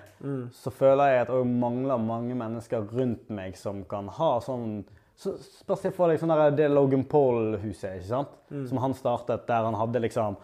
så 0.52 0.68
føler 0.68 1.08
jeg 1.08 1.22
at 1.22 1.30
jeg 1.32 1.46
mangler 1.48 1.96
mange 1.96 2.34
mennesker 2.36 2.84
rundt 2.84 3.30
meg 3.32 3.56
som 3.56 3.80
kan 3.88 4.10
ha 4.12 4.26
sånn 4.44 4.82
Så 5.18 5.34
bare 5.66 5.80
se 5.82 5.90
for 5.94 6.10
deg 6.10 6.20
sånn 6.20 6.30
der, 6.30 6.52
det 6.54 6.68
Logan 6.70 7.02
Paul-huset, 7.10 7.96
ikke 7.98 8.06
sant? 8.06 8.36
Mm. 8.54 8.66
Som 8.70 8.80
han 8.84 8.94
startet, 8.94 9.48
der 9.48 9.66
han 9.66 9.74
hadde 9.74 10.02
liksom 10.04 10.36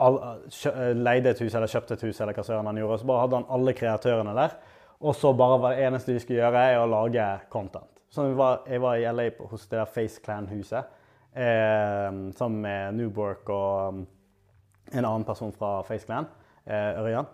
all, 0.00 0.18
leide 0.96 1.34
et 1.34 1.42
hus 1.44 1.52
eller 1.52 1.68
kjøpte 1.68 1.98
et 1.98 2.04
hus, 2.08 2.20
eller 2.20 2.36
hva 2.36 2.44
søren 2.46 2.70
han 2.70 2.80
gjorde. 2.80 3.02
Så 3.02 3.10
bare 3.10 3.26
hadde 3.26 3.42
han 3.42 3.50
alle 3.58 3.74
kreatørene 3.76 4.34
der. 4.38 4.56
Og 5.02 5.16
så 5.18 5.34
bare 5.36 5.58
var 5.60 5.76
det 5.76 5.84
eneste 5.84 6.14
de 6.14 6.22
skulle 6.22 6.40
gjøre, 6.40 6.64
er 6.72 6.80
å 6.80 6.88
lage 6.88 7.28
content. 7.52 7.90
Så 8.12 8.24
jeg 8.28 8.36
var, 8.38 8.64
jeg 8.68 8.80
var 8.84 9.00
i 9.00 9.06
LA 9.08 9.28
på, 9.36 9.48
hos 9.50 9.68
det 9.68 9.78
der 9.78 9.88
Face 9.88 10.20
Clan-huset 10.24 10.98
eh, 11.32 12.08
sammen 12.36 12.60
med 12.60 12.98
Newbork 12.98 13.48
og 13.52 13.88
um, 13.88 14.02
en 14.92 15.04
annen 15.04 15.24
person 15.24 15.52
fra 15.56 15.78
Face 15.86 16.04
Clan, 16.06 16.28
eh, 16.66 17.00
Ørjan. 17.00 17.28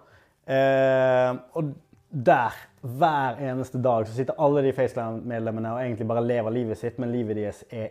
Eh, 0.49 1.33
og 1.59 1.73
der, 2.11 2.55
hver 2.83 3.37
eneste 3.51 3.79
dag, 3.83 4.07
så 4.09 4.15
sitter 4.17 4.35
alle 4.41 4.63
de 4.65 4.73
Face 4.73 4.95
Clan-medlemmene 4.95 5.73
og 5.75 5.81
egentlig 5.83 6.07
bare 6.09 6.23
lever 6.25 6.51
livet 6.55 6.79
sitt, 6.81 6.99
men 6.99 7.11
livet 7.13 7.37
deres 7.37 7.65
er, 7.71 7.89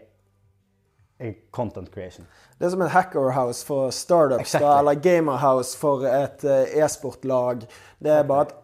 er 1.20 1.34
content 1.54 1.90
creation. 1.94 2.26
Det 2.60 2.66
er 2.66 2.70
som 2.74 2.82
et 2.82 2.90
hacker 2.94 3.30
house 3.36 3.66
for 3.66 3.90
startups, 3.94 4.42
Exactly. 4.56 4.66
da, 4.68 4.78
eller 4.80 5.02
gamer 5.04 5.38
house 5.42 5.78
for 5.78 6.06
et 6.08 6.44
eh, 6.48 6.80
e-sportlag. 6.84 7.68
Det 8.00 8.12
er 8.12 8.24
bare 8.30 8.48
at 8.48 8.56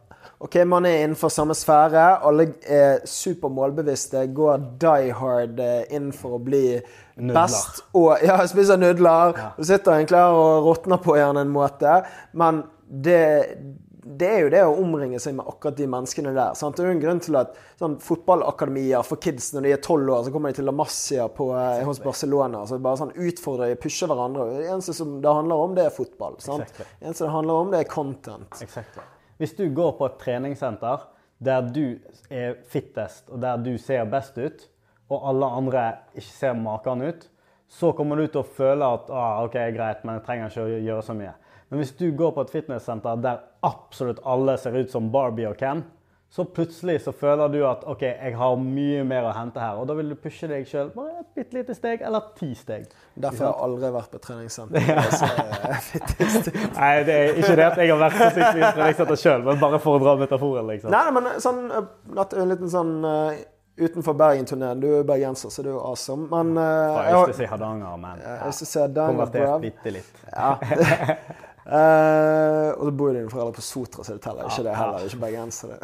OK, 0.44 0.56
man 0.68 0.86
er 0.86 1.04
innenfor 1.04 1.30
samme 1.32 1.54
sfære. 1.56 2.04
Alle 2.28 2.50
er 2.68 3.04
supermålbevisste, 3.08 4.26
går 4.36 4.58
die 4.82 5.12
hard 5.16 5.60
eh, 5.64 5.84
inn 5.96 6.10
for 6.16 6.38
å 6.38 6.42
bli 6.44 6.80
Nudler. 7.16 7.36
best. 7.38 7.84
Og 7.96 8.18
ja, 8.26 8.40
spiser 8.50 8.80
nudler. 8.82 9.38
Og 9.58 9.66
sitter 9.68 10.00
egentlig 10.00 10.20
her 10.20 10.36
og 10.36 10.66
råtner 10.68 11.00
på 11.04 11.16
igjen 11.20 11.40
en 11.44 11.52
måte. 11.54 12.00
Men 12.34 12.64
det, 12.88 13.22
det 14.04 14.28
er 14.28 14.42
jo 14.44 14.50
det 14.52 14.62
å 14.68 14.74
omringe 14.82 15.20
seg 15.22 15.36
med 15.38 15.48
akkurat 15.48 15.78
de 15.78 15.86
menneskene 15.88 16.34
der. 16.36 16.58
Sant? 16.60 16.76
Det 16.76 16.84
er 16.84 16.90
jo 16.92 16.96
en 16.98 17.04
grunn 17.04 17.22
til 17.24 17.38
at 17.40 17.56
sånn, 17.80 17.96
fotballakademier 18.04 19.06
for 19.08 19.22
kids 19.24 19.52
når 19.56 19.66
de 19.66 19.72
er 19.76 19.82
tolv 19.86 20.12
år, 20.12 20.26
så 20.26 20.34
kommer 20.34 20.52
de 20.52 20.60
til 20.60 20.68
La 20.68 20.74
Masia 20.76 21.30
på, 21.32 21.48
eh, 21.56 21.84
hos 21.88 22.02
Barcelona. 22.04 22.66
Så 22.68 22.82
bare 22.84 23.00
sånn 23.00 23.16
utfordrer 23.16 23.72
de, 23.72 23.80
pusher 23.80 24.12
hverandre. 24.12 24.50
Det 24.58 24.68
eneste 24.68 24.96
som 24.98 25.16
det 25.24 25.36
handler 25.40 25.66
om, 25.66 25.76
det 25.78 25.88
er 25.88 25.96
fotball. 25.96 26.36
Sant? 26.44 26.68
Exactly. 26.68 26.90
Det 27.00 27.10
eneste 27.10 27.28
det 27.28 27.34
handler 27.38 27.64
om, 27.64 27.72
det 27.72 27.80
er 27.80 27.90
content. 27.92 28.62
Exactly. 28.66 29.08
Hvis 29.42 29.56
du 29.58 29.66
går 29.76 29.96
på 30.00 30.08
et 30.10 30.20
treningssenter 30.22 31.08
der 31.44 31.62
du 31.76 31.86
er 32.32 32.60
fittest, 32.72 33.30
og 33.30 33.42
der 33.44 33.60
du 33.64 33.74
ser 33.82 34.06
best 34.12 34.38
ut, 34.38 34.68
og 35.12 35.30
alle 35.30 35.50
andre 35.60 35.86
ikke 36.16 36.30
ser 36.30 36.60
maken 36.60 37.04
ut, 37.04 37.30
så 37.74 37.92
kommer 37.98 38.20
du 38.20 38.28
til 38.28 38.44
å 38.44 38.48
føle 38.48 38.88
at 38.98 39.10
ah, 39.10 39.42
ok, 39.48 39.58
greit, 39.74 40.04
men 40.06 40.20
jeg 40.20 40.26
trenger 40.28 40.52
ikke 40.52 40.66
å 40.66 40.82
gjøre 40.88 41.06
så 41.08 41.16
mye. 41.18 41.34
Men 41.70 41.82
hvis 41.82 41.96
du 41.98 42.08
går 42.16 42.36
på 42.36 42.46
et 42.46 42.54
fitnesssenter 42.54 43.20
der 43.24 43.44
absolutt 43.66 44.22
alle 44.26 44.58
ser 44.62 44.76
ut 44.78 44.92
som 44.92 45.12
Barbie 45.14 45.50
og 45.50 45.58
Ken, 45.60 45.84
så 46.34 46.46
plutselig 46.46 47.02
så 47.02 47.12
føler 47.14 47.48
du 47.54 47.60
at 47.70 47.84
ok, 47.86 48.02
jeg 48.02 48.34
har 48.40 48.54
mye 48.58 49.04
mer 49.06 49.28
å 49.30 49.34
hente 49.36 49.62
her. 49.62 49.78
Og 49.78 49.86
da 49.86 49.94
vil 49.94 50.08
du 50.10 50.16
pushe 50.18 50.48
deg 50.50 50.66
sjøl 50.66 50.88
bare 50.96 51.20
et 51.20 51.28
bitte 51.38 51.60
lite 51.60 51.76
steg, 51.78 52.02
eller 52.02 52.32
ti 52.40 52.50
steg. 52.58 52.88
Derfor 53.14 53.44
har 53.46 53.52
jeg 53.52 53.66
aldri 53.68 53.92
vært 53.94 54.16
på 54.16 54.22
treningssenter. 54.24 54.82
Eh. 54.82 55.92
Nei, 56.80 56.90
det 57.06 57.20
er 57.20 57.38
ikke 57.38 57.54
det 57.60 57.68
at 57.68 57.78
jeg 57.84 57.94
har 57.94 58.02
vært 58.02 58.18
mye 58.18 58.72
treningssenter 58.80 59.22
sjøl, 59.28 59.46
men 59.46 59.62
bare 59.62 59.82
for 59.84 60.00
å 60.00 60.02
dra 60.02 60.16
metaforen, 60.24 60.66
liksom. 60.74 60.90
Nei, 60.96 61.06
men 61.20 61.30
sånn, 61.46 61.62
eh, 61.70 61.94
er 62.18 62.36
jo 62.40 62.48
en 62.48 62.54
liten 62.56 62.74
sånn 62.80 62.98
eh, 63.12 63.46
utenfor 63.86 64.18
Bergen-turneen. 64.26 64.82
Du 64.82 64.90
er 64.90 64.98
jo 65.04 65.06
bergenser, 65.14 65.54
så 65.54 65.62
det 65.62 65.70
er 65.70 65.78
jo 65.78 65.86
awesome. 65.86 66.32
Men 66.34 66.58
uh, 66.58 66.98
Fra 66.98 67.08
Øystese 67.28 67.54
Hardanger, 67.54 67.96
men 68.10 68.26
Ja, 68.26 68.50
du 68.50 68.66
ser 68.66 68.90
Dang 68.90 69.14
konvertert 69.14 69.62
bitte 69.70 70.00
litt. 70.02 70.24
ja. 70.34 70.56
Eh, 71.66 72.70
Og 72.78 72.86
så 72.90 72.92
bor 72.92 73.14
dine 73.16 73.30
foreldre 73.32 73.54
på 73.56 73.62
Sotra, 73.64 74.04
så 74.04 74.14
det 74.18 74.22
teller 74.26 74.50
ikke 74.50 74.64
det 74.66 74.74
heller. 74.76 74.98
Er 75.00 75.08
ikke 75.08 75.20
bergensere. 75.22 75.78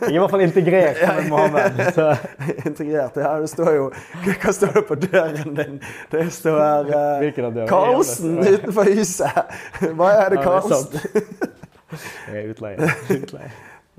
Jeg 0.00 0.08
er 0.08 0.14
i 0.16 0.18
hvert 0.18 0.32
fall 0.32 0.42
integrert 0.46 1.00
med 1.06 1.28
Mohammed. 1.30 1.80
Så. 1.94 2.06
Integrert. 2.70 3.16
Ja, 3.22 3.32
det 3.40 3.50
står 3.52 3.70
jo 3.76 3.84
Hva 4.26 4.52
står 4.56 4.74
det 4.80 4.84
på 4.88 4.98
døren 5.04 5.54
din? 5.60 5.80
Det 6.10 6.26
står 6.34 6.58
dørene? 6.90 7.66
Karlsen 7.70 8.38
utenfor 8.42 8.90
huset. 8.90 9.42
Hva 10.00 10.10
er 10.24 10.34
det, 10.34 10.42
Karlsen? 10.44 11.00
Jeg 12.30 12.36
er 12.44 12.50
utleie. 12.52 12.90
utleie. 13.10 13.50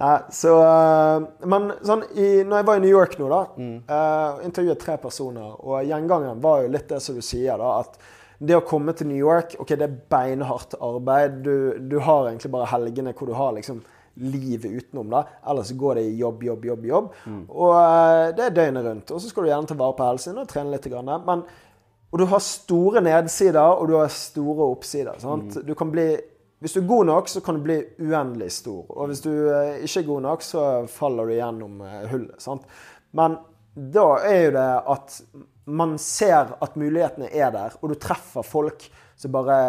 Nei, 0.02 0.16
så 0.34 0.54
eh, 0.66 1.26
Men 1.52 1.72
sånn 1.86 2.04
i, 2.16 2.28
når 2.48 2.62
jeg 2.62 2.68
var 2.72 2.80
i 2.80 2.82
New 2.84 2.92
York 2.92 3.18
nå, 3.20 3.28
da, 3.30 3.42
Mm. 3.60 3.76
eh, 3.88 4.46
intervjuet 4.48 4.80
tre 4.82 4.96
personer, 4.98 5.52
og 5.62 5.84
gjengangen 5.86 6.40
var 6.42 6.64
jo 6.64 6.72
litt 6.74 6.88
det 6.90 7.02
som 7.06 7.16
du 7.16 7.22
sier, 7.22 7.56
da, 7.60 7.76
at 7.84 8.00
det 8.42 8.58
å 8.58 8.66
komme 8.66 8.94
til 8.98 9.10
New 9.12 9.20
York, 9.20 9.56
ok, 9.62 9.76
det 9.78 9.86
er 9.86 9.98
beinhardt 10.10 10.74
arbeid. 10.82 11.42
Du, 11.46 11.56
du 11.92 12.00
har 12.02 12.30
egentlig 12.30 12.52
bare 12.54 12.70
helgene 12.72 13.14
hvor 13.14 13.30
du 13.30 13.36
har 13.38 13.54
liksom 13.58 13.84
livet 14.22 14.72
utenom. 14.72 15.12
da. 15.14 15.24
Ellers 15.48 15.72
går 15.78 16.00
det 16.00 16.06
i 16.10 16.16
jobb, 16.20 16.44
jobb, 16.44 16.66
jobb, 16.66 16.88
jobb. 16.90 17.12
Mm. 17.26 17.44
Og 17.50 17.76
eh, 17.78 18.32
det 18.38 18.48
er 18.48 18.56
døgnet 18.58 18.88
rundt. 18.88 19.14
Og 19.14 19.22
så 19.22 19.30
skal 19.30 19.46
du 19.46 19.52
gjerne 19.52 19.70
ta 19.70 19.78
vare 19.78 19.98
på 19.98 20.10
helsen 20.10 20.42
og 20.42 20.50
trene 20.50 20.74
litt. 20.74 20.90
Grann, 20.92 21.14
men, 21.28 21.46
og 22.12 22.20
du 22.20 22.26
har 22.34 22.44
store 22.44 23.04
nedsider, 23.06 23.62
og 23.62 23.88
du 23.92 23.96
har 24.00 24.12
store 24.12 24.68
oppsider. 24.74 25.22
sant? 25.22 25.56
Mm. 25.56 25.68
Du 25.70 25.74
kan 25.78 25.94
bli 25.94 26.10
hvis 26.62 26.76
du 26.76 26.84
er 26.84 26.90
god 26.92 27.08
nok, 27.10 27.30
så 27.30 27.42
kan 27.42 27.58
du 27.58 27.64
bli 27.66 27.80
uendelig 28.06 28.52
stor. 28.54 28.84
Og 28.94 29.08
hvis 29.10 29.24
du 29.26 29.32
eh, 29.34 29.80
ikke 29.82 30.04
er 30.04 30.10
god 30.12 30.22
nok, 30.28 30.44
så 30.46 30.66
faller 30.94 31.26
du 31.26 31.34
gjennom 31.34 31.80
eh, 31.82 32.04
hullet. 32.12 32.36
sant? 32.42 32.68
Men 33.18 33.40
da 33.76 34.08
er 34.28 34.42
jo 34.46 34.52
det 34.58 34.70
at 34.96 35.22
man 35.72 35.96
ser 36.02 36.56
at 36.62 36.76
mulighetene 36.80 37.30
er 37.32 37.52
der, 37.54 37.78
og 37.80 37.94
du 37.94 38.00
treffer 38.02 38.44
folk 38.46 38.88
som 39.20 39.34
bare 39.34 39.62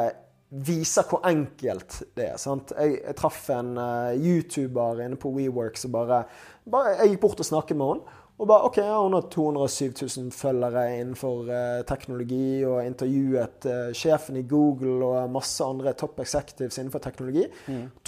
viser 0.53 1.07
hvor 1.09 1.23
enkelt 1.29 2.03
det 2.17 2.33
er. 2.33 2.41
sant? 2.41 2.75
Jeg, 2.77 2.99
jeg 3.01 3.17
traff 3.17 3.47
en 3.55 3.77
uh, 3.79 4.11
YouTuber 4.13 5.01
inne 5.05 5.21
på 5.21 5.33
WeWork 5.33 5.79
som 5.81 5.95
bare, 5.95 6.25
bare 6.69 6.99
Jeg 6.99 7.15
gikk 7.15 7.23
bort 7.23 7.41
og 7.41 7.49
snakket 7.49 7.79
med 7.79 7.95
henne. 7.95 8.19
Og 8.41 8.49
bare, 8.49 8.67
ok, 8.67 8.79
ja, 8.81 8.97
Hun 8.99 9.15
har 9.15 9.27
207 9.31 9.93
000 10.19 10.33
følgere 10.35 10.85
innenfor 10.99 11.49
uh, 11.49 11.81
teknologi 11.89 12.65
og 12.69 12.83
intervjuet 12.85 13.69
uh, 13.69 13.91
sjefen 13.97 14.41
i 14.41 14.47
Google 14.49 14.99
og 15.07 15.33
masse 15.33 15.65
andre 15.65 15.95
top 15.97 16.21
executives 16.25 16.81
innenfor 16.81 17.05
teknologi. 17.05 17.47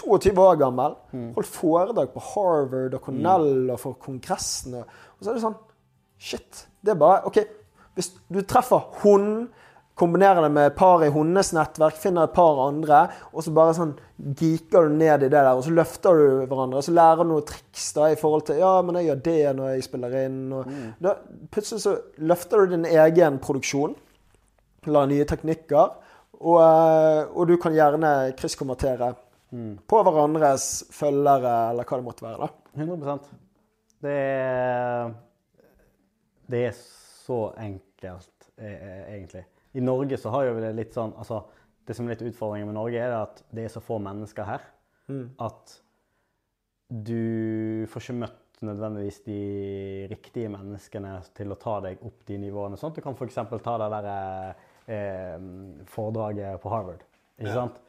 22 0.01 0.35
år 0.43 0.59
gammel. 0.61 0.99
Holdt 1.37 1.53
foredrag 1.55 2.13
på 2.13 2.25
Harvard 2.33 2.99
og 2.99 3.07
Cornell 3.07 3.71
og 3.71 3.79
for 3.81 4.01
Kongressen. 4.01 4.81
Og, 4.81 4.99
og 5.17 5.23
så 5.23 5.33
er 5.33 5.39
det 5.39 5.47
sånn 5.47 5.63
Shit. 6.25 6.65
Det 6.85 6.95
er 6.95 7.01
bare 7.01 7.25
OK, 7.29 7.43
hvis 7.97 8.15
du 8.33 8.41
treffer 8.49 8.89
hunden 9.03 9.49
Kombinerer 9.95 10.43
det 10.43 10.51
med 10.51 10.67
et 10.67 10.75
par 10.75 11.05
i 11.07 11.09
hundenes 11.15 11.53
nettverk, 11.55 11.95
finner 12.03 12.27
et 12.27 12.33
par 12.35 12.59
andre, 12.65 13.05
og 13.31 13.45
så 13.47 13.53
bare 13.55 13.77
sånn 13.77 13.93
geeker 14.41 14.89
du 14.89 14.97
ned 14.99 15.23
i 15.23 15.29
det 15.29 15.37
der, 15.37 15.53
og 15.55 15.63
så 15.63 15.71
løfter 15.71 16.19
du 16.19 16.25
hverandre. 16.51 16.81
Og 16.81 16.83
så 16.83 16.95
lærer 16.97 17.23
du 17.23 17.31
noen 17.31 17.45
triks 17.47 17.85
da 17.95 18.09
i 18.11 18.17
forhold 18.19 18.43
til 18.49 18.59
Ja, 18.59 18.73
men 18.83 18.99
jeg 18.99 19.07
gjør 19.07 19.21
det 19.29 19.37
når 19.55 19.69
jeg 19.71 19.85
spiller 19.87 20.17
inn. 20.25 20.41
Og 20.51 20.73
da, 21.05 21.13
plutselig 21.55 21.85
så 21.85 21.93
løfter 22.27 22.65
du 22.65 22.75
din 22.75 22.89
egen 22.91 23.39
produksjon. 23.45 23.95
Lærer 24.89 25.13
nye 25.13 25.29
teknikker. 25.31 25.95
Og, 26.41 26.59
eh, 26.59 27.21
og 27.31 27.53
du 27.53 27.55
kan 27.63 27.77
gjerne 27.79 28.11
krysskonvertere 28.41 29.13
på 29.87 30.03
hverandres 30.09 30.67
følgere, 30.91 31.55
eller 31.71 31.87
hva 31.87 32.01
det 32.01 32.09
måtte 32.09 32.27
være. 32.27 32.49
da. 32.49 32.83
100% 32.83 33.31
Det 34.03 34.19
er 34.19 35.15
Det 36.51 36.63
er 36.69 36.75
så 36.77 37.41
enkelt, 37.61 38.51
eh, 38.59 39.15
egentlig. 39.15 39.45
I 39.75 39.83
Norge 39.83 40.19
så 40.21 40.31
har 40.31 40.49
jo 40.49 40.61
det 40.63 40.75
litt 40.77 40.95
sånn 40.95 41.15
altså, 41.19 41.43
Det 41.85 41.97
som 41.97 42.07
er 42.07 42.15
litt 42.15 42.23
utfordringen 42.31 42.71
med 42.71 42.79
Norge, 42.79 42.97
er 42.97 43.13
at 43.13 43.43
det 43.53 43.67
er 43.67 43.73
så 43.73 43.81
få 43.85 43.99
mennesker 44.01 44.47
her 44.49 44.63
at 45.45 45.75
du 46.89 47.85
får 47.93 48.07
ikke 48.07 48.21
møtt 48.23 48.63
nødvendigvis 48.65 49.19
de 49.27 49.41
riktige 50.09 50.49
menneskene 50.53 51.19
til 51.37 51.53
å 51.53 51.59
ta 51.61 51.79
deg 51.85 52.01
opp 52.07 52.23
de 52.29 52.39
nivåene. 52.41 52.79
Sånn 52.81 52.95
du 52.97 53.03
kan 53.05 53.17
f.eks. 53.19 53.41
ta 53.65 53.75
det 53.83 53.91
der 53.93 54.09
eh, 54.87 55.37
foredraget 55.91 56.63
på 56.63 56.73
Harvard. 56.73 57.05
Ikke 57.37 57.57
sant? 57.57 57.81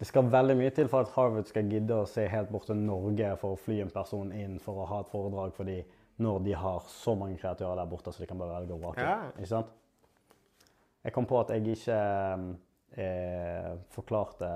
Det 0.00 0.08
skal 0.08 0.26
veldig 0.26 0.56
mye 0.58 0.72
til 0.74 0.88
for 0.90 1.06
at 1.06 1.12
Harvard 1.14 1.46
skal 1.46 1.70
gidde 1.70 2.00
å 2.00 2.08
se 2.10 2.26
helt 2.28 2.50
bort 2.50 2.66
til 2.66 2.80
Norge 2.80 3.36
for 3.38 3.54
å 3.54 3.60
fly 3.60 3.78
en 3.84 3.92
person 3.94 4.32
inn 4.34 4.58
for 4.62 4.82
å 4.82 4.88
ha 4.90 5.04
et 5.04 5.12
foredrag 5.12 5.54
for 5.54 5.70
de 5.70 5.78
når 6.22 6.44
de 6.44 6.54
har 6.54 6.84
så 6.90 7.14
mange 7.18 7.38
kreatører 7.40 7.80
der 7.80 7.90
borte, 7.90 8.12
så 8.12 8.22
de 8.22 8.28
kan 8.30 8.38
bare 8.38 8.60
velge 8.60 8.76
å 8.76 8.80
vrake. 8.82 9.06
Ja. 9.06 9.32
Ikke 9.34 9.50
sant? 9.50 9.72
Jeg 11.04 11.12
kom 11.12 11.26
på 11.28 11.40
at 11.40 11.50
jeg 11.52 11.74
ikke 11.74 11.98
eh, 12.96 13.72
forklarte 13.92 14.50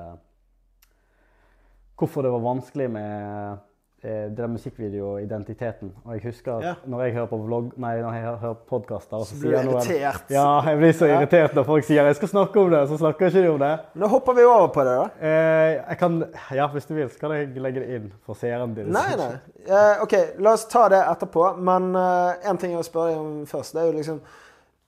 hvorfor 1.98 2.24
det 2.24 2.30
var 2.32 2.44
vanskelig 2.44 2.86
med 2.94 3.67
eh, 4.04 4.10
det 4.30 4.36
der 4.36 4.46
musikkvideoidentiteten. 4.46 5.92
Og 6.04 6.12
jeg 6.14 6.22
husker 6.24 6.56
at 6.56 6.64
Ja. 6.64 6.74
når 6.86 7.02
jeg 7.02 7.12
hører 7.12 7.26
på 7.26 7.36
vlogg, 7.36 7.72
nei, 7.78 8.00
når 8.00 8.12
jeg 8.12 8.22
hører- 8.22 8.54
podkaster 8.68 9.18
så 9.24 9.40
blir 9.40 9.50
du 9.62 9.70
irritert. 9.70 10.24
Ja, 10.30 10.60
jeg 10.60 10.78
blir 10.78 10.92
så 10.92 11.06
Ja. 11.06 11.20
irritert 11.20 11.54
når 11.54 11.62
folk 11.64 11.84
sier 11.84 12.04
'jeg 12.04 12.16
skal 12.16 12.28
snakke 12.28 12.60
om 12.60 12.70
det', 12.70 12.88
så 12.88 12.96
snakker 12.98 13.26
ikke 13.26 13.42
de 13.42 13.48
om 13.48 13.58
det. 13.58 13.78
Nå 13.94 14.06
hopper 14.06 14.32
vi 14.34 14.42
over 14.44 14.68
på 14.68 14.84
det, 14.84 15.10
da. 15.20 15.26
Eh, 15.26 15.82
jeg 15.88 15.98
kan, 15.98 16.24
ja, 16.54 16.66
hvis 16.68 16.86
du 16.86 16.94
vil, 16.94 17.08
så 17.10 17.18
kan 17.18 17.30
jeg 17.30 17.48
legge 17.56 17.80
det 17.80 17.88
inn 17.88 18.12
for 18.26 18.34
seeren 18.34 18.74
din. 18.74 18.86
Nei, 18.86 19.16
nei. 19.16 19.36
Eh, 19.66 20.02
OK, 20.02 20.12
la 20.38 20.52
oss 20.52 20.64
ta 20.64 20.88
det 20.88 21.02
etterpå. 21.04 21.56
Men 21.58 21.94
én 21.94 22.56
ting 22.58 22.70
jeg 22.70 22.76
vil 22.78 22.84
spørre 22.84 23.08
deg 23.10 23.18
om 23.18 23.46
først, 23.46 23.72
det 23.72 23.82
er 23.82 23.86
jo 23.92 23.98
liksom 23.98 24.20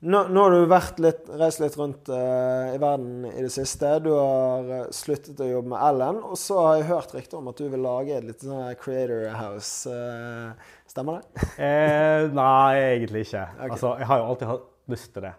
Nå, 0.00 0.20
nå 0.32 0.42
har 0.46 0.54
du 0.54 0.62
vært 0.70 1.00
litt, 1.04 1.26
reist 1.36 1.60
litt 1.60 1.74
rundt 1.76 2.08
uh, 2.08 2.72
i 2.72 2.78
verden 2.80 3.26
i 3.28 3.42
det 3.44 3.50
siste. 3.52 3.98
Du 4.00 4.14
har 4.14 4.70
eh, 4.72 4.86
sluttet 4.96 5.42
å 5.44 5.48
jobbe 5.48 5.74
med 5.74 5.82
Ellen. 5.90 6.22
Og 6.24 6.38
så 6.40 6.56
har 6.56 6.78
jeg 6.78 6.86
hørt 6.88 7.12
rykter 7.12 7.36
om 7.36 7.50
at 7.52 7.60
du 7.60 7.66
vil 7.68 7.84
lage 7.84 8.14
et 8.16 8.24
litt 8.24 8.40
sånn 8.40 8.78
Creator 8.80 9.26
House. 9.36 9.92
Uh, 9.92 10.78
stemmer 10.88 11.20
det? 11.20 11.48
Eh, 11.70 12.30
nei, 12.32 12.80
egentlig 12.94 13.26
ikke. 13.26 13.44
Okay. 13.58 13.74
Altså, 13.74 13.92
jeg 14.00 14.08
har 14.08 14.22
jo 14.22 14.30
alltid 14.30 14.50
hatt 14.54 14.64
lyst 14.94 15.12
til 15.12 15.26
det. 15.26 15.34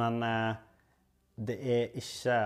Men 0.00 0.18
eh, 0.24 0.56
det 1.36 1.58
er 1.60 2.00
ikke 2.00 2.40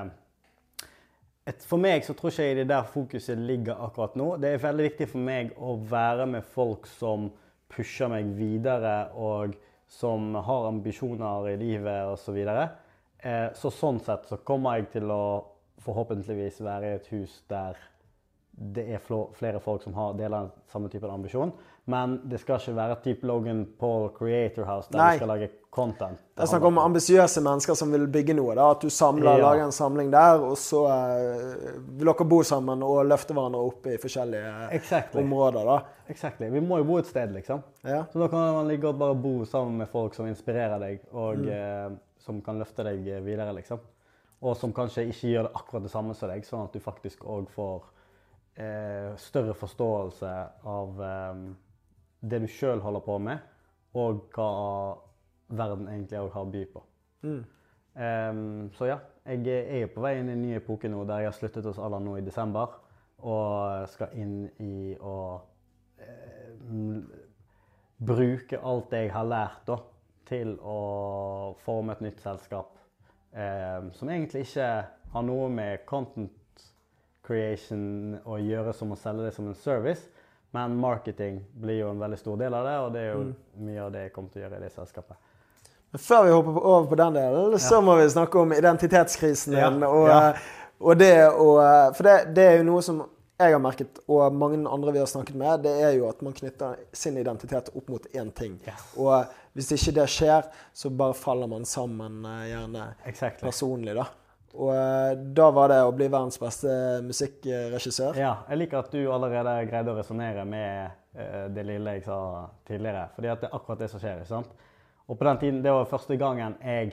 et, 1.46 1.62
For 1.62 1.78
meg 1.78 2.02
så 2.02 2.18
tror 2.18 2.34
ikke 2.34 2.48
jeg 2.48 2.58
det 2.58 2.66
er 2.66 2.72
der 2.74 2.92
fokuset 2.96 3.38
ligger 3.38 3.78
akkurat 3.86 4.18
nå. 4.18 4.32
Det 4.42 4.56
er 4.56 4.64
veldig 4.66 4.90
viktig 4.90 5.12
for 5.14 5.22
meg 5.30 5.54
å 5.54 5.78
være 5.90 6.26
med 6.34 6.50
folk 6.50 6.90
som 6.90 7.30
pusher 7.70 8.10
meg 8.10 8.34
videre, 8.34 9.12
og 9.14 9.54
som 9.90 10.34
har 10.34 10.68
ambisjoner 10.68 11.48
i 11.50 11.56
livet 11.60 12.12
osv. 12.12 12.24
Så, 12.24 12.34
videre. 12.36 12.68
eh, 13.18 13.48
så 13.58 13.72
sånn 13.74 13.98
sett 14.00 14.28
så 14.30 14.38
kommer 14.46 14.78
jeg 14.78 14.92
til 14.94 15.10
å 15.10 15.22
forhåpentligvis 15.82 16.60
være 16.62 16.86
i 16.86 16.98
et 17.00 17.08
hus 17.14 17.40
der 17.50 17.78
det 18.60 18.84
er 18.92 19.00
flere 19.38 19.60
folk 19.62 19.82
som 19.82 19.94
har 19.96 20.16
deler 20.18 20.50
samme 20.68 20.90
type 20.92 21.08
ambisjon. 21.08 21.52
Men 21.90 22.18
det 22.30 22.38
skal 22.42 22.60
ikke 22.60 22.74
være 22.76 22.96
type 23.04 23.26
Logan 23.26 23.64
Paul 23.80 24.10
Creator 24.14 24.64
House 24.68 24.90
der 24.92 24.98
Nei. 25.00 25.08
vi 25.16 25.20
skal 25.20 25.28
lage 25.32 25.48
content. 25.74 26.18
Det 26.36 26.44
er 26.44 26.50
snakk 26.50 26.64
om 26.68 26.78
ambisiøse 26.82 27.42
mennesker 27.42 27.76
som 27.78 27.92
vil 27.94 28.06
bygge 28.10 28.34
noe. 28.38 28.54
da, 28.58 28.70
At 28.74 28.80
du 28.84 28.90
samler, 28.90 29.38
Ja. 29.38 29.44
lager 29.48 29.64
en 29.68 29.72
samling 29.74 30.10
der, 30.12 30.42
og 30.44 30.56
så 30.58 30.84
eh, 30.90 31.78
vil 31.98 32.06
dere 32.10 32.26
bo 32.28 32.42
sammen 32.46 32.82
og 32.86 33.04
løfte 33.06 33.34
hverandre 33.34 33.60
opp 33.66 33.86
i 33.86 33.96
forskjellige 34.02 34.70
Exactly. 34.78 35.22
områder. 35.22 35.64
da. 35.64 35.78
Exactly. 36.08 36.48
Vi 36.50 36.60
må 36.60 36.78
jo 36.78 36.84
bo 36.84 36.98
et 36.98 37.06
sted, 37.06 37.32
liksom. 37.34 37.62
Ja. 37.84 38.04
Så 38.12 38.18
da 38.18 38.28
kan 38.28 38.38
man 38.54 38.68
like 38.68 38.82
godt 38.82 38.98
bare 38.98 39.14
bo 39.14 39.44
sammen 39.44 39.78
med 39.78 39.88
folk 39.88 40.14
som 40.14 40.26
inspirerer 40.26 40.78
deg, 40.80 41.00
og 41.12 41.46
eh, 41.46 41.90
som 42.18 42.40
kan 42.42 42.58
løfte 42.58 42.84
deg 42.84 43.04
videre, 43.24 43.52
liksom. 43.54 43.78
Og 44.42 44.56
som 44.56 44.72
kanskje 44.72 45.06
ikke 45.10 45.28
gjør 45.34 45.42
det 45.48 45.54
akkurat 45.54 45.82
det 45.82 45.90
samme 45.90 46.14
som 46.14 46.28
deg, 46.30 46.44
sånn 46.44 46.64
at 46.64 46.72
du 46.72 46.80
faktisk 46.80 47.24
òg 47.28 47.48
får 47.54 47.82
eh, 48.56 49.10
større 49.16 49.54
forståelse 49.54 50.30
av 50.64 51.02
eh, 51.02 51.42
det 52.20 52.42
du 52.42 52.48
sjøl 52.50 52.82
holder 52.84 53.04
på 53.04 53.18
med, 53.22 53.38
og 53.96 54.26
hva 54.34 54.50
verden 55.50 55.88
egentlig 55.90 56.20
har 56.20 56.44
å 56.44 56.50
by 56.50 56.64
på. 56.72 56.82
Mm. 57.26 57.40
Um, 58.00 58.42
så 58.76 58.86
ja, 58.86 58.98
jeg 59.26 59.46
er 59.50 59.80
jo 59.82 59.94
på 59.96 60.04
vei 60.04 60.14
inn 60.20 60.30
i 60.30 60.36
en 60.36 60.44
ny 60.44 60.54
epoke 60.56 60.88
nå, 60.88 61.02
der 61.08 61.24
jeg 61.24 61.32
har 61.32 61.38
sluttet 61.38 61.66
hos 61.66 61.80
Allan 61.82 62.06
nå 62.06 62.16
i 62.18 62.24
desember, 62.26 62.76
og 63.20 63.88
skal 63.92 64.14
inn 64.16 64.44
i 64.62 64.94
å 64.96 65.16
uh, 66.00 67.00
bruke 68.00 68.60
alt 68.60 68.92
det 68.94 69.06
jeg 69.06 69.14
har 69.16 69.26
lært 69.28 69.64
da, 69.68 69.80
til 70.30 70.54
å 70.62 70.78
forme 71.64 71.96
et 71.96 72.04
nytt 72.06 72.22
selskap, 72.22 72.76
Um, 73.30 73.92
som 73.94 74.08
egentlig 74.10 74.40
ikke 74.42 74.68
har 75.12 75.22
noe 75.22 75.46
med 75.54 75.84
content 75.86 76.64
creation 77.22 78.16
å 78.26 78.40
gjøre 78.42 78.72
som 78.74 78.90
å 78.90 78.98
selge 78.98 79.28
det 79.28 79.34
som 79.36 79.46
en 79.46 79.54
service, 79.54 80.08
men 80.56 80.76
marketing 80.76 81.40
blir 81.62 81.80
jo 81.84 81.90
en 81.92 82.00
veldig 82.02 82.18
stor 82.18 82.36
del 82.40 82.54
av 82.54 82.64
det, 82.66 82.76
og 82.84 82.92
det 82.94 83.00
er 83.00 83.12
jo 83.14 83.26
mye 83.66 83.82
av 83.84 83.92
det 83.94 84.06
jeg 84.06 84.12
kommer 84.14 84.32
til 84.32 84.40
å 84.42 84.44
gjøre 84.46 84.58
i 84.58 84.64
det 84.64 84.72
selskapet. 84.74 85.16
Men 85.90 86.02
før 86.02 86.24
vi 86.26 86.32
hopper 86.34 86.58
over 86.70 86.88
på 86.90 86.98
den 87.00 87.16
delen, 87.18 87.58
så 87.58 87.80
må 87.82 87.96
vi 87.98 88.08
snakke 88.10 88.38
om 88.38 88.52
identitetskrisen 88.54 89.56
Ja, 89.58 89.70
din. 89.70 89.82
Og, 89.86 90.08
ja. 90.08 90.34
og 90.78 90.98
det 91.00 91.14
å 91.30 91.48
For 91.96 92.06
det, 92.06 92.18
det 92.36 92.44
er 92.46 92.60
jo 92.60 92.68
noe 92.68 92.82
som 92.86 93.00
jeg 93.40 93.54
har 93.54 93.62
merket, 93.64 93.98
og 94.06 94.34
mange 94.36 94.58
andre 94.68 94.92
vi 94.92 95.00
har 95.00 95.08
snakket 95.08 95.36
med, 95.40 95.62
det 95.64 95.72
er 95.80 95.94
jo 95.96 96.08
at 96.10 96.20
man 96.22 96.34
knytter 96.36 96.76
sin 96.92 97.16
identitet 97.16 97.70
opp 97.74 97.88
mot 97.88 98.06
én 98.12 98.28
ting. 98.36 98.58
Yes. 98.66 98.82
Og 99.00 99.24
hvis 99.56 99.70
ikke 99.78 99.94
det 99.96 100.06
skjer, 100.12 100.50
så 100.76 100.90
bare 100.92 101.16
faller 101.16 101.48
man 101.48 101.64
sammen, 101.64 102.20
eh, 102.28 102.50
gjerne 102.50 102.84
Exactly. 103.08 103.46
personlig, 103.46 103.94
da. 103.96 104.04
Og 104.54 104.72
eh, 104.74 105.12
da 105.36 105.50
var 105.54 105.70
det 105.70 105.82
å 105.86 105.92
bli 105.94 106.08
verdens 106.10 106.40
beste 106.42 106.72
musikkregissør. 107.06 108.18
Ja, 108.18 108.32
jeg 108.50 108.64
liker 108.64 108.80
at 108.80 108.90
du 108.94 109.04
allerede 109.12 109.54
greide 109.68 109.92
å 109.92 109.98
resonnere 110.00 110.42
med 110.48 110.90
eh, 111.14 111.46
det 111.54 111.66
lille 111.68 111.94
jeg 111.98 112.06
sa 112.08 112.18
tidligere. 112.66 113.06
Fordi 113.14 113.30
at 113.30 113.44
det 113.44 113.50
er 113.50 113.56
akkurat 113.60 113.84
det 113.84 113.90
som 113.92 114.02
skjer. 114.02 114.24
ikke 114.24 114.32
sant? 114.32 114.66
Og 115.06 115.18
på 115.18 115.26
den 115.26 115.40
tiden, 115.42 115.62
det 115.62 115.74
var 115.74 115.88
første 115.90 116.18
gangen 116.18 116.56
jeg 116.64 116.92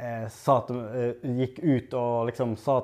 eh, 0.00 0.28
sa 0.32 0.60
til, 0.68 0.84
eh, 0.92 1.28
gikk 1.40 1.62
ut 1.64 1.96
og 2.00 2.30
liksom 2.30 2.56
sa 2.60 2.80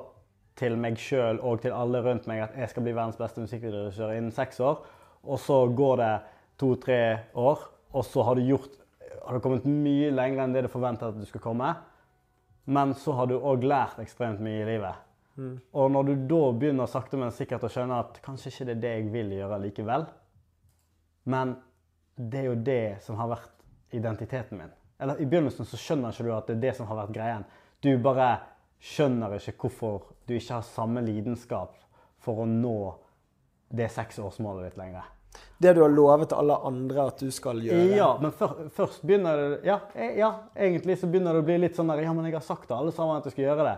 til 0.57 0.76
meg 0.78 0.97
sjøl 1.01 1.40
og 1.42 1.64
til 1.64 1.74
alle 1.74 2.01
rundt 2.05 2.28
meg 2.30 2.45
at 2.45 2.57
jeg 2.57 2.70
skal 2.70 2.86
bli 2.86 2.95
verdens 2.95 3.18
beste 3.18 3.42
musikkvideoregissør 3.45 4.14
innen 4.16 4.32
seks 4.32 4.61
år. 4.64 4.80
Og 5.24 5.40
så 5.40 5.64
går 5.72 6.01
det 6.01 6.12
to-tre 6.61 7.01
år, 7.40 7.64
og 7.92 8.05
så 8.07 8.24
har 8.24 8.38
du 8.38 8.45
gjort 8.47 8.80
har 9.24 9.38
du 9.38 9.40
kommet 9.40 9.64
mye 9.64 10.11
lenger 10.12 10.45
enn 10.45 10.55
det 10.55 10.66
du 10.66 10.70
forventet 10.72 11.09
at 11.09 11.16
du 11.16 11.24
skulle 11.24 11.45
komme. 11.45 11.70
Men 12.64 12.94
så 12.96 13.12
har 13.12 13.28
du 13.28 13.36
òg 13.36 13.64
lært 13.66 13.98
ekstremt 14.00 14.40
mye 14.44 14.62
i 14.62 14.68
livet. 14.68 15.00
Og 15.74 15.90
når 15.90 16.02
du 16.06 16.14
da 16.30 16.42
begynner 16.54 16.86
sakte, 16.86 17.18
men 17.18 17.32
sikkert 17.34 17.66
å 17.66 17.70
skjønne 17.72 17.98
at 18.04 18.20
kanskje 18.22 18.52
ikke 18.52 18.66
det 18.68 18.74
er 18.76 18.82
det 18.84 18.92
jeg 18.92 19.10
vil 19.12 19.32
gjøre 19.34 19.58
likevel, 19.64 20.06
men 21.24 21.56
det 22.14 22.40
er 22.40 22.46
jo 22.46 22.58
det 22.68 22.84
som 23.02 23.18
har 23.18 23.32
vært 23.32 23.64
identiteten 23.96 24.60
min. 24.60 24.74
Eller 25.02 25.18
I 25.20 25.26
begynnelsen 25.26 25.66
så 25.66 25.78
skjønner 25.80 26.14
ikke 26.14 26.26
du 26.28 26.34
at 26.36 26.46
det 26.46 26.56
er 26.56 26.62
det 26.68 26.74
som 26.78 26.86
har 26.86 27.00
vært 27.02 27.16
greien. 27.16 27.46
Du 27.82 27.90
bare 27.98 28.28
skjønner 28.84 29.34
ikke 29.36 29.56
hvorfor 29.64 30.12
du 30.28 30.36
ikke 30.36 30.60
har 30.60 30.68
samme 30.68 31.02
lidenskap 31.04 31.74
for 32.22 32.44
å 32.44 32.46
nå 32.48 32.78
det 33.74 33.90
seksårsmålet 33.90 34.70
ditt 34.70 34.78
lenger. 34.78 35.08
Det 35.59 35.72
du 35.76 35.80
har 35.82 35.93
lovet 35.93 36.32
alle 36.37 36.57
andre 36.66 37.07
at 37.09 37.20
du 37.22 37.30
skal 37.32 37.61
gjøre. 37.62 37.87
Ja, 37.97 38.11
men 38.20 38.35
før, 38.37 38.66
først 38.74 39.05
begynner 39.07 39.39
det 39.39 39.61
ja, 39.68 39.78
eh, 39.95 40.16
ja, 40.18 40.30
egentlig 40.57 40.99
så 41.01 41.09
begynner 41.11 41.37
det 41.37 41.45
å 41.45 41.47
bli 41.47 41.59
litt 41.62 41.78
sånn 41.78 41.93
der 41.93 42.03
Ja, 42.05 42.12
men 42.16 42.26
jeg 42.28 42.37
har 42.37 42.45
sagt 42.45 42.66
til 42.68 42.76
alle 42.76 42.95
sammen 42.95 43.20
at 43.20 43.28
jeg 43.28 43.37
skal 43.37 43.47
gjøre 43.47 43.68
det. 43.68 43.76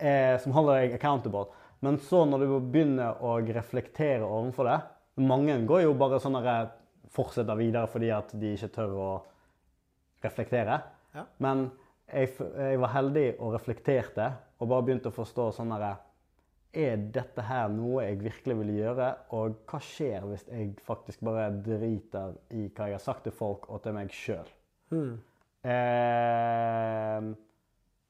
Eh, 0.00 0.36
som 0.40 0.54
holder 0.56 0.80
deg 0.80 0.96
accountable. 0.96 1.50
Men 1.84 1.98
så 2.04 2.22
når 2.28 2.44
du 2.44 2.54
begynner 2.72 3.20
å 3.24 3.38
reflektere 3.44 4.24
overfor 4.24 4.68
det 4.68 4.78
Mange 5.20 5.56
går 5.68 5.82
jo 5.84 5.96
bare 6.00 6.20
sånn 6.22 6.38
der 6.40 6.70
Fortsetter 7.10 7.58
videre 7.58 7.88
fordi 7.90 8.12
at 8.14 8.30
de 8.38 8.52
ikke 8.54 8.70
tør 8.70 8.92
å 8.94 9.10
reflektere. 10.22 10.76
Ja. 11.16 11.24
Men 11.42 11.64
jeg, 12.06 12.36
jeg 12.38 12.78
var 12.80 12.92
heldig 12.94 13.24
og 13.40 13.56
reflekterte 13.56 14.28
og 14.60 14.70
bare 14.70 14.86
begynte 14.86 15.10
å 15.10 15.16
forstå 15.16 15.48
sånn 15.56 15.72
derre 15.74 15.96
er 16.72 17.00
dette 17.14 17.42
her 17.42 17.70
noe 17.72 18.04
jeg 18.04 18.20
virkelig 18.20 18.56
vil 18.60 18.72
gjøre, 18.76 19.08
og 19.34 19.56
hva 19.70 19.80
skjer 19.82 20.26
hvis 20.28 20.46
jeg 20.48 20.70
faktisk 20.86 21.24
bare 21.26 21.48
driter 21.64 22.36
i 22.54 22.68
hva 22.68 22.90
jeg 22.90 22.98
har 22.98 23.02
sagt 23.02 23.24
til 23.26 23.34
folk 23.34 23.66
og 23.70 23.82
til 23.84 23.96
meg 23.96 24.12
sjøl? 24.14 24.52
Hmm. 24.90 25.16
Eh, 25.66 27.26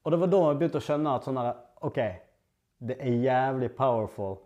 og 0.01 0.13
det 0.13 0.19
var 0.21 0.31
da 0.31 0.43
jeg 0.45 0.59
begynte 0.61 0.81
å 0.81 0.85
skjønne 0.85 1.15
at 1.17 1.27
sånn 1.27 1.41
her, 1.41 1.51
OK, 1.89 1.99
det 2.81 2.97
er 3.01 3.25
jævlig 3.25 3.71
powerful 3.77 4.39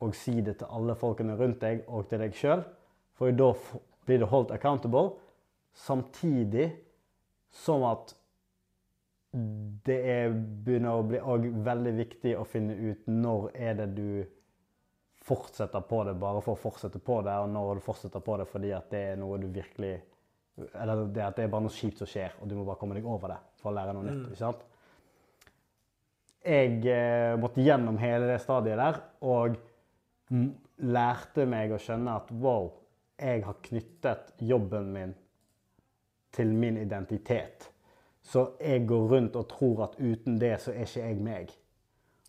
å 0.00 0.10
si 0.16 0.36
det 0.44 0.58
til 0.60 0.70
alle 0.70 0.96
folkene 0.98 1.36
rundt 1.38 1.62
deg 1.62 1.82
og 1.88 2.08
til 2.10 2.22
deg 2.22 2.36
sjøl, 2.36 2.62
for 3.18 3.34
da 3.36 3.52
blir 4.06 4.22
du 4.22 4.26
holdt 4.30 4.54
accountable, 4.54 5.16
samtidig 5.76 6.70
som 7.54 7.84
at 7.86 8.14
det 9.30 9.96
er, 10.10 10.32
begynner 10.34 10.98
å 10.98 11.06
bli 11.06 11.50
veldig 11.62 11.92
viktig 12.00 12.34
å 12.38 12.44
finne 12.48 12.74
ut 12.74 13.06
når 13.06 13.50
er 13.54 13.76
det 13.78 13.88
du 13.94 14.10
fortsetter 15.22 15.84
på 15.86 16.00
det 16.08 16.16
bare 16.18 16.40
for 16.42 16.56
å 16.56 16.60
fortsette 16.60 16.98
på 17.04 17.20
det, 17.22 17.36
og 17.38 17.52
når 17.52 17.78
du 17.78 17.84
fortsetter 17.84 18.24
på 18.24 18.38
det 18.40 18.48
fordi 18.50 18.72
at 18.74 18.88
det 18.90 19.04
er 19.12 19.20
noe 19.20 19.38
du 19.38 19.46
virkelig 19.52 19.98
Eller 20.74 21.06
det 21.14 21.22
at 21.24 21.36
det 21.38 21.44
er 21.46 21.52
bare 21.52 21.64
noe 21.64 21.72
kjipt 21.72 22.02
som 22.02 22.08
skjer, 22.10 22.34
og 22.40 22.48
du 22.50 22.56
må 22.58 22.66
bare 22.66 22.76
komme 22.80 22.96
deg 22.98 23.06
over 23.08 23.32
det 23.32 23.38
for 23.62 23.70
å 23.70 23.76
lære 23.76 23.94
noe 23.96 24.04
nytt. 24.04 24.26
ikke 24.28 24.40
sant? 24.40 24.66
Jeg 26.44 26.80
eh, 26.90 27.36
måtte 27.40 27.62
gjennom 27.64 27.96
hele 28.00 28.28
det 28.28 28.40
stadiet 28.42 28.80
der 28.80 28.98
og 29.24 29.56
lærte 30.80 31.46
meg 31.48 31.72
å 31.72 31.80
skjønne 31.80 32.16
at 32.18 32.30
wow, 32.42 32.70
jeg 33.20 33.44
har 33.46 33.58
knyttet 33.62 34.34
jobben 34.42 34.92
min 34.92 35.14
til 36.34 36.52
min 36.56 36.78
identitet. 36.80 37.70
Så 38.30 38.44
jeg 38.62 38.84
går 38.86 39.08
rundt 39.10 39.36
og 39.36 39.48
tror 39.50 39.82
at 39.88 39.96
uten 39.98 40.38
det 40.38 40.54
så 40.62 40.70
er 40.70 40.84
ikke 40.86 41.00
jeg 41.08 41.16
meg. 41.26 41.48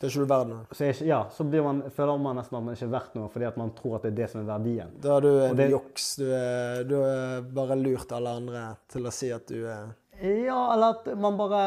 Det 0.01 0.07
er 0.07 0.09
ikke 0.15 0.23
du 0.25 0.29
verdt 0.31 0.47
noe. 0.49 0.63
Så, 0.73 0.87
ikke, 0.89 1.05
ja, 1.05 1.19
så 1.29 1.43
blir 1.45 1.61
man, 1.61 1.81
føler 1.93 2.17
man 2.17 2.39
nesten 2.39 2.57
at 2.57 2.63
man 2.65 2.73
ikke 2.73 2.87
er 2.87 2.93
verdt 2.95 3.15
noe 3.19 3.29
fordi 3.29 3.45
at 3.45 3.57
man 3.61 3.69
tror 3.77 3.99
at 3.99 4.07
det 4.07 4.11
er 4.13 4.15
det 4.23 4.29
som 4.31 4.41
er 4.41 4.47
verdien. 4.49 4.95
Da 5.03 5.17
er 5.19 5.21
du 5.21 5.29
en 5.45 5.55
det- 5.59 5.69
joks. 5.69 6.07
Du 6.17 6.25
er, 6.33 6.83
du 6.89 6.95
er 7.05 7.41
bare 7.53 7.77
lurt 7.77 8.11
alle 8.17 8.33
andre 8.41 8.63
til 8.89 9.05
å 9.05 9.11
si 9.13 9.29
at 9.31 9.45
du 9.47 9.59
er 9.69 9.91
Ja, 10.21 10.73
eller 10.73 10.97
at 10.97 11.05
man 11.17 11.37
bare 11.37 11.61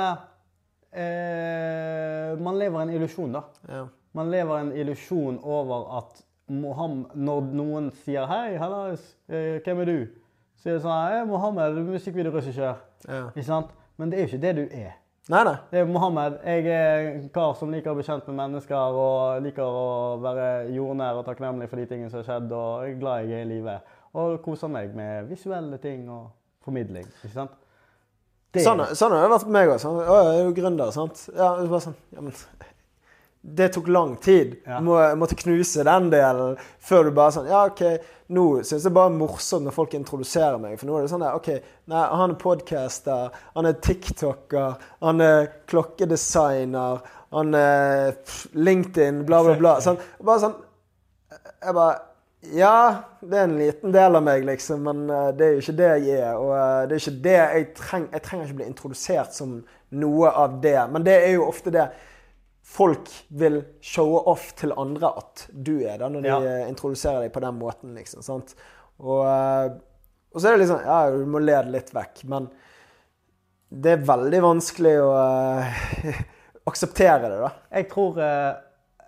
eh, 0.95 2.35
Man 2.39 2.59
lever 2.59 2.81
en 2.83 2.91
illusjon, 2.95 3.33
da. 3.33 3.45
ja. 3.69 3.85
Man 4.15 4.31
lever 4.31 4.59
en 4.61 4.73
illusjon 4.79 5.41
over 5.43 5.89
at 5.99 6.21
Mohammed, 6.47 7.15
når 7.17 7.47
noen 7.57 7.87
sier 8.05 8.27
'Hei, 8.29 8.57
hallais, 8.61 9.01
eh, 9.29 9.59
hvem 9.65 9.81
er 9.81 9.85
du?' 9.85 10.09
Så 10.61 10.69
er 10.71 10.73
det 10.75 10.83
sånn 10.83 11.01
'Hei, 11.09 11.25
Mohammed, 11.27 11.75
du 11.75 11.81
musikkvideoregissør.' 11.93 12.77
ja. 13.09 13.23
Ikke 13.31 13.45
sant? 13.45 13.71
Men 13.99 14.11
det 14.11 14.19
er 14.19 14.23
jo 14.25 14.29
ikke 14.33 14.43
det 14.43 14.55
du 14.57 14.63
er. 14.75 14.93
Nei, 15.33 15.41
nei. 15.47 15.55
Det 15.71 15.81
er 15.81 15.87
Mohammed. 15.89 16.35
Jeg 16.45 16.67
er 16.69 17.07
en 17.15 17.29
kar 17.33 17.55
som 17.57 17.71
liker 17.73 17.93
å 17.93 17.97
bli 17.97 18.05
kjent 18.05 18.27
med 18.29 18.37
mennesker 18.43 18.77
og 19.01 19.43
liker 19.47 19.65
å 19.65 19.85
være 20.21 20.49
jordnær 20.75 21.21
og 21.21 21.25
takknemlig 21.29 21.69
for 21.71 21.81
de 21.81 21.87
tingene 21.89 22.11
som 22.13 22.21
har 22.21 22.27
skjedd, 22.29 22.53
og 22.53 22.83
jeg 22.85 22.97
er 22.97 23.01
glad 23.01 23.25
jeg 23.31 23.39
er 23.39 23.47
i 23.47 23.49
livet. 23.55 23.95
Og 24.15 24.35
koser 24.45 24.69
meg 24.69 24.93
med 24.95 25.31
visuelle 25.31 25.79
ting 25.81 26.05
og 26.13 26.27
formidling. 26.67 27.07
ikke 27.23 27.33
sant? 27.33 27.55
Det- 28.53 28.63
Sånn, 28.63 28.85
sånn 28.95 29.11
har 29.17 29.25
det 29.25 29.31
vært 29.33 29.47
med 29.49 29.57
meg 29.57 29.69
òg. 29.73 29.81
Sånn, 29.83 29.97
å, 29.99 30.19
jeg 30.29 30.41
er 30.41 30.45
jo 30.45 30.53
gründer, 30.61 30.93
sant. 30.93 31.25
Ja, 31.35 31.49
det 31.61 31.71
var 31.73 31.81
sånn, 31.81 31.97
ja, 32.13 32.21
men 32.21 32.33
det 33.47 33.69
tok 33.69 33.89
lang 33.89 34.17
tid. 34.17 34.55
Ja. 34.65 34.79
Må, 34.81 34.97
jeg 35.03 35.17
måtte 35.21 35.37
knuse 35.37 35.85
den 35.85 36.07
delen 36.13 36.55
før 36.81 37.09
du 37.09 37.17
bare 37.17 37.35
sånn 37.35 37.49
Ja, 37.51 37.67
OK, 37.69 37.83
nå 38.33 38.45
syns 38.65 38.87
jeg 38.87 38.95
bare 38.97 39.11
er 39.11 39.19
morsomt 39.19 39.67
når 39.67 39.75
folk 39.77 39.97
introduserer 39.99 40.57
meg. 40.63 40.79
For 40.81 40.89
nå 40.89 40.97
er 40.97 41.05
det 41.05 41.13
sånn 41.13 41.25
der 41.27 41.37
OK, 41.37 41.51
nei, 41.93 42.05
han 42.09 42.33
er 42.33 42.41
podcaster, 42.41 43.37
han 43.53 43.69
er 43.69 43.77
tiktoker, 43.85 44.79
han 45.05 45.21
er 45.21 45.51
klokkedesigner, 45.69 47.05
han 47.37 47.59
er 47.59 48.17
LinkedIn, 48.57 49.21
bla, 49.29 49.43
bla, 49.45 49.59
bla. 49.61 49.77
Sånn, 49.85 50.01
bare 50.25 50.47
sånn 50.47 50.59
Jeg 51.35 51.77
bare 51.77 52.01
Ja, 52.55 52.73
det 53.21 53.39
er 53.39 53.45
en 53.45 53.59
liten 53.61 53.93
del 53.93 54.17
av 54.17 54.25
meg, 54.25 54.49
liksom, 54.49 54.89
men 54.89 55.05
eh, 55.09 55.29
det 55.37 55.47
er 55.47 55.55
jo 55.55 55.63
ikke 55.63 55.77
det 55.79 55.93
jeg 55.93 56.17
er. 56.17 56.41
Og 56.41 56.51
eh, 56.57 56.81
det 56.89 56.97
er 56.97 57.05
ikke 57.05 57.23
det 57.29 57.37
jeg 57.37 57.69
trenger. 57.77 58.11
Jeg 58.17 58.25
trenger 58.27 58.49
ikke 58.49 58.59
bli 58.63 58.67
introdusert 58.73 59.37
som 59.37 59.55
noe 60.01 60.33
av 60.33 60.59
det. 60.65 60.77
Men 60.93 61.07
det 61.07 61.15
er 61.23 61.33
jo 61.37 61.47
ofte 61.49 61.73
det 61.73 61.87
folk 62.65 63.11
vil 63.29 63.61
showe 63.85 64.23
off 64.31 64.53
til 64.57 64.73
andre 64.81 65.11
at 65.21 65.47
du 65.53 65.75
er, 65.83 65.99
der 66.01 66.09
når 66.09 66.23
de 66.23 66.29
Ja. 66.29 66.39
eh, 66.41 66.69
introduserer 66.69 67.21
deg 67.21 67.33
på 67.33 67.41
den 67.45 67.59
måten, 67.59 67.95
liksom. 67.95 68.23
sant? 68.23 68.55
Og, 68.99 69.27
eh, 69.27 69.75
og 70.33 70.41
så 70.41 70.49
er 70.49 70.57
det 70.57 70.67
liksom 70.67 70.81
Ja, 70.85 71.11
du 71.11 71.27
må 71.27 71.39
le 71.39 71.63
det 71.63 71.73
litt 71.73 71.93
vekk, 71.95 72.25
men 72.25 72.49
det 73.71 73.91
er 73.93 74.07
veldig 74.07 74.41
vanskelig 74.41 75.01
å 75.03 75.11
uh, 75.11 75.65
akseptere 76.71 77.29
det, 77.29 77.39
da. 77.41 77.51
Jeg 77.73 77.89
tror, 77.91 78.19
uh, 78.19 78.55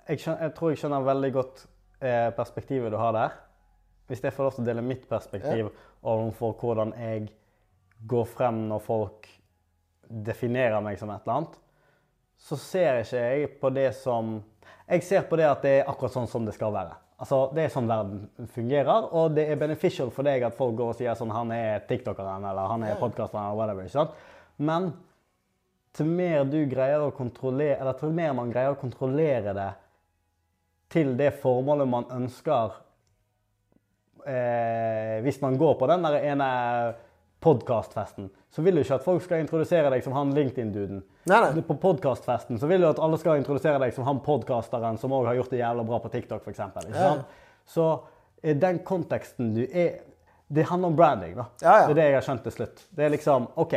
jeg, 0.08 0.18
skjønner, 0.18 0.40
jeg 0.42 0.54
tror 0.56 0.70
jeg 0.70 0.78
skjønner 0.80 1.04
veldig 1.06 1.32
godt 1.32 1.66
perspektivet 2.36 2.90
du 2.92 2.96
har 3.00 3.12
der. 3.16 3.36
Hvis 4.06 4.20
jeg 4.22 4.34
får 4.34 4.44
lov 4.44 4.52
til 4.56 4.64
å 4.64 4.66
dele 4.66 4.82
mitt 4.84 5.06
perspektiv 5.08 5.70
overfor 6.02 6.52
hvordan 6.60 6.92
jeg 6.98 7.30
går 8.06 8.26
frem 8.28 8.58
når 8.68 8.82
folk 8.84 9.28
definerer 10.06 10.82
meg 10.84 10.98
som 10.98 11.10
et 11.10 11.24
eller 11.24 11.38
annet, 11.38 11.56
så 12.38 12.58
ser 12.60 13.00
ikke 13.02 13.22
jeg 13.22 13.48
på 13.60 13.70
det 13.74 13.90
som 13.96 14.36
Jeg 14.86 15.02
ser 15.02 15.24
på 15.26 15.36
det 15.36 15.46
at 15.48 15.64
det 15.64 15.70
er 15.80 15.88
akkurat 15.90 16.12
sånn 16.14 16.28
som 16.30 16.44
det 16.46 16.54
skal 16.54 16.70
være. 16.70 16.94
Altså, 17.18 17.50
Det 17.54 17.64
er 17.64 17.72
sånn 17.72 17.88
verden 17.88 18.46
fungerer, 18.52 19.08
og 19.10 19.34
det 19.34 19.48
er 19.50 19.58
beneficial 19.58 20.12
for 20.14 20.22
deg 20.22 20.44
at 20.46 20.54
folk 20.54 20.76
går 20.76 20.92
og 20.92 20.98
sier 20.98 21.16
sånn 21.18 21.32
Han 21.34 21.50
er 21.50 21.80
tiktokeren, 21.88 22.44
eller 22.44 22.68
han 22.70 22.84
er 22.84 23.00
podkasteren, 23.00 23.48
eller 23.48 23.58
whatever. 23.58 23.82
ikke 23.82 23.96
sant? 23.96 24.10
Men 24.58 24.92
til 25.96 26.06
mer 26.06 26.44
du 26.44 26.60
greier 26.68 27.02
å 27.02 27.10
kontrollere, 27.16 27.80
eller 27.80 27.96
til 27.98 28.12
mer 28.14 28.34
man 28.36 28.52
greier 28.52 28.76
å 28.76 28.80
kontrollere 28.80 29.54
det 29.56 29.70
til 30.92 31.16
det 31.18 31.32
formålet 31.40 31.88
man 31.88 32.04
ønsker 32.14 32.76
eh, 34.26 35.16
Hvis 35.24 35.40
man 35.42 35.56
går 35.58 35.74
på 35.80 35.88
den 35.90 36.04
der 36.06 36.20
ene 36.20 36.50
podkastfesten, 37.40 38.30
så 38.50 38.62
vil 38.64 38.74
du 38.78 38.82
ikke 38.82 38.96
at 38.96 39.04
folk 39.04 39.22
skal 39.24 39.42
introdusere 39.42 39.90
deg 39.92 40.04
som 40.04 40.14
han 40.16 40.32
LinkedIn-duden. 40.34 41.02
På 41.68 41.76
podkastfesten 41.82 42.58
så 42.58 42.68
vil 42.70 42.82
du 42.82 42.88
at 42.88 43.00
alle 43.02 43.18
skal 43.20 43.40
introdusere 43.40 43.80
deg 43.82 43.94
som 43.94 44.06
han 44.08 44.22
podkasteren 44.24 44.98
som 45.00 45.14
òg 45.14 45.28
har 45.30 45.38
gjort 45.40 45.52
det 45.52 45.60
jævla 45.60 45.84
bra 45.86 46.00
på 46.02 46.10
TikTok, 46.14 46.46
f.eks. 46.46 46.62
Ja. 46.94 47.12
Så 47.68 47.86
eh, 48.42 48.56
den 48.56 48.80
konteksten 48.86 49.54
du 49.56 49.64
er 49.66 50.02
Det 50.48 50.62
handler 50.62 50.92
om 50.92 50.96
branding, 50.96 51.32
da. 51.34 51.44
Ja, 51.58 51.72
ja. 51.80 51.86
Det 51.86 51.96
er 51.96 51.98
det 51.98 52.02
jeg 52.04 52.14
har 52.14 52.22
skjønt 52.22 52.44
til 52.46 52.52
slutt. 52.54 52.82
Det 52.94 53.02
er 53.04 53.10
liksom 53.10 53.48
OK. 53.58 53.72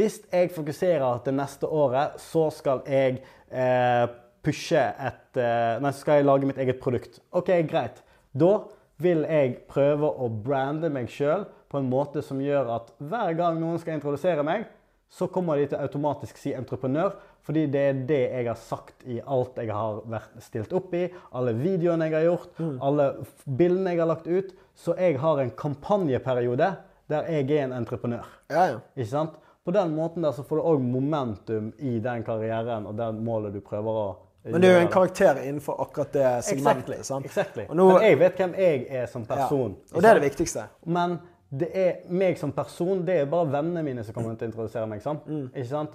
Hvis 0.00 0.14
jeg 0.32 0.48
fokuserer 0.54 1.18
det 1.24 1.34
neste 1.36 1.68
året, 1.68 2.16
så 2.20 2.46
skal 2.52 2.80
jeg 2.88 3.18
eh, 3.52 4.06
pushe 4.44 4.80
et 4.80 5.40
eh, 5.40 5.76
Nei, 5.84 5.92
så 5.92 6.00
skal 6.00 6.22
jeg 6.22 6.28
lage 6.28 6.48
mitt 6.48 6.60
eget 6.62 6.80
produkt. 6.80 7.20
OK, 7.36 7.52
greit. 7.68 8.00
Da 8.32 8.54
vil 8.96 9.26
jeg 9.28 9.58
prøve 9.68 10.08
å 10.08 10.30
brande 10.32 10.88
meg 10.92 11.12
sjøl 11.12 11.44
på 11.68 11.78
en 11.80 11.88
måte 11.90 12.22
som 12.22 12.40
gjør 12.40 12.68
at 12.76 12.92
hver 12.98 13.32
gang 13.38 13.60
noen 13.60 13.78
skal 13.82 13.96
introdusere 13.98 14.44
meg, 14.46 14.66
så 15.08 15.28
kommer 15.30 15.56
de 15.60 15.68
til 15.70 15.78
automatisk 15.78 16.38
si 16.40 16.50
entreprenør, 16.56 17.12
fordi 17.46 17.66
det 17.70 17.82
er 17.88 17.98
det 18.08 18.20
jeg 18.24 18.46
har 18.48 18.58
sagt 18.58 19.04
i 19.06 19.20
alt 19.22 19.58
jeg 19.62 19.70
har 19.70 20.00
vært 20.10 20.32
stilt 20.42 20.72
opp 20.74 20.94
i, 20.98 21.04
alle 21.30 21.52
videoene 21.54 22.08
jeg 22.08 22.16
har 22.16 22.24
gjort, 22.26 22.62
alle 22.82 23.06
bildene 23.46 23.92
jeg 23.94 24.02
har 24.02 24.10
lagt 24.10 24.26
ut. 24.26 24.50
Så 24.76 24.96
jeg 24.98 25.16
har 25.22 25.38
en 25.40 25.52
kampanjeperiode 25.56 26.72
der 27.08 27.28
jeg 27.30 27.50
er 27.54 27.64
en 27.68 27.72
entreprenør. 27.78 28.26
Ja, 28.50 28.64
ja. 28.72 28.80
Ikke 28.96 29.10
sant? 29.12 29.36
På 29.66 29.72
den 29.74 29.94
måten 29.96 30.22
der 30.26 30.34
så 30.34 30.42
får 30.46 30.58
du 30.60 30.66
òg 30.72 30.82
momentum 30.82 31.70
i 31.78 31.96
den 32.02 32.26
karrieren 32.26 32.86
og 32.86 32.98
det 32.98 33.08
målet 33.14 33.54
du 33.54 33.60
prøver 33.64 34.00
å 34.02 34.06
Men 34.46 34.62
det 34.62 34.68
er 34.70 34.76
jo 34.76 34.82
en 34.84 34.92
karakter 34.92 35.40
innenfor 35.42 35.80
akkurat 35.82 36.12
det 36.14 36.26
segmentet. 36.46 36.92
Exactly. 36.98 36.98
sant? 37.06 37.24
exactly. 37.26 37.64
Nå- 37.70 37.88
Men 37.94 38.02
jeg 38.06 38.18
vet 38.20 38.36
hvem 38.42 38.52
jeg 38.58 38.84
er 38.90 39.06
som 39.10 39.24
person. 39.26 39.74
Ja. 39.90 39.96
Og 39.96 40.02
det 40.02 40.10
er 40.10 40.20
det 40.20 40.26
viktigste. 40.28 40.66
Men 40.84 41.16
det 41.50 41.68
er 41.78 41.98
meg 42.10 42.38
som 42.40 42.52
person, 42.52 43.04
det 43.06 43.20
er 43.20 43.28
bare 43.30 43.50
vennene 43.52 43.82
mine 43.86 44.04
som 44.04 44.14
kommer 44.16 44.34
til 44.34 44.48
å 44.48 44.50
introdusere 44.50 44.86
meg. 44.90 45.02
sant? 45.04 45.26
Mm. 45.30 45.48
Ikke 45.54 45.68
sant? 45.70 45.94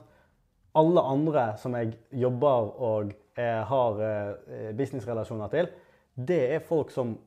Alle 0.79 1.01
andre 1.03 1.45
som 1.59 1.73
jeg 1.75 1.97
jobber 2.15 2.69
og 2.79 3.11
eh, 3.35 3.59
har 3.67 3.99
eh, 4.07 4.71
businessrelasjoner 4.77 5.51
til, 5.51 5.67
det 6.15 6.39
er 6.55 6.63
folk 6.63 6.91
som 6.91 7.17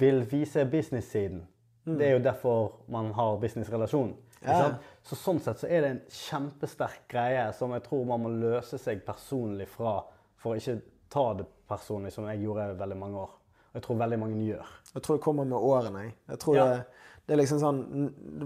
vil 0.00 0.22
vise 0.30 0.64
business-siden. 0.68 1.42
Det 1.84 2.06
er 2.06 2.12
jo 2.16 2.22
derfor 2.24 2.72
man 2.92 3.10
har 3.16 3.36
businessrelasjon. 3.42 4.14
Mm. 4.42 4.48
Ja. 4.48 4.72
Så 5.06 5.16
sånn 5.18 5.38
sett 5.42 5.60
så 5.60 5.68
er 5.68 5.82
det 5.84 5.90
en 5.92 6.00
kjempesterk 6.10 7.04
greie 7.10 7.44
som 7.56 7.74
jeg 7.76 7.84
tror 7.86 8.06
man 8.08 8.24
må 8.24 8.32
løse 8.32 8.78
seg 8.80 9.04
personlig 9.06 9.68
fra, 9.70 9.98
for 10.40 10.54
å 10.54 10.58
ikke 10.58 10.80
ta 11.12 11.28
det 11.38 11.46
personlig, 11.68 12.12
som 12.14 12.26
jeg 12.30 12.42
gjorde 12.42 12.70
i 12.72 12.78
veldig 12.80 12.98
mange 12.98 13.20
år. 13.22 13.30
Og 13.72 13.78
jeg 13.78 13.84
tror 13.86 14.00
veldig 14.02 14.18
mange 14.20 14.42
gjør. 14.44 14.72
Jeg 14.94 15.02
tror 15.04 15.18
det 15.18 15.24
kommer 15.24 15.48
med 15.48 15.58
årene. 15.58 16.02
Jeg 16.28 16.38
tror 16.42 16.56
Ja. 16.56 16.64
det, 16.72 17.01
det 17.22 17.36
er 17.36 17.38
liksom 17.38 17.60
sånn 17.62 17.76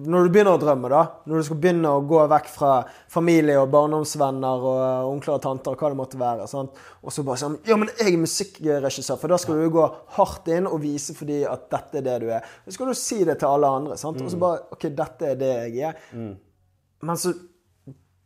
Når 0.04 0.26
du 0.26 0.32
begynner 0.34 0.52
å 0.52 0.60
drømme, 0.60 0.88
da, 0.92 0.98
når 1.26 1.40
du 1.40 1.46
skal 1.48 1.58
begynne 1.62 1.88
å 1.96 2.02
gå 2.06 2.18
vekk 2.28 2.50
fra 2.52 2.72
familie 3.10 3.56
og 3.62 3.70
barndomsvenner 3.72 4.66
og 4.68 4.76
uh, 4.82 5.08
onkler 5.08 5.38
og 5.38 5.42
tanter 5.46 5.72
og 5.72 5.80
hva 5.80 5.90
det 5.94 5.98
måtte 6.02 6.20
være, 6.20 6.46
sant? 6.50 6.76
og 7.00 7.14
så 7.14 7.24
bare 7.26 7.40
sånn 7.40 7.56
Ja, 7.66 7.78
men 7.80 7.88
jeg 7.96 8.12
er 8.12 8.20
musikkregissør, 8.20 9.16
for 9.22 9.32
da 9.32 9.38
skal 9.40 9.62
du 9.62 9.70
gå 9.72 9.86
hardt 10.18 10.48
inn 10.52 10.68
og 10.68 10.82
vise 10.84 11.16
for 11.16 11.24
dem 11.30 11.46
at 11.50 11.64
dette 11.72 12.02
er 12.02 12.06
det 12.06 12.18
du 12.26 12.28
er. 12.36 12.44
Så 12.66 12.76
skal 12.76 12.92
du 12.92 12.98
si 13.00 13.22
det 13.24 13.38
til 13.40 13.48
alle 13.48 13.72
andre, 13.80 13.96
sant? 13.96 14.20
Mm. 14.20 14.28
og 14.28 14.34
så 14.34 14.42
bare 14.44 14.62
OK, 14.76 14.88
dette 15.00 15.32
er 15.32 15.40
det 15.40 15.52
jeg 15.72 15.88
er. 15.94 15.96
Men 17.06 17.16
så 17.20 17.32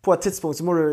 på 0.03 0.14
et 0.14 0.22
tidspunkt 0.26 0.59
så 0.59 0.64
må 0.66 0.74
du 0.78 0.84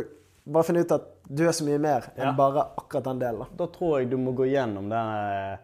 bare 0.48 0.64
finne 0.68 0.86
ut 0.86 0.92
at 0.96 1.10
du 1.28 1.44
er 1.48 1.52
så 1.56 1.66
mye 1.68 1.80
mer 1.82 2.06
enn 2.16 2.30
Ja. 2.30 2.36
bare 2.38 2.62
akkurat 2.80 3.04
den 3.10 3.20
delen. 3.20 3.40
da. 3.44 3.66
Da 3.66 3.68
tror 3.74 4.00
jeg 4.00 4.10
du 4.12 4.18
må 4.18 4.32
gå 4.38 4.46
gjennom 4.48 4.88
det 4.92 5.02
eh, 5.02 5.58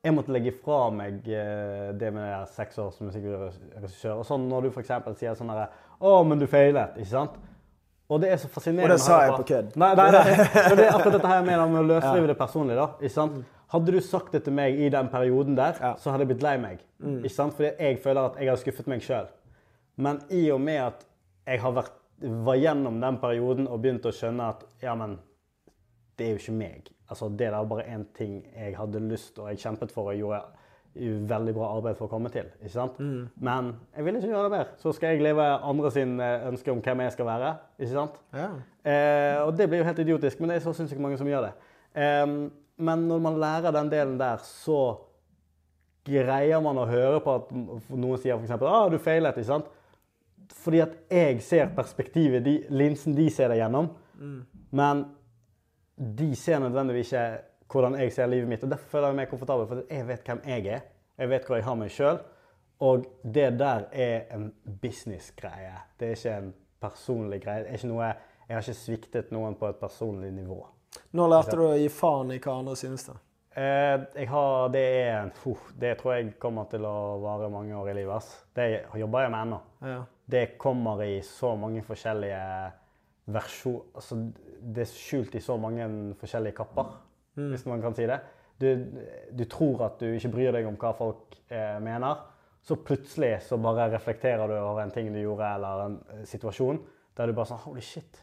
Jeg 0.00 0.14
måtte 0.16 0.32
legge 0.32 0.52
fra 0.56 0.86
meg 0.96 1.26
eh, 1.28 1.90
det 2.00 2.08
med 2.14 2.22
det 2.24 2.30
der 2.32 2.46
seks 2.54 2.78
års 2.80 3.00
musikkregissør. 3.04 4.22
Og 4.22 4.24
sånn 4.24 4.46
når 4.48 4.66
du 4.66 4.68
f.eks. 4.72 4.92
sier 5.20 5.34
sånn 5.36 5.50
herre 5.52 5.66
Å, 6.00 6.12
men 6.24 6.40
du 6.40 6.46
feilet. 6.48 6.94
Ikke 6.96 7.10
sant? 7.10 7.34
Og 8.10 8.22
det 8.22 8.30
er 8.32 8.40
så 8.40 8.48
fascinerende. 8.50 8.88
Og 8.88 8.96
det 8.96 9.04
sa 9.04 9.18
jeg 9.26 9.34
på 9.36 9.44
kødd. 9.50 9.74
Nei, 9.78 9.90
nei, 9.98 10.06
nei. 10.16 10.22
Men 10.70 10.78
det 10.80 10.86
er 10.88 10.94
akkurat 10.96 11.14
dette 11.14 11.28
her 11.30 11.44
med, 11.46 11.60
med 11.70 11.78
å 11.78 11.88
løsrive 11.92 12.30
det 12.32 12.34
personlig. 12.40 12.74
da, 12.80 12.86
ikke 12.98 13.12
sant? 13.14 13.36
Hadde 13.70 13.92
du 13.94 14.00
sagt 14.02 14.32
det 14.34 14.40
til 14.48 14.56
meg 14.56 14.80
i 14.82 14.88
den 14.90 15.10
perioden 15.12 15.54
der, 15.54 15.76
Ja. 15.78 15.92
så 16.00 16.10
hadde 16.10 16.24
jeg 16.24 16.32
blitt 16.32 16.42
lei 16.42 16.56
meg. 16.58 16.80
Ikke 17.20 17.30
sant? 17.36 17.54
Fordi 17.54 17.70
jeg 17.78 18.00
føler 18.02 18.32
at 18.32 18.40
jeg 18.42 18.50
har 18.50 18.58
skuffet 18.58 18.88
meg 18.90 19.04
sjøl. 19.06 19.28
Men 20.02 20.18
i 20.34 20.40
og 20.50 20.58
med 20.64 20.80
at 20.88 21.04
jeg 21.46 21.60
har 21.62 21.76
vært, 21.76 21.92
var 22.48 22.58
gjennom 22.58 22.98
den 23.04 23.20
perioden 23.22 23.68
og 23.70 23.78
begynt 23.84 24.08
å 24.10 24.14
skjønne 24.16 24.48
at 24.56 24.64
ja, 24.82 24.96
men 24.98 25.14
det 26.18 26.26
er 26.26 26.34
jo 26.34 26.40
ikke 26.42 26.56
meg. 26.56 26.90
Altså, 27.10 27.28
det 27.28 27.50
der 27.50 27.68
bare 27.68 27.86
én 27.90 28.06
ting 28.14 28.40
jeg 28.54 28.76
hadde 28.78 29.02
lyst 29.10 29.38
og 29.38 29.48
jeg 29.50 29.58
kjempet 29.58 29.92
for 29.92 30.12
og 30.12 30.18
gjorde 30.18 30.42
veldig 30.94 31.52
bra 31.54 31.68
arbeid 31.76 31.98
for 31.98 32.08
å 32.08 32.10
komme 32.10 32.30
til. 32.34 32.48
ikke 32.60 32.72
sant? 32.72 32.96
Men 33.38 33.74
jeg 33.94 34.04
vil 34.04 34.16
ikke 34.18 34.30
gjøre 34.32 34.46
det 34.48 34.54
mer. 34.56 34.70
Så 34.78 34.92
skal 34.92 35.14
jeg 35.14 35.22
leve 35.22 35.42
andre 35.42 35.90
sin 35.94 36.16
eh, 36.20 36.46
ønske 36.48 36.72
om 36.72 36.80
hvem 36.82 37.04
jeg 37.04 37.12
skal 37.14 37.28
være. 37.28 37.52
ikke 37.78 37.92
sant? 37.92 38.16
Ja. 38.34 38.48
Eh, 38.82 39.42
og 39.44 39.54
det 39.58 39.68
blir 39.70 39.82
jo 39.82 39.86
helt 39.86 40.02
idiotisk, 40.02 40.40
men 40.40 40.50
det 40.50 40.56
er 40.56 40.64
så 40.64 40.74
sinnssykt 40.74 41.02
mange 41.02 41.18
som 41.20 41.30
gjør 41.30 41.46
det. 41.46 41.52
Eh, 41.94 42.26
men 42.80 43.06
når 43.06 43.22
man 43.22 43.38
lærer 43.38 43.76
den 43.76 43.92
delen 43.92 44.18
der, 44.18 44.42
så 44.42 44.80
greier 46.06 46.62
man 46.64 46.80
å 46.80 46.88
høre 46.88 47.20
på 47.22 47.36
at 47.38 47.54
noen 47.54 48.18
sier 48.18 48.38
f.eks.: 48.40 48.56
'Å, 48.56 48.88
du 48.90 48.98
feilet', 48.98 49.36
ikke 49.36 49.52
sant? 49.52 49.70
Fordi 50.60 50.80
at 50.82 50.96
jeg 51.10 51.42
ser 51.46 51.70
perspektivet, 51.76 52.42
de, 52.44 52.56
linsen 52.70 53.14
de 53.14 53.28
ser 53.30 53.52
det 53.52 53.60
gjennom. 53.60 53.92
Men 54.74 55.04
de 56.00 56.34
ser 56.36 56.58
nødvendigvis 56.58 57.12
ikke 57.12 57.38
hvordan 57.70 58.00
jeg 58.00 58.12
ser 58.12 58.26
livet 58.26 58.48
mitt. 58.48 58.64
og 58.64 58.70
Derfor 58.70 58.88
føler 58.88 59.06
jeg 59.06 59.16
meg 59.16 59.30
komfortabel, 59.30 59.66
for 59.68 59.82
jeg 59.90 60.08
vet 60.08 60.26
hvem 60.26 60.42
jeg 60.46 60.66
er. 60.66 60.80
Jeg 61.18 61.30
vet 61.30 61.46
hvor 61.46 61.56
jeg 61.56 61.64
har 61.64 61.78
meg 61.78 61.92
sjøl. 61.94 62.20
Og 62.80 63.04
det 63.34 63.58
der 63.60 63.86
er 63.92 64.34
en 64.34 64.50
businessgreie. 64.82 65.76
Det 66.00 66.08
er 66.08 66.16
ikke 66.16 66.36
en 66.36 66.52
personlig 66.80 67.42
greie. 67.44 67.64
Det 67.64 67.70
er 67.70 67.80
ikke 67.82 67.90
noe, 67.92 68.12
jeg 68.48 68.56
har 68.56 68.64
ikke 68.64 68.78
sviktet 68.80 69.34
noen 69.34 69.54
på 69.60 69.68
et 69.68 69.80
personlig 69.80 70.32
nivå. 70.32 70.62
Når 71.14 71.28
lærte 71.30 71.58
du 71.58 71.66
å 71.68 71.74
gi 71.78 71.90
faen 71.92 72.32
i 72.32 72.40
hva 72.40 72.56
andre 72.62 72.76
synes? 72.80 73.04
da? 73.10 73.18
Eh, 73.60 74.26
har, 74.30 74.68
det, 74.72 74.84
er, 75.04 75.30
uh, 75.44 75.70
det 75.78 75.96
tror 76.00 76.14
jeg 76.16 76.32
kommer 76.40 76.68
til 76.70 76.86
å 76.86 77.18
vare 77.22 77.50
mange 77.52 77.76
år 77.76 77.92
i 77.92 77.98
livet. 78.00 78.16
ass. 78.16 78.46
Det 78.56 78.86
jobber 78.98 79.26
jeg 79.26 79.34
med 79.34 79.40
ennå. 79.42 79.60
Ja. 79.84 80.02
Det 80.30 80.44
kommer 80.58 81.02
i 81.04 81.20
så 81.26 81.52
mange 81.58 81.82
forskjellige 81.84 82.40
versjoner 83.30 83.98
altså, 83.98 84.16
Det 84.60 84.84
er 84.84 84.90
skjult 84.92 85.34
i 85.34 85.42
så 85.44 85.56
mange 85.60 85.86
forskjellige 86.20 86.58
kapper, 86.60 86.92
hvis 87.38 87.64
man 87.68 87.82
kan 87.82 87.96
si 87.96 88.06
det. 88.10 88.20
Du, 88.60 88.68
du 89.32 89.44
tror 89.48 89.86
at 89.86 90.02
du 90.02 90.10
ikke 90.12 90.32
bryr 90.34 90.52
deg 90.52 90.66
om 90.68 90.76
hva 90.80 90.92
folk 90.96 91.38
eh, 91.48 91.78
mener, 91.80 92.26
så 92.60 92.76
plutselig 92.76 93.38
så 93.46 93.56
bare 93.56 93.88
reflekterer 93.94 94.50
du 94.50 94.58
over 94.58 94.82
en 94.82 94.92
ting 94.92 95.08
du 95.14 95.20
gjorde, 95.22 95.48
eller 95.56 95.84
en 95.86 95.98
eh, 96.12 96.24
situasjon, 96.28 96.82
der 97.16 97.30
du 97.30 97.36
bare 97.36 97.48
sånn 97.48 97.62
Holy 97.64 97.84
shit. 97.84 98.20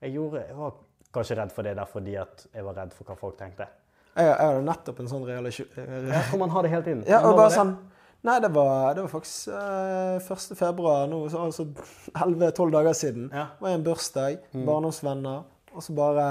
Jeg, 0.00 0.14
gjorde, 0.16 0.46
jeg 0.48 0.56
var 0.56 0.78
kanskje 1.14 1.36
redd 1.38 1.52
for 1.52 1.68
det 1.68 1.74
der 1.78 1.88
fordi 1.88 2.16
at 2.20 2.46
jeg 2.48 2.64
var 2.64 2.78
redd 2.80 2.94
for 2.96 3.10
hva 3.10 3.18
folk 3.20 3.36
tenkte. 3.40 3.68
Jeg, 4.14 4.30
jeg 4.30 4.40
hadde 4.40 4.64
nettopp 4.64 5.02
en 5.02 5.10
sånn 5.10 5.26
realisjon... 5.28 5.68
Jeg 5.76 6.24
tror 6.30 6.40
man 6.40 6.54
har 6.54 6.64
det 6.64 6.72
hele 6.72 6.86
tiden. 6.86 7.04
Ja, 7.10 7.20
og 7.26 7.36
bare 7.36 7.52
sånn 7.54 7.76
Nei, 8.24 8.38
det 8.40 8.48
var, 8.54 8.94
det 8.96 9.02
var 9.04 9.10
faktisk 9.12 9.50
eh, 9.52 10.32
1. 10.32 10.54
februar 10.56 11.02
nå, 11.12 11.18
altså 11.28 11.66
11-12 12.24 12.70
dager 12.72 12.94
siden. 12.96 13.26
Ja. 13.28 13.50
Det 13.58 13.66
var 13.66 13.74
en 13.76 13.84
bursdag, 13.84 14.46
barndomsvenner, 14.54 15.42
og 15.74 15.82
så 15.82 15.94
bare 15.96 16.26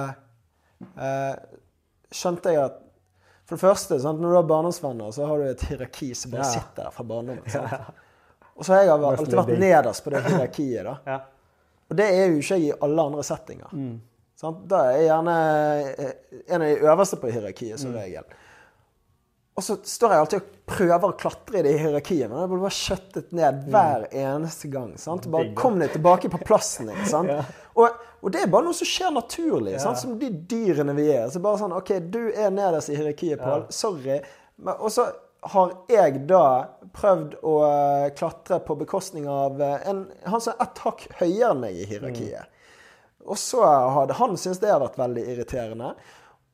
eh, 0.98 1.36
skjønte 2.14 2.54
jeg 2.56 2.64
at 2.64 2.80
For 3.46 3.58
det 3.58 3.62
første, 3.66 3.98
sant, 4.00 4.22
når 4.24 4.30
du 4.32 4.36
har 4.38 4.46
barndomsvenner, 4.48 5.12
så 5.12 5.26
har 5.28 5.38
du 5.42 5.44
et 5.50 5.62
hierarki 5.68 6.14
som 6.16 6.32
bare 6.32 6.46
Ja. 6.46 6.52
sitter 6.54 6.84
der 6.86 6.92
fra 6.96 7.04
barndommen. 7.04 7.44
sant? 7.52 7.74
Og 8.56 8.64
så 8.66 8.74
har 8.74 8.84
jeg 8.84 8.90
alltid 8.94 9.36
vært 9.36 9.60
nederst 9.60 10.04
på 10.06 10.14
det 10.14 10.22
hierarkiet. 10.30 10.84
da. 10.88 10.94
Ja. 11.06 11.18
Og 11.92 11.98
det 12.00 12.06
er 12.08 12.28
jo 12.32 12.40
ikke 12.40 12.56
jeg 12.62 12.70
i 12.70 12.78
alle 12.88 13.02
andre 13.10 13.24
settinger. 13.28 13.74
Mm. 13.76 13.98
Sant? 14.40 14.64
Da 14.72 14.80
er 14.86 14.96
jeg 14.96 15.10
gjerne 15.10 15.36
eh, 15.98 16.14
en 16.48 16.62
av 16.62 16.68
de 16.70 16.80
øverste 16.88 17.20
på 17.20 17.32
hierarkiet, 17.36 17.76
Mm. 17.76 17.82
som 17.84 17.94
regel. 18.00 18.24
Og 19.54 19.62
så 19.62 19.76
står 19.86 20.14
jeg 20.16 20.24
alltid 20.24 20.40
og 20.40 20.54
prøver 20.74 21.04
å 21.12 21.16
klatre 21.20 21.60
i 21.60 21.64
det 21.68 21.74
hierarkiet, 21.78 22.26
men 22.30 22.40
jeg 22.42 22.50
blir 22.50 22.62
bare 22.64 22.74
skjøttet 22.74 23.34
ned 23.38 23.60
hver 23.70 24.06
eneste 24.10 24.70
gang. 24.74 24.96
sant? 24.98 25.28
Bare 25.30 25.52
Mm. 25.52 25.56
Kom 25.60 25.78
deg 25.80 25.92
tilbake 25.94 26.30
på 26.34 26.40
plassen 26.42 26.90
din. 26.90 27.04
sant? 27.06 27.30
Og, 27.76 27.90
og 28.22 28.32
det 28.34 28.42
er 28.44 28.50
bare 28.54 28.66
noe 28.68 28.74
som 28.78 28.86
skjer 28.86 29.10
naturlig, 29.14 29.80
sant? 29.82 29.98
som 29.98 30.16
de 30.22 30.28
dyrene 30.30 30.94
vi 30.98 31.08
er. 31.14 31.28
Så 31.34 31.40
bare 31.42 31.58
sånn 31.62 31.74
OK, 31.74 31.90
du 32.14 32.32
er 32.34 32.52
nederst 32.54 32.90
i 32.90 32.98
hierarkiet, 32.98 33.42
Pål. 33.42 33.68
Sorry. 33.74 34.20
Men, 34.58 34.76
og 34.78 34.92
så 34.94 35.08
har 35.54 35.72
jeg 35.92 36.22
da 36.30 36.44
prøvd 36.96 37.34
å 37.44 37.56
eh, 37.68 38.10
klatre 38.16 38.60
på 38.64 38.78
bekostning 38.80 39.26
av 39.28 39.58
eh, 39.62 39.80
en, 39.90 40.04
han 40.30 40.42
som 40.42 40.54
er 40.54 40.68
ett 40.68 40.84
hakk 40.86 41.08
høyere 41.20 41.50
enn 41.52 41.64
meg 41.66 41.82
i 41.82 41.88
hierarkiet. 41.90 42.46
Og 43.26 43.38
så 43.42 43.64
hadde 43.66 44.16
han 44.22 44.38
syntes 44.38 44.62
det 44.62 44.70
har 44.72 44.82
vært 44.86 45.02
veldig 45.02 45.26
irriterende. 45.34 45.94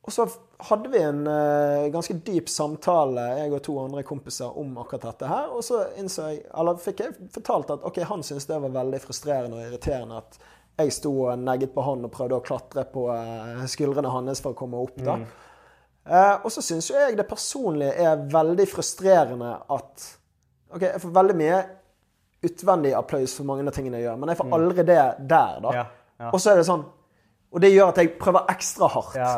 Og 0.07 0.13
så 0.15 0.25
hadde 0.69 0.89
vi 0.89 1.01
en 1.03 1.25
uh, 1.27 1.89
ganske 1.93 2.15
dyp 2.25 2.47
samtale, 2.49 3.25
jeg 3.41 3.51
og 3.53 3.61
to 3.65 3.75
andre 3.81 4.03
kompiser, 4.07 4.55
om 4.57 4.77
akkurat 4.81 5.09
dette 5.09 5.27
her. 5.29 5.51
Og 5.53 5.65
så 5.65 5.83
jeg, 5.97 6.77
fikk 6.85 7.03
jeg 7.03 7.27
fortalt 7.35 7.75
at 7.75 7.83
ok, 7.85 7.99
han 8.09 8.23
syntes 8.25 8.47
det 8.49 8.61
var 8.63 8.73
veldig 8.79 9.01
frustrerende 9.03 9.59
og 9.59 9.67
irriterende 9.67 10.23
at 10.23 10.39
jeg 10.79 10.95
sto 10.95 11.11
og 11.25 11.43
negget 11.43 11.73
på 11.75 11.83
han 11.83 12.07
og 12.07 12.13
prøvde 12.13 12.39
å 12.39 12.45
klatre 12.45 12.85
på 12.89 13.09
uh, 13.11 13.67
skuldrene 13.69 14.11
hans 14.15 14.41
for 14.43 14.55
å 14.55 14.59
komme 14.59 14.79
opp. 14.81 14.97
da. 15.03 15.19
Eh, 16.09 16.35
og 16.41 16.49
så 16.49 16.63
syns 16.65 16.87
jo 16.89 16.97
jeg 16.97 17.17
det 17.19 17.27
personlig 17.29 17.89
er 18.01 18.23
veldig 18.31 18.65
frustrerende 18.71 19.51
at 19.69 20.05
OK, 20.73 20.85
jeg 20.85 21.01
får 21.03 21.11
veldig 21.13 21.35
mye 21.37 21.59
utvendig 22.45 22.93
applaus 22.97 23.35
for 23.37 23.45
mange 23.45 23.65
av 23.67 23.75
tingene 23.75 23.99
jeg 23.99 24.07
gjør, 24.07 24.17
men 24.21 24.31
jeg 24.31 24.39
får 24.39 24.55
aldri 24.57 24.85
det 24.87 25.01
der, 25.19 25.59
da. 25.65 25.73
Ja, 25.75 25.83
ja. 26.23 26.29
Og 26.31 26.41
så 26.41 26.53
er 26.53 26.61
det 26.61 26.65
sånn 26.67 26.85
Og 27.49 27.61
det 27.63 27.71
gjør 27.73 27.91
at 27.91 27.99
jeg 28.01 28.11
prøver 28.21 28.49
ekstra 28.53 28.89
hardt. 28.93 29.15
Ja. 29.17 29.29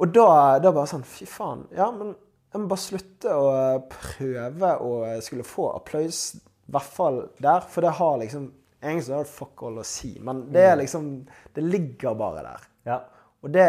Og 0.00 0.12
da, 0.14 0.58
da 0.62 0.72
bare 0.72 0.88
sånn 0.88 1.04
Fy 1.06 1.28
faen. 1.28 1.66
Ja, 1.76 1.90
men 1.92 2.14
jeg 2.50 2.62
må 2.62 2.70
bare 2.72 2.82
slutte 2.82 3.34
å 3.36 3.50
prøve 3.92 4.72
å 4.82 4.94
skulle 5.22 5.46
få 5.46 5.68
applaus, 5.76 6.22
i 6.40 6.72
hvert 6.74 6.96
fall 6.96 7.20
der. 7.38 7.66
For 7.68 7.86
det 7.86 7.98
har 8.00 8.18
liksom 8.24 8.50
Egentlig 8.80 9.12
har 9.12 9.26
det 9.26 9.28
fuck 9.28 9.60
all 9.68 9.82
å 9.82 9.84
si, 9.84 10.14
men 10.24 10.46
det 10.54 10.62
er 10.70 10.78
liksom 10.80 11.08
Det 11.52 11.60
ligger 11.60 12.14
bare 12.16 12.44
der. 12.46 12.68
ja. 12.88 13.00
Og 13.40 13.52
det 13.52 13.66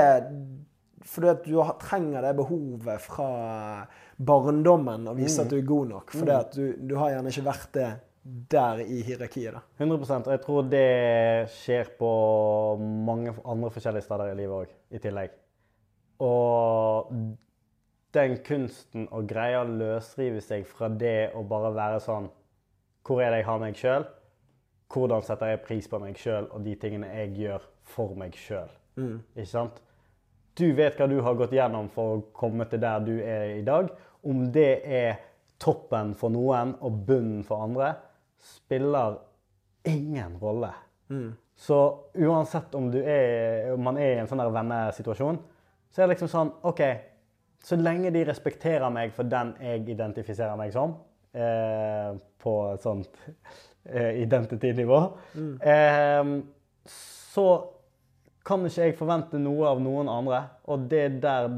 fordi 1.07 1.29
at 1.31 1.45
du 1.45 1.55
trenger 1.81 2.21
det 2.21 2.35
behovet 2.37 3.01
fra 3.01 3.27
barndommen 4.21 5.09
å 5.09 5.15
vise 5.17 5.41
at 5.41 5.49
du 5.49 5.57
er 5.57 5.65
god 5.65 5.89
nok. 5.95 6.13
Fordi 6.13 6.35
mm. 6.35 6.51
du, 6.53 6.87
du 6.91 6.95
har 6.99 7.15
gjerne 7.15 7.33
ikke 7.33 7.45
vært 7.47 7.71
det 7.73 7.87
der 8.53 8.83
i 8.83 9.01
hierarkiet. 9.07 9.55
da. 9.55 9.63
100 9.81 10.19
Og 10.19 10.31
jeg 10.35 10.43
tror 10.43 10.67
det 10.69 10.85
skjer 11.55 11.93
på 11.97 12.11
mange 12.77 13.33
andre 13.41 13.71
forskjellige 13.73 14.05
steder 14.05 14.33
i 14.33 14.37
livet 14.43 14.59
òg, 14.59 14.75
i 14.93 15.01
tillegg. 15.01 15.40
Og 16.21 17.11
den 18.13 18.37
kunsten 18.45 19.07
å 19.11 19.23
greie 19.25 19.61
å 19.61 19.67
løsrive 19.67 20.41
seg 20.43 20.67
fra 20.69 20.89
det 20.89 21.31
å 21.33 21.43
bare 21.47 21.71
være 21.73 22.01
sånn 22.03 22.27
Hvor 23.07 23.21
er 23.23 23.31
det 23.31 23.41
jeg 23.41 23.47
har 23.47 23.61
meg 23.63 23.79
sjøl? 23.79 24.05
Hvordan 24.91 25.23
setter 25.25 25.53
jeg 25.53 25.63
pris 25.65 25.87
på 25.89 25.99
meg 26.03 26.19
sjøl 26.19 26.49
og 26.51 26.61
de 26.67 26.75
tingene 26.77 27.09
jeg 27.15 27.31
gjør 27.39 27.65
for 27.93 28.13
meg 28.19 28.35
sjøl? 28.37 28.69
Ikke 29.33 29.47
sant? 29.49 29.79
Du 30.59 30.67
vet 30.75 30.97
hva 30.99 31.07
du 31.07 31.21
har 31.23 31.37
gått 31.39 31.55
gjennom 31.55 31.87
for 31.89 32.17
å 32.17 32.23
komme 32.35 32.67
til 32.69 32.81
der 32.83 32.99
du 33.05 33.13
er 33.23 33.55
i 33.55 33.63
dag. 33.65 33.87
Om 34.27 34.51
det 34.51 34.83
er 34.83 35.21
toppen 35.57 36.11
for 36.19 36.29
noen 36.33 36.75
og 36.83 36.99
bunnen 37.07 37.45
for 37.47 37.63
andre, 37.63 37.93
spiller 38.37 39.15
ingen 39.87 40.35
rolle. 40.41 40.73
Så 41.55 41.77
uansett 42.17 42.75
om, 42.75 42.91
du 42.91 42.99
er, 42.99 43.71
om 43.73 43.81
man 43.85 43.97
er 43.97 44.15
i 44.15 44.19
en 44.21 44.29
sånn 44.29 44.43
vennesituasjon, 44.53 45.39
så 45.91 46.01
er 46.01 46.07
det 46.07 46.15
liksom 46.15 46.31
sånn 46.31 46.53
OK, 46.67 46.81
så 47.63 47.77
lenge 47.77 48.11
de 48.13 48.23
respekterer 48.25 48.89
meg 48.93 49.11
for 49.15 49.29
den 49.29 49.53
jeg 49.61 49.83
identifiserer 49.93 50.57
meg 50.59 50.71
som, 50.73 50.95
eh, 51.35 52.15
på 52.41 52.55
et 52.71 52.85
sånt 52.87 53.19
eh, 53.85 54.23
identity-nivå, 54.23 55.01
eh, 55.61 56.31
så 56.95 57.47
kan 58.45 58.65
ikke 58.65 58.87
jeg 58.87 58.97
forvente 58.97 59.37
noe 59.37 59.67
av 59.69 59.83
noen 59.83 60.09
andre. 60.09 60.41
Og 60.73 60.87
det 60.89 61.03
er 61.05 61.19
der 61.21 61.51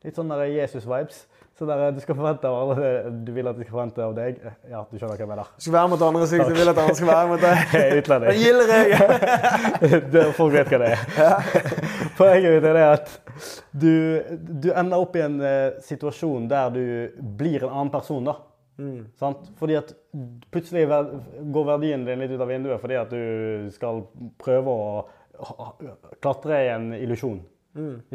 Litt 0.00 0.16
sånn 0.16 0.30
der 0.32 0.46
Jesus-vibes. 0.48 1.26
Så 1.58 1.66
der, 1.68 1.90
du 1.92 1.98
skal 2.00 2.16
forvente 2.16 2.48
av 2.48 2.70
alle 2.72 3.10
du 3.20 3.34
vil 3.36 3.44
at 3.50 3.58
de 3.58 3.66
skal 3.66 3.74
forvente 3.74 4.00
av 4.00 4.14
deg. 4.16 4.38
Ja, 4.70 4.80
du 4.88 4.94
skjønner 4.96 5.12
hva 5.12 5.20
jeg 5.20 5.28
mener. 5.28 5.50
Du 5.58 5.66
skal 5.66 5.74
være 5.74 5.90
mot 5.92 6.04
andre, 6.06 6.28
slik 6.30 6.46
du 6.48 6.54
vil 6.56 6.72
at 6.72 6.80
andre 6.80 6.94
skal 6.96 7.10
være 7.10 7.28
mot 7.28 7.44
deg. 7.44 7.74
Utlending. 8.00 8.32
Det, 10.14 10.22
folk 10.38 10.56
vet 10.56 10.72
hva 10.72 10.80
det 10.80 10.94
er. 10.94 11.04
Poenget 12.20 12.52
mitt 12.52 12.68
er 12.68 12.76
det 12.76 12.84
at 12.84 13.12
du, 13.72 13.92
du 14.36 14.70
ender 14.76 15.00
opp 15.00 15.16
i 15.16 15.24
en 15.24 15.40
eh, 15.40 15.80
situasjon 15.84 16.48
der 16.50 16.72
du 16.74 16.84
blir 17.40 17.64
en 17.64 17.72
annen 17.72 17.92
person. 17.92 18.26
da. 18.28 18.36
Sant? 19.20 19.50
Fordi 19.60 19.76
at 19.76 19.92
plutselig 20.52 20.86
ver 20.88 21.10
går 21.52 21.66
verdien 21.68 22.04
din 22.06 22.22
litt 22.22 22.32
ut 22.32 22.40
av 22.40 22.48
vinduet 22.48 22.80
fordi 22.80 22.96
at 22.96 23.12
du 23.12 23.68
skal 23.74 24.02
prøve 24.40 24.72
å 24.72 25.04
klatre 26.20 26.62
i 26.64 26.70
en 26.72 26.90
illusjon. 26.96 27.42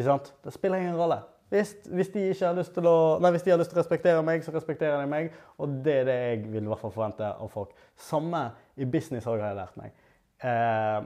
Sant? 0.06 0.34
Det 0.44 0.54
spiller 0.54 0.82
ingen 0.82 0.98
rolle. 1.00 1.22
Hvis, 1.54 1.76
hvis, 1.94 2.10
de 2.10 2.24
har 2.40 2.56
lyst 2.58 2.74
til 2.74 2.88
å, 2.90 2.96
nei, 3.22 3.30
hvis 3.36 3.46
de 3.46 3.54
har 3.54 3.60
lyst 3.62 3.70
til 3.72 3.78
å 3.78 3.84
respektere 3.84 4.24
meg, 4.26 4.42
så 4.44 4.54
respekterer 4.56 5.04
de 5.04 5.10
meg. 5.10 5.30
Og 5.62 5.78
det 5.86 6.00
er 6.02 6.08
det 6.10 6.16
jeg 6.18 6.40
vil 6.48 6.66
i 6.66 6.72
hvert 6.72 6.82
fall 6.82 6.96
forvente 6.96 7.30
av 7.30 7.52
folk. 7.54 7.76
Samme 8.02 8.48
i 8.82 8.88
business 8.90 9.28
har 9.30 9.40
jeg 9.44 9.60
lært 9.60 9.78
meg. 9.80 9.94
Eh, 10.42 10.98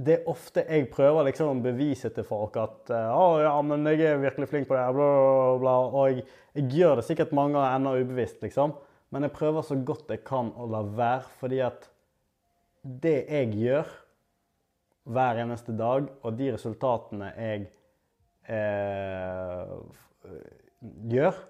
det 0.00 0.14
er 0.14 0.28
ofte 0.30 0.62
jeg 0.64 0.88
prøver 0.92 1.26
liksom 1.28 1.50
å 1.50 1.62
bevise 1.64 2.08
til 2.14 2.24
folk 2.24 2.56
at 2.60 2.92
eh, 2.94 3.08
å 3.12 3.40
ja, 3.42 3.52
men 3.66 3.84
jeg 3.90 4.04
er 4.06 4.22
virkelig 4.22 4.48
flink 4.48 4.68
på 4.70 4.76
det, 4.76 4.84
bla, 4.96 5.08
bla, 5.16 5.56
bla. 5.60 5.74
Og 5.90 6.12
jeg, 6.12 6.24
jeg 6.56 6.68
gjør 6.78 7.00
det 7.00 7.06
sikkert 7.08 7.34
mange 7.36 7.58
ganger 7.58 7.76
ennå 7.76 7.96
ubevisst, 8.00 8.38
liksom. 8.44 8.76
Men 9.10 9.26
jeg 9.26 9.34
prøver 9.34 9.66
så 9.66 9.76
godt 9.76 10.12
jeg 10.14 10.22
kan 10.26 10.52
å 10.54 10.68
la 10.70 10.84
være, 10.86 11.26
fordi 11.40 11.60
at 11.66 11.88
det 12.80 13.18
jeg 13.26 13.52
gjør 13.58 13.90
hver 15.10 15.42
eneste 15.42 15.74
dag, 15.76 16.08
og 16.22 16.36
de 16.38 16.50
resultatene 16.54 17.32
jeg 17.34 17.66
eh, 18.48 19.78
gjør 21.10 21.46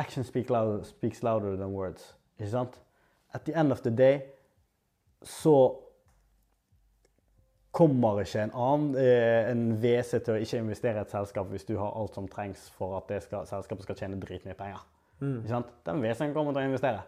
Action 0.00 0.24
speak 0.24 0.48
loud, 0.48 0.86
speaks 0.88 1.20
louder 1.20 1.52
than 1.56 1.74
words. 1.76 2.14
Ikke 2.38 2.48
sant? 2.54 2.78
At 3.36 3.44
the 3.44 3.52
end 3.52 3.72
of 3.74 3.82
the 3.84 3.90
day 3.92 4.22
så 5.22 5.82
kommer 7.72 8.20
ikke 8.20 8.42
en 8.44 8.52
annen 8.52 8.96
eh, 9.00 9.48
en 9.50 9.62
WC 9.80 10.18
til 10.20 10.34
å 10.34 10.40
ikke 10.44 10.60
investere 10.60 11.00
i 11.00 11.06
et 11.06 11.14
selskap 11.14 11.48
hvis 11.48 11.64
du 11.68 11.78
har 11.80 11.94
alt 11.96 12.18
som 12.18 12.28
trengs 12.28 12.66
for 12.76 12.98
at 12.98 13.08
det 13.08 13.22
skal, 13.24 13.48
selskapet 13.48 13.88
skal 13.88 13.98
tjene 14.02 14.20
dritmye 14.20 14.56
penger. 14.58 14.84
Ikke 15.22 15.54
sant? 15.54 15.72
Den 15.86 16.02
WC-en 16.02 16.34
kommer 16.34 16.52
til 16.52 16.64
å 16.64 16.68
investere. 16.68 17.02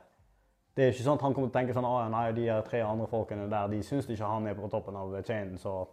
Det 0.75 0.87
er 0.87 0.91
ikke 0.95 1.05
sånn 1.07 1.21
at 1.21 1.25
han 1.27 1.35
kommer 1.37 1.51
til 1.51 1.55
å 1.55 1.59
tenke 1.59 1.77
sånn 1.77 1.87
ah, 1.87 2.09
nei, 2.11 2.25
de 2.35 2.49
her 2.49 2.65
tre 2.67 2.81
andre 2.83 3.07
folkene 3.11 3.47
der, 3.51 3.71
de 3.71 3.79
syns 3.87 4.09
ikke 4.11 4.31
han 4.31 4.49
er 4.51 4.57
på 4.59 4.71
toppen 4.73 4.97
av 4.99 5.13
chainen, 5.27 5.59
så 5.61 5.85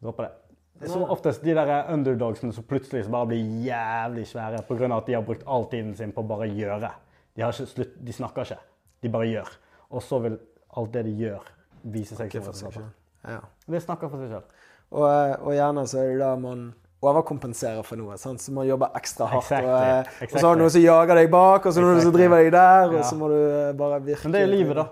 dropper 0.00 0.28
det. 0.28 0.32
Det 0.74 0.88
er 0.88 0.94
som 0.94 1.04
oftest 1.12 1.44
de 1.44 1.54
der 1.54 1.72
underdogsene 1.92 2.54
som 2.54 2.64
plutselig 2.66 3.04
bare 3.12 3.28
blir 3.30 3.52
jævlig 3.66 4.24
svære 4.26 4.64
pga. 4.66 4.88
at 4.96 5.06
de 5.06 5.14
har 5.14 5.22
brukt 5.22 5.44
all 5.46 5.68
tiden 5.70 5.94
sin 5.94 6.12
på 6.12 6.24
å 6.24 6.30
bare 6.32 6.48
gjøre. 6.50 6.90
De, 7.36 7.44
slutt, 7.52 7.94
de 8.00 8.12
snakker 8.12 8.48
ikke, 8.48 8.58
de 9.02 9.12
bare 9.12 9.28
gjør. 9.28 9.54
Og 9.90 10.02
så 10.02 10.18
vil 10.24 10.38
alt 10.76 10.92
det 10.94 11.04
de 11.04 11.14
gjør, 11.20 11.46
vise 11.82 12.16
seg 12.16 12.32
som 12.32 12.42
for 12.42 12.52
seg 12.52 12.70
resultat. 12.72 13.03
Ja. 13.26 13.40
Det 13.66 13.80
snakker 13.82 14.10
for 14.12 14.20
seg 14.24 14.30
selv. 14.34 14.64
Og, 14.94 15.04
eh, 15.08 15.36
og 15.40 15.52
gjerne 15.56 15.84
så 15.90 16.00
er 16.02 16.10
det 16.12 16.18
da 16.20 16.34
man 16.36 16.66
overkompenserer 17.04 17.84
for 17.84 18.00
noe. 18.00 18.16
Sant? 18.20 18.40
Så 18.40 18.52
man 18.56 18.66
jobber 18.68 18.92
ekstra 18.96 19.26
hardt. 19.28 19.44
Exactly. 19.50 19.70
Og, 19.70 19.80
exactly. 20.08 20.28
og 20.34 20.40
så 20.40 20.46
har 20.48 20.54
du 20.54 20.62
noen 20.62 20.74
som 20.76 20.84
jager 20.84 21.20
deg 21.20 21.30
bak, 21.32 21.66
og 21.66 21.74
så 21.76 21.84
noen 21.84 22.00
som 22.04 22.14
driver 22.14 22.42
deg 22.44 22.52
der, 22.54 22.86
og 22.88 22.94
Ja. 23.00 23.02
så 23.08 23.16
må 23.20 23.28
du 23.32 23.36
eh, 23.40 23.72
bare 23.76 24.00
virke 24.04 24.24
Men 24.28 24.32
det 24.36 24.42
er 24.42 24.52
livet, 24.52 24.76
da. 24.76 24.86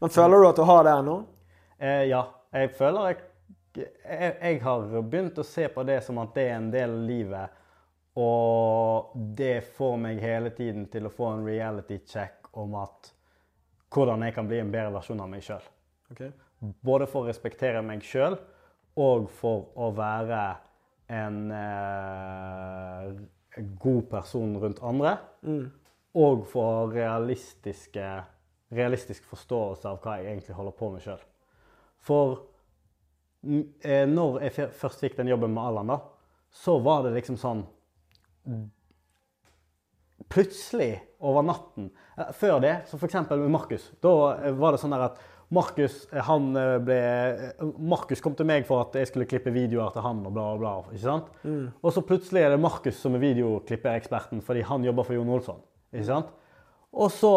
Men 0.00 0.10
føler 0.14 0.42
du 0.42 0.48
at 0.48 0.56
du 0.56 0.62
har 0.68 0.84
det 0.86 0.92
ennå? 0.94 1.16
Eh, 1.78 2.04
ja. 2.10 2.24
Jeg 2.54 2.70
føler 2.78 3.08
jeg, 3.10 3.16
jeg, 3.76 4.34
jeg 4.42 4.60
har 4.62 4.86
begynt 5.02 5.38
å 5.38 5.44
se 5.44 5.66
på 5.68 5.82
det 5.86 5.98
som 6.06 6.18
at 6.22 6.34
det 6.34 6.46
er 6.48 6.54
en 6.56 6.70
del 6.72 6.90
av 6.94 7.02
livet 7.04 7.50
Og 8.16 9.10
det 9.36 9.60
får 9.76 9.98
meg 10.00 10.22
hele 10.22 10.50
tiden 10.56 10.86
til 10.90 11.06
å 11.06 11.12
få 11.12 11.28
en 11.34 11.44
reality 11.46 11.98
check 12.06 12.48
om 12.58 12.74
at 12.80 13.12
hvordan 13.94 14.24
jeg 14.26 14.34
kan 14.34 14.48
bli 14.48 14.58
en 14.62 14.72
bedre 14.72 14.90
versjon 14.92 15.20
av 15.20 15.28
meg 15.30 15.44
sjøl. 15.44 15.62
Ok. 16.12 16.24
Både 16.60 17.06
for 17.06 17.22
å 17.24 17.30
respektere 17.30 17.82
meg 17.86 18.02
sjøl 18.06 18.38
og 18.98 19.28
for 19.30 19.68
å 19.78 19.92
være 19.94 20.42
en 21.14 21.36
eh, 21.54 23.12
god 23.80 24.08
person 24.10 24.56
rundt 24.60 24.82
andre. 24.82 25.16
Mm. 25.46 25.64
Og 26.18 26.44
for 26.50 26.92
realistiske, 26.92 28.06
realistisk 28.74 29.26
forståelse 29.30 29.88
av 29.88 30.00
hva 30.02 30.18
jeg 30.18 30.32
egentlig 30.32 30.56
holder 30.58 30.76
på 30.78 30.90
med 30.92 31.04
sjøl. 31.04 31.22
For 32.04 32.34
mm, 33.46 33.64
eh, 33.84 34.04
når 34.10 34.42
jeg 34.48 34.70
først 34.80 35.04
fikk 35.04 35.18
den 35.20 35.30
jobben 35.30 35.54
med 35.54 35.62
Allan, 35.62 35.94
da, 35.94 36.00
så 36.50 36.78
var 36.82 37.06
det 37.06 37.16
liksom 37.18 37.38
sånn 37.40 37.66
Plutselig, 40.28 40.94
over 41.20 41.44
natten 41.44 41.90
eh, 42.16 42.30
Før 42.36 42.58
det, 42.64 42.74
så 42.88 42.98
for 42.98 43.08
eksempel 43.08 43.40
med 43.42 43.52
Markus. 43.52 43.90
Da 44.02 44.12
eh, 44.38 44.54
var 44.56 44.74
det 44.74 44.80
sånn 44.82 44.94
der 44.94 45.04
at 45.10 45.20
Markus 45.54 46.02
eh, 46.12 46.20
han 46.24 46.50
eh, 46.56 46.90
eh, 47.56 48.20
kom 48.20 48.34
til 48.36 48.48
meg 48.48 48.66
for 48.68 48.84
at 48.84 48.98
jeg 48.98 49.08
skulle 49.08 49.28
klippe 49.28 49.52
videoer 49.54 49.94
til 49.94 50.04
han 50.04 50.20
og 50.28 50.34
bla, 50.36 50.48
bla, 50.60 50.74
ikke 50.90 51.04
sant? 51.04 51.30
Og 51.80 51.94
så 51.94 52.04
plutselig 52.04 52.44
er 52.44 52.52
det 52.52 52.60
Markus 52.60 53.00
som 53.00 53.16
er 53.16 53.24
videoklippereksperten 53.24 54.42
fordi 54.44 54.66
han 54.68 54.84
jobber 54.84 55.08
for 55.08 55.16
Jon 55.16 55.32
Olsson. 55.32 55.62
ikke 55.92 56.08
sant? 56.10 56.30
Og 56.92 57.10
så 57.12 57.34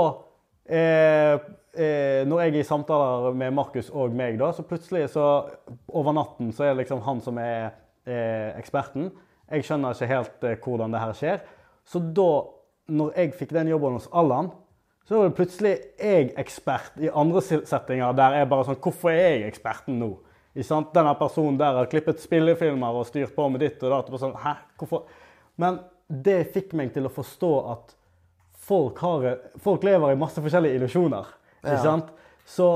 eh, 0.68 1.38
eh, 1.76 2.22
Når 2.28 2.44
jeg 2.44 2.54
er 2.54 2.60
i 2.60 2.68
samtaler 2.68 3.36
med 3.38 3.56
Markus 3.56 3.90
og 3.90 4.16
meg, 4.16 4.40
da, 4.40 4.52
så 4.52 4.66
plutselig 4.68 5.10
så 5.16 5.28
over 5.88 6.16
natten 6.16 6.52
så 6.52 6.68
er 6.68 6.74
det 6.74 6.84
liksom 6.84 7.04
han 7.08 7.22
som 7.24 7.40
er 7.40 7.72
eh, 8.06 8.52
eksperten. 8.60 9.12
Jeg 9.52 9.68
skjønner 9.68 9.96
ikke 9.96 10.12
helt 10.12 10.46
hvordan 10.64 10.92
det 10.92 11.00
her 11.04 11.16
skjer. 11.16 11.40
Så 11.88 12.00
da, 12.16 12.30
når 12.92 13.16
jeg 13.18 13.34
fikk 13.40 13.56
den 13.56 13.72
jobben 13.72 13.98
hos 13.98 14.08
Allan, 14.12 14.52
så 15.08 15.18
var 15.18 15.30
det 15.30 15.36
plutselig 15.36 15.72
jeg 16.00 16.34
ekspert 16.40 17.00
i 17.02 17.10
andre 17.10 17.42
settinger 17.44 18.14
der 18.16 18.36
jeg 18.40 18.50
bare 18.52 18.68
sånn 18.68 18.78
Hvorfor 18.84 19.12
er 19.12 19.40
jeg 19.40 19.48
eksperten 19.52 19.98
nå? 20.00 20.12
Ikke 20.56 20.68
sant? 20.68 20.92
Denne 20.94 21.14
personen 21.20 21.58
der 21.60 21.78
har 21.80 21.88
klippet 21.92 22.20
spillefilmer 22.22 22.98
og 23.00 23.08
styrt 23.08 23.34
på 23.36 23.46
med 23.50 23.62
ditt 23.64 23.82
og 23.88 23.92
datt. 23.94 24.12
Sånn, 24.20 24.36
Hæ? 24.36 24.54
Hvorfor? 24.80 25.06
Men 25.58 25.80
det 26.12 26.52
fikk 26.54 26.74
meg 26.76 26.92
til 26.94 27.08
å 27.08 27.12
forstå 27.14 27.52
at 27.72 27.94
folk, 28.68 29.00
har, 29.00 29.28
folk 29.64 29.84
lever 29.88 30.12
i 30.14 30.20
masse 30.20 30.44
forskjellige 30.44 30.76
illusjoner. 30.80 31.30
Ikke 31.64 31.78
Ja. 31.78 31.84
sant? 31.86 32.12
Så 32.46 32.68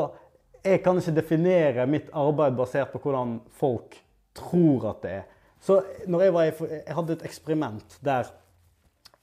jeg 0.63 0.81
kan 0.83 0.97
ikke 0.97 1.15
definere 1.19 1.85
mitt 1.87 2.07
arbeid 2.13 2.55
basert 2.57 2.91
på 2.93 2.99
hvordan 3.03 3.41
folk 3.59 3.97
tror 4.33 4.89
at 4.89 5.01
det 5.03 5.11
er. 5.11 5.23
Så 5.59 5.81
når 6.07 6.21
jeg, 6.21 6.33
var 6.33 6.43
i, 6.43 6.51
jeg 6.85 6.95
hadde 6.95 7.13
et 7.13 7.23
eksperiment 7.27 7.99
der 8.05 8.31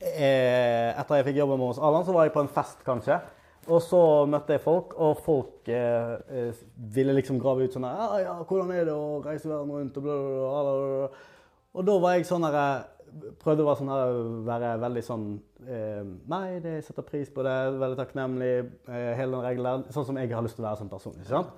Etter 0.03 1.21
jeg 1.21 1.29
fikk 1.29 1.39
jobben 1.39 1.61
med 1.61 1.71
hos 1.71 1.79
Allan, 1.79 2.05
så 2.07 2.15
var 2.15 2.27
jeg 2.27 2.35
på 2.35 2.43
en 2.43 2.51
fest, 2.51 2.81
kanskje. 2.87 3.21
Og 3.71 3.79
så 3.85 3.99
møtte 4.27 4.57
jeg 4.57 4.63
folk, 4.65 4.97
og 4.99 5.21
folk 5.23 5.69
eh, 5.71 6.15
eh, 6.35 6.63
ville 6.95 7.15
liksom 7.15 7.39
grave 7.43 7.69
ut 7.69 7.75
sånn 7.75 7.87
ja, 7.87 8.09
ja, 8.19 8.33
'Hvordan 8.43 8.73
er 8.75 8.89
det 8.89 8.97
å 8.97 9.21
reise 9.23 9.47
verden 9.47 9.71
rundt?' 9.71 10.01
og 10.01 10.03
bla, 10.03 10.17
bla, 10.19 10.73
bla. 10.73 11.29
Og 11.79 11.87
da 11.87 11.95
var 12.03 12.17
jeg 12.17 12.27
sånn 12.27 12.49
her 12.49 12.59
eh, 12.59 12.89
Prøvde 13.13 13.61
å 13.61 13.67
være 13.69 13.77
sånn 13.77 13.91
her, 13.93 14.13
være 14.49 14.69
veldig 14.81 15.01
sånn 15.05 15.25
eh, 15.69 16.03
Nei, 16.33 16.47
det 16.65 16.79
setter 16.87 17.05
pris 17.05 17.29
på 17.31 17.45
det, 17.45 17.57
veldig 17.77 17.99
takknemlig, 17.99 18.53
eh, 18.89 19.11
hele 19.19 19.37
den 19.37 19.45
regelen. 19.45 19.85
Sånn 19.93 20.07
som 20.09 20.17
jeg 20.17 20.33
har 20.33 20.43
lyst 20.43 20.57
til 20.57 20.65
å 20.65 20.71
være 20.71 20.81
som 20.81 20.91
person. 20.91 21.19
ikke 21.21 21.35
sant? 21.35 21.53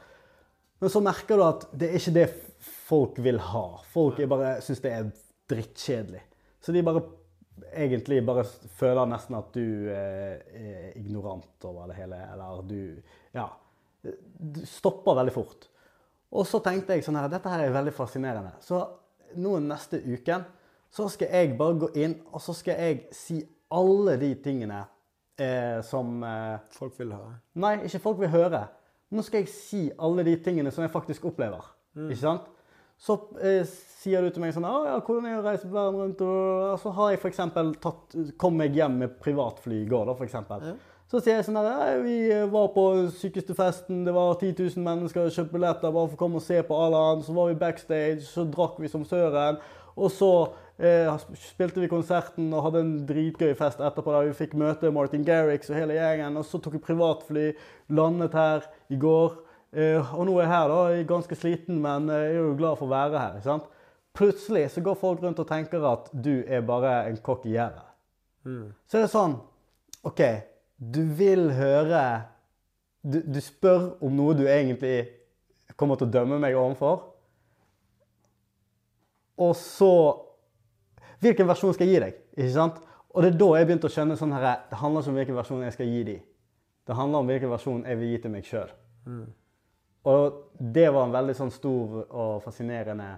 Men 0.82 0.90
så 0.90 1.01
merker 1.01 1.38
du 1.38 1.45
at 1.47 1.68
det 1.72 1.88
er 1.88 2.03
ikke 2.03 2.16
det 2.18 2.26
folk 2.88 3.22
vil 3.22 3.38
ha. 3.38 3.66
Folk 3.95 4.18
bare 4.28 4.57
syns 4.66 4.82
det 4.82 4.92
er 4.92 5.12
drittkjedelig. 5.49 6.24
Så 6.59 6.74
de 6.74 6.82
bare 6.84 7.05
egentlig 7.72 8.22
bare 8.26 8.44
føler 8.78 9.07
nesten 9.11 9.36
at 9.38 9.55
du 9.55 9.90
eh, 9.90 10.40
er 10.55 10.98
ignorant 10.98 11.66
over 11.68 11.90
det 11.90 11.98
hele, 12.00 12.18
eller 12.32 12.62
du 12.68 12.80
Ja. 13.34 13.48
Du 14.05 14.61
stopper 14.68 15.16
veldig 15.16 15.32
fort. 15.32 15.68
Og 16.34 16.44
så 16.46 16.59
tenkte 16.61 16.92
jeg 16.92 17.05
sånn 17.07 17.16
her 17.16 17.30
Dette 17.32 17.48
her 17.48 17.62
er 17.64 17.72
veldig 17.72 17.94
fascinerende. 17.96 18.52
Så 18.61 18.82
nå 19.40 19.57
neste 19.64 20.02
uken 20.05 20.44
så 20.94 21.09
skal 21.11 21.32
jeg 21.32 21.55
bare 21.59 21.78
gå 21.80 21.88
inn, 21.98 22.18
og 22.30 22.42
så 22.42 22.52
skal 22.55 22.78
jeg 22.78 23.07
si 23.16 23.40
alle 23.74 24.14
de 24.20 24.28
tingene 24.44 24.84
eh, 25.40 25.80
som 25.82 26.20
eh, 26.22 26.61
Folk 26.76 26.98
vil 27.00 27.14
høre? 27.16 27.32
Nei, 27.59 27.78
ikke 27.88 28.02
folk 28.05 28.20
vil 28.20 28.30
høre. 28.34 28.61
Nå 29.14 29.24
skal 29.26 29.42
jeg 29.42 29.50
si 29.50 29.80
alle 29.98 30.26
de 30.26 30.36
tingene 30.42 30.70
som 30.74 30.84
jeg 30.84 30.92
faktisk 30.94 31.24
opplever. 31.30 31.64
Ikke 31.94 32.20
sant? 32.20 32.46
Så 33.01 33.18
eh, 33.42 33.66
sier 34.01 34.24
du 34.24 34.32
til 34.32 34.45
meg 34.45 34.55
sånn 34.55 34.64
ja, 34.64 34.97
hvordan 35.03 35.28
er 35.28 35.36
det 35.36 35.42
å 35.42 35.47
reise 35.47 35.68
verden 35.68 36.01
rundt? 36.01 36.24
Og 36.24 36.80
så 36.80 36.92
har 36.97 37.12
jeg 37.12 37.20
f.eks. 37.20 37.40
tatt 37.82 38.18
Kom 38.40 38.59
meg 38.61 38.76
hjem 38.76 39.01
med 39.03 39.16
privatfly 39.22 39.82
i 39.82 39.88
går, 39.90 40.09
da, 40.09 40.16
for 40.16 40.28
eksempel. 40.28 40.64
Så 41.11 41.20
sier 41.20 41.36
jeg 41.36 41.45
sånn 41.47 41.59
her 41.61 41.68
«Nei, 41.68 41.88
Vi 42.05 42.16
eh, 42.32 42.47
var 42.51 42.70
på 42.74 42.84
sykeste 43.14 43.57
festen, 43.57 44.05
det 44.07 44.14
var 44.16 44.38
10 44.38 44.55
000 44.57 44.84
mennesker, 44.86 45.30
kjøpte 45.30 45.55
billetter 45.55 45.92
bare 45.92 46.11
for 46.11 46.16
å 46.16 46.22
komme 46.24 46.40
og 46.40 46.47
se 46.47 46.62
på 46.64 46.78
Alan. 46.80 47.22
Så 47.22 47.36
var 47.36 47.51
vi 47.51 47.61
backstage, 47.61 48.24
så 48.26 48.47
drakk 48.49 48.80
vi 48.82 48.90
som 48.90 49.05
søren. 49.07 49.61
Og 49.95 50.11
så 50.11 50.30
eh, 50.82 51.11
spilte 51.45 51.82
vi 51.82 51.90
konserten 51.92 52.49
og 52.51 52.64
hadde 52.66 52.82
en 52.82 52.95
dritgøy 53.07 53.53
fest 53.59 53.82
etterpå 53.84 54.14
der 54.14 54.30
vi 54.30 54.38
fikk 54.40 54.57
møte 54.59 54.90
Martin 54.95 55.26
Garrix 55.26 55.70
og 55.70 55.78
hele 55.78 55.99
gjengen. 56.01 56.40
Og 56.40 56.49
så 56.49 56.59
tok 56.59 56.78
vi 56.78 56.86
privatfly, 56.88 57.51
landet 57.95 58.34
her 58.34 58.66
i 58.90 58.99
går. 58.99 59.36
Eh, 59.74 60.14
og 60.14 60.26
nå 60.28 60.36
er 60.38 60.44
jeg 60.44 60.52
her, 60.52 60.68
da. 60.70 60.82
Jeg 60.92 61.02
er 61.02 61.08
ganske 61.08 61.38
sliten, 61.38 61.80
men 61.82 62.06
eh, 62.12 62.28
jeg 62.28 62.36
er 62.36 62.44
jo 62.44 62.58
glad 62.58 62.78
for 62.78 62.86
å 62.86 62.94
være 62.94 63.18
her. 63.18 63.38
ikke 63.38 63.48
sant? 63.48 63.70
Plutselig 64.14 64.68
så 64.70 64.82
går 64.86 64.94
folk 65.00 65.22
rundt 65.24 65.40
og 65.42 65.48
tenker 65.48 65.82
at 65.90 66.10
du 66.12 66.44
er 66.46 66.62
bare 66.66 67.00
en 67.08 67.18
kokk 67.18 67.48
i 67.50 67.56
gjerdet. 67.56 67.82
Så 68.86 68.98
er 68.98 69.06
det 69.06 69.10
sånn 69.10 69.38
OK, 70.04 70.20
du 70.76 71.00
vil 71.16 71.48
høre 71.56 72.02
du, 73.00 73.22
du 73.24 73.40
spør 73.40 73.94
om 74.04 74.12
noe 74.16 74.34
du 74.36 74.44
egentlig 74.44 75.08
kommer 75.80 75.96
til 75.96 76.10
å 76.10 76.14
dømme 76.14 76.38
meg 76.40 76.56
overfor. 76.56 77.02
Og 79.40 79.56
så 79.58 79.90
Hvilken 81.24 81.48
versjon 81.48 81.72
skal 81.72 81.88
jeg 81.88 81.96
gi 81.96 82.00
deg? 82.02 82.16
Ikke 82.36 82.52
sant? 82.52 82.80
Og 83.14 83.22
det 83.24 83.30
er 83.30 83.36
da 83.40 83.46
jeg 83.56 83.66
begynte 83.70 83.88
å 83.88 83.92
skjønne 83.94 84.16
sånn 84.20 84.34
her, 84.36 84.44
det 84.68 84.76
handler 84.76 85.00
ikke 85.00 85.10
om 85.10 85.18
hvilken 85.18 85.38
versjon 85.38 85.62
jeg 85.64 85.72
skal 85.72 85.88
gi 85.88 86.02
dem. 86.04 86.18
Det 86.84 86.96
handler 86.98 87.22
om 87.24 87.30
hvilken 87.30 87.52
versjon 87.54 87.86
jeg 87.88 88.00
vil 88.00 88.10
gi 88.10 88.18
til 88.20 88.32
meg 88.34 88.44
sjøl. 88.44 88.74
Og 90.11 90.40
det 90.59 90.88
var 90.92 91.07
en 91.07 91.14
veldig 91.14 91.34
sånn 91.38 91.52
stor 91.52 92.02
og 92.05 92.42
fascinerende 92.44 93.14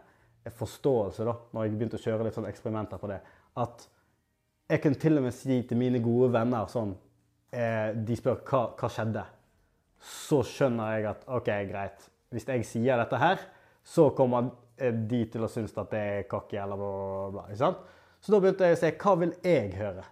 forståelse 0.55 1.25
da, 1.27 1.35
når 1.53 1.67
jeg 1.67 1.75
begynte 1.75 1.99
å 1.99 2.05
kjøre 2.05 2.27
litt 2.27 2.37
sånn 2.37 2.47
eksperimenter 2.47 3.01
på 3.03 3.11
det. 3.11 3.19
At 3.59 3.89
jeg 4.71 4.83
kunne 4.83 5.01
til 5.03 5.19
og 5.19 5.27
med 5.27 5.35
si 5.35 5.59
til 5.67 5.81
mine 5.81 6.03
gode 6.03 6.31
venner 6.35 6.69
sånn 6.71 6.93
eh, 7.55 7.91
De 7.95 8.17
spør 8.19 8.41
hva, 8.47 8.63
hva 8.79 8.91
skjedde. 8.91 9.25
Så 10.03 10.43
skjønner 10.47 10.97
jeg 10.97 11.09
at 11.11 11.27
OK, 11.35 11.51
greit. 11.71 12.07
Hvis 12.35 12.47
jeg 12.51 12.67
sier 12.69 13.01
dette 13.01 13.19
her, 13.19 13.43
så 13.87 14.09
kommer 14.15 14.51
eh, 14.79 14.95
de 14.95 15.25
til 15.31 15.47
å 15.47 15.51
synes 15.51 15.75
at 15.79 15.91
det 15.91 16.03
er 16.13 16.29
cocky 16.31 16.59
eller 16.63 16.79
bla, 16.79 16.93
bla, 17.35 17.47
bla. 17.51 17.73
Så 18.21 18.35
da 18.35 18.41
begynte 18.43 18.67
jeg 18.71 18.79
å 18.79 18.81
si 18.81 18.93
hva 19.03 19.17
vil 19.23 19.35
jeg 19.43 19.75
høre 19.79 20.07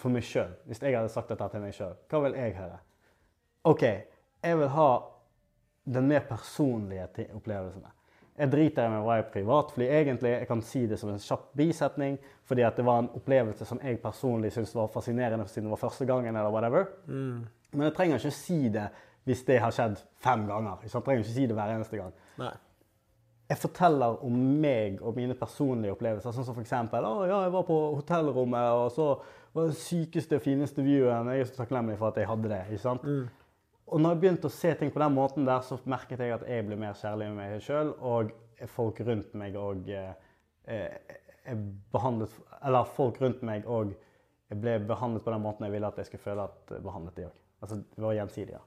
for 0.00 0.14
meg 0.14 0.26
sjøl? 0.26 0.52
Hvis 0.66 0.82
jeg 0.82 0.96
hadde 0.96 1.12
sagt 1.12 1.30
dette 1.32 1.50
til 1.52 1.62
meg 1.62 1.74
sjøl, 1.76 1.96
hva 2.10 2.22
vil 2.26 2.38
jeg 2.38 2.56
høre? 2.58 2.78
OK, 3.70 3.82
jeg 4.40 4.58
vil 4.58 4.70
ha 4.72 4.90
den 5.90 6.08
mer 6.08 6.22
personlige 6.28 7.26
opplevelsen. 7.34 7.88
Jeg 8.40 8.52
driter 8.52 8.86
i 8.86 8.88
om 8.88 8.94
jeg 8.94 9.04
var 9.04 9.20
i 9.20 9.24
privatfly, 9.34 9.84
egentlig. 9.84 10.30
Jeg 10.30 10.46
kan 10.48 10.62
si 10.64 10.86
det 10.88 10.96
som 11.00 11.10
en 11.12 11.20
kjapp 11.20 11.50
bisetning, 11.58 12.16
fordi 12.48 12.64
at 12.64 12.78
det 12.78 12.86
var 12.86 13.02
en 13.02 13.10
opplevelse 13.18 13.66
som 13.68 13.80
jeg 13.84 13.98
personlig 14.00 14.52
syntes 14.54 14.72
var 14.74 14.88
fascinerende 14.94 15.44
siden 15.48 15.68
det 15.68 15.74
var 15.74 15.82
første 15.82 16.06
gangen, 16.08 16.36
eller 16.36 16.54
whatever. 16.54 16.86
Men 17.72 17.88
jeg 17.88 17.94
trenger 17.98 18.16
ikke 18.16 18.38
si 18.38 18.62
det 18.72 18.88
hvis 19.28 19.44
det 19.44 19.58
har 19.60 19.74
skjedd 19.74 20.00
fem 20.24 20.46
ganger. 20.48 20.80
Jeg 20.86 21.04
trenger 21.04 21.24
ikke 21.24 21.34
si 21.34 21.46
det 21.50 21.58
hver 21.58 21.74
eneste 21.74 22.00
gang. 22.00 22.14
Nei. 22.40 22.54
Jeg 23.50 23.58
forteller 23.58 24.24
om 24.24 24.34
meg 24.62 25.02
og 25.02 25.16
mine 25.18 25.34
personlige 25.34 25.92
opplevelser. 25.92 26.32
Sånn 26.32 26.46
som 26.46 26.58
eksempel, 26.62 27.04
å 27.04 27.26
ja, 27.26 27.42
jeg 27.44 27.52
var 27.52 27.66
på 27.66 27.78
hotellrommet, 27.98 28.72
og 28.78 28.88
så 28.94 29.10
var 29.52 29.68
det 29.68 29.76
sykeste 29.82 30.38
og 30.38 30.44
fineste 30.44 30.84
viewen. 30.86 31.28
Jeg 31.34 31.44
er 31.44 31.50
så 31.50 31.58
takknemlig 31.58 31.98
for 31.98 32.12
at 32.12 32.20
jeg 32.22 32.30
hadde 32.30 32.52
det. 32.52 32.60
ikke 32.70 32.84
sant? 32.86 33.04
Og 33.90 34.00
når 34.00 34.14
jeg 34.14 34.20
begynte 34.22 34.46
å 34.50 34.54
se 34.54 34.74
ting 34.78 34.90
på 34.94 35.00
den 35.02 35.14
måten 35.16 35.46
der, 35.48 35.60
så 35.66 35.78
merket 35.90 36.20
jeg 36.22 36.32
at 36.36 36.44
jeg 36.46 36.66
ble 36.68 36.76
mer 36.78 36.94
kjærlig 36.94 37.26
med 37.32 37.36
meg 37.40 37.62
sjøl, 37.64 37.90
og 38.00 38.30
folk 38.70 39.00
rundt 39.06 39.32
meg 39.34 39.56
òg 39.58 39.88
eh, 39.90 40.12
eh, 40.70 41.56
behandlet, 41.92 42.30
Eller 42.62 42.84
folk 42.96 43.20
rundt 43.22 43.42
meg 43.42 43.64
òg 43.66 43.94
ble 44.50 44.78
behandlet 44.82 45.22
på 45.24 45.30
den 45.32 45.42
måten 45.42 45.64
jeg 45.66 45.72
ville 45.72 45.86
at 45.88 45.96
jeg 45.98 46.06
skulle 46.10 46.22
føle 46.24 46.44
at 46.44 46.72
behandlet 46.84 47.16
de 47.16 47.24
òg. 47.28 47.36
Altså, 47.62 47.76
det 47.96 48.04
var 48.04 48.14
gjensidig. 48.18 48.52
ja. 48.58 48.62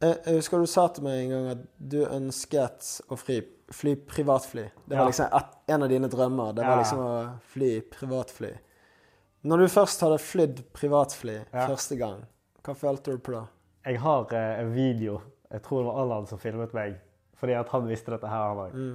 Jeg, 0.00 0.16
jeg 0.24 0.36
husker 0.38 0.58
du 0.62 0.66
sa 0.66 0.86
til 0.88 1.04
meg 1.04 1.18
en 1.26 1.30
gang 1.34 1.48
at 1.52 1.64
du 1.92 1.98
ønsket 2.06 2.86
å 3.12 3.18
fly, 3.20 3.40
fly 3.74 3.94
privatfly. 4.08 4.62
Det 4.86 4.96
var 4.96 5.04
Ja. 5.04 5.08
liksom 5.10 5.26
et, 5.36 5.56
en 5.68 5.82
av 5.82 5.88
dine 5.92 6.08
drømmer. 6.08 6.54
Det 6.56 6.62
Ja. 6.64 6.68
var 6.70 6.78
liksom 6.82 6.98
å 7.04 7.38
fly 7.52 7.80
privatfly. 7.92 8.52
Når 9.44 9.58
du 9.58 9.66
først 9.68 10.00
hadde 10.00 10.18
flydd 10.18 10.62
privatfly 10.72 11.36
Ja. 11.52 11.66
første 11.68 11.98
gang, 11.98 12.22
hva 12.64 12.74
følte 12.74 13.12
du 13.12 13.18
på 13.18 13.32
da? 13.32 13.46
Jeg 13.86 14.00
har 14.00 14.34
eh, 14.36 14.60
en 14.60 14.74
video, 14.74 15.20
jeg 15.52 15.62
tror 15.64 15.80
det 15.80 15.86
var 15.88 16.02
Allan 16.02 16.26
som 16.28 16.38
filmet 16.38 16.74
meg, 16.76 16.98
fordi 17.40 17.56
at 17.56 17.70
han 17.72 17.88
visste 17.88 18.12
dette 18.12 18.28
her. 18.28 18.48
han 18.48 18.58
også. 18.66 18.90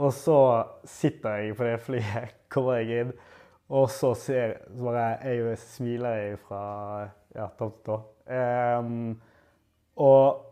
Og 0.00 0.12
så 0.14 0.38
sitter 0.86 1.40
jeg 1.40 1.56
på 1.56 1.66
det 1.66 1.80
flyet, 1.82 2.36
kommer 2.52 2.78
jeg 2.78 3.00
inn, 3.00 3.12
Og 3.70 3.90
så 3.90 4.14
ser 4.14 4.56
så 4.76 4.82
bare 4.82 5.08
jeg 5.22 5.38
jo 5.38 5.56
smiler 5.56 6.14
jeg 6.14 6.38
fra 6.46 6.62
ja, 7.36 7.46
topp 7.58 7.76
til 7.84 7.92
tå. 7.92 7.98
Um, 8.30 9.20
og 9.96 10.46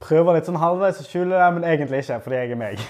prøver 0.00 0.36
litt 0.36 0.48
sånn 0.48 0.60
halvveis 0.60 1.00
å 1.00 1.06
skjule 1.06 1.36
det, 1.36 1.46
men 1.56 1.64
egentlig 1.64 2.02
ikke, 2.02 2.18
fordi 2.24 2.40
jeg 2.40 2.50
er 2.52 2.60
meg. 2.60 2.82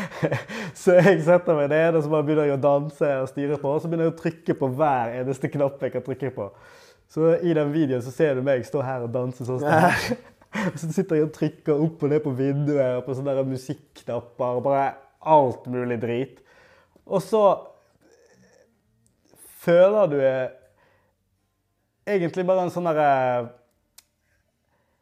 så 0.80 0.98
jeg 1.00 1.22
setter 1.26 1.58
meg 1.58 1.70
ned 1.72 1.98
og 1.98 2.04
så 2.04 2.12
bare 2.12 2.26
begynner 2.26 2.50
jeg 2.50 2.58
å 2.58 2.62
danse 2.62 3.10
og 3.22 3.30
styre 3.30 3.58
på. 3.58 3.72
Og 3.72 3.82
så 3.82 3.90
begynner 3.90 4.10
jeg 4.10 4.14
å 4.14 4.20
trykke 4.20 4.58
på 4.60 4.70
hver 4.78 5.16
eneste 5.22 5.50
knapp 5.54 5.82
jeg 5.82 5.94
kan 5.96 6.06
trykke 6.06 6.32
på. 6.36 6.50
Så 7.10 7.32
i 7.42 7.54
den 7.54 7.72
videoen 7.74 8.02
så 8.06 8.12
ser 8.14 8.36
du 8.38 8.44
meg 8.46 8.62
stå 8.66 8.82
her 8.86 9.06
og 9.06 9.14
danse 9.14 9.46
sånn. 9.46 9.62
som. 9.62 10.20
Så 10.80 10.88
sitter 10.90 11.14
jeg 11.14 11.28
og 11.28 11.34
trykker 11.34 11.78
opp 11.78 12.00
og 12.02 12.10
ned 12.10 12.22
på 12.24 12.32
vinduet 12.34 12.96
og 12.98 13.04
på 13.06 13.14
sånne 13.14 13.44
musikknapper 13.46 14.58
og 14.58 14.64
bare 14.66 14.86
alt 15.30 15.68
mulig 15.70 16.00
drit. 16.02 16.40
Og 17.06 17.22
så 17.22 17.42
føler 19.62 20.10
du 20.10 20.18
egentlig 22.10 22.46
bare 22.48 22.66
en 22.66 22.74
sånn 22.74 22.88
derre 22.90 23.48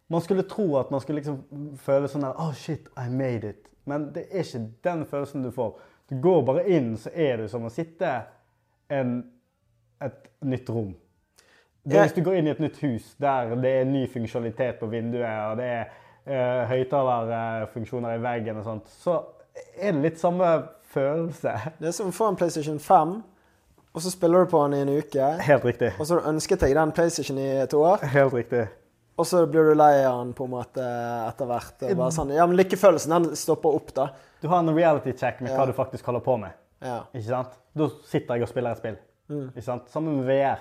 Man 0.08 0.24
skulle 0.24 0.46
tro 0.48 0.70
at 0.80 0.92
man 0.92 1.02
skulle 1.04 1.20
liksom 1.20 1.74
føle 1.84 2.08
sånn 2.08 2.24
der 2.24 2.38
Oh 2.40 2.52
shit, 2.56 2.88
I 2.96 3.10
made 3.12 3.48
it. 3.48 3.66
Men 3.88 4.06
det 4.14 4.26
er 4.30 4.44
ikke 4.44 4.62
den 4.84 5.04
følelsen 5.08 5.44
du 5.44 5.50
får. 5.52 5.74
Du 6.08 6.16
går 6.24 6.40
bare 6.48 6.64
inn, 6.72 6.94
så 6.96 7.12
er 7.12 7.42
du 7.42 7.48
som 7.52 7.66
å 7.68 7.72
sitte 7.72 8.08
en, 8.88 9.18
et 10.00 10.30
nytt 10.40 10.72
rom. 10.72 10.94
Det 11.88 12.00
hvis 12.04 12.14
du 12.16 12.22
går 12.26 12.38
inn 12.40 12.48
i 12.50 12.52
et 12.52 12.60
nytt 12.60 12.78
hus 12.84 13.14
der 13.22 13.54
det 13.62 13.70
er 13.80 13.84
ny 13.88 14.04
funksjonalitet 14.12 14.78
på 14.80 14.86
vinduet, 14.92 15.24
og 15.50 15.56
det 15.60 15.68
er 15.72 15.84
uh, 16.28 16.66
høyttalerfunksjoner 16.70 18.18
i 18.18 18.22
veggen 18.22 18.60
og 18.60 18.66
sånt, 18.66 18.90
så 19.02 19.18
er 19.78 19.92
det 19.96 20.02
litt 20.04 20.20
samme 20.20 20.48
følelse. 20.92 21.54
Det 21.80 21.90
er 21.90 21.96
som 21.96 22.10
å 22.12 22.14
få 22.14 22.28
en 22.32 22.38
PlayStation 22.40 22.78
5, 22.82 23.14
og 23.94 24.02
så 24.04 24.12
spiller 24.12 24.44
du 24.44 24.50
på 24.52 24.60
den 24.66 24.76
i 24.78 24.82
en 24.84 24.92
uke. 25.00 25.30
Helt 25.42 25.64
riktig. 25.66 25.92
Og 25.98 26.06
så 26.06 26.14
har 26.16 26.22
du 26.22 26.28
ønsket 26.34 26.60
deg 26.64 26.76
den 26.78 26.92
PlayStation 26.94 27.40
i 27.40 27.48
et 27.64 27.74
år, 27.74 28.04
Helt 28.12 28.36
riktig. 28.36 28.66
og 29.18 29.26
så 29.26 29.42
blir 29.50 29.72
du 29.72 29.74
lei 29.74 30.04
av 30.04 30.20
den 30.22 30.32
på 30.38 30.46
en 30.46 30.52
måte 30.54 30.84
etter 31.26 31.48
hvert. 31.50 31.82
Bare 31.88 32.14
sånn, 32.14 32.30
ja, 32.36 32.46
men 32.46 32.58
Lykkefølelsen 32.60 33.16
den 33.16 33.36
stopper 33.36 33.74
opp, 33.80 33.92
da. 33.96 34.10
Du 34.42 34.46
har 34.52 34.62
en 34.62 34.70
reality 34.76 35.12
check 35.18 35.40
med 35.40 35.50
Ja. 35.50 35.58
hva 35.58 35.66
du 35.66 35.72
faktisk 35.74 36.06
holder 36.06 36.22
på 36.22 36.36
med. 36.38 36.54
Ja. 36.84 37.00
Ikke 37.12 37.26
sant? 37.26 37.56
Da 37.74 37.88
sitter 38.06 38.36
jeg 38.36 38.46
og 38.46 38.48
spiller 38.52 38.70
et 38.76 38.78
spill. 38.78 38.98
Mm. 39.28 39.48
Ikke 39.56 39.64
sant? 39.66 39.88
Sammen 39.90 40.20
med 40.20 40.28
VR. 40.30 40.60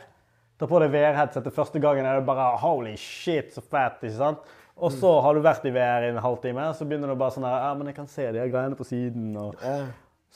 Ta 0.57 0.69
på 0.69 0.79
deg 0.81 0.93
VR-headsetet 0.93 1.53
første 1.53 1.81
gangen 1.81 2.05
er 2.07 2.17
det 2.17 2.27
bare 2.27 2.55
holy 2.61 2.95
shit, 2.97 3.53
så 3.53 3.61
fett. 3.61 4.01
ikke 4.01 4.17
sant? 4.17 4.55
Og 4.77 4.91
så 4.93 5.09
har 5.25 5.33
du 5.33 5.41
vært 5.41 5.65
i 5.65 5.73
VR 5.73 6.05
i 6.05 6.11
en 6.11 6.21
halvtime, 6.21 6.67
så 6.77 6.85
begynner 6.85 7.09
du 7.09 7.17
bare 7.17 7.33
sånn 7.33 7.45
her, 7.47 7.63
ja, 7.65 7.71
men 7.77 7.89
jeg 7.89 7.97
kan 7.97 8.09
se 8.09 8.27
de 8.29 8.41
her 8.41 8.51
greiene 8.53 8.77
på 8.77 8.85
siden. 8.87 9.31
og... 9.41 9.57
Ja. 9.63 9.79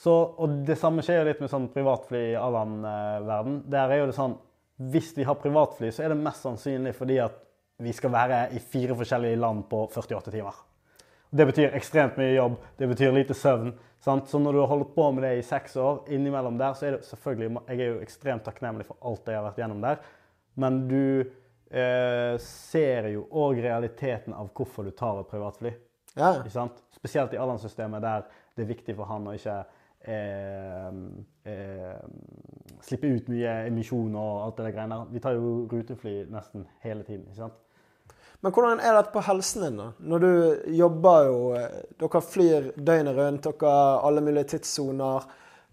Så, 0.02 0.14
og 0.40 0.62
det 0.66 0.78
samme 0.80 1.04
skjer 1.06 1.20
jo 1.20 1.28
litt 1.28 1.42
med 1.44 1.52
sånn 1.52 1.68
privatfly 1.74 2.22
i 2.32 2.40
Allan-verden. 2.40 3.60
Der 3.70 3.92
er 3.92 4.02
jo 4.02 4.08
det 4.10 4.16
sånn 4.16 4.38
Hvis 4.92 5.12
vi 5.14 5.26
har 5.28 5.38
privatfly, 5.38 5.92
så 5.94 6.06
er 6.06 6.14
det 6.14 6.24
mest 6.24 6.42
sannsynlig 6.42 6.96
fordi 6.98 7.20
at 7.22 7.36
vi 7.82 7.92
skal 7.94 8.14
være 8.14 8.40
i 8.58 8.62
fire 8.62 8.96
forskjellige 8.98 9.38
land 9.42 9.68
på 9.70 9.84
48 9.92 10.34
timer. 10.34 10.56
Det 11.30 11.46
betyr 11.48 11.76
ekstremt 11.78 12.18
mye 12.18 12.34
jobb, 12.34 12.56
det 12.80 12.90
betyr 12.90 13.14
lite 13.14 13.38
søvn. 13.38 13.76
Så 14.02 14.40
når 14.40 14.54
du 14.54 14.60
har 14.60 14.72
holdt 14.72 14.96
på 14.96 15.12
med 15.14 15.24
det 15.24 15.36
i 15.38 15.46
seks 15.46 15.76
år, 15.78 16.00
innimellom 16.10 16.58
der, 16.58 16.74
så 16.74 16.88
er 16.88 16.96
det 16.96 17.06
selvfølgelig 17.06 17.62
Jeg 17.68 17.80
er 17.80 17.92
jo 17.92 18.02
ekstremt 18.02 18.44
takknemlig 18.48 18.88
for 18.88 18.98
alt 19.06 19.30
jeg 19.30 19.38
har 19.38 19.46
vært 19.46 19.62
gjennom 19.62 19.84
der, 19.84 20.02
men 20.62 20.80
du 20.90 21.04
eh, 21.22 22.34
ser 22.42 23.12
jo 23.14 23.28
òg 23.30 23.62
realiteten 23.62 24.34
av 24.34 24.50
hvorfor 24.58 24.90
du 24.90 24.92
tar 24.92 25.22
et 25.22 25.30
privatfly. 25.30 25.74
ja. 26.16 26.34
Ikke 26.40 26.54
sant? 26.54 26.82
Spesielt 26.98 27.34
i 27.34 27.40
Allan-systemet, 27.42 28.02
der 28.02 28.26
det 28.58 28.66
er 28.66 28.74
viktig 28.74 28.98
for 28.98 29.10
han 29.10 29.30
å 29.30 29.36
ikke 29.38 29.60
eh, 30.10 30.90
eh, 31.54 32.02
slippe 32.84 33.14
ut 33.14 33.30
mye 33.32 33.54
emisjon 33.70 34.18
og 34.18 34.46
alt 34.48 34.58
det 34.58 34.66
der 34.68 34.76
greiene 34.76 34.98
der. 34.98 35.14
Vi 35.14 35.22
tar 35.24 35.38
jo 35.38 35.54
rutefly 35.72 36.16
nesten 36.34 36.66
hele 36.84 37.06
tiden. 37.08 37.30
ikke 37.30 37.44
sant? 37.46 37.62
Men 38.42 38.54
hvordan 38.56 38.80
er 38.82 38.96
dette 38.98 39.14
på 39.14 39.22
helsen 39.22 39.68
din, 39.68 39.78
da? 39.78 39.92
Når 40.02 40.24
du 40.24 40.32
jobber 40.80 41.28
jo 41.28 41.38
eh, 41.58 41.82
Dere 42.02 42.22
flyr 42.26 42.72
døgnet 42.76 43.18
rundt, 43.18 43.46
dere 43.46 43.74
har 43.76 44.08
alle 44.08 44.24
mulige 44.26 44.56
tidssoner. 44.56 45.28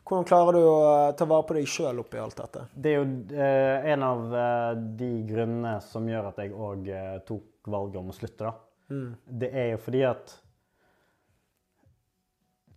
Hvordan 0.09 0.25
klarer 0.25 0.57
du 0.57 0.64
å 0.64 0.77
eh, 0.89 1.14
ta 1.16 1.27
vare 1.29 1.45
på 1.45 1.57
deg 1.59 1.69
sjøl 1.69 2.01
oppi 2.01 2.21
alt 2.21 2.39
dette? 2.41 2.64
Det 2.73 2.93
er 2.93 2.97
jo 2.97 3.09
eh, 3.37 3.89
en 3.93 4.05
av 4.07 4.37
eh, 4.41 4.71
de 5.01 5.11
grunnene 5.29 5.75
som 5.85 6.09
gjør 6.09 6.31
at 6.31 6.41
jeg 6.41 6.55
òg 6.57 6.91
tok 7.29 7.69
valget 7.69 8.01
om 8.01 8.09
å 8.09 8.16
slutte. 8.16 8.49
da. 8.49 8.55
Mm. 8.89 9.11
Det 9.43 9.51
er 9.53 9.66
jo 9.75 9.81
fordi 9.85 10.05
at 10.09 10.37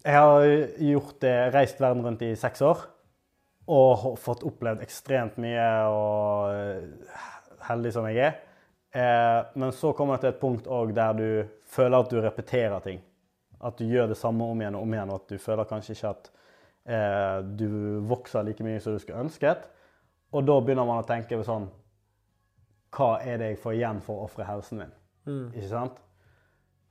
jeg 0.01 0.17
har 0.17 0.45
gjort 0.89 1.17
det, 1.23 1.35
reist 1.53 1.79
verden 1.79 2.03
rundt 2.03 2.23
i 2.25 2.33
seks 2.35 2.63
år 2.67 2.87
og 3.71 3.91
har 4.01 4.15
fått 4.19 4.43
opplevd 4.43 4.81
ekstremt 4.83 5.37
mye 5.39 5.67
og 5.87 7.59
heldig 7.69 7.91
som 7.95 8.07
jeg 8.09 8.25
er. 8.25 8.39
Eh, 8.91 9.45
men 9.53 9.71
så 9.71 9.93
kommer 9.93 10.13
det 10.13 10.25
til 10.25 10.33
et 10.33 10.41
punkt 10.41 10.67
òg 10.67 10.91
der 10.95 11.13
du 11.15 11.27
føler 11.71 12.03
at 12.03 12.11
du 12.11 12.19
repeterer 12.21 12.79
ting. 12.83 12.99
At 13.61 13.77
du 13.79 13.85
gjør 13.87 14.11
det 14.11 14.17
samme 14.19 14.43
om 14.43 14.61
igjen 14.61 14.75
og 14.75 14.83
om 14.83 14.95
igjen, 14.95 15.11
og 15.13 15.21
at 15.21 15.31
du 15.31 15.39
føler 15.39 15.69
kanskje 15.69 15.95
ikke 15.95 16.11
at 16.11 16.31
eh, 16.85 17.37
du 17.45 17.69
vokser 18.09 18.43
like 18.43 18.65
mye 18.65 18.81
som 18.83 18.97
du 18.97 18.99
skulle 18.99 19.23
ønsket. 19.23 19.67
Og 20.35 20.43
da 20.47 20.57
begynner 20.59 20.87
man 20.87 21.03
å 21.03 21.07
tenke 21.07 21.39
sånn 21.43 21.69
Hva 22.91 23.17
er 23.23 23.39
det 23.39 23.51
jeg 23.51 23.59
får 23.63 23.75
igjen 23.77 23.99
for 24.03 24.19
å 24.19 24.27
ofre 24.27 24.47
helsen 24.47 24.81
min? 24.81 24.95
Mm. 25.27 25.45
Ikke 25.53 25.69
sant? 25.71 25.99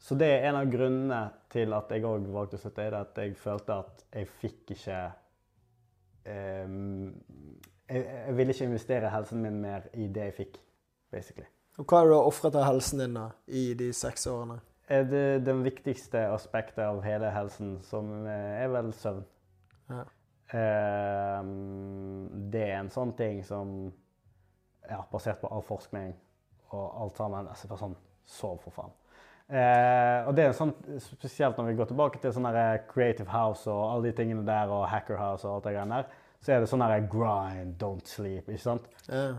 Så 0.01 0.17
det 0.17 0.31
er 0.33 0.47
en 0.49 0.57
av 0.63 0.71
grunnene 0.73 1.21
til 1.53 1.75
at 1.77 1.93
jeg 1.93 2.07
òg 2.09 2.29
valgte 2.33 2.57
å 2.57 2.63
slutte. 2.63 2.87
i 2.87 2.93
det 2.95 3.01
At 3.05 3.21
jeg 3.21 3.37
følte 3.37 3.81
at 3.85 4.05
jeg 4.15 4.33
fikk 4.41 4.75
ikke 4.79 4.99
eh, 6.25 6.77
jeg, 7.91 8.05
jeg 8.07 8.37
ville 8.39 8.57
ikke 8.57 8.71
investere 8.71 9.13
helsen 9.13 9.45
min 9.45 9.61
mer 9.61 9.91
i 9.93 10.09
det 10.09 10.31
jeg 10.31 10.39
fikk, 10.45 10.61
basically. 11.13 11.51
Og 11.79 11.87
hva 11.87 12.03
har 12.03 12.11
du 12.11 12.17
ofret 12.19 12.57
av 12.59 12.67
helsen 12.67 13.01
din 13.05 13.17
da, 13.17 13.31
i 13.47 13.71
de 13.79 13.93
seks 13.97 14.27
årene? 14.31 14.59
Er 14.91 15.05
det 15.07 15.45
den 15.47 15.63
viktigste 15.63 16.25
aspektet 16.35 16.83
av 16.83 16.99
hele 17.05 17.31
helsen, 17.31 17.77
som 17.87 18.11
eh, 18.27 18.63
er 18.65 18.73
vel 18.75 18.91
søvn. 18.99 19.23
Ja. 19.91 20.03
Eh, 20.51 21.51
det 22.51 22.65
er 22.67 22.81
en 22.81 22.91
sånn 22.91 23.15
ting 23.19 23.45
som 23.47 23.75
ja, 24.91 25.05
basert 25.13 25.39
på 25.43 25.51
all 25.55 25.63
forskning 25.63 26.17
og 26.75 26.87
alt 27.05 27.21
sammen 27.21 27.51
altså 27.51 27.71
bare 27.71 27.85
sånn, 27.85 27.99
Sov, 28.31 28.61
for 28.63 28.75
faen. 28.75 28.93
Eh, 29.51 30.27
og 30.29 30.37
det 30.39 30.45
er 30.45 30.53
sånn, 30.55 30.71
Spesielt 31.03 31.57
når 31.59 31.73
vi 31.73 31.79
går 31.81 31.89
tilbake 31.91 32.21
til 32.23 32.35
sånn 32.35 32.47
Creative 32.93 33.27
House 33.31 33.67
og 33.71 33.81
alle 33.89 34.11
de 34.11 34.13
tingene 34.21 34.45
der, 34.47 34.71
og 34.71 34.85
Hacker 34.91 35.19
House 35.19 35.47
og 35.49 35.57
alt 35.57 35.67
det 35.67 35.73
greiene 35.75 35.99
der, 35.99 36.19
så 36.41 36.55
er 36.55 36.63
det 36.63 36.71
sånn 36.71 36.85
grind, 37.11 37.75
don't 37.81 38.07
sleep. 38.07 38.49
ikke 38.49 38.63
sant? 38.63 38.87
Ja. 39.09 39.39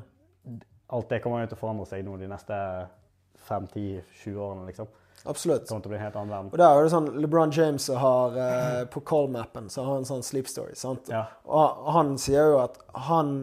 Alt 0.91 1.09
det 1.09 1.21
kommer 1.23 1.43
jo 1.43 1.51
til 1.51 1.57
å 1.59 1.61
forandre 1.61 1.85
seg 1.87 2.03
nå 2.05 2.17
de 2.19 2.27
neste 2.31 2.57
5-10-20 3.47 4.35
årene. 4.35 4.65
liksom. 4.67 4.89
Absolutt. 5.23 5.61
Det 5.61 5.69
kommer 5.69 5.83
til 5.85 5.91
å 5.91 5.93
bli 5.93 5.99
en 5.99 6.03
helt 6.03 6.15
annen 6.17 6.33
verden. 6.33 6.51
Og 6.51 6.57
der 6.61 6.77
er 6.77 6.83
det 6.85 6.93
sånn 6.93 7.09
LeBron 7.21 7.51
James 7.53 7.87
har 8.01 8.37
eh, 8.41 8.83
På 8.89 9.03
call-mappen 9.05 9.69
så 9.69 9.83
har 9.83 9.91
han 9.93 10.05
en 10.05 10.09
sånn 10.09 10.23
sleep 10.25 10.49
story. 10.49 10.75
sant? 10.75 11.11
Ja. 11.13 11.27
Og 11.45 11.91
han 11.95 12.15
sier 12.21 12.53
jo 12.53 12.61
at 12.63 12.79
han 13.07 13.35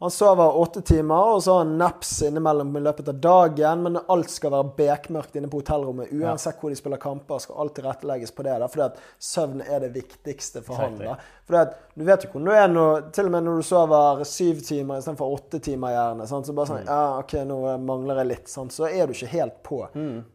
han 0.00 0.10
sover 0.10 0.54
åtte 0.56 0.80
timer, 0.88 1.34
og 1.34 1.42
så 1.44 1.52
har 1.58 1.64
han 1.66 1.74
naps 1.76 2.22
innimellom 2.24 2.70
i 2.76 2.80
løpet 2.80 3.08
av 3.12 3.18
dagen. 3.20 3.82
Men 3.84 3.98
alt 4.08 4.30
skal 4.32 4.54
være 4.54 4.70
bekmørkt 4.78 5.34
inne 5.36 5.50
på 5.52 5.58
hotellrommet. 5.60 6.08
Uansett 6.16 6.56
hvor 6.62 6.72
de 6.72 6.78
spiller 6.78 6.96
kamper, 7.02 7.38
skal 7.44 7.58
alt 7.60 7.74
tilrettelegges 7.76 8.32
på 8.32 8.46
det. 8.46 8.54
Da, 8.62 8.68
fordi 8.72 8.86
at 8.86 9.02
søvn 9.20 9.60
er 9.66 9.82
det 9.84 9.90
viktigste 9.98 10.62
for 10.64 10.80
han. 10.80 10.96
da. 11.02 11.18
Fordi 11.50 11.60
at 11.66 11.76
Du 12.00 12.04
vet 12.06 12.22
jo 12.24 12.30
hvordan 12.32 12.46
du 12.48 12.52
er 12.56 12.68
når, 12.72 13.00
til 13.12 13.26
og 13.28 13.32
med 13.34 13.44
når 13.44 13.56
du 13.60 13.66
sover 13.68 14.22
syv 14.24 14.62
timer 14.64 15.02
istedenfor 15.02 15.34
åtte 15.36 15.58
timer. 15.60 15.92
gjerne, 15.92 16.26
sant? 16.30 16.46
Så 16.48 16.54
bare 16.56 16.70
sånn 16.70 16.86
Ja, 16.88 17.18
OK, 17.20 17.34
nå 17.50 17.58
mangler 17.84 18.22
jeg 18.22 18.28
litt. 18.30 18.48
Sant? 18.48 18.72
Så 18.72 18.88
er 18.88 19.04
du 19.04 19.12
ikke 19.12 19.28
helt 19.34 19.58
på. 19.66 19.82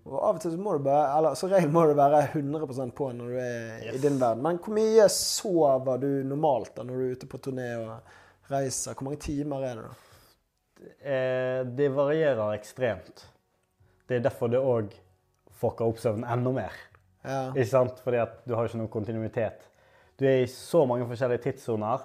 Og 0.05 0.19
av 0.19 0.35
og 0.35 0.41
til 0.43 0.53
så 0.53 0.59
må 0.61 0.75
du 0.77 0.83
bare 0.85 1.07
Eller 1.17 1.33
som 1.39 1.49
regel 1.49 1.71
må 1.73 1.87
du 1.89 1.95
være 1.97 2.21
100% 2.35 2.93
på 2.93 3.09
når 3.17 3.33
du 3.33 3.39
er 3.41 3.95
i 3.95 3.97
din 4.03 4.19
verden. 4.21 4.43
Men 4.45 4.59
hvor 4.61 4.77
mye 4.77 5.09
sover 5.09 5.97
du 6.05 6.07
normalt 6.29 6.75
da 6.77 6.83
når 6.85 6.93
du 7.01 7.07
er 7.07 7.17
ute 7.17 7.31
på 7.33 7.41
turné 7.41 7.71
og 7.81 8.21
reiser? 8.51 8.93
Hvor 8.95 9.07
mange 9.09 9.21
timer 9.25 9.63
er 9.67 9.79
det 9.79 9.85
da? 9.85 9.93
Eh, 10.99 11.61
det 11.77 11.87
varierer 11.95 12.53
ekstremt. 12.57 13.25
Det 14.07 14.17
er 14.19 14.25
derfor 14.27 14.51
det 14.53 14.59
òg 14.61 14.91
fucker 15.55 15.87
opp 15.87 16.01
søvnen 16.01 16.27
enda 16.29 16.51
mer. 16.53 16.75
Ja. 17.25 17.47
Ikke 17.55 17.69
sant? 17.71 18.01
Fordi 18.03 18.19
at 18.21 18.41
du 18.45 18.53
har 18.57 18.67
ikke 18.67 18.81
noen 18.81 18.91
kontinuitet. 18.93 19.63
Du 20.19 20.25
er 20.29 20.43
i 20.43 20.49
så 20.51 20.83
mange 20.87 21.07
forskjellige 21.09 21.41
tidssoner, 21.47 22.03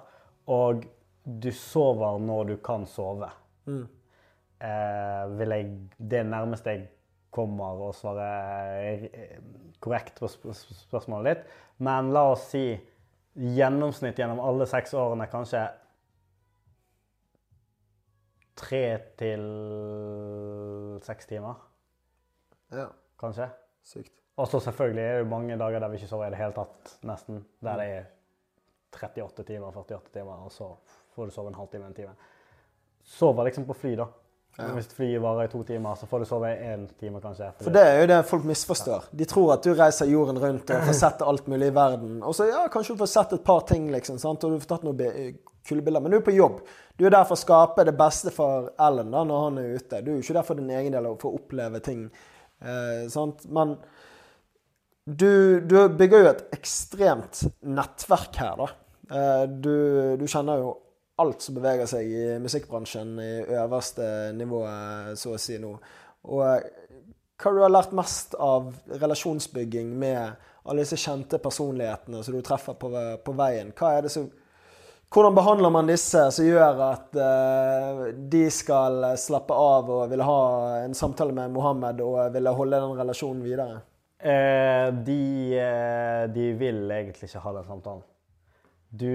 og 0.51 0.85
du 1.23 1.51
sover 1.53 2.17
når 2.23 2.47
du 2.49 2.55
kan 2.63 2.87
sove. 2.89 3.29
Mm. 3.69 3.83
Eh, 4.61 5.43
jeg, 5.51 5.67
det 5.97 6.23
nærmeste 6.27 6.73
jeg 6.73 6.87
kommer 7.31 7.79
å 7.87 7.91
svare 7.95 8.25
eh, 8.81 9.35
korrekt 9.83 10.17
på 10.19 10.27
sp 10.31 10.49
sp- 10.55 10.73
spørsmålet 10.87 11.29
ditt. 11.37 11.53
Men 11.85 12.09
la 12.15 12.25
oss 12.33 12.49
si 12.51 12.65
gjennomsnitt 13.39 14.17
gjennom 14.19 14.41
alle 14.43 14.65
seks 14.67 14.91
årene 14.97 15.29
kanskje 15.31 15.61
tre 18.61 18.85
til 19.19 19.43
seks 21.05 21.29
timer, 21.29 21.59
ja. 22.71 22.87
kanskje. 23.19 23.49
Sykt. 23.83 24.13
Og 24.37 24.47
så 24.47 24.61
selvfølgelig 24.63 25.03
er 25.03 25.21
det 25.21 25.29
mange 25.29 25.57
dager 25.57 25.81
der 25.81 25.91
vi 25.91 25.99
ikke 25.99 26.09
sover 26.09 26.29
i 26.29 26.33
det 26.33 26.39
hele 26.39 26.55
tatt, 26.55 26.95
nesten. 27.05 27.43
Der 27.61 27.81
det 27.81 27.87
er 27.97 28.09
38 28.93 29.43
timer, 29.47 29.71
48 29.75 30.13
timer, 30.13 30.45
og 30.45 30.51
så 30.51 30.71
får 31.15 31.25
du 31.25 31.35
sove 31.35 31.51
en 31.51 31.59
halvtime, 31.59 31.89
en 31.89 31.93
time. 31.93 32.15
Sover 33.03 33.49
liksom 33.49 33.65
på 33.65 33.73
fly, 33.73 33.95
da. 33.99 34.07
Ja. 34.57 34.67
Hvis 34.75 34.89
flyet 34.91 35.21
varer 35.23 35.47
i 35.47 35.51
to 35.51 35.61
timer, 35.63 35.95
så 35.95 36.07
får 36.09 36.23
du 36.23 36.27
sove 36.27 36.49
én 36.51 36.83
time, 36.99 37.21
kanskje. 37.23 37.47
For 37.61 37.73
det 37.73 37.83
er 37.87 38.01
jo 38.01 38.07
det 38.11 38.17
folk 38.27 38.43
misforstår. 38.49 39.07
De 39.15 39.25
tror 39.25 39.53
at 39.53 39.63
du 39.63 39.71
reiser 39.77 40.11
jorden 40.11 40.41
rundt 40.43 40.73
og 40.75 40.83
får 40.89 40.97
sett 40.97 41.23
alt 41.23 41.47
mulig 41.51 41.69
i 41.71 41.75
verden. 41.75 42.17
Og 42.23 42.35
så 42.35 42.49
ja, 42.49 42.65
kanskje 42.71 42.97
du 42.97 42.99
får 42.99 43.11
sett 43.13 43.35
et 43.37 43.45
par 43.47 43.63
ting, 43.69 43.87
liksom, 43.93 44.19
sant? 44.19 44.43
og 44.43 44.51
du 44.51 44.59
får 44.59 44.73
tatt 44.73 44.83
noen 44.87 44.99
kule 45.67 45.83
bilder. 45.85 46.03
Men 46.03 46.13
du 46.13 46.19
er 46.19 46.25
på 46.25 46.35
jobb. 46.35 46.61
Du 46.97 47.05
er 47.07 47.15
der 47.15 47.25
for 47.25 47.37
å 47.37 47.41
skape 47.41 47.85
det 47.87 47.95
beste 47.97 48.33
for 48.35 48.71
Ellen 48.81 49.13
da, 49.13 49.23
når 49.27 49.47
han 49.47 49.59
er 49.61 49.79
ute. 49.79 50.03
Du 50.05 50.13
er 50.13 50.21
ikke 50.21 50.37
der 50.37 50.47
for 50.47 50.59
din 50.59 50.69
egen 50.73 50.95
del 50.95 51.09
og 51.09 51.19
for 51.21 51.31
å 51.31 51.41
oppleve 51.41 51.81
ting. 51.85 52.05
Eh, 52.61 53.07
sant? 53.13 53.47
Men 53.49 53.75
du, 55.05 55.59
du 55.65 55.75
bygger 55.97 56.23
jo 56.23 56.31
et 56.35 56.45
ekstremt 56.59 57.43
nettverk 57.65 58.37
her, 58.41 58.59
da. 58.59 58.69
Eh, 59.11 59.43
du, 59.49 59.75
du 60.21 60.27
kjenner 60.29 60.61
jo 60.61 60.75
alt 61.21 61.43
som 61.43 61.57
beveger 61.57 61.89
seg 61.89 62.07
i 62.09 62.27
musikkbransjen 62.41 63.17
i 63.21 63.31
øverste 63.57 64.05
nivå, 64.37 64.61
eh, 64.69 65.11
så 65.19 65.35
å 65.35 65.41
si 65.41 65.57
nå. 65.61 65.73
Og 66.29 66.45
eh, 66.45 66.69
hva 67.41 67.53
du 67.55 67.63
har 67.63 67.73
lært 67.73 67.95
mest 67.97 68.37
av 68.37 68.69
relasjonsbygging 68.91 69.89
med 69.97 70.47
alle 70.61 70.83
disse 70.83 70.99
kjente 71.01 71.41
personlighetene 71.41 72.21
som 72.21 72.37
du 72.37 72.43
treffer 72.45 72.77
på, 72.77 72.91
på 73.25 73.35
veien? 73.37 73.73
Hva 73.77 73.95
er 73.97 74.05
det 74.05 74.13
som 74.13 74.29
hvordan 75.11 75.35
behandler 75.35 75.71
man 75.73 75.89
disse 75.91 76.21
som 76.31 76.45
gjør 76.45 76.77
at 76.85 77.17
eh, 77.19 78.03
de 78.31 78.45
skal 78.53 79.03
slappe 79.19 79.55
av 79.55 79.89
og 79.91 80.05
ville 80.11 80.27
ha 80.27 80.43
en 80.85 80.95
samtale 80.95 81.35
med 81.35 81.51
Mohammed 81.51 81.99
og 82.05 82.19
ville 82.31 82.53
holde 82.55 82.79
den 82.79 82.99
relasjonen 83.01 83.41
videre? 83.43 83.81
Eh, 84.21 84.87
de, 85.03 85.19
eh, 85.59 86.23
de 86.31 86.45
vil 86.55 86.85
egentlig 86.95 87.27
ikke 87.27 87.43
ha 87.43 87.53
den 87.57 87.67
samtalen. 87.67 88.05
Du 88.91 89.11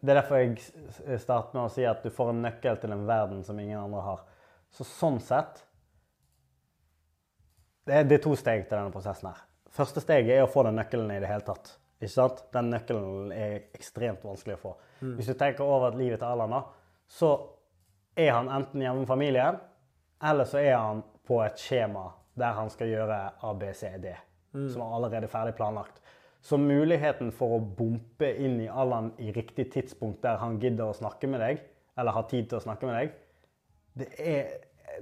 Det 0.00 0.12
er 0.12 0.20
derfor 0.20 0.36
jeg 0.36 1.20
starter 1.20 1.56
med 1.56 1.64
å 1.64 1.72
si 1.72 1.84
at 1.88 2.04
du 2.04 2.12
får 2.12 2.30
en 2.30 2.44
nøkkel 2.44 2.76
til 2.80 2.92
en 2.92 3.06
verden 3.08 3.40
som 3.44 3.58
ingen 3.58 3.80
andre 3.80 4.04
har. 4.04 4.20
Så 4.70 4.84
sånn 4.84 5.16
sett 5.24 5.64
det 7.86 7.94
er, 7.94 8.04
det 8.04 8.18
er 8.18 8.22
to 8.24 8.34
steg 8.36 8.66
til 8.66 8.76
denne 8.76 8.92
prosessen 8.92 9.30
her. 9.30 9.40
Første 9.72 10.02
steget 10.02 10.36
er 10.36 10.44
å 10.44 10.50
få 10.50 10.66
den 10.66 10.76
nøkkelen 10.76 11.10
i 11.14 11.20
det 11.22 11.30
hele 11.30 11.44
tatt. 11.46 11.76
Ikke 12.00 12.12
sant? 12.12 12.42
Den 12.52 12.70
nøkkelen 12.74 13.32
er 13.32 13.54
ekstremt 13.76 14.24
vanskelig 14.24 14.58
å 14.58 14.62
få. 14.62 14.72
Hvis 15.16 15.30
du 15.30 15.36
tenker 15.38 15.64
over 15.64 15.90
at 15.90 15.98
livet 15.98 16.20
til 16.20 16.44
da, 16.52 16.62
så 17.08 17.30
er 18.16 18.32
han 18.32 18.50
enten 18.52 18.82
hjemme 18.84 19.04
med 19.04 19.10
familien, 19.10 19.58
eller 20.24 20.48
så 20.48 20.60
er 20.60 20.76
han 20.76 21.02
på 21.26 21.40
et 21.44 21.60
skjema 21.60 22.08
der 22.36 22.56
han 22.56 22.68
skal 22.72 22.90
gjøre 22.92 23.18
A, 23.40 23.52
B, 23.56 23.70
C, 23.76 23.90
D, 24.00 24.12
som 24.52 24.82
er 24.84 24.96
allerede 24.98 25.28
ferdig 25.32 25.54
planlagt. 25.56 26.02
Så 26.44 26.58
muligheten 26.60 27.32
for 27.34 27.56
å 27.56 27.62
bompe 27.78 28.28
inn 28.38 28.60
i 28.62 28.68
Allan 28.68 29.10
i 29.18 29.32
riktig 29.34 29.70
tidspunkt 29.72 30.20
der 30.22 30.38
han 30.40 30.60
gidder 30.62 30.92
å 30.92 30.96
snakke 30.96 31.28
med 31.30 31.42
deg, 31.42 31.62
eller 31.96 32.16
har 32.16 32.28
tid 32.30 32.50
til 32.50 32.60
å 32.60 32.64
snakke 32.64 32.88
med 32.88 33.00
deg, 33.00 33.16
det 33.96 34.10
er 34.20 34.52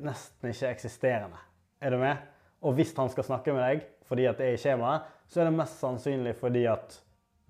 nesten 0.02 0.50
ikke 0.50 0.70
eksisterende. 0.70 1.40
Er 1.82 1.94
du 1.94 1.98
med? 2.00 2.22
Og 2.64 2.78
hvis 2.78 2.94
han 2.96 3.10
skal 3.12 3.26
snakke 3.26 3.54
med 3.54 3.66
deg 3.66 3.84
fordi 4.08 4.26
at 4.28 4.38
det 4.38 4.46
er 4.46 4.56
i 4.56 4.60
skjemaet, 4.60 5.10
så 5.28 5.40
er 5.40 5.48
det 5.48 5.56
mest 5.56 5.80
sannsynlig 5.82 6.36
fordi 6.38 6.66
at 6.70 7.00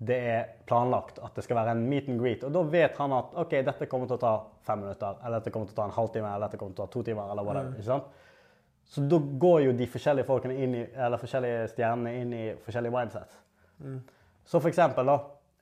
det 0.05 0.17
er 0.27 0.47
planlagt 0.67 1.21
at 1.23 1.37
det 1.37 1.45
skal 1.45 1.57
være 1.61 1.75
en 1.75 1.85
meet 1.87 2.09
and 2.11 2.19
greet. 2.19 2.43
Og 2.43 2.51
da 2.51 2.61
vet 2.67 2.97
han 2.99 3.13
at 3.15 3.35
OK, 3.39 3.53
dette 3.63 3.87
kommer 3.91 4.09
til 4.09 4.17
å 4.17 4.23
ta 4.23 4.33
fem 4.67 4.81
minutter, 4.83 5.19
eller 5.21 5.39
dette 5.39 5.53
kommer 5.55 5.69
til 5.69 5.77
å 5.77 5.79
ta 5.79 5.87
en 5.87 5.95
halvtime, 5.95 6.31
eller 6.31 6.49
dette 6.49 6.59
kommer 6.59 6.75
til 6.75 6.83
å 6.83 6.87
ta 6.87 6.93
to 6.93 7.03
timer, 7.07 7.31
eller 7.31 7.47
whatever. 7.47 7.77
ikke 7.77 7.87
sant? 7.87 8.23
Så 8.85 9.01
da 9.09 9.17
går 9.17 9.61
jo 9.65 9.75
de 9.79 9.87
forskjellige 9.89 10.27
folkene 10.27 10.57
inn 10.61 10.75
i, 10.77 10.83
eller 10.93 11.21
forskjellige 11.21 11.69
stjernene 11.71 12.13
inn 12.19 12.33
i 12.35 12.43
forskjellige 12.65 12.93
mindsets. 12.93 13.39
Så 14.45 14.59
for 14.59 14.69
eksempel, 14.69 15.09
da 15.09 15.15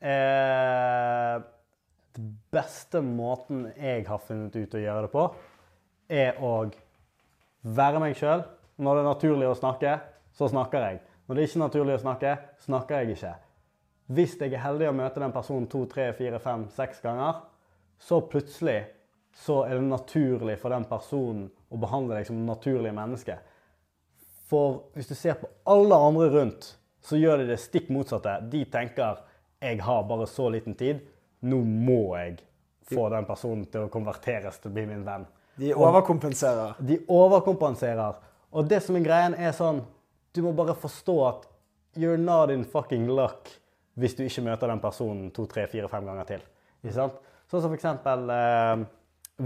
eh, 0.03 1.37
Den 2.13 2.33
beste 2.53 3.01
måten 3.01 3.63
jeg 3.77 4.03
har 4.05 4.19
funnet 4.21 4.55
ut 4.55 4.75
å 4.75 4.81
gjøre 4.81 5.05
det 5.07 5.13
på, 5.13 5.23
er 6.13 6.41
å 6.43 6.51
være 7.63 8.01
meg 8.03 8.17
sjøl. 8.19 8.43
Når 8.77 8.97
det 8.97 9.01
er 9.01 9.07
naturlig 9.07 9.47
å 9.49 9.55
snakke, 9.57 9.95
så 10.35 10.49
snakker 10.51 10.83
jeg. 10.83 10.99
Når 11.25 11.35
det 11.35 11.43
er 11.43 11.49
ikke 11.49 11.63
naturlig 11.63 11.95
å 11.95 12.03
snakke, 12.03 12.35
snakker 12.65 13.01
jeg 13.01 13.15
ikke. 13.15 13.33
Hvis 14.13 14.35
jeg 14.41 14.51
er 14.51 14.63
heldig 14.65 14.89
å 14.89 14.95
møte 14.97 15.21
den 15.23 15.33
personen 15.35 15.69
to, 15.71 15.85
tre, 15.87 16.09
fire, 16.17 16.39
fem, 16.43 16.67
seks 16.75 16.99
ganger, 17.03 17.39
så 17.99 18.19
plutselig 18.27 18.81
så 19.33 19.63
er 19.65 19.79
det 19.79 19.87
naturlig 19.87 20.57
for 20.61 20.75
den 20.75 20.85
personen 20.89 21.47
å 21.73 21.79
behandle 21.81 22.19
deg 22.19 22.27
som 22.27 22.41
et 22.41 22.49
naturlig 22.51 22.91
menneske. 22.93 23.37
For 24.49 24.83
hvis 24.93 25.09
du 25.09 25.15
ser 25.17 25.39
på 25.39 25.49
alle 25.71 25.97
andre 25.97 26.27
rundt, 26.33 26.73
så 27.03 27.17
gjør 27.17 27.41
de 27.41 27.47
det 27.53 27.59
stikk 27.63 27.89
motsatte. 27.91 28.35
De 28.51 28.65
tenker 28.65 29.23
'jeg 29.61 29.81
har 29.81 30.03
bare 30.03 30.27
så 30.27 30.49
liten 30.49 30.75
tid', 30.75 31.01
nå 31.41 31.63
må 31.63 32.15
jeg 32.17 32.43
få 32.93 33.09
den 33.09 33.25
personen 33.25 33.65
til 33.65 33.81
å 33.81 33.89
konverteres 33.89 34.59
til 34.59 34.71
å 34.71 34.73
bli 34.73 34.85
min 34.85 35.05
venn. 35.05 35.25
De 35.55 35.73
overkompenserer. 35.73 36.75
De 36.79 36.99
overkompenserer. 37.07 38.15
Og 38.51 38.69
det 38.69 38.83
som 38.83 38.95
er 38.95 39.05
greien, 39.05 39.33
er 39.33 39.51
sånn 39.51 39.83
Du 40.33 40.41
må 40.45 40.53
bare 40.57 40.73
forstå 40.75 41.15
at 41.27 41.43
you're 41.99 42.17
not 42.17 42.49
in 42.49 42.63
fucking 42.65 43.05
luck 43.11 43.51
hvis 44.01 44.15
du 44.17 44.23
ikke 44.25 44.41
møter 44.47 44.71
den 44.71 44.81
personen 44.81 45.27
to, 45.35 45.45
tre, 45.45 45.67
fire, 45.69 45.85
fem 45.91 46.07
ganger 46.09 46.25
til. 46.25 46.45
Ikke 46.81 46.95
sant? 46.95 47.19
Sånn 47.51 47.61
som 47.61 47.69
for 47.69 47.77
eksempel 47.77 48.31
eh, 48.33 48.85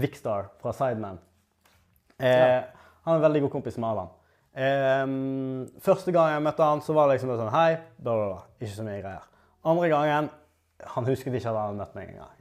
Vikstar 0.00 0.48
fra 0.62 0.72
Sideman. 0.72 1.18
Eh, 2.18 2.62
Han 3.04 3.14
er 3.14 3.20
en 3.20 3.24
veldig 3.26 3.42
god 3.44 3.52
kompis 3.58 3.76
med 3.76 3.90
Alan. 3.90 4.08
Eh, 4.58 5.04
første 5.84 6.14
gang 6.16 6.32
jeg 6.32 6.44
møtte 6.46 6.64
han, 6.64 6.80
så 6.84 6.96
var 6.96 7.08
det 7.10 7.18
liksom 7.18 7.34
sånn 7.36 7.52
Hei, 7.52 7.76
bla, 7.98 8.14
bla, 8.14 8.26
bla. 8.32 8.40
Ikke 8.62 8.74
så 8.78 8.86
mye 8.88 9.02
greier. 9.04 9.28
Andre 9.68 9.92
gangen 9.92 10.30
Han 10.94 11.06
husket 11.10 11.34
ikke 11.34 11.50
at 11.50 11.56
han 11.58 11.64
hadde 11.72 11.78
møtt 11.80 11.94
meg 11.98 12.10
engang. 12.12 12.32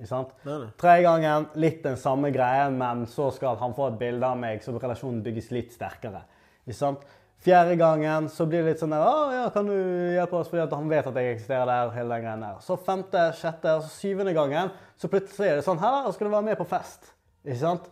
Tredje 0.77 1.03
gangen 1.07 1.47
litt 1.57 1.79
den 1.83 1.95
samme 1.97 2.29
greien, 2.31 2.75
men 2.77 3.07
så 3.09 3.31
skal 3.33 3.57
han 3.57 3.73
få 3.73 3.87
et 3.89 3.95
bilde 3.99 4.27
av 4.29 4.37
meg, 4.37 4.61
så 4.61 4.75
relasjonen 4.77 5.23
bygges 5.25 5.49
litt 5.55 5.71
sterkere. 5.73 6.21
Ikke 6.67 6.77
sant? 6.77 7.01
Fjerde 7.37 7.75
gangen 7.77 8.29
så 8.33 8.47
blir 8.49 8.63
det 8.63 8.73
litt 8.73 8.81
sånn 8.81 8.95
der, 8.95 9.03
å 9.05 9.27
ja, 9.29 9.43
kan 9.53 9.67
du 9.69 9.75
hjelpe 9.75 10.39
oss, 10.39 10.49
fordi 10.49 10.63
at 10.63 10.73
han 10.73 10.89
vet 10.89 11.05
at 11.09 11.19
jeg 11.19 11.35
eksisterer 11.35 11.69
der, 11.69 11.91
hele 11.93 12.15
den 12.15 12.25
greien 12.25 12.45
der. 12.47 12.57
Så 12.65 12.79
femte, 12.81 13.27
sjette, 13.37 13.75
og 13.77 13.91
syvende 13.93 14.33
gangen, 14.35 14.71
så 14.97 15.09
plutselig 15.11 15.51
er 15.51 15.59
det 15.59 15.67
sånn, 15.67 15.81
her 15.83 16.09
skal 16.15 16.27
du 16.27 16.33
være 16.33 16.47
med 16.49 16.57
på 16.59 16.67
fest. 16.67 17.11
Ikke 17.45 17.59
sant? 17.61 17.87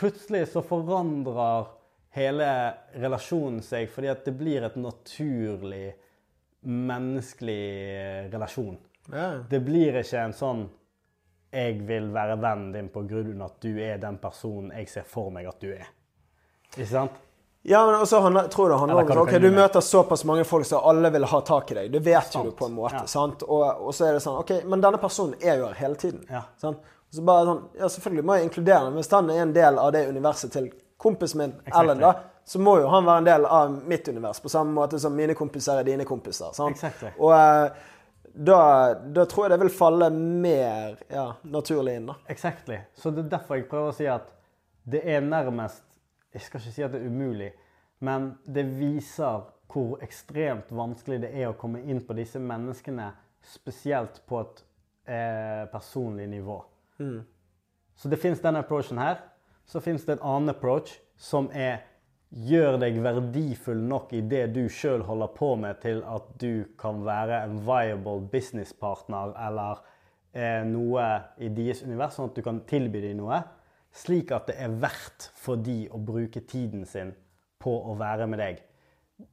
Plutselig 0.00 0.46
så 0.54 0.64
forandrer 0.64 1.68
hele 2.16 2.48
relasjonen 2.96 3.60
seg, 3.62 3.90
fordi 3.92 4.10
at 4.10 4.24
det 4.26 4.34
blir 4.40 4.64
et 4.66 4.80
naturlig, 4.80 5.86
menneskelig 6.64 8.32
relasjon. 8.32 8.80
Yeah. 9.12 9.40
Det 9.48 9.60
blir 9.64 10.00
ikke 10.00 10.24
en 10.24 10.36
sånn 10.36 10.66
jeg 11.50 11.80
vil 11.86 12.10
være 12.14 12.36
vennen 12.38 12.72
din 12.74 12.90
på 12.92 13.02
grunn 13.10 13.40
av 13.40 13.50
at 13.50 13.64
du 13.64 13.80
er 13.82 13.98
den 14.02 14.18
personen 14.22 14.70
jeg 14.76 14.90
ser 14.90 15.06
for 15.08 15.32
meg 15.34 15.48
at 15.50 15.62
du 15.62 15.72
er. 15.72 15.88
Ikke 16.70 16.86
sant? 16.86 17.16
Ja, 17.62 17.86
men 17.86 17.94
også 17.94 18.20
handler, 18.24 18.48
tror 18.48 18.68
det 18.68 18.76
handler 18.80 19.02
om 19.02 19.06
du 19.06 19.20
ok, 19.20 19.34
du 19.42 19.50
møter 19.52 19.80
såpass 19.84 20.24
mange 20.24 20.44
folk 20.48 20.64
som 20.66 20.80
alle 20.88 21.10
vil 21.12 21.26
ha 21.28 21.40
tak 21.44 21.70
i 21.70 21.76
deg. 21.76 21.90
Det 21.92 22.00
vet 22.04 22.34
jo 22.34 22.46
du 22.46 22.54
på 22.56 22.70
en 22.70 22.72
måte. 22.72 23.02
Ja. 23.02 23.10
sant? 23.10 23.42
Og, 23.44 23.66
og 23.84 23.92
så 23.94 24.08
er 24.08 24.16
det 24.16 24.22
sånn 24.24 24.38
OK, 24.40 24.54
men 24.64 24.80
denne 24.80 25.00
personen 25.02 25.36
er 25.44 25.60
jo 25.60 25.68
her 25.68 25.76
hele 25.82 26.00
tiden. 26.00 26.22
Ja. 26.30 26.46
Sant? 26.60 26.80
Så 27.12 27.24
bare 27.26 27.44
sånn, 27.48 27.60
ja, 27.76 27.90
Selvfølgelig 27.90 28.24
må 28.24 28.38
jeg 28.38 28.48
inkludere 28.48 28.86
ham. 28.86 28.96
Hvis 28.96 29.12
han 29.12 29.28
er 29.34 29.42
en 29.44 29.52
del 29.52 29.80
av 29.82 29.92
det 29.92 30.06
universet 30.08 30.54
til 30.56 30.70
kompisen 31.00 31.42
min, 31.42 31.54
Ellen, 31.68 32.00
da, 32.00 32.14
så 32.48 32.60
må 32.62 32.78
jo 32.80 32.88
han 32.92 33.04
være 33.04 33.24
en 33.24 33.28
del 33.28 33.46
av 33.50 33.76
mitt 33.92 34.08
univers. 34.08 34.40
På 34.40 34.52
samme 34.52 34.72
måte 34.76 35.00
som 35.02 35.12
mine 35.16 35.36
kompiser 35.36 35.82
er 35.82 35.88
dine 35.88 36.08
kompiser. 36.08 36.54
sant? 36.56 36.78
Exactly. 36.78 37.12
Og 37.20 37.34
eh, 37.36 37.84
da, 38.30 38.60
da 39.04 39.26
tror 39.28 39.46
jeg 39.46 39.56
det 39.56 39.60
vil 39.66 39.74
falle 39.74 40.08
mer 40.14 40.96
ja, 41.12 41.26
naturlig 41.50 41.98
inn, 41.98 42.08
da. 42.12 42.16
Exactly. 42.32 42.80
Så 42.96 43.12
det 43.12 43.26
er 43.26 43.32
derfor 43.36 43.60
jeg 43.60 43.68
prøver 43.68 43.92
å 43.92 43.96
si 44.00 44.08
at 44.08 44.32
det 44.90 45.02
er 45.04 45.20
nærmest 45.24 45.82
Jeg 46.34 46.42
skal 46.46 46.60
ikke 46.60 46.74
si 46.74 46.84
at 46.86 46.92
det 46.94 47.00
er 47.02 47.10
umulig, 47.10 47.50
men 48.00 48.32
det 48.46 48.64
viser 48.78 49.48
hvor 49.70 50.00
ekstremt 50.02 50.70
vanskelig 50.74 51.20
det 51.24 51.30
er 51.34 51.50
å 51.50 51.58
komme 51.58 51.82
inn 51.82 52.02
på 52.06 52.16
disse 52.18 52.40
menneskene, 52.42 53.10
spesielt 53.46 54.22
på 54.28 54.40
et 54.42 54.64
eh, 55.06 55.66
personlig 55.72 56.26
nivå. 56.30 56.58
Så 57.96 58.08
det 58.08 58.18
fins 58.20 58.40
den 58.40 58.56
approachen 58.56 58.98
her. 58.98 59.22
Så 59.64 59.80
fins 59.80 60.04
det 60.04 60.18
en 60.18 60.26
annen 60.26 60.54
approach 60.54 60.98
som 61.16 61.50
er 61.54 61.86
Gjør 62.30 62.76
deg 62.78 63.00
verdifull 63.02 63.80
nok 63.90 64.12
i 64.14 64.20
det 64.22 64.52
du 64.54 64.68
sjøl 64.70 65.02
holder 65.02 65.32
på 65.34 65.48
med, 65.58 65.80
til 65.82 65.98
at 66.06 66.28
du 66.38 66.62
kan 66.78 67.00
være 67.02 67.40
en 67.42 67.56
viable 67.66 68.20
businesspartner 68.30 69.32
eller 69.48 69.80
eh, 70.30 70.62
noe 70.62 71.08
i 71.42 71.48
deres 71.50 71.82
univers, 71.82 72.14
sånn 72.14 72.30
at 72.30 72.38
du 72.38 72.44
kan 72.46 72.60
tilby 72.70 73.02
dem 73.02 73.18
noe. 73.18 73.40
Slik 73.90 74.30
at 74.34 74.46
det 74.50 74.56
er 74.62 74.76
verdt 74.82 75.30
for 75.38 75.60
de 75.60 75.84
å 75.90 75.98
bruke 75.98 76.42
tiden 76.46 76.86
sin 76.86 77.12
på 77.60 77.72
å 77.90 77.96
være 77.98 78.28
med 78.30 78.40
deg. 78.40 78.62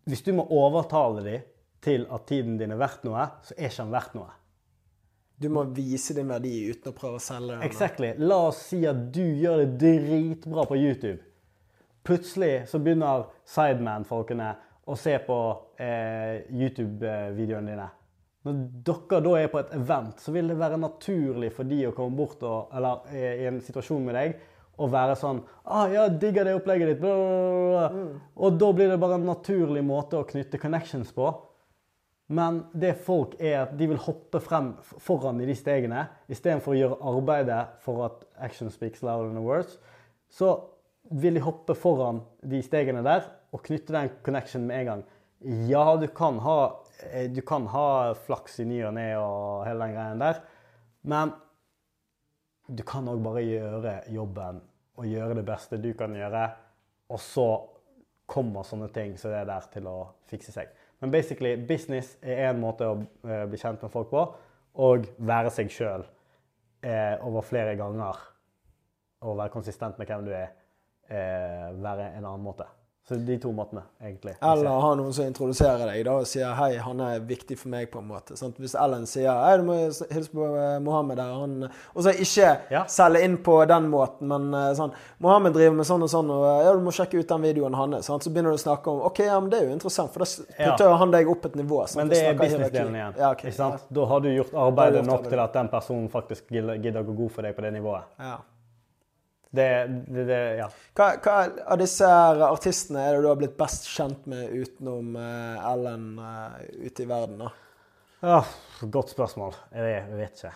Hvis 0.09 0.25
du 0.25 0.34
må 0.35 0.47
overtale 0.51 1.23
dem 1.23 1.45
til 1.84 2.07
at 2.11 2.25
tiden 2.27 2.57
din 2.59 2.73
er 2.73 2.81
verdt 2.81 3.05
noe, 3.07 3.29
så 3.45 3.55
er 3.55 3.69
ikke 3.69 3.85
den 3.85 3.93
verdt 3.93 4.17
noe. 4.17 4.34
Du 5.38 5.51
må 5.53 5.67
vise 5.69 6.15
din 6.17 6.31
verdi 6.31 6.55
uten 6.71 6.89
å 6.89 6.97
prøve 6.97 7.19
å 7.19 7.23
selge 7.23 7.53
den. 7.53 7.63
Exactly. 7.67 8.15
La 8.17 8.39
oss 8.49 8.63
si 8.71 8.81
at 8.89 9.03
du 9.13 9.21
gjør 9.21 9.61
det 9.61 9.75
dritbra 9.84 10.65
på 10.65 10.79
YouTube. 10.79 11.21
Plutselig 12.07 12.65
så 12.71 12.81
begynner 12.81 13.27
Sideman-folkene 13.45 14.49
å 14.88 14.95
se 14.97 15.13
på 15.27 15.38
eh, 15.84 16.47
YouTube-videoene 16.49 17.69
dine. 17.69 17.88
Når 18.45 18.59
dere 18.85 19.23
da 19.26 19.34
er 19.39 19.49
på 19.51 19.59
et 19.59 19.73
event, 19.76 20.19
så 20.22 20.31
vil 20.35 20.51
det 20.51 20.59
være 20.59 20.77
naturlig 20.80 21.49
for 21.55 21.68
de 21.68 21.81
å 21.88 21.95
komme 21.95 22.15
bort 22.15 22.43
og, 22.47 22.69
eller 22.77 23.09
er 23.15 23.41
i 23.41 23.49
en 23.49 23.59
situasjon 23.64 24.05
med 24.05 24.15
deg 24.15 24.38
og 24.77 24.91
være 24.93 25.15
sånn 25.18 25.41
ah, 25.65 25.88
'Ja, 25.89 26.05
digger 26.07 26.45
det 26.45 26.53
opplegget 26.59 26.91
ditt.' 26.93 27.01
Bla, 27.01 27.15
bla, 27.18 27.89
bla. 27.89 28.05
Og 28.38 28.59
da 28.61 28.72
blir 28.77 28.91
det 28.91 28.99
bare 29.01 29.18
en 29.18 29.26
naturlig 29.26 29.84
måte 29.84 30.19
å 30.19 30.27
knytte 30.27 30.61
connections 30.61 31.11
på. 31.15 31.31
Men 32.27 32.65
det 32.76 32.97
folk 33.07 33.38
er 33.39 33.61
at 33.64 33.76
de 33.80 33.88
vil 33.88 33.99
hoppe 34.03 34.41
frem 34.43 34.73
foran 34.84 35.39
i 35.41 35.47
de 35.47 35.55
stegene 35.55 36.05
istedenfor 36.27 36.73
å 36.73 36.80
gjøre 36.80 37.11
arbeidet 37.14 37.61
for 37.85 38.03
at 38.09 38.26
action 38.43 38.69
speaks 38.72 39.01
louder 39.01 39.31
than 39.31 39.45
words. 39.45 39.77
Så 40.27 40.51
vil 41.09 41.39
de 41.39 41.45
hoppe 41.45 41.76
foran 41.77 42.19
de 42.43 42.59
stegene 42.65 43.03
der 43.05 43.30
og 43.55 43.64
knytte 43.64 43.95
den 43.95 44.11
connection 44.26 44.68
med 44.68 44.81
en 44.81 44.89
gang. 44.91 45.05
Ja, 45.69 45.95
du 45.95 46.07
kan 46.11 46.41
ha, 46.43 46.57
du 47.34 47.41
kan 47.45 47.68
ha 47.69 48.14
flaks 48.26 48.60
i 48.64 48.65
ny 48.65 48.80
og 48.88 48.95
ne 48.98 49.10
og 49.19 49.65
hele 49.68 49.86
den 49.86 49.94
greien 49.94 50.24
der, 50.24 50.40
men 51.07 51.34
du 52.68 52.84
kan 52.88 53.07
òg 53.07 53.22
bare 53.24 53.44
gjøre 53.45 53.94
jobben 54.11 54.60
og 54.98 55.07
gjøre 55.07 55.38
det 55.38 55.45
beste 55.48 55.80
du 55.80 55.91
kan 55.98 56.15
gjøre, 56.18 56.44
og 57.14 57.22
så 57.22 57.48
kommer 58.28 58.65
sånne 58.68 58.90
ting 58.91 59.15
som 59.19 59.32
det 59.32 59.44
er 59.44 59.49
der 59.49 59.68
til 59.72 59.88
å 59.88 59.98
fikse 60.28 60.52
seg. 60.52 60.72
Men 60.99 61.14
basically, 61.14 61.53
business 61.69 62.15
er 62.22 62.49
én 62.49 62.60
måte 62.60 62.88
å 62.90 62.98
eh, 63.28 63.45
bli 63.48 63.60
kjent 63.61 63.84
med 63.86 63.94
folk 63.94 64.10
på, 64.11 64.24
og 64.84 65.07
være 65.30 65.52
seg 65.53 65.69
sjøl 65.74 66.03
eh, 66.82 67.15
over 67.26 67.45
flere 67.45 67.78
ganger. 67.80 68.19
Og 69.26 69.38
være 69.38 69.53
konsistent 69.53 69.98
med 69.98 70.10
hvem 70.10 70.26
du 70.28 70.34
er, 70.36 70.52
eh, 71.10 71.69
være 71.78 72.11
en 72.18 72.26
annen 72.26 72.44
måte. 72.45 72.68
Så 73.07 73.15
de 73.15 73.38
to 73.39 73.53
måtene, 73.55 73.85
egentlig. 74.03 74.34
Eller 74.43 74.67
ha 74.67 74.88
noen 74.99 75.13
som 75.15 75.23
introduserer 75.29 75.85
deg 75.88 76.01
da, 76.03 76.11
og 76.19 76.25
sier 76.27 76.49
'hei, 76.53 76.73
han 76.84 76.99
er 76.99 77.21
viktig 77.23 77.55
for 77.57 77.69
meg', 77.71 77.85
på 77.91 77.99
en 78.01 78.07
måte. 78.09 78.35
Sant? 78.35 78.57
Hvis 78.59 78.75
Ellen 78.75 79.05
sier 79.07 79.31
'hei, 79.31 79.53
du 79.57 79.63
må 79.63 79.77
hilse 80.11 80.29
på 80.34 80.43
eh, 80.43 80.79
Mohammed 80.84 81.15
der', 81.17 81.39
han 81.39 81.69
Og 81.95 82.03
så 82.03 82.11
ikke 82.11 82.57
Ja. 82.69 82.84
selge 82.84 83.21
inn 83.23 83.38
på 83.38 83.65
den 83.65 83.88
måten, 83.89 84.27
men 84.27 84.53
eh, 84.53 84.73
sånn 84.75 84.91
'Mohammed 85.21 85.53
driver 85.53 85.75
med 85.75 85.85
sånn 85.85 86.03
og 86.03 86.09
sånn, 86.09 86.29
og 86.29 86.43
eh, 86.59 86.65
ja, 86.65 86.73
du 86.73 86.79
må 86.84 86.91
sjekke 86.91 87.17
ut 87.19 87.27
den 87.27 87.41
videoen 87.41 87.73
hans'. 87.75 88.03
Sant? 88.03 88.23
Så 88.23 88.29
begynner 88.29 88.51
du 88.51 88.57
å 88.57 88.65
snakke 88.67 88.88
om 88.91 88.99
'OK, 88.99 89.19
ja, 89.23 89.39
men 89.39 89.49
det 89.49 89.61
er 89.61 89.69
jo 89.69 89.75
interessant', 89.77 90.11
for 90.11 90.19
da 90.19 90.25
putter 90.25 90.89
Ja. 90.89 90.97
han 90.97 91.11
deg 91.11 91.29
opp 91.29 91.45
et 91.45 91.55
nivå. 91.55 91.88
Sant? 91.88 91.95
Men 91.95 92.09
det 92.09 92.17
er 92.27 92.34
businessdelen 92.34 92.93
igjen. 92.93 93.13
Ja, 93.17 93.31
okay, 93.31 93.49
ikke 93.51 93.55
sant? 93.55 93.81
Da 93.89 94.05
har 94.05 94.19
du 94.19 94.27
gjort 94.35 94.51
arbeidet 94.53 95.05
nok 95.05 95.29
til 95.29 95.39
at 95.39 95.53
den 95.53 95.69
personen 95.69 96.09
faktisk 96.09 96.49
gidder 96.51 96.99
å 97.01 97.05
gå 97.05 97.15
god 97.15 97.31
for 97.31 97.41
deg 97.41 97.55
på 97.55 97.61
det 97.61 97.73
nivået. 97.73 98.03
Ja. 98.19 98.35
Det, 99.49 99.68
det, 100.07 100.26
det 100.28 100.40
ja. 100.60 100.68
Hva, 100.98 101.07
hva 101.24 101.38
av 101.72 101.80
disse 101.80 102.07
artistene 102.48 103.06
er 103.06 103.15
det 103.15 103.24
du 103.24 103.30
har 103.32 103.40
blitt 103.40 103.56
best 103.60 103.88
kjent 103.90 104.28
med 104.28 104.52
utenom 104.52 105.15
eh, 105.22 105.69
Ellen 105.72 106.07
uh, 106.19 106.57
ute 106.84 107.06
i 107.06 107.10
verden? 107.10 107.45
da? 107.45 107.53
Ah, 108.28 108.49
godt 108.82 109.14
spørsmål. 109.14 109.56
Jeg 109.72 110.07
vet, 110.18 110.40
ikke. 110.41 110.53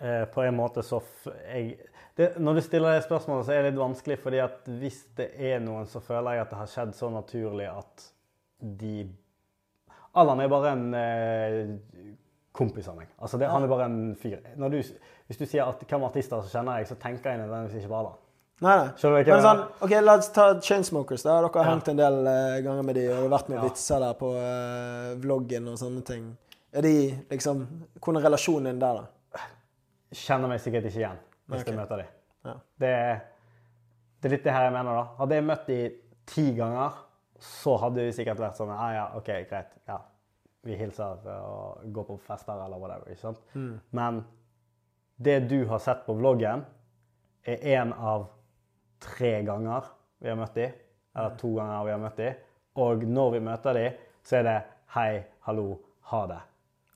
Eh, 0.00 0.24
på 0.34 0.44
en 0.46 0.56
måte 0.56 0.82
så 0.86 1.02
jeg, 1.44 1.76
det, 2.16 2.32
Når 2.38 2.54
du 2.54 2.60
stiller 2.64 2.96
det 2.96 3.04
spørsmålet, 3.04 3.46
så 3.46 3.52
er 3.54 3.62
det 3.62 3.72
litt 3.72 3.82
vanskelig, 3.82 4.18
fordi 4.22 4.40
at 4.42 4.70
hvis 4.80 5.02
det 5.18 5.28
er 5.36 5.60
noen, 5.62 5.86
så 5.90 6.00
føler 6.02 6.36
jeg 6.36 6.44
at 6.44 6.52
det 6.52 6.60
har 6.60 6.70
skjedd 6.70 6.96
så 6.96 7.10
naturlig 7.12 7.68
at 7.70 8.08
de 8.62 8.96
Allan 10.18 10.42
er 10.44 10.50
bare 10.52 10.72
en 10.76 10.88
eh, 10.94 11.70
kompis 12.52 12.88
av 12.90 12.98
meg. 13.00 13.08
Altså 13.18 13.38
det, 13.40 13.48
Han 13.48 13.64
er 13.64 13.70
bare 13.70 13.88
en 13.88 14.00
fyr. 14.20 14.42
Når 14.60 14.74
du, 14.74 14.80
hvis 15.32 15.40
du 15.40 15.46
sier 15.48 15.64
at, 15.64 15.80
hvem 15.88 16.04
artister 16.04 16.42
som 16.44 16.52
kjenner 16.52 16.82
jeg, 16.82 16.90
så 16.92 16.98
tenker 17.00 17.32
jeg 17.32 17.40
nødvendigvis 17.40 17.80
ikke 17.80 17.88
på 17.94 17.98
Allan. 18.02 18.18
Nei, 18.62 18.74
nei. 18.78 19.22
Men 19.26 19.40
sånn, 19.42 19.62
ok, 19.82 19.92
La 20.04 20.14
oss 20.20 20.28
ta 20.30 20.44
Chainsmokers. 20.60 21.24
da. 21.24 21.38
Dere 21.40 21.50
har 21.54 21.64
Ja. 21.64 21.70
hengt 21.72 21.88
en 21.88 21.96
del 21.96 22.18
uh, 22.26 22.60
ganger 22.62 22.82
med 22.86 22.94
de, 22.94 23.06
og 23.08 23.16
det 23.16 23.22
har 23.22 23.32
vært 23.38 23.48
noen 23.48 23.62
Ja. 23.62 23.68
vitser 23.68 23.98
der 24.04 24.14
på 24.20 24.28
uh, 24.36 25.14
vloggen 25.22 25.68
og 25.72 25.78
sånne 25.80 26.04
ting. 26.04 26.36
Er 26.72 26.82
de 26.82 27.18
liksom 27.30 27.66
Hvordan 28.00 28.20
er 28.20 28.28
relasjonen 28.28 28.64
din 28.70 28.78
der, 28.78 29.00
da? 29.00 29.40
Kjenner 30.12 30.48
meg 30.48 30.60
sikkert 30.60 30.84
ikke 30.84 31.00
igjen 31.00 31.18
hvis 31.48 31.62
okay. 31.62 31.72
jeg 31.72 31.80
møter 31.80 31.96
dem. 31.96 32.06
Ja. 32.44 32.54
Det, 32.78 32.92
det 34.20 34.28
er 34.28 34.34
litt 34.36 34.44
det 34.44 34.52
her 34.52 34.68
jeg 34.68 34.72
mener, 34.76 35.00
da. 35.00 35.04
Hadde 35.18 35.34
jeg 35.34 35.44
møtt 35.48 35.66
de 35.66 35.80
ti 36.26 36.44
ganger, 36.54 36.92
så 37.40 37.76
hadde 37.82 38.04
vi 38.06 38.12
sikkert 38.12 38.38
vært 38.38 38.60
sånn 38.60 38.70
ah, 38.70 38.92
ja, 38.94 39.08
OK, 39.18 39.32
greit. 39.50 39.74
Ja. 39.88 39.98
Vi 40.62 40.76
hilser 40.78 41.18
og 41.42 41.82
går 41.92 42.04
på 42.12 42.20
fester 42.28 42.60
eller 42.64 42.78
whatever. 42.78 43.10
ikke 43.10 43.20
sant? 43.24 43.40
Men 43.90 44.22
det 45.24 45.38
du 45.50 45.64
har 45.70 45.82
sett 45.82 46.04
på 46.06 46.16
vloggen, 46.18 46.64
er 47.42 47.66
én 47.76 47.92
av 47.98 48.28
tre 49.02 49.42
ganger 49.46 49.90
vi 50.22 50.30
har 50.30 50.38
møtt 50.38 50.54
dem, 50.54 50.74
eller 51.16 51.36
to 51.40 51.54
ganger 51.56 51.84
vi 51.86 51.94
har 51.94 52.02
møtt 52.02 52.20
dem. 52.22 52.40
Og 52.82 53.04
når 53.04 53.34
vi 53.34 53.42
møter 53.44 53.76
dem, 53.76 54.00
så 54.24 54.38
er 54.38 54.46
det 54.46 54.56
hei, 54.94 55.10
hallo, 55.48 55.68
ha 56.12 56.22
det. 56.30 56.40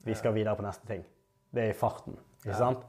Vi 0.07 0.15
skal 0.15 0.33
videre 0.33 0.55
på 0.55 0.63
neste 0.65 0.87
ting. 0.87 1.03
Det 1.51 1.65
er 1.65 1.73
i 1.73 1.77
farten. 1.77 2.15
ikke 2.45 2.57
sant? 2.57 2.85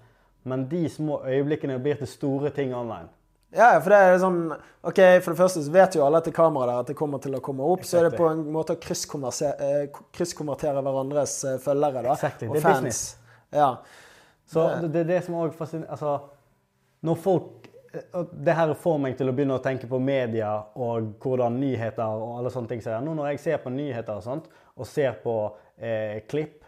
Men 0.49 0.69
de 0.71 0.85
små 0.89 1.21
øyeblikkene 1.27 1.79
blir 1.83 1.99
til 1.99 2.09
store 2.09 2.53
ting 2.55 2.75
online. 2.77 3.09
Ja, 3.57 3.79
for 3.81 3.93
det 3.93 3.99
er 4.05 4.19
sånn 4.21 4.41
OK, 4.85 4.99
for 5.25 5.33
det 5.33 5.39
første 5.39 5.63
så 5.65 5.73
vet 5.73 5.97
jo 5.97 6.03
alle 6.05 6.21
etter 6.21 6.35
kameraet 6.37 6.69
der 6.69 6.83
at 6.83 6.91
det 6.91 6.97
kommer 6.99 7.21
til 7.25 7.37
å 7.39 7.41
komme 7.45 7.65
opp. 7.65 7.87
Så 7.89 7.99
er 7.99 8.09
det 8.09 8.19
på 8.19 8.29
en 8.29 8.43
måte 8.53 8.77
å 8.77 9.31
eh, 9.49 9.87
krysskonvertere 10.15 10.83
hverandres 10.85 11.39
eh, 11.49 11.57
følgere 11.65 12.05
da, 12.05 12.17
Exactly, 12.17 12.51
og 12.51 12.59
det 12.59 12.61
er 12.61 12.67
fans. 12.67 12.77
business. 12.77 13.01
Ja. 13.57 13.71
Så 14.49 14.65
det, 14.81 14.93
det 14.95 15.01
er 15.05 15.11
det 15.13 15.25
som 15.27 15.37
òg 15.37 15.53
fascinerer 15.57 15.91
Altså, 15.93 16.15
når 17.05 17.19
folk 17.21 17.69
Det 18.45 18.55
her 18.57 18.73
får 18.77 18.97
meg 19.01 19.17
til 19.19 19.31
å 19.31 19.35
begynne 19.37 19.57
å 19.57 19.65
tenke 19.65 19.89
på 19.89 20.01
media 20.01 20.51
og 20.77 21.15
hvordan 21.23 21.57
nyheter 21.61 22.05
og 22.05 22.39
alle 22.39 22.53
sånne 22.53 22.69
ting 22.69 22.83
ser. 22.85 23.01
Nå 23.05 23.15
når 23.17 23.33
jeg 23.33 23.41
ser 23.47 23.63
på 23.63 23.73
nyheter 23.73 24.19
og 24.21 24.25
sånt, 24.27 24.51
og 24.77 24.87
ser 24.87 25.17
på 25.23 25.35
eh, 25.81 26.21
klipp, 26.29 26.67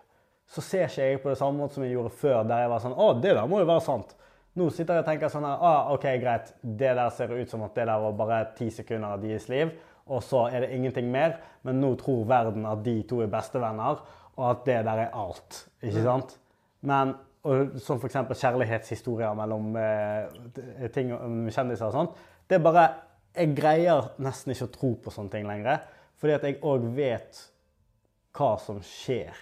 så 0.51 0.65
ser 0.65 0.89
ikke 0.89 1.11
jeg 1.11 1.21
på 1.23 1.31
det 1.31 1.37
samme 1.39 1.61
måte 1.61 1.77
som 1.77 1.85
jeg 1.85 1.93
gjorde 1.93 2.15
før, 2.23 2.41
der 2.49 2.65
jeg 2.65 2.73
var 2.73 2.83
sånn 2.83 2.97
Å, 2.97 3.11
det 3.21 3.37
der 3.37 3.53
må 3.53 3.61
jo 3.61 3.69
være 3.69 3.85
sant. 3.85 4.17
Nå 4.59 4.67
sitter 4.75 4.99
jeg 4.99 5.05
og 5.05 5.11
tenker 5.13 5.31
sånn 5.31 5.47
her 5.47 5.63
ah, 5.69 5.93
OK, 5.95 6.09
greit. 6.25 6.55
Det 6.63 6.97
der 6.99 7.13
ser 7.15 7.37
ut 7.37 7.53
som 7.53 7.63
at 7.69 7.77
det 7.77 7.87
der 7.87 8.03
var 8.03 8.17
bare 8.19 8.41
ti 8.57 8.71
sekunder 8.75 9.15
av 9.15 9.23
deres 9.23 9.47
liv, 9.53 9.71
og 10.11 10.25
så 10.27 10.49
er 10.49 10.65
det 10.65 10.73
ingenting 10.75 11.13
mer. 11.13 11.37
Men 11.69 11.79
nå 11.85 11.93
tror 12.01 12.25
verden 12.27 12.67
at 12.67 12.83
de 12.83 12.97
to 13.07 13.21
er 13.23 13.31
bestevenner, 13.31 14.01
og 14.41 14.47
at 14.49 14.65
det 14.67 14.81
der 14.89 15.05
er 15.05 15.15
alt. 15.21 15.67
Ikke 15.85 16.03
sant? 16.03 16.39
Men 16.81 17.15
og, 17.49 17.77
som 17.81 18.01
f.eks. 18.01 18.19
kjærlighetshistorier 18.37 19.37
mellom 19.39 19.77
eh, 19.81 20.89
ting 20.93 21.13
kjendiser 21.49 21.89
og 21.89 21.95
sånt. 21.97 22.27
Det 22.49 22.59
er 22.59 22.67
bare 22.67 22.89
Jeg 23.31 23.55
greier 23.55 24.09
nesten 24.19 24.51
ikke 24.51 24.67
å 24.67 24.73
tro 24.75 24.89
på 25.05 25.13
sånne 25.15 25.31
ting 25.31 25.45
lenger. 25.47 25.85
Fordi 26.19 26.35
at 26.35 26.45
jeg 26.45 26.59
òg 26.67 26.89
vet 26.97 27.39
hva 28.37 28.57
som 28.61 28.81
skjer 28.85 29.37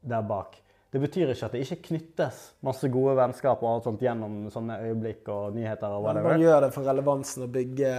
der 0.00 0.24
bak. 0.24 0.56
Det 0.90 1.00
betyr 1.02 1.28
ikke 1.34 1.44
at 1.44 1.52
det 1.52 1.60
ikke 1.66 1.76
knyttes 1.90 2.36
masse 2.64 2.88
gode 2.88 3.12
vennskap 3.18 3.60
og 3.60 3.68
alt 3.74 3.84
sånt 3.84 4.00
gjennom 4.00 4.46
sånne 4.48 4.78
øyeblikk 4.86 5.26
og 5.28 5.52
nyheter 5.52 5.84
og 5.92 6.06
Man 6.06 6.16
whatever. 6.16 6.38
gjør 6.40 6.60
det 6.64 6.70
for 6.72 6.86
relevansen 6.88 7.44
å 7.44 7.48
bygge 7.52 7.90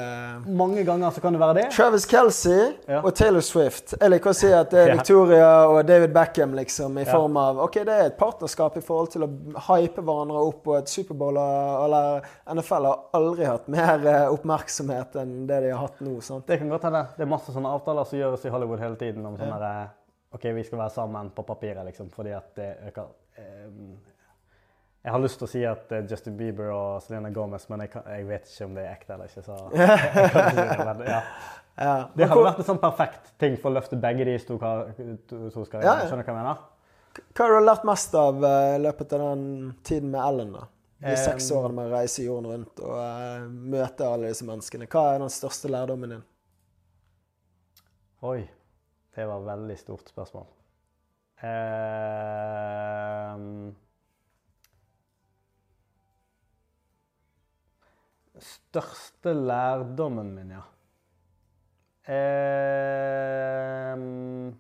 Mange 0.58 0.82
ganger 0.88 1.12
så 1.14 1.22
kan 1.22 1.34
det 1.38 1.42
være 1.44 1.54
det. 1.60 1.66
Travis 1.76 2.08
Kelsey 2.10 2.74
Ja. 2.88 3.04
og 3.04 3.14
Taylor 3.14 3.42
Swift. 3.46 3.94
Jeg 4.02 4.10
liker 4.10 4.32
å 4.32 4.34
si 4.34 4.50
at 4.52 4.72
det 4.74 4.80
er 4.88 4.96
Victoria 4.96 5.52
og 5.70 5.84
David 5.86 6.14
Beckham 6.18 6.56
liksom, 6.58 6.98
i 6.98 7.06
Ja. 7.06 7.12
form 7.14 7.38
av 7.38 7.60
Ok, 7.68 7.78
det 7.86 7.94
er 7.94 8.06
et 8.08 8.18
partnerskap 8.18 8.78
i 8.78 8.82
forhold 8.82 9.12
til 9.14 9.28
å 9.28 9.30
hype 9.70 10.02
hverandre 10.02 10.42
opp, 10.50 10.66
og 10.68 10.78
et 10.80 10.90
Superbowl 10.90 11.38
eller 11.38 12.26
NFL 12.50 12.90
har 12.90 13.00
aldri 13.14 13.46
hatt 13.46 13.68
mer 13.70 14.02
eh, 14.08 14.26
oppmerksomhet 14.34 15.14
enn 15.22 15.46
det 15.46 15.62
de 15.68 15.70
har 15.76 15.86
hatt 15.86 16.02
nå. 16.02 16.18
sant? 16.26 16.48
Det 16.50 16.58
kan 16.58 16.70
godt 16.74 16.90
hende. 16.90 17.06
Det 17.18 17.22
er 17.22 17.30
masse 17.38 17.54
sånne 17.54 17.70
avtaler 17.70 18.04
som 18.10 18.18
gjøres 18.18 18.46
i 18.50 18.50
Hollywood 18.50 18.80
hele 18.82 18.96
tiden 18.98 19.26
om 19.30 19.38
sånne 19.38 19.60
derre 19.62 19.90
OK, 20.32 20.46
vi 20.56 20.64
skal 20.64 20.82
være 20.84 20.94
sammen 20.94 21.32
på 21.34 21.44
papiret, 21.48 21.82
liksom, 21.88 22.10
fordi 22.14 22.34
at 22.38 22.52
det 22.56 22.70
øker 22.88 23.08
eh, 23.38 23.70
Jeg 25.04 25.12
har 25.12 25.22
lyst 25.24 25.40
til 25.40 25.48
å 25.48 25.50
si 25.50 25.64
at 25.66 25.92
eh, 25.96 26.04
Justin 26.12 26.36
Bieber 26.38 26.70
og 26.74 27.02
Selena 27.02 27.32
Gomez, 27.34 27.66
men 27.72 27.86
jeg, 27.86 27.94
kan, 27.96 28.06
jeg 28.14 28.28
vet 28.30 28.52
ikke 28.52 28.68
om 28.68 28.76
det 28.78 28.84
er 28.86 28.92
ekte 28.94 29.16
eller 29.16 29.32
ikke, 29.32 29.46
så 29.48 29.58
jeg 29.74 29.88
kan 29.90 30.44
ikke 30.44 30.52
si 30.52 30.68
det, 30.68 30.86
men, 30.86 31.08
ja. 31.08 31.22
Ja. 31.80 31.94
Det 32.12 32.28
hadde 32.28 32.44
vært 32.44 32.60
en 32.60 32.68
sånn 32.68 32.82
perfekt 32.82 33.32
ting 33.40 33.56
for 33.60 33.72
å 33.72 33.78
løfte 33.78 33.98
begge 34.00 34.26
de 34.28 34.36
to, 34.44 34.58
to, 34.60 35.64
skal 35.64 35.86
Ja. 35.86 35.96
Skjønner 36.04 36.28
du 36.28 36.32
hva 36.32 36.36
jeg 36.36 36.42
mener? 36.42 36.66
Hva 37.36 37.46
har 37.46 37.56
du 37.56 37.66
lært 37.66 37.88
mest 37.88 38.18
av 38.20 38.44
i 38.44 38.52
uh, 38.52 38.82
løpet 38.84 39.16
av 39.16 39.24
den 39.24 39.46
tiden 39.88 40.12
med 40.12 40.20
Ellen? 40.22 40.52
da? 40.58 40.66
De 41.00 41.16
seks 41.16 41.48
Um, 41.48 41.58
årene 41.58 41.78
med 41.78 41.88
å 41.88 41.94
reise 41.96 42.26
jorden 42.26 42.50
rundt 42.52 42.82
og 42.84 42.98
uh, 43.00 43.48
møte 43.48 44.08
alle 44.08 44.34
disse 44.34 44.44
menneskene. 44.48 44.90
Hva 44.92 45.06
er 45.14 45.24
den 45.24 45.32
største 45.32 45.72
lærdommen 45.72 46.18
din? 46.18 46.26
Oi, 48.28 48.42
det 49.20 49.28
var 49.28 49.42
et 49.42 49.50
veldig 49.52 49.78
stort 49.80 50.08
spørsmål. 50.08 50.48
Ehm, 51.44 53.76
største 58.40 59.34
lærdommen 59.36 60.32
min, 60.36 60.52
ja. 60.56 60.64
Ehm, 62.16 64.60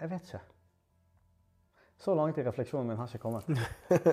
jeg 0.00 0.10
vet 0.10 0.22
ikke. 0.22 0.40
Så 1.98 2.14
langt 2.14 2.38
i 2.38 2.44
refleksjonen 2.46 2.92
min 2.92 2.98
har 2.98 3.10
ikke 3.10 3.22
kommet. 3.22 3.48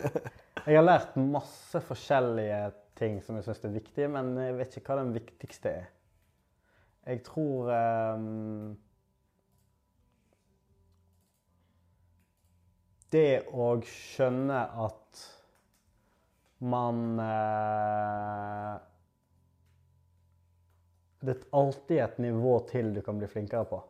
Jeg 0.66 0.80
har 0.80 0.86
lært 0.86 1.18
masse 1.22 1.78
forskjellige 1.86 2.72
ting 2.98 3.20
som 3.22 3.36
jeg 3.38 3.46
syns 3.46 3.68
er 3.68 3.74
viktige, 3.76 4.08
men 4.10 4.32
jeg 4.40 4.56
vet 4.58 4.78
ikke 4.80 4.90
hva 4.90 5.04
den 5.04 5.12
viktigste 5.14 5.70
er. 5.70 5.84
Jeg 7.06 7.22
tror 7.26 7.70
um, 7.70 8.78
Det 13.14 13.46
å 13.54 13.68
skjønne 13.86 14.62
at 14.86 15.26
man 16.66 17.04
uh, 17.22 18.74
Det 21.22 21.36
er 21.36 21.46
alltid 21.62 22.02
et 22.08 22.18
nivå 22.26 22.56
til 22.72 22.90
du 22.96 23.04
kan 23.06 23.22
bli 23.22 23.30
flinkere 23.30 23.70
på. 23.70 23.84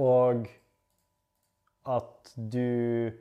Og 0.00 0.48
at 1.92 2.32
du 2.36 3.12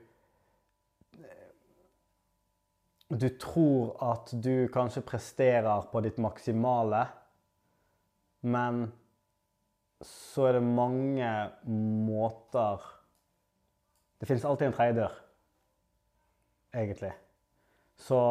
du 3.11 3.27
tror 3.35 3.97
at 3.99 4.29
du 4.31 4.69
kanskje 4.71 5.03
presterer 5.03 5.87
på 5.91 5.99
ditt 6.05 6.19
maksimale, 6.21 7.03
men 8.47 8.85
så 10.01 10.47
er 10.47 10.57
det 10.57 10.63
mange 10.65 11.31
måter 12.07 12.81
Det 14.21 14.29
finnes 14.29 14.45
alltid 14.45 14.67
en 14.67 14.73
tredje 14.77 14.95
dør, 15.01 15.13
egentlig. 16.77 17.11
Så 17.97 18.21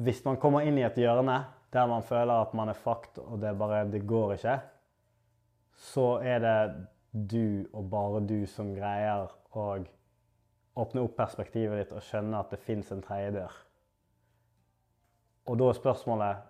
hvis 0.00 0.22
man 0.24 0.38
kommer 0.40 0.64
inn 0.64 0.78
i 0.78 0.86
et 0.86 0.98
hjørne 0.98 1.40
der 1.74 1.86
man 1.90 2.02
føler 2.06 2.40
at 2.40 2.54
man 2.54 2.70
er 2.70 2.78
fucked, 2.78 3.18
og 3.18 3.40
det 3.42 3.58
bare 3.58 3.84
Det 3.90 4.06
går 4.06 4.32
ikke, 4.38 4.56
så 5.76 6.06
er 6.22 6.38
det 6.38 6.86
du 7.12 7.66
og 7.72 7.90
bare 7.90 8.20
du 8.26 8.46
som 8.46 8.72
greier 8.74 9.28
å 9.52 9.66
åpne 10.76 11.02
opp 11.02 11.16
perspektivet 11.18 11.82
ditt 11.82 11.96
og 11.96 12.04
skjønne 12.04 12.38
at 12.40 12.52
det 12.52 12.60
fins 12.62 12.90
en 12.94 13.02
tredje 13.02 13.32
dør. 13.34 13.56
Og 15.50 15.58
da 15.58 15.68
er 15.68 15.78
spørsmålet 15.80 16.46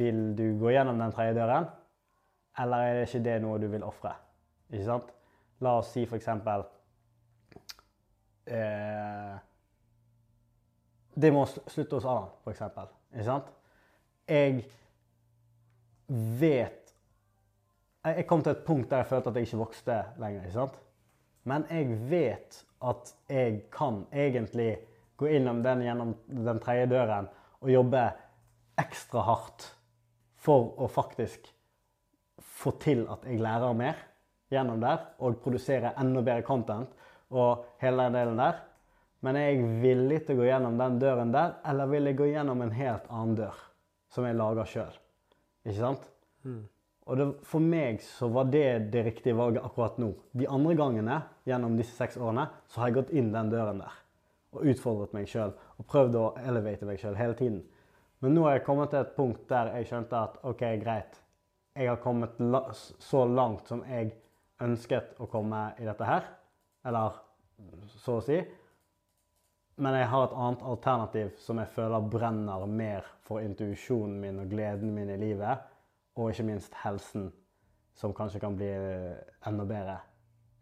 Vil 0.00 0.34
du 0.36 0.58
gå 0.58 0.72
gjennom 0.74 0.98
den 0.98 1.12
tredje 1.14 1.36
døren, 1.38 1.68
eller 2.58 2.76
er 2.76 2.96
det 2.98 3.04
ikke 3.06 3.22
det 3.24 3.36
noe 3.40 3.60
du 3.62 3.68
vil 3.70 3.84
ofre? 3.86 4.10
Ikke 4.72 4.88
sant? 4.88 5.12
La 5.62 5.76
oss 5.78 5.92
si 5.94 6.02
for 6.08 6.18
eksempel 6.18 6.64
eh, 8.50 9.38
Det 11.14 11.30
må 11.32 11.46
slutte 11.46 12.00
hos 12.00 12.08
Adam, 12.08 12.28
for 12.42 12.50
eksempel. 12.50 12.90
Ikke 13.14 13.28
sant? 13.30 13.54
Jeg 14.28 14.64
vet 16.40 16.79
Jeg 18.04 18.26
kom 18.28 18.42
til 18.42 18.54
et 18.54 18.64
punkt 18.64 18.88
der 18.90 19.02
jeg 19.02 19.10
følte 19.10 19.30
at 19.30 19.36
jeg 19.36 19.48
ikke 19.48 19.60
vokste 19.60 19.96
lenger. 20.20 20.44
ikke 20.46 20.56
sant? 20.56 20.78
Men 21.44 21.66
jeg 21.70 21.98
vet 22.10 22.62
at 22.80 23.12
jeg 23.28 23.62
kan 23.72 24.06
egentlig 24.12 24.70
gå 25.20 25.28
innom 25.36 25.62
den 25.62 25.82
gjennom 25.84 26.14
den 26.28 26.60
tredje 26.64 26.86
døren 26.88 27.28
og 27.60 27.70
jobbe 27.70 28.06
ekstra 28.80 29.24
hardt 29.26 29.66
for 30.40 30.72
å 30.80 30.88
faktisk 30.88 31.50
få 32.40 32.72
til 32.80 33.04
at 33.12 33.26
jeg 33.28 33.42
lærer 33.42 33.76
mer 33.76 34.00
gjennom 34.50 34.80
der, 34.82 35.04
og 35.20 35.38
produsere 35.44 35.92
enda 36.00 36.22
bedre 36.24 36.42
content 36.46 36.96
og 37.30 37.66
hele 37.82 38.08
den 38.08 38.16
delen 38.16 38.40
der. 38.40 38.64
Men 39.20 39.36
er 39.36 39.50
jeg 39.50 39.68
villig 39.82 40.22
til 40.24 40.38
å 40.38 40.40
gå 40.40 40.48
gjennom 40.48 40.80
den 40.80 40.98
døren 41.02 41.32
der, 41.34 41.58
eller 41.68 41.90
vil 41.92 42.08
jeg 42.08 42.18
gå 42.18 42.30
gjennom 42.32 42.64
en 42.64 42.72
helt 42.74 43.08
annen 43.12 43.36
dør 43.38 43.58
som 44.10 44.24
jeg 44.26 44.38
lager 44.40 44.70
sjøl? 44.72 45.00
Ikke 45.68 45.76
sant? 45.76 46.08
Mm. 46.48 46.64
Og 47.08 47.16
det, 47.16 47.26
for 47.48 47.64
meg 47.64 48.02
så 48.04 48.28
var 48.30 48.50
det 48.52 48.92
det 48.92 49.06
riktige 49.06 49.38
valget 49.38 49.64
akkurat 49.64 49.96
nå. 49.98 50.12
De 50.36 50.46
andre 50.48 50.76
gangene 50.78 51.16
gjennom 51.48 51.78
disse 51.78 51.96
seks 51.96 52.20
årene 52.20 52.46
så 52.68 52.82
har 52.82 52.90
jeg 52.90 53.00
gått 53.00 53.14
inn 53.16 53.32
den 53.34 53.50
døren 53.52 53.82
der 53.82 53.96
og 54.50 54.66
utfordret 54.66 55.12
meg 55.14 55.28
sjøl 55.30 55.52
og 55.78 55.86
prøvd 55.90 56.16
å 56.18 56.24
elevate 56.42 56.86
meg 56.88 57.00
sjøl 57.00 57.18
hele 57.18 57.36
tiden. 57.38 57.60
Men 58.20 58.34
nå 58.36 58.44
har 58.46 58.58
jeg 58.58 58.66
kommet 58.66 58.90
til 58.92 59.04
et 59.04 59.12
punkt 59.16 59.46
der 59.48 59.72
jeg 59.76 59.88
skjønte 59.88 60.22
at 60.26 60.40
OK, 60.48 60.64
greit. 60.82 61.20
Jeg 61.78 61.88
har 61.88 62.00
kommet 62.02 62.40
la 62.42 62.64
så 62.74 63.24
langt 63.24 63.70
som 63.70 63.84
jeg 63.88 64.10
ønsket 64.60 65.14
å 65.22 65.28
komme 65.30 65.70
i 65.80 65.86
dette 65.86 66.08
her. 66.08 66.26
Eller 66.84 67.20
så 68.02 68.18
å 68.18 68.24
si. 68.24 68.40
Men 69.80 69.96
jeg 69.96 70.10
har 70.12 70.26
et 70.26 70.36
annet 70.36 70.64
alternativ 70.68 71.30
som 71.40 71.60
jeg 71.62 71.72
føler 71.72 72.10
brenner 72.12 72.66
mer 72.68 73.06
for 73.24 73.40
intuisjonen 73.40 74.18
min 74.20 74.42
og 74.42 74.50
gleden 74.52 74.92
min 74.92 75.14
i 75.14 75.20
livet. 75.20 75.62
Og 76.18 76.32
ikke 76.32 76.46
minst 76.48 76.74
helsen, 76.82 77.28
som 77.94 78.14
kanskje 78.16 78.40
kan 78.42 78.56
bli 78.58 78.70
enda 79.46 79.66
bedre 79.68 79.98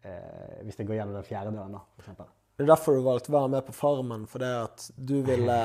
eh, 0.03 0.59
hvis 0.65 0.77
det 0.77 0.87
går 0.87 0.99
gjennom 0.99 1.17
den 1.19 1.27
fjerde 1.27 1.53
døren, 1.55 1.77
da, 1.77 1.85
f.eks. 1.99 2.19
Det 2.59 2.65
er 2.65 2.73
derfor 2.73 2.97
du 2.97 3.05
valgte 3.05 3.31
å 3.31 3.37
være 3.37 3.53
med 3.53 3.65
på 3.69 3.73
Farmen, 3.75 4.25
fordi 4.27 4.49
at 4.65 4.89
du 4.95 5.21
ville 5.23 5.57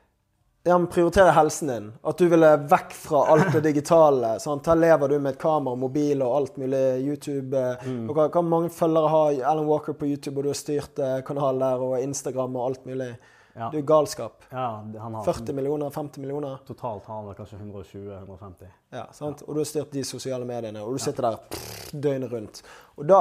ja, 0.68 0.76
prioritere 0.92 1.32
helsen 1.32 1.70
din. 1.72 1.86
At 2.04 2.20
du 2.20 2.26
ville 2.28 2.50
vekk 2.68 2.92
fra 2.92 3.22
alt 3.32 3.54
det 3.54 3.62
digitale. 3.70 4.34
Sant? 4.42 4.68
Her 4.68 4.76
lever 4.76 5.14
du 5.14 5.16
med 5.16 5.32
et 5.32 5.40
kamera, 5.40 5.78
mobil 5.80 6.20
og 6.26 6.34
alt 6.40 6.58
mulig. 6.60 6.82
YouTube. 7.06 7.62
Mm. 7.86 8.02
Og 8.10 8.18
hva, 8.18 8.28
hva 8.34 8.42
mange 8.44 8.68
følgere 8.74 9.12
har 9.14 9.40
Alan 9.54 9.70
Walker 9.70 9.96
på 9.96 10.10
YouTube, 10.10 10.36
og 10.36 10.44
du 10.44 10.52
har 10.52 10.60
styrt 10.60 11.00
eh, 11.00 11.22
kanal 11.24 11.64
der, 11.64 11.86
og 11.88 11.96
Instagram 12.02 12.60
og 12.60 12.68
alt 12.68 12.84
mulig. 12.90 13.14
Ja. 13.56 13.70
Du 13.72 13.78
er 13.78 13.82
galskap. 13.88 14.44
ja, 14.50 14.84
han 15.00 15.14
har 15.14 15.24
40 15.24 15.54
millioner, 15.56 15.90
50 15.90 16.20
millioner. 16.20 16.58
Totalt 16.66 17.06
har 17.08 17.14
han 17.14 17.26
vel 17.30 17.36
kanskje 17.38 17.58
120-150. 17.58 18.72
Ja, 18.92 19.06
sant? 19.16 19.42
Og 19.46 19.54
du 19.54 19.60
har 19.62 19.68
styrt 19.68 19.94
de 19.96 20.04
sosiale 20.04 20.44
mediene, 20.44 20.82
og 20.84 20.92
du 20.92 21.00
sitter 21.00 21.30
der 21.30 21.38
pff, 21.50 21.88
døgnet 21.92 22.32
rundt. 22.32 22.62
Og 22.96 23.06
da 23.08 23.20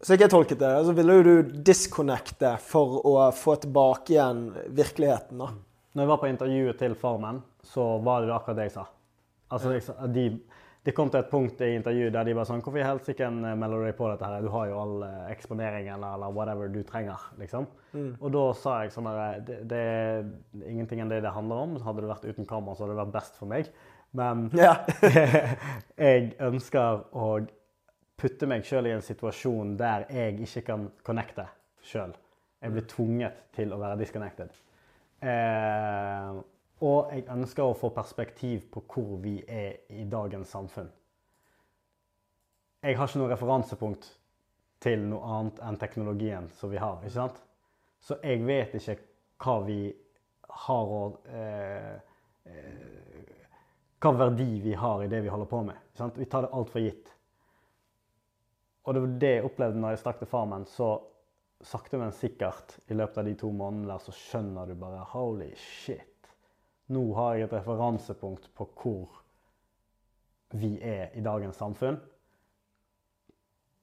Så 0.00 0.14
jeg 0.14 0.30
tolket 0.30 0.60
det, 0.60 0.84
så 0.86 0.92
ville 0.94 1.14
jo 1.16 1.22
du 1.26 1.48
disconnecte 1.66 2.52
for 2.62 3.00
å 3.02 3.14
få 3.34 3.56
tilbake 3.58 4.12
igjen 4.14 4.44
virkeligheten, 4.70 5.40
da. 5.42 5.48
Når 5.94 6.04
jeg 6.04 6.10
var 6.12 6.20
på 6.22 6.28
intervjuet 6.30 6.78
til 6.78 6.94
Farmen, 6.94 7.40
så 7.66 7.86
var 8.06 8.22
det 8.22 8.30
akkurat 8.30 8.60
det 8.60 8.68
jeg 8.68 8.74
sa. 8.76 8.84
Altså, 9.50 9.72
de, 10.14 10.28
det 10.88 10.94
kom 10.96 11.10
til 11.12 11.20
et 11.20 11.28
punkt 11.28 11.58
i 11.60 11.74
intervjuet 11.76 12.14
der 12.14 12.24
de 12.24 12.32
bare 12.32 12.48
sånn 12.48 12.62
Hvorfor 12.64 12.80
i 12.80 12.86
helsike 12.86 13.26
melder 13.28 13.82
du 13.82 13.84
deg 13.84 13.96
på 13.98 14.06
dette 14.08 14.24
her? 14.24 14.40
Du 14.40 14.48
har 14.54 14.70
jo 14.70 14.78
all 14.80 15.02
eh, 15.04 15.26
eksponering 15.34 15.90
eller, 15.92 16.24
whatever 16.32 16.70
du 16.72 16.78
trenger, 16.88 17.26
liksom. 17.36 17.66
Og 18.22 18.32
da 18.32 18.44
sa 18.56 18.78
jeg 18.86 18.94
sånn 18.94 19.08
der 19.10 19.42
det, 19.44 19.58
det 19.68 19.82
er 19.84 20.24
ingenting 20.70 21.02
enn 21.04 21.12
det 21.12 21.20
det 21.26 21.34
handler 21.34 21.66
om. 21.66 21.76
Hadde 21.84 22.06
det 22.06 22.08
vært 22.08 22.24
uten 22.30 22.48
kamera, 22.48 22.72
så 22.72 22.86
hadde 22.86 22.96
det 22.96 23.02
vært 23.02 23.14
best 23.18 23.36
for 23.36 23.52
meg. 23.52 23.68
Men 24.16 24.48
Ja. 24.56 24.72
jeg 26.08 26.32
ønsker 26.48 27.04
å 27.12 27.28
putte 28.18 28.48
meg 28.48 28.64
sjøl 28.64 28.88
i 28.88 28.96
en 28.96 29.04
situasjon 29.04 29.76
der 29.76 30.08
jeg 30.08 30.40
ikke 30.48 30.64
kan 30.72 30.88
connecte 31.04 31.50
sjøl. 31.84 32.16
Jeg 32.64 32.74
blir 32.74 32.88
tvunget 32.88 33.44
til 33.60 33.76
å 33.76 33.82
være 33.84 34.00
disconnected. 34.00 34.56
Eh, 35.20 36.32
og 36.84 37.10
jeg 37.10 37.26
ønsker 37.32 37.66
å 37.66 37.76
få 37.76 37.90
perspektiv 37.94 38.68
på 38.72 38.84
hvor 38.86 39.18
vi 39.22 39.38
er 39.50 39.80
i 39.90 40.04
dagens 40.06 40.52
samfunn. 40.54 40.90
Jeg 42.82 42.94
har 42.94 43.10
ikke 43.10 43.18
noe 43.18 43.32
referansepunkt 43.32 44.06
til 44.82 45.02
noe 45.10 45.32
annet 45.34 45.58
enn 45.66 45.78
teknologien 45.80 46.46
som 46.54 46.70
vi 46.70 46.78
har. 46.78 47.00
ikke 47.02 47.16
sant? 47.16 47.40
Så 48.00 48.20
jeg 48.22 48.44
vet 48.46 48.76
ikke 48.78 48.98
hva 49.42 49.56
vi 49.66 49.80
har 50.66 50.94
å 50.94 51.02
eh, 51.26 51.94
eh, 52.46 53.34
Hva 53.98 54.12
verdi 54.14 54.60
vi 54.62 54.76
har 54.78 55.02
i 55.02 55.08
det 55.10 55.24
vi 55.24 55.30
holder 55.32 55.48
på 55.50 55.62
med. 55.66 55.78
ikke 55.88 55.98
sant? 56.04 56.18
Vi 56.18 56.28
tar 56.30 56.46
det 56.46 56.54
altfor 56.54 56.84
gitt. 56.84 57.08
Og 58.86 58.94
det 58.94 59.00
var 59.02 59.16
det 59.24 59.32
jeg 59.32 59.46
opplevde 59.48 59.80
når 59.82 59.96
jeg 59.96 60.02
stakk 60.04 60.20
til 60.20 60.30
Farmen. 60.30 60.66
Så 60.70 60.92
sakte, 61.66 61.98
men 61.98 62.14
sikkert 62.14 62.78
i 62.86 62.94
løpet 62.94 63.18
av 63.18 63.26
de 63.26 63.34
to 63.40 63.50
månedene 63.50 63.90
der, 63.90 64.04
så 64.06 64.14
skjønner 64.14 64.70
du 64.70 64.78
bare 64.78 65.02
Holy 65.10 65.50
shit. 65.58 66.17
Nå 66.88 67.02
har 67.18 67.34
jeg 67.36 67.48
et 67.48 67.56
referansepunkt 67.58 68.50
på 68.56 68.68
hvor 68.80 69.18
vi 70.56 70.78
er 70.80 71.12
i 71.14 71.24
dagens 71.24 71.58
samfunn. 71.60 71.98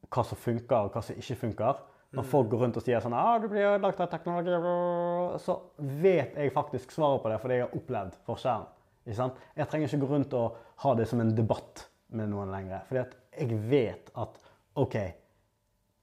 Hva 0.10 0.23
som 0.26 0.40
funker, 0.40 0.88
og 0.88 0.95
hva 0.95 1.03
som 1.06 1.18
ikke 1.19 1.38
funker. 1.44 1.84
Når 2.15 2.27
folk 2.30 2.49
går 2.49 2.61
rundt 2.64 2.77
og 2.80 2.86
sier 2.86 3.03
sånn 3.03 3.14
ah, 3.18 3.36
'Du 3.41 3.49
blir 3.52 3.68
ødelagt 3.68 3.99
av 3.99 4.10
teknologi', 4.10 5.38
så 5.44 5.57
vet 5.77 6.38
jeg 6.38 6.53
faktisk 6.53 6.91
svaret 6.91 7.22
på 7.22 7.30
det 7.30 7.40
fordi 7.41 7.53
jeg 7.60 7.65
har 7.65 7.76
opplevd 7.76 8.18
forskjellen. 8.26 8.68
Ikke 9.06 9.18
sant? 9.18 9.41
Jeg 9.56 9.68
trenger 9.68 9.88
ikke 9.88 10.06
gå 10.06 10.11
rundt 10.14 10.34
og 10.34 10.56
ha 10.82 10.94
det 10.95 11.07
som 11.07 11.22
en 11.22 11.36
debatt 11.36 11.90
med 12.10 12.32
noen 12.32 12.52
lenger. 12.53 12.86
Fordi 12.88 13.02
at 13.03 13.15
jeg 13.38 13.60
vet 13.69 14.11
at 14.18 14.40
OK, 14.76 14.95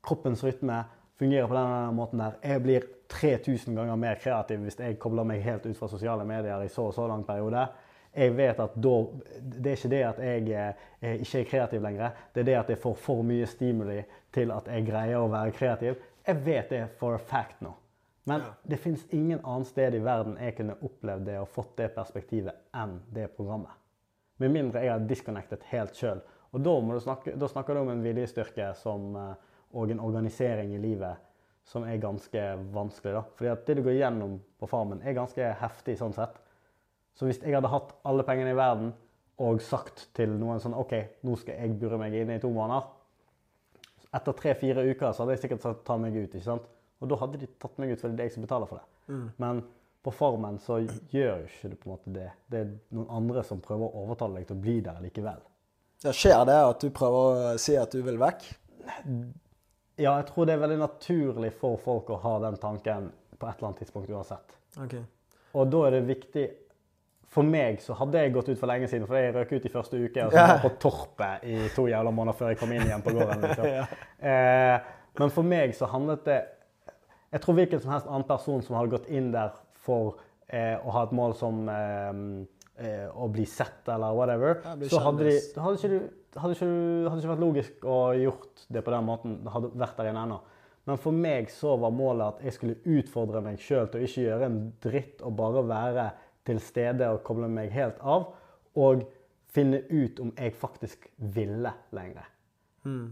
kroppens 0.04 0.44
rytme 0.44 0.84
fungerer 1.18 1.48
på 1.48 1.56
denne 1.56 1.80
måten 1.96 2.22
der. 2.22 2.38
Jeg 2.42 2.62
blir 2.62 2.86
3000 3.12 3.76
ganger 3.76 3.96
mer 4.00 4.18
kreativ 4.20 4.62
hvis 4.64 4.78
jeg 4.80 4.98
kobler 5.02 5.26
meg 5.28 5.42
helt 5.44 5.66
ut 5.66 5.76
fra 5.78 5.88
sosiale 5.92 6.24
medier 6.28 6.64
i 6.64 6.70
så 6.72 6.88
og 6.88 6.94
så 6.96 7.06
lang 7.10 7.24
periode. 7.28 7.66
Jeg 8.12 8.34
vet 8.36 8.58
at 8.60 8.74
da, 8.76 8.94
Det 9.40 9.70
er 9.70 9.76
ikke 9.76 9.90
det 9.92 10.02
at 10.04 10.18
jeg 10.20 10.48
eh, 11.00 11.20
ikke 11.22 11.40
er 11.40 11.50
kreativ 11.50 11.82
lenger. 11.82 12.10
Det 12.34 12.42
er 12.42 12.48
det 12.50 12.56
at 12.60 12.72
jeg 12.74 12.78
får 12.82 12.96
for 13.00 13.22
mye 13.24 13.46
stimuli 13.48 14.02
til 14.32 14.52
at 14.52 14.68
jeg 14.68 14.86
greier 14.88 15.22
å 15.22 15.30
være 15.32 15.54
kreativ. 15.56 16.02
Jeg 16.26 16.44
vet 16.44 16.68
det 16.70 16.82
for 16.98 17.14
a 17.16 17.18
fact 17.18 17.62
nå. 17.64 17.72
Men 18.24 18.40
Ja. 18.40 18.52
det 18.68 18.76
fins 18.78 19.06
ingen 19.10 19.40
annet 19.44 19.66
sted 19.66 19.94
i 19.94 19.98
verden 20.04 20.36
jeg 20.38 20.56
kunne 20.56 20.76
opplevd 20.82 21.24
det 21.26 21.38
og 21.40 21.48
fått 21.48 21.76
det 21.76 21.88
perspektivet 21.94 22.54
enn 22.74 23.00
det 23.10 23.32
programmet. 23.36 23.72
Med 24.38 24.50
mindre 24.50 24.82
jeg 24.84 24.92
har 24.92 25.08
disconnectet 25.08 25.64
helt 25.72 25.94
sjøl. 25.96 26.20
Og 26.52 26.60
da, 26.62 27.00
snakke, 27.00 27.34
da 27.36 27.48
snakker 27.48 27.74
du 27.74 27.80
om 27.80 27.88
en 27.88 28.04
viljestyrke 28.04 28.74
som, 28.76 29.16
eh, 29.16 29.34
og 29.72 29.90
en 29.90 30.00
organisering 30.00 30.74
i 30.74 30.78
livet 30.78 31.16
som 31.68 31.84
er 31.86 32.00
ganske 32.02 32.42
vanskelig. 32.74 33.14
da. 33.14 33.22
Fordi 33.36 33.50
at 33.52 33.66
det 33.66 33.76
du 33.78 33.82
går 33.86 33.98
gjennom 34.00 34.40
på 34.60 34.68
Farmen, 34.70 35.02
er 35.02 35.16
ganske 35.16 35.52
heftig 35.60 35.96
sånn 36.00 36.14
sett. 36.16 36.34
Så 37.14 37.28
hvis 37.28 37.42
jeg 37.42 37.54
hadde 37.54 37.70
hatt 37.72 37.92
alle 38.08 38.24
pengene 38.26 38.54
i 38.54 38.58
verden 38.58 38.92
og 39.42 39.62
sagt 39.64 40.08
til 40.16 40.32
noen 40.38 40.60
sånn 40.62 40.76
OK, 40.78 40.94
nå 41.26 41.36
skal 41.40 41.58
jeg 41.58 41.78
bure 41.80 41.98
meg 42.00 42.14
inne 42.16 42.38
i 42.38 42.42
to 42.42 42.50
måneder. 42.52 42.88
Etter 44.12 44.36
tre-fire 44.36 44.84
uker 44.90 45.12
så 45.12 45.22
hadde 45.22 45.36
jeg 45.36 45.44
sikkert 45.46 45.64
sagt 45.64 45.84
ta 45.88 45.96
meg 46.00 46.16
ut. 46.16 46.28
ikke 46.34 46.44
sant? 46.44 46.66
Og 47.02 47.08
da 47.10 47.18
hadde 47.18 47.40
de 47.40 47.48
tatt 47.58 47.78
meg 47.82 47.92
ut, 47.92 48.00
for 48.00 48.12
det 48.12 48.20
er 48.20 48.28
jeg 48.30 48.36
som 48.36 48.44
betaler 48.44 48.68
for 48.70 48.80
det. 48.82 48.88
Men 49.42 49.62
på 50.02 50.10
Farmen 50.14 50.58
så 50.62 50.80
gjør 50.82 51.44
jo 51.44 51.48
ikke 51.48 51.70
det 51.72 51.78
på 51.80 51.88
en 51.88 51.94
måte 51.94 52.12
det. 52.14 52.28
Det 52.50 52.60
er 52.60 52.70
noen 52.94 53.08
andre 53.22 53.42
som 53.46 53.60
prøver 53.62 53.86
å 53.86 54.04
overtale 54.04 54.40
deg 54.40 54.48
til 54.50 54.58
å 54.58 54.62
bli 54.62 54.76
der 54.84 55.00
likevel. 55.02 55.40
Ja, 56.02 56.10
skjer 56.10 56.44
det 56.48 56.58
at 56.58 56.82
du 56.82 56.90
prøver 56.94 57.52
å 57.52 57.58
si 57.62 57.76
at 57.78 57.94
du 57.94 58.02
vil 58.02 58.18
vekk? 58.18 58.48
Ja, 60.00 60.14
jeg 60.16 60.26
tror 60.30 60.48
det 60.48 60.54
er 60.56 60.62
veldig 60.62 60.78
naturlig 60.80 61.52
for 61.60 61.80
folk 61.80 62.10
å 62.14 62.20
ha 62.22 62.38
den 62.46 62.56
tanken 62.60 63.10
på 63.36 63.48
et 63.48 63.58
eller 63.58 63.68
annet 63.68 63.82
tidspunkt 63.82 64.10
uansett. 64.10 64.56
Okay. 64.80 65.02
Og 65.52 65.68
da 65.72 65.86
er 65.86 65.98
det 65.98 66.04
viktig 66.08 66.50
For 67.32 67.48
meg 67.48 67.78
så 67.80 67.94
hadde 67.96 68.20
jeg 68.20 68.32
gått 68.34 68.48
ut 68.50 68.58
for 68.60 68.68
lenge 68.68 68.88
siden, 68.92 69.06
for 69.08 69.16
jeg 69.16 69.32
røk 69.32 69.54
ut 69.54 69.64
i 69.64 69.70
første 69.72 69.96
uke 69.96 70.26
og 70.26 70.34
så 70.34 70.36
var 70.36 70.50
var 70.50 70.58
på 70.66 70.70
Torpet 70.82 71.46
i 71.48 71.54
to 71.72 71.86
jævla 71.88 72.10
måneder 72.12 72.36
før 72.36 72.50
jeg 72.52 72.58
kom 72.60 72.74
inn 72.76 72.84
igjen 72.84 73.04
på 73.04 73.14
gården. 73.16 73.46
Liksom. 73.46 73.94
eh, 74.32 74.90
men 75.16 75.32
for 75.32 75.48
meg 75.48 75.72
så 75.76 75.88
handlet 75.88 76.26
det 76.28 76.38
Jeg 77.32 77.40
tror 77.40 77.56
hvilken 77.56 77.80
som 77.80 77.94
helst 77.94 78.10
annen 78.10 78.28
person 78.28 78.60
som 78.60 78.76
hadde 78.76 78.92
gått 78.92 79.08
inn 79.08 79.30
der 79.32 79.54
for 79.80 80.18
eh, 80.52 80.76
å 80.76 80.92
ha 80.92 81.06
et 81.06 81.14
mål 81.16 81.32
som 81.38 81.62
eh, 81.72 82.20
eh, 82.84 83.08
å 83.08 83.28
bli 83.32 83.46
sett 83.48 83.88
eller 83.88 84.12
whatever, 84.16 84.60
så 84.88 85.00
hadde, 85.06 85.30
de, 85.30 85.38
hadde, 85.56 85.78
ikke 85.78 85.92
du, 85.94 86.10
hadde, 86.40 86.56
ikke, 86.56 86.68
hadde 87.08 87.20
ikke 87.20 87.32
vært 87.32 87.42
logisk 87.44 87.86
å 87.88 88.00
gjort 88.16 88.66
det 88.72 88.82
på 88.84 88.94
den 88.94 89.06
måten. 89.08 89.38
Det 89.44 89.54
hadde 89.54 89.72
vært 89.82 89.98
der 90.00 90.10
inne 90.10 90.26
ennå. 90.26 90.38
Men 90.88 90.98
for 90.98 91.14
meg 91.14 91.50
så 91.54 91.76
var 91.78 91.94
målet 91.94 92.26
at 92.26 92.46
jeg 92.46 92.56
skulle 92.56 92.98
utfordre 92.98 93.42
meg 93.44 93.60
sjøl 93.62 93.90
til 93.90 94.00
å 94.00 94.06
ikke 94.06 94.24
gjøre 94.24 94.48
en 94.48 94.60
dritt 94.82 95.22
og 95.22 95.36
bare 95.38 95.62
være 95.68 96.06
til 96.48 96.58
stede 96.62 97.10
og 97.12 97.22
koble 97.26 97.50
meg 97.52 97.70
helt 97.74 98.00
av. 98.02 98.30
Og 98.80 99.04
finne 99.52 99.82
ut 99.90 100.22
om 100.24 100.32
jeg 100.38 100.56
faktisk 100.56 101.06
ville 101.36 101.74
lenger. 101.94 102.26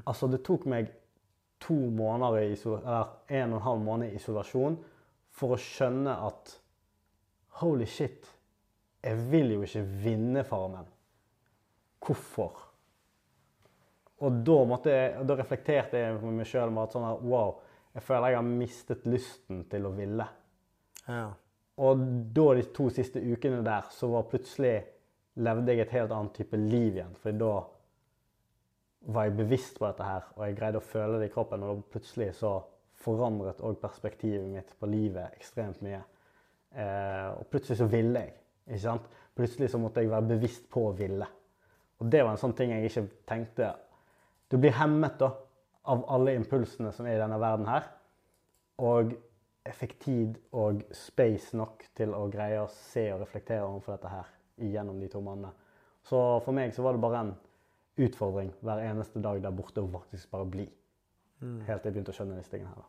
Altså, 0.09 0.27
det 0.33 0.43
tok 0.47 0.65
meg 0.71 0.89
to 1.61 1.77
måneder 1.77 2.41
i 2.41 2.57
eller 2.57 3.13
en 3.29 3.53
og 3.53 3.61
en 3.61 3.67
halv 3.67 3.85
måned 3.85 4.11
i 4.11 4.17
isolasjon 4.19 4.79
for 5.37 5.55
å 5.55 5.61
skjønne 5.61 6.15
at 6.27 6.57
holy 7.61 7.87
shit, 7.87 8.25
jeg 9.05 9.21
vil 9.31 9.55
jo 9.55 9.63
ikke 9.65 9.85
vinne 10.03 10.45
Farmen. 10.49 10.89
Hvorfor? 12.01 12.70
Og 14.21 14.41
da, 14.45 14.57
måtte 14.69 14.93
jeg, 14.93 15.25
da 15.27 15.37
reflekterte 15.39 16.01
jeg 16.01 16.17
med 16.21 16.41
meg 16.43 16.49
sjøl 16.49 16.73
med 16.75 16.85
at 16.85 16.97
sånn 16.97 17.07
her, 17.09 17.23
wow, 17.25 17.55
jeg 17.97 18.05
føler 18.07 18.33
jeg 18.33 18.39
har 18.39 18.49
mistet 18.49 19.07
lysten 19.09 19.63
til 19.71 19.89
å 19.89 19.93
ville. 19.97 20.27
Ja. 21.07 21.27
Og 21.81 22.03
da 22.37 22.47
de 22.59 22.67
to 22.77 22.91
siste 22.93 23.23
ukene 23.25 23.63
der, 23.65 23.89
så 23.95 24.11
var 24.13 24.29
plutselig 24.29 24.75
levde 25.41 25.73
jeg 25.73 25.87
et 25.87 25.95
helt 25.97 26.13
annet 26.13 26.37
type 26.37 26.59
liv 26.61 26.99
igjen. 26.99 27.17
For 27.23 27.37
da 27.41 27.55
var 29.09 29.27
jeg 29.27 29.39
bevisst 29.39 29.81
på 29.81 29.89
dette 29.89 30.05
her, 30.05 30.29
og 30.37 30.45
jeg 30.45 30.59
greide 30.59 30.83
å 30.83 30.85
føle 30.85 31.21
det 31.21 31.31
i 31.31 31.35
kroppen. 31.35 31.65
Og 31.65 31.81
da 31.81 31.93
plutselig 31.95 32.35
så 32.39 32.59
forandret 33.01 33.63
òg 33.65 33.81
perspektivet 33.81 34.49
mitt 34.53 34.75
på 34.77 34.89
livet 34.91 35.39
ekstremt 35.39 35.81
mye. 35.85 36.03
Eh, 36.77 37.29
og 37.33 37.47
plutselig 37.51 37.81
så 37.81 37.89
ville 37.91 38.27
jeg. 38.27 38.35
ikke 38.69 38.85
sant? 38.85 39.09
Plutselig 39.37 39.71
så 39.73 39.81
måtte 39.81 40.05
jeg 40.05 40.13
være 40.13 40.35
bevisst 40.35 40.69
på 40.71 40.91
å 40.91 40.97
ville. 40.97 41.27
Og 42.01 42.13
det 42.13 42.21
var 42.25 42.35
en 42.35 42.43
sånn 42.43 42.57
ting 42.57 42.75
jeg 42.75 42.91
ikke 42.91 43.07
tenkte 43.29 43.73
Du 44.51 44.59
blir 44.59 44.75
hemmet 44.75 45.19
da, 45.21 45.31
av 45.91 46.05
alle 46.11 46.35
impulsene 46.35 46.91
som 46.93 47.07
er 47.07 47.17
i 47.17 47.23
denne 47.23 47.39
verden 47.41 47.69
her. 47.71 47.87
Og 48.83 49.15
jeg 49.67 49.77
fikk 49.77 49.97
tid 50.03 50.39
og 50.57 50.83
space 50.97 51.57
nok 51.59 51.85
til 51.97 52.15
å 52.17 52.25
greie 52.33 52.59
å 52.63 52.71
se 52.73 53.07
og 53.15 53.23
reflektere 53.23 53.67
overfor 53.67 53.97
dette 53.97 54.13
her 54.13 54.31
gjennom 54.71 54.99
de 55.01 55.09
to 55.13 55.23
månedene. 55.25 55.53
Så 56.03 56.19
for 56.45 56.57
meg 56.57 56.75
så 56.75 56.85
var 56.85 56.97
det 56.97 57.05
bare 57.05 57.25
en 57.25 57.35
utfordring 58.01 58.53
hver 58.65 58.83
eneste 58.89 59.21
dag 59.23 59.43
der 59.45 59.55
borte 59.55 59.85
å 59.85 59.91
faktisk 59.93 60.31
bare 60.33 60.49
bli. 60.49 60.67
Helt 61.41 61.83
til 61.83 61.91
jeg 61.91 61.95
begynte 61.95 62.13
å 62.13 62.17
skjønne 62.17 62.39
disse 62.41 62.53
tingene 62.53 62.73
her. 62.73 62.83
da. 62.83 62.89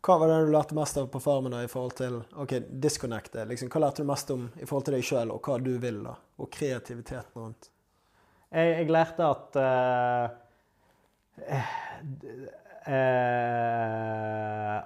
Hva 0.00 0.16
var 0.16 0.30
det 0.30 0.36
du 0.46 0.54
lærte 0.54 0.76
mest 0.78 0.96
av 0.96 1.10
på 1.12 1.20
Farmen 1.20 1.52
da, 1.52 1.60
i 1.60 1.68
forhold 1.68 1.98
til 1.98 2.14
ok, 2.40 2.54
disconnecte? 2.82 3.44
Liksom, 3.50 3.68
hva 3.68 3.82
lærte 3.84 4.00
du 4.00 4.08
mest 4.08 4.30
om 4.32 4.46
i 4.56 4.64
forhold 4.64 4.86
til 4.88 4.96
deg 4.96 5.04
sjøl, 5.04 5.32
og 5.34 5.44
hva 5.44 5.58
du 5.60 5.74
vil, 5.82 5.98
da? 6.06 6.14
Og 6.40 6.48
kreativiteten 6.54 7.36
rundt? 7.36 7.68
Jeg, 8.48 8.70
jeg 8.78 8.88
lærte 8.90 9.28
at 9.28 9.58
eh, 9.60 10.38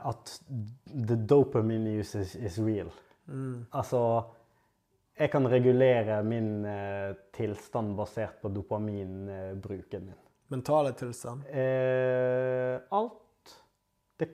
At 0.04 0.40
the 1.08 1.16
dopamine 1.16 1.98
use 2.00 2.14
is, 2.20 2.34
is 2.34 2.58
real. 2.58 2.90
Altså 3.72 4.00
Jeg 5.18 5.30
kan 5.30 5.46
regulere 5.46 6.22
min 6.26 6.64
eh, 6.66 7.14
tilstand 7.32 7.92
basert 7.96 8.40
på 8.42 8.48
dopaminbruken 8.50 10.08
min. 10.08 10.16
Mentale 10.50 10.90
tilstand? 10.98 11.46
Eh, 11.46 12.80
alt. 12.90 13.54
Det, 14.18 14.28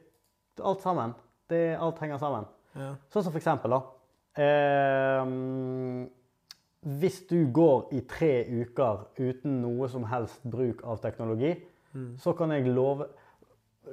alt 0.65 0.81
sammen. 0.81 1.13
Det, 1.51 1.77
alt 1.77 2.01
henger 2.01 2.19
sammen. 2.23 2.49
Ja. 2.73 2.95
Sånn 3.13 3.27
som 3.27 3.35
for 3.35 3.43
eksempel, 3.43 3.77
da. 3.77 3.81
Eh, 4.41 5.23
hvis 7.01 7.21
du 7.29 7.45
går 7.53 7.93
i 7.93 8.01
tre 8.09 8.33
uker 8.49 9.05
uten 9.21 9.61
noe 9.61 9.89
som 9.93 10.09
helst 10.09 10.41
bruk 10.49 10.81
av 10.81 11.03
teknologi, 11.05 11.53
så 12.19 12.33
kan 12.39 12.53
jeg 12.55 12.71
love, 12.71 13.07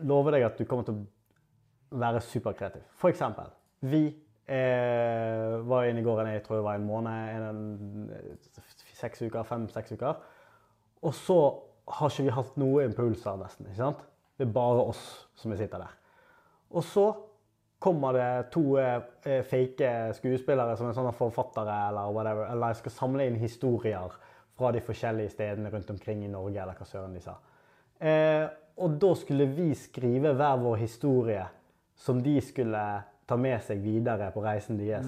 love 0.06 0.34
deg 0.36 0.46
at 0.46 0.60
du 0.60 0.66
kommer 0.70 0.86
til 0.88 1.00
å 1.00 2.00
være 2.02 2.22
superkreativ. 2.22 2.84
For 3.00 3.10
eksempel, 3.10 3.50
vi 3.90 4.04
eh, 4.08 5.56
var 5.68 5.88
inne 5.88 6.04
i 6.04 6.06
går, 6.06 6.26
jeg 6.28 6.44
tror 6.46 6.60
det 6.60 6.68
var 6.68 6.80
en 6.80 6.90
måned, 6.90 8.12
seks 8.98 9.24
uker, 9.26 9.44
fem-seks 9.48 9.96
uker. 9.98 10.20
Og 11.06 11.16
så 11.16 11.40
har 11.98 12.12
ikke 12.12 12.28
vi 12.28 12.36
hatt 12.36 12.60
noe 12.60 12.86
impulser 12.86 13.40
nesten, 13.40 13.70
ikke 13.70 13.80
sant? 13.80 14.04
Det 14.38 14.46
er 14.46 14.54
bare 14.54 14.84
oss 14.92 15.04
som 15.38 15.54
sitter 15.58 15.82
der. 15.82 15.96
Og 16.76 16.84
så 16.86 17.08
kommer 17.82 18.14
det 18.14 18.30
to 18.54 18.78
eh, 18.82 19.44
fake 19.46 19.92
skuespillere 20.18 20.78
som 20.78 20.90
er 20.90 20.98
sånne 20.98 21.14
forfattere 21.16 21.76
eller 21.90 22.14
whatever, 22.14 22.50
eller 22.52 22.78
skal 22.78 22.94
samle 22.94 23.28
inn 23.30 23.38
historier 23.42 24.18
fra 24.58 24.72
de 24.74 24.82
forskjellige 24.82 25.36
stedene 25.36 25.70
rundt 25.70 25.90
omkring 25.94 26.24
i 26.26 26.32
Norge, 26.32 26.58
eller 26.62 26.78
hva 26.78 26.88
søren 26.90 27.14
de 27.14 27.22
sa. 27.22 27.38
Eh, 28.00 28.46
og 28.78 28.98
da 29.02 29.14
skulle 29.18 29.48
vi 29.50 29.72
skrive 29.78 30.36
hver 30.38 30.60
vår 30.62 30.82
historie 30.84 31.44
som 31.98 32.22
de 32.24 32.36
skulle 32.46 32.82
ta 33.28 33.38
med 33.42 33.62
seg 33.66 33.82
videre 33.84 34.30
på 34.34 34.44
reisen 34.46 34.78
deres. 34.80 35.08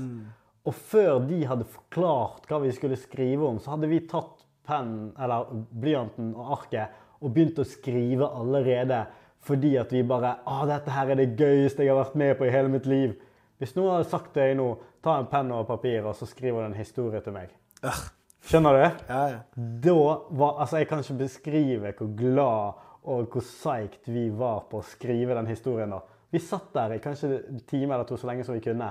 Og 0.67 0.75
før 0.75 1.19
de 1.29 1.43
hadde 1.47 1.67
forklart 1.69 2.49
hva 2.49 2.59
vi 2.63 2.73
skulle 2.75 2.97
skrive 2.99 3.45
om, 3.47 3.59
så 3.61 3.75
hadde 3.75 3.89
vi 3.91 4.01
tatt 4.09 4.43
pennen, 4.67 5.13
eller 5.17 5.53
blyanten 5.71 6.33
og 6.35 6.57
arket 6.59 6.97
og 7.19 7.33
begynt 7.35 7.61
å 7.61 7.67
skrive 7.67 8.27
allerede 8.27 9.05
fordi 9.45 9.77
at 9.79 9.93
vi 9.95 10.01
bare 10.03 10.33
Å, 10.43 10.65
dette 10.67 10.91
her 10.91 11.13
er 11.13 11.21
det 11.21 11.39
gøyeste 11.39 11.85
jeg 11.85 11.93
har 11.93 12.01
vært 12.01 12.17
med 12.19 12.33
på 12.37 12.47
i 12.49 12.51
hele 12.51 12.71
mitt 12.73 12.87
liv. 12.89 13.15
Hvis 13.59 13.71
noen 13.77 13.93
hadde 13.95 14.09
sagt 14.11 14.33
til 14.35 14.43
deg 14.43 14.57
nå, 14.59 14.73
ta 15.03 15.15
en 15.19 15.29
penn 15.31 15.51
og 15.55 15.67
papir, 15.67 16.03
og 16.03 16.15
så 16.19 16.27
skriver 16.27 16.63
du 16.63 16.69
en 16.69 16.79
historie 16.79 17.21
til 17.23 17.35
meg. 17.35 17.53
Øh, 17.87 18.01
Skjønner 18.47 18.77
du? 18.77 18.83
ja, 19.09 19.23
ja. 19.33 19.39
Da 19.83 19.95
var 20.31 20.61
Altså, 20.61 20.79
jeg 20.79 20.87
kan 20.89 21.03
ikke 21.03 21.19
beskrive 21.23 21.91
hvor 21.97 22.13
glad 22.17 22.85
og 23.09 23.27
hvor 23.31 23.43
psyched 23.43 24.07
vi 24.11 24.29
var 24.35 24.65
på 24.69 24.79
å 24.79 24.85
skrive 24.85 25.35
den 25.37 25.49
historien 25.49 25.91
da. 25.91 26.01
Vi 26.29 26.41
satt 26.43 26.73
der 26.75 26.93
i 26.93 27.01
kanskje 27.01 27.31
en 27.49 27.61
time 27.67 27.95
eller 27.95 28.07
to, 28.07 28.17
så 28.19 28.29
lenge 28.29 28.45
som 28.45 28.57
vi 28.57 28.63
kunne. 28.63 28.89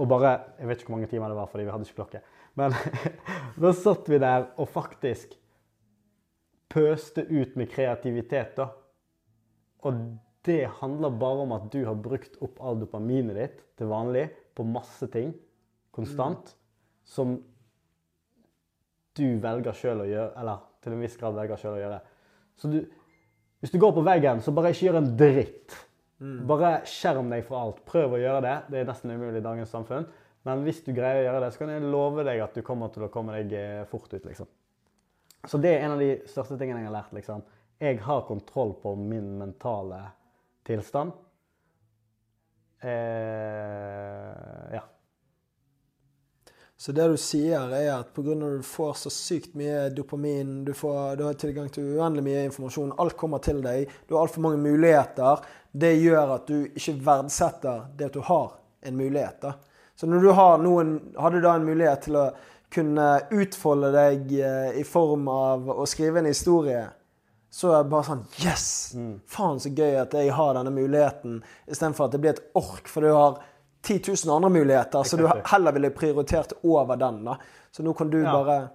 Og 0.00 0.08
bare 0.08 0.38
Jeg 0.58 0.68
vet 0.68 0.80
ikke 0.80 0.92
hvor 0.92 0.98
mange 0.98 1.10
timer 1.10 1.32
det 1.32 1.38
var, 1.40 1.48
fordi 1.50 1.66
vi 1.66 1.74
hadde 1.74 1.88
ikke 1.88 1.98
klokke. 2.02 2.22
Men 2.58 2.74
da 3.62 3.72
satt 3.76 4.08
vi 4.10 4.20
der 4.22 4.50
og 4.56 4.68
faktisk 4.70 5.36
pøste 6.70 7.24
ut 7.26 7.56
med 7.58 7.70
kreativitet, 7.72 8.54
da. 8.56 8.68
Og 9.82 9.96
det 10.46 10.68
handler 10.80 11.18
bare 11.20 11.44
om 11.44 11.52
at 11.56 11.66
du 11.72 11.82
har 11.84 11.98
brukt 11.98 12.38
opp 12.44 12.60
all 12.62 12.78
dopaminet 12.80 13.36
ditt 13.36 13.62
til 13.80 13.90
vanlig 13.90 14.28
på 14.56 14.64
masse 14.64 15.08
ting 15.12 15.32
konstant 15.94 16.54
som 17.04 17.38
du 19.18 19.26
velger 19.42 19.76
sjøl 19.76 20.04
å 20.04 20.08
gjøre, 20.08 20.32
eller 20.40 20.64
til 20.80 20.94
en 20.94 21.04
viss 21.04 21.18
grad 21.20 21.36
velger 21.36 21.60
sjøl 21.60 21.76
å 21.76 21.82
gjøre. 21.82 22.00
Så 22.60 22.70
du, 22.72 22.80
hvis 23.60 23.72
du 23.72 23.78
går 23.82 23.94
på 23.96 24.04
veggen, 24.06 24.42
så 24.44 24.54
bare 24.56 24.72
ikke 24.74 24.86
gjør 24.88 25.00
en 25.00 25.12
dritt. 25.18 25.76
Bare 26.48 26.72
skjerm 26.88 27.30
deg 27.32 27.46
fra 27.46 27.62
alt. 27.64 27.80
Prøv 27.88 28.16
å 28.16 28.20
gjøre 28.20 28.42
det. 28.44 28.56
Det 28.68 28.80
er 28.80 28.88
nesten 28.88 29.12
umulig 29.14 29.40
i 29.40 29.44
dagens 29.44 29.72
samfunn. 29.72 30.08
Men 30.44 30.64
hvis 30.64 30.82
du 30.84 30.92
greier 30.96 31.22
å 31.22 31.24
gjøre 31.26 31.40
det, 31.44 31.50
så 31.52 31.62
kan 31.62 31.72
jeg 31.72 31.88
love 31.92 32.24
deg 32.28 32.40
at 32.44 32.56
du 32.56 32.62
kommer 32.64 32.92
til 32.92 33.06
å 33.06 33.10
komme 33.12 33.36
deg 33.36 33.54
eh, 33.56 33.86
fort 33.88 34.12
ut, 34.12 34.24
liksom. 34.24 34.48
Så 35.48 35.60
det 35.60 35.72
er 35.72 35.86
en 35.86 35.96
av 35.96 36.00
de 36.00 36.10
største 36.28 36.58
tingene 36.60 36.82
jeg 36.82 36.90
har 36.90 36.96
lært, 36.98 37.12
liksom. 37.16 37.42
Jeg 37.80 38.00
har 38.04 38.26
kontroll 38.28 38.74
på 38.82 38.92
min 39.00 39.38
mentale 39.40 40.02
tilstand. 40.68 41.12
Eh, 42.84 44.76
ja. 44.76 44.84
Så 46.80 46.92
det 46.96 47.10
du 47.12 47.16
sier, 47.20 47.74
er 47.76 47.90
at 47.92 48.14
pga. 48.16 48.32
at 48.32 48.40
du 48.40 48.62
får 48.64 48.94
så 48.96 49.10
sykt 49.12 49.52
mye 49.54 49.90
dopamin, 49.92 50.62
du, 50.64 50.72
får, 50.72 51.16
du 51.16 51.26
har 51.26 51.34
tilgang 51.36 51.66
til 51.68 51.98
uendelig 51.98 52.24
mye 52.24 52.44
informasjon, 52.48 52.94
alt 52.96 53.18
kommer 53.20 53.42
til 53.44 53.58
deg, 53.60 53.90
du 54.08 54.14
har 54.14 54.22
altfor 54.22 54.46
mange 54.46 54.62
muligheter, 54.64 55.42
det 55.72 55.90
gjør 56.00 56.32
at 56.38 56.48
du 56.48 56.70
ikke 56.70 56.94
verdsetter 57.04 57.82
det 57.98 58.08
at 58.08 58.16
du 58.16 58.24
har 58.24 58.54
en 58.80 58.96
mulighet. 58.96 59.42
da. 59.42 59.52
Så 59.92 60.08
når 60.08 60.24
du 60.24 60.30
har 60.38 60.64
noen, 60.64 60.94
har 61.20 61.36
du 61.36 61.42
da 61.44 61.52
en 61.58 61.68
mulighet 61.68 62.06
til 62.06 62.16
å 62.16 62.24
kunne 62.72 63.10
utfolde 63.28 63.92
deg 63.92 64.32
eh, 64.40 64.80
i 64.80 64.86
form 64.88 65.28
av 65.28 65.68
å 65.74 65.84
skrive 65.84 66.22
en 66.22 66.30
historie, 66.32 66.86
så 67.52 67.74
er 67.74 67.84
det 67.84 67.92
bare 67.92 68.08
sånn 68.08 68.24
Yes! 68.40 68.66
Faen, 69.28 69.60
så 69.60 69.68
gøy 69.68 70.00
at 70.00 70.16
jeg 70.16 70.32
har 70.32 70.56
denne 70.56 70.72
muligheten, 70.72 71.42
istedenfor 71.68 72.08
at 72.08 72.16
det 72.16 72.24
blir 72.24 72.38
et 72.38 72.44
ork, 72.56 72.88
for 72.88 73.04
du 73.04 73.12
har 73.12 73.42
10 73.82 74.00
000 74.26 74.36
andre 74.36 74.50
muligheter, 74.50 75.02
så 75.04 75.16
du 75.16 75.26
heller 75.26 75.72
ville 75.72 75.90
prioritert 75.90 76.52
over 76.62 76.96
den. 76.96 77.24
da. 77.24 77.36
Så 77.72 77.82
nå 77.82 77.92
kan 77.96 78.10
du 78.10 78.18
Ja. 78.22 78.32
bare 78.32 78.70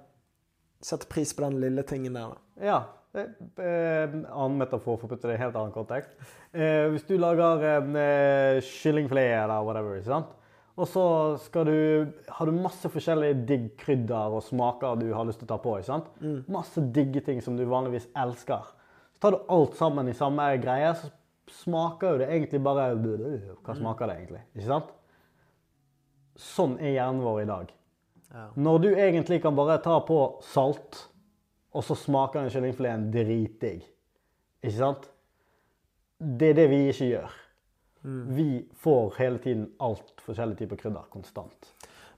sette 0.82 1.07
pris 1.07 1.34
på 1.34 1.41
den 1.45 1.60
lille 1.61 1.84
tingen 1.84 2.14
der. 2.14 2.30
da. 2.30 2.65
Ja. 2.65 2.84
det- 3.15 3.30
eh, 3.64 4.10
annen 4.36 4.57
metafor 4.60 4.98
for 4.99 5.07
å 5.07 5.10
putte 5.10 5.22
det 5.22 5.32
i 5.32 5.36
en 5.36 5.41
helt 5.41 5.56
annen 5.56 5.72
kontekst. 5.72 6.10
Eh, 6.53 6.90
hvis 6.91 7.06
du 7.07 7.18
lager 7.18 7.64
en 7.77 7.95
eh, 7.95 8.60
kyllingfilet 8.60 9.44
eller 9.45 9.64
whatever, 9.64 9.95
ikke 9.95 10.06
sant? 10.10 10.26
og 10.77 10.86
så 10.88 11.40
skal 11.40 11.64
du, 11.64 12.11
har 12.30 12.45
du 12.45 12.52
masse 12.52 12.84
forskjellige 12.91 13.45
digg 13.48 13.77
krydder 13.77 14.34
og 14.36 14.44
smaker 14.44 14.99
du 14.99 15.14
har 15.14 15.23
lyst 15.23 15.40
til 15.40 15.48
å 15.48 15.53
ta 15.53 15.57
på. 15.64 15.77
ikke 15.80 15.86
sant? 15.86 16.06
Masse 16.49 16.82
digge 16.91 17.23
ting 17.23 17.40
som 17.41 17.56
du 17.56 17.64
vanligvis 17.65 18.07
elsker. 18.14 18.60
Så 19.14 19.19
tar 19.22 19.32
du 19.32 19.38
alt 19.48 19.77
sammen 19.77 20.10
i 20.10 20.14
samme 20.14 20.49
greie, 20.61 20.91
så 20.94 21.10
smaker 21.61 22.14
jo 22.14 22.22
det 22.22 22.30
egentlig 22.30 22.61
bare 22.65 22.91
Hva 22.95 23.76
smaker 23.77 24.10
det 24.10 24.19
egentlig? 24.19 24.44
Ikke 24.56 24.69
sant? 24.69 24.94
Sånn 26.36 26.77
er 26.82 26.98
hjernen 26.98 27.23
vår 27.23 27.41
i 27.44 27.49
dag. 27.49 27.73
Ja. 28.36 28.45
Når 28.60 28.80
du 28.84 28.90
egentlig 28.91 29.41
kan 29.44 29.56
bare 29.56 29.77
ta 29.84 30.02
på 30.03 30.19
salt, 30.44 31.06
og 31.76 31.84
så 31.84 31.95
smaker 31.99 32.41
den 32.41 32.52
kyllingfileten 32.52 33.10
dritdigg. 33.14 33.86
Ikke 34.64 34.77
sant? 34.77 35.10
Det 36.19 36.52
er 36.52 36.60
det 36.60 36.69
vi 36.72 36.82
ikke 36.91 37.10
gjør. 37.10 37.40
Vi 38.36 38.49
får 38.84 39.15
hele 39.18 39.41
tiden 39.44 39.65
alt 39.84 40.14
forskjellige 40.23 40.64
typer 40.64 40.80
krydder 40.84 41.07
konstant. 41.11 41.72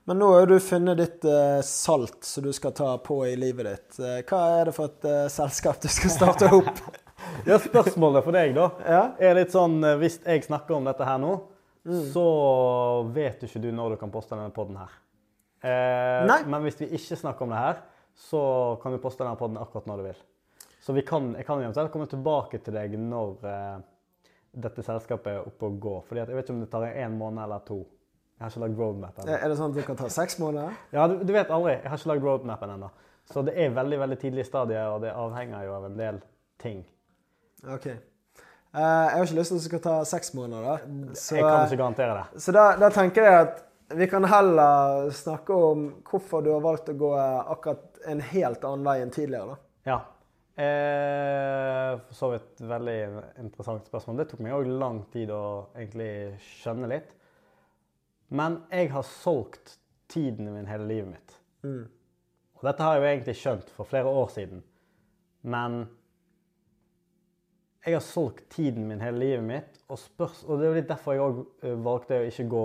Men 0.08 0.22
nå 0.22 0.28
har 0.32 0.46
du 0.48 0.56
funnet 0.60 0.96
ditt 0.96 1.24
eh, 1.28 1.58
salt 1.64 2.24
som 2.24 2.44
du 2.46 2.52
skal 2.56 2.72
ta 2.72 2.94
på 3.04 3.18
i 3.28 3.34
livet 3.36 3.66
ditt. 3.68 3.98
Eh, 4.00 4.20
hva 4.28 4.38
er 4.60 4.70
det 4.70 4.72
for 4.76 4.88
et 4.88 5.04
eh, 5.04 5.26
selskap 5.32 5.82
du 5.82 5.88
skal 5.92 6.14
starte 6.14 6.48
opp? 6.54 6.80
Ja, 7.46 7.58
spørsmålet 7.62 8.24
for 8.26 8.36
deg, 8.36 8.54
da, 8.56 8.68
ja? 8.84 9.02
er 9.22 9.36
litt 9.38 9.52
sånn 9.54 9.78
eh, 9.84 9.96
Hvis 10.00 10.18
jeg 10.24 10.44
snakker 10.46 10.76
om 10.78 10.86
dette 10.88 11.06
her 11.06 11.20
nå, 11.22 11.34
så 12.12 12.24
vet 13.14 13.44
ikke 13.46 13.62
du 13.62 13.70
når 13.72 13.94
du 13.94 14.00
kan 14.00 14.10
poste 14.12 14.36
denne 14.36 14.52
podden 14.54 14.76
her. 14.80 14.96
Eh, 15.62 16.24
Nei. 16.28 16.40
Men 16.46 16.66
hvis 16.66 16.78
vi 16.82 16.90
ikke 16.98 17.18
snakker 17.18 17.46
om 17.46 17.54
det 17.54 17.60
her, 17.62 17.78
så 18.18 18.40
kan 18.82 18.94
du 18.94 19.00
poste 19.02 19.24
denne 19.24 19.38
podden 19.40 19.60
akkurat 19.60 19.86
når 19.88 20.02
du 20.02 20.08
vil. 20.10 20.24
Så 20.84 20.94
vi 20.96 21.04
kan, 21.06 21.32
jeg 21.38 21.46
kan 21.48 21.60
eventuelt 21.62 21.92
komme 21.94 22.08
tilbake 22.10 22.60
til 22.64 22.76
deg 22.76 22.94
når 23.00 23.46
eh, 23.48 23.78
dette 24.58 24.84
selskapet 24.84 25.32
er 25.32 25.48
oppe 25.48 25.68
og 25.70 25.78
går. 25.82 26.02
Fordi 26.08 26.22
jeg 26.22 26.36
vet 26.38 26.46
ikke 26.46 26.56
om 26.56 26.62
det 26.64 26.70
tar 26.72 26.86
en 26.90 27.16
måned 27.18 27.44
eller 27.44 27.64
to. 27.66 27.80
Jeg 28.38 28.44
har 28.44 28.52
ikke 28.54 28.62
lagd 28.62 28.78
roadmap. 28.78 29.18
Er 29.26 29.50
det 29.50 29.56
sånn 29.58 29.72
at 29.72 29.80
det 29.80 29.86
kan 29.88 29.98
ta 29.98 30.08
seks 30.14 30.38
måneder? 30.38 30.76
Ja, 30.94 31.08
du, 31.10 31.18
du 31.26 31.32
vet 31.34 31.50
aldri. 31.50 31.74
Jeg 31.80 31.90
har 31.90 31.98
ikke 31.98 32.12
lagd 32.12 32.26
roadmapen 32.28 32.74
ennå. 32.76 32.90
Så 33.28 33.42
det 33.44 33.56
er 33.60 33.74
veldig 33.76 33.98
veldig 34.00 34.18
tidlig 34.22 34.44
stadie, 34.46 34.84
og 34.88 35.02
det 35.02 35.10
avhenger 35.12 35.66
jo 35.66 35.74
av 35.76 35.88
en 35.88 35.98
del 35.98 36.20
ting. 36.62 36.84
OK. 37.66 37.86
Uh, 38.68 38.80
jeg 38.80 39.16
har 39.16 39.24
ikke 39.24 39.38
lyst 39.38 39.50
til 39.50 39.56
at 39.56 39.62
det 39.62 39.68
skal 39.70 39.82
ta 39.86 39.94
seks 40.06 40.34
måneder. 40.36 40.84
Så, 41.14 41.38
jeg 41.38 41.46
kan 41.46 41.64
ikke 41.64 41.80
garantere 41.80 42.18
det. 42.18 42.42
så 42.44 42.52
da, 42.54 42.66
da 42.78 42.90
tenker 42.94 43.24
jeg 43.24 43.40
at 43.46 43.64
vi 43.96 44.06
kan 44.06 44.24
heller 44.28 45.08
snakke 45.16 45.54
om 45.54 45.88
hvorfor 46.04 46.44
du 46.44 46.52
har 46.52 46.60
valgt 46.60 46.90
å 46.92 46.96
gå 46.98 47.10
akkurat 47.16 48.02
en 48.06 48.20
helt 48.20 48.64
annen 48.68 48.84
vei 48.84 48.98
enn 49.00 49.12
tidligere, 49.14 49.54
da. 49.54 49.68
Ja. 49.88 49.98
Eh, 50.58 51.92
for 52.08 52.18
så 52.18 52.30
vidt 52.34 52.60
veldig 52.66 52.98
interessant 53.40 53.86
spørsmål. 53.88 54.20
Det 54.20 54.26
tok 54.32 54.42
meg 54.44 54.56
òg 54.56 54.70
lang 54.80 55.04
tid 55.12 55.30
å 55.32 55.42
egentlig 55.78 56.10
skjønne 56.58 56.90
litt. 56.90 57.14
Men 58.34 58.62
jeg 58.74 58.90
har 58.92 59.06
solgt 59.06 59.78
tiden 60.10 60.50
min 60.52 60.68
hele 60.68 60.88
livet 60.88 61.12
mitt. 61.14 61.38
Mm. 61.62 61.86
Og 62.58 62.66
dette 62.66 62.84
har 62.84 62.96
jeg 62.96 63.04
jo 63.04 63.10
egentlig 63.12 63.36
skjønt 63.38 63.70
for 63.76 63.88
flere 63.88 64.10
år 64.10 64.28
siden. 64.34 64.64
Men 65.48 65.84
jeg 67.88 67.96
har 67.96 68.04
solgt 68.04 68.48
tiden 68.52 68.84
min 68.88 69.00
hele 69.00 69.18
livet 69.22 69.44
mitt, 69.44 69.78
og, 69.88 69.98
spørs, 70.00 70.42
og 70.44 70.60
det 70.60 70.68
er 70.68 70.76
litt 70.76 70.90
derfor 70.90 71.14
jeg 71.14 71.24
òg 71.24 71.38
valgte 71.84 72.18
å 72.18 72.24
eh, 72.24 72.28
ikke 72.28 72.48
gå 72.50 72.62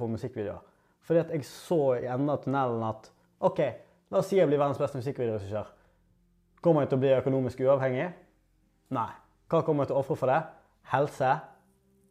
for 0.00 0.12
musikkvideoer. 0.12 0.60
Fordi 1.06 1.22
at 1.22 1.32
jeg 1.34 1.46
så 1.48 1.78
i 1.96 2.08
enden 2.08 2.30
av 2.32 2.42
tunnelen 2.44 2.84
at 2.86 3.08
OK, 3.48 3.62
la 4.12 4.20
oss 4.20 4.28
si 4.30 4.36
jeg 4.36 4.50
blir 4.50 4.60
verdens 4.60 4.80
beste 4.80 5.00
musikkvideoregissør. 5.00 5.70
Kommer 6.60 6.84
jeg 6.84 6.92
til 6.92 7.00
å 7.00 7.04
bli 7.06 7.14
økonomisk 7.16 7.62
uavhengig? 7.64 8.10
Nei. 8.92 9.08
Hva 9.50 9.62
kommer 9.66 9.86
jeg 9.86 9.90
til 9.90 9.96
å 9.96 10.02
ofre 10.04 10.18
for 10.20 10.30
det? 10.30 10.42
Helse? 10.92 11.32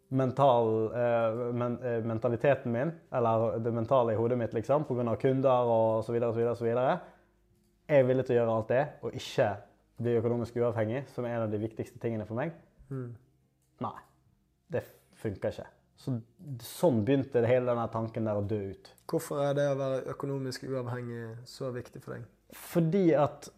Mental, 0.10 0.74
eh, 0.98 1.40
men, 1.54 1.78
eh, 1.86 2.02
mentaliteten 2.02 2.74
min, 2.74 2.92
eller 3.14 3.60
det 3.62 3.74
mentale 3.76 4.16
i 4.16 4.18
hodet 4.18 4.40
mitt, 4.42 4.58
liksom, 4.58 4.88
pga. 4.90 5.16
kunder 5.22 5.70
og 5.70 6.04
så 6.04 6.12
videre, 6.16 6.34
så 6.34 6.40
videre, 6.42 6.56
så 6.56 6.66
videre. 6.66 7.00
Jeg 7.88 8.00
er 8.00 8.08
villig 8.08 8.26
til 8.26 8.36
å 8.36 8.40
gjøre 8.40 8.56
alt 8.56 8.68
det, 8.74 8.88
og 9.04 9.14
ikke 9.14 9.69
bli 10.00 10.16
økonomisk 10.20 10.58
uavhengig, 10.60 11.04
som 11.14 11.28
er 11.28 11.36
en 11.36 11.48
av 11.48 11.52
de 11.52 11.60
viktigste 11.62 12.00
tingene 12.02 12.26
for 12.28 12.40
meg. 12.40 12.56
Nei. 13.84 13.98
Det 14.70 14.84
funker 15.20 15.54
ikke. 15.54 15.68
Så, 16.00 16.14
sånn 16.64 17.02
begynte 17.04 17.42
det 17.44 17.50
hele 17.52 17.68
denne 17.68 17.88
tanken 17.92 18.28
der 18.28 18.40
å 18.40 18.44
dø 18.48 18.60
ut. 18.72 18.92
Hvorfor 19.10 19.42
er 19.44 19.56
det 19.58 19.66
å 19.68 19.80
være 19.80 20.04
økonomisk 20.14 20.64
uavhengig 20.70 21.24
så 21.50 21.74
viktig 21.76 22.02
for 22.04 22.16
deg? 22.16 22.28
Fordi 22.56 23.06
at 23.20 23.50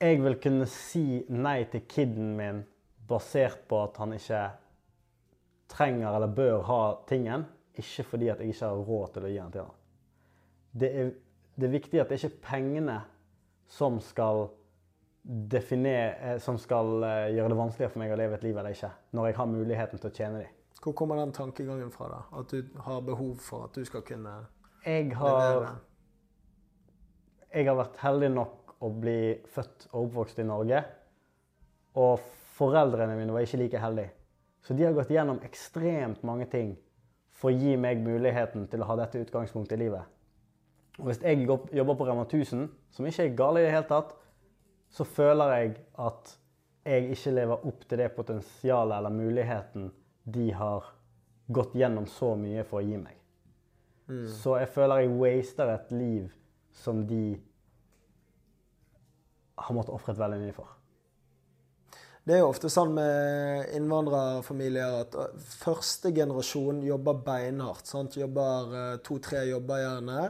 jeg 0.00 0.20
vil 0.24 0.36
kunne 0.40 0.66
si 0.70 1.22
nei 1.32 1.62
til 1.72 1.86
kiden 1.88 2.34
min 2.36 2.60
basert 3.08 3.64
på 3.68 3.80
at 3.84 3.96
han 4.00 4.14
ikke 4.16 4.42
trenger 5.70 6.12
eller 6.12 6.36
bør 6.36 6.62
ha 6.68 6.82
tingen, 7.08 7.46
ikke 7.80 8.04
fordi 8.12 8.30
at 8.32 8.40
jeg 8.42 8.54
ikke 8.54 8.70
har 8.70 8.84
råd 8.90 9.12
til 9.14 9.26
å 9.26 9.32
gi 9.32 9.40
den 9.40 9.52
til 9.54 9.66
han. 9.66 9.76
Det 10.80 10.90
er, 11.00 11.10
det 11.56 11.66
er 11.66 11.74
viktig 11.74 12.00
at 12.02 12.10
det 12.10 12.20
ikke 12.20 12.30
er 12.30 12.40
pengene 12.44 12.98
som 13.70 13.98
skal 14.02 14.48
definere, 15.22 16.14
eh, 16.20 16.38
som 16.38 16.58
skal 16.58 17.02
eh, 17.04 17.26
gjøre 17.36 17.52
det 17.52 17.58
vanskeligere 17.58 17.92
for 17.92 18.02
meg 18.02 18.14
å 18.14 18.18
leve 18.20 18.38
et 18.38 18.46
liv 18.46 18.56
eller 18.56 18.76
ikke, 18.76 18.90
når 19.16 19.26
jeg 19.30 19.36
har 19.36 19.50
muligheten 19.50 20.00
til 20.00 20.10
å 20.10 20.14
tjene 20.16 20.42
dem. 20.44 20.56
Hvor 20.80 20.94
kommer 20.96 21.20
den 21.20 21.32
tankegangen 21.36 21.90
fra, 21.92 22.08
da? 22.08 22.20
At 22.40 22.52
du 22.54 22.80
har 22.86 23.02
behov 23.04 23.34
for 23.44 23.66
at 23.66 23.74
du 23.76 23.84
skal 23.84 24.00
kunne 24.06 24.32
Jeg 24.86 25.10
har 25.20 25.40
levere? 25.40 25.74
jeg 27.52 27.66
har 27.66 27.76
vært 27.76 27.98
heldig 28.00 28.30
nok 28.32 28.76
å 28.80 28.88
bli 28.96 29.20
født 29.52 29.88
og 29.90 30.06
oppvokst 30.06 30.38
i 30.40 30.46
Norge. 30.48 30.80
Og 32.00 32.22
foreldrene 32.56 33.16
mine 33.18 33.34
var 33.34 33.44
ikke 33.44 33.60
like 33.60 33.82
heldige. 33.82 34.14
Så 34.64 34.76
de 34.76 34.86
har 34.86 34.94
gått 34.96 35.10
gjennom 35.12 35.40
ekstremt 35.44 36.22
mange 36.24 36.46
ting 36.52 36.76
for 37.40 37.50
å 37.50 37.56
gi 37.56 37.74
meg 37.80 38.00
muligheten 38.04 38.66
til 38.70 38.80
å 38.84 38.88
ha 38.90 38.96
dette 39.00 39.20
utgangspunktet 39.20 39.76
i 39.76 39.82
livet. 39.84 40.04
Og 41.00 41.08
hvis 41.08 41.20
jeg 41.24 41.44
jobber 41.48 41.96
på 41.96 42.06
Rema 42.08 42.24
1000, 42.26 42.66
som 42.92 43.06
ikke 43.08 43.24
er 43.26 43.36
gale 43.36 43.60
i 43.62 43.66
det 43.66 43.72
hele 43.74 43.88
tatt, 43.88 44.14
så 44.90 45.06
føler 45.06 45.54
jeg 45.56 45.74
at 46.02 46.34
jeg 46.90 47.10
ikke 47.14 47.34
lever 47.36 47.66
opp 47.70 47.84
til 47.86 48.00
det 48.00 48.08
potensialet 48.16 48.96
eller 48.96 49.14
muligheten 49.14 49.90
de 50.24 50.50
har 50.56 50.88
gått 51.50 51.74
gjennom 51.78 52.06
så 52.10 52.32
mye 52.38 52.64
for 52.66 52.80
å 52.80 52.86
gi 52.86 52.98
meg. 52.98 53.16
Så 54.26 54.56
jeg 54.58 54.70
føler 54.74 55.04
jeg 55.04 55.14
waster 55.20 55.70
et 55.70 55.92
liv 55.94 56.30
som 56.74 57.04
de 57.06 57.38
har 59.60 59.76
måttet 59.76 59.94
ofre 59.94 60.16
veldig 60.18 60.38
mye 60.40 60.54
for. 60.56 60.76
Det 62.26 62.36
er 62.36 62.42
jo 62.42 62.50
ofte 62.50 62.68
sånn 62.70 62.92
med 62.94 63.70
innvandrerfamilier 63.78 64.98
at 65.00 65.14
uh, 65.16 65.30
første 65.62 66.12
generasjon 66.14 66.82
jobber 66.84 67.22
beinhardt. 67.26 67.88
sant? 67.88 68.18
Jobber 68.20 68.74
uh, 68.74 68.96
to-tre 69.04 69.46
jobber 69.48 69.80
gjerne. 69.80 70.26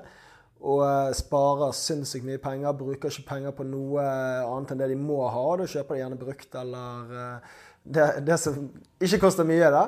Og 0.61 0.83
uh, 0.85 1.09
sparer 1.17 1.73
sinnssykt 1.77 2.27
mye 2.27 2.41
penger. 2.43 2.77
Bruker 2.77 3.13
ikke 3.13 3.29
penger 3.31 3.57
på 3.57 3.65
noe 3.69 4.05
annet 4.05 4.75
enn 4.75 4.83
det 4.83 4.91
de 4.93 4.99
må 5.01 5.23
ha. 5.25 5.45
Da 5.61 5.69
kjøper 5.71 5.97
de 5.97 6.03
gjerne 6.03 6.21
brukt 6.21 6.59
eller 6.63 7.15
uh, 7.15 7.59
det, 7.81 8.09
det 8.27 8.37
som 8.41 8.67
ikke 9.01 9.23
koster 9.23 9.49
mye. 9.49 9.73
da. 9.73 9.87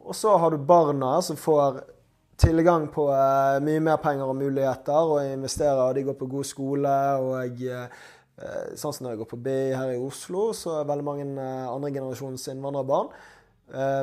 Og 0.00 0.16
så 0.16 0.32
har 0.40 0.54
du 0.54 0.64
barna 0.64 1.18
som 1.22 1.36
får 1.36 1.82
tilgang 2.40 2.88
på 2.90 3.04
mye 3.62 3.82
mer 3.84 4.00
penger 4.02 4.26
og 4.32 4.38
muligheter 4.40 5.12
og 5.12 5.20
investerer. 5.28 5.82
og 5.84 5.94
De 5.94 6.06
går 6.08 6.16
på 6.18 6.30
god 6.32 6.48
skole. 6.48 6.94
og 7.20 7.60
Eh, 8.34 8.74
Sånn 8.78 8.94
som 8.94 9.06
når 9.06 9.14
jeg 9.14 9.20
går 9.22 9.30
på 9.30 9.40
BI 9.44 9.58
her 9.78 9.92
i 9.94 10.00
Oslo, 10.02 10.48
så 10.56 10.80
er 10.80 10.88
veldig 10.88 11.06
mange 11.06 11.26
eh, 11.38 11.68
andre 11.70 11.92
generasjons 11.94 12.48
innvandrerbarn 12.50 13.12
eh, 13.12 13.30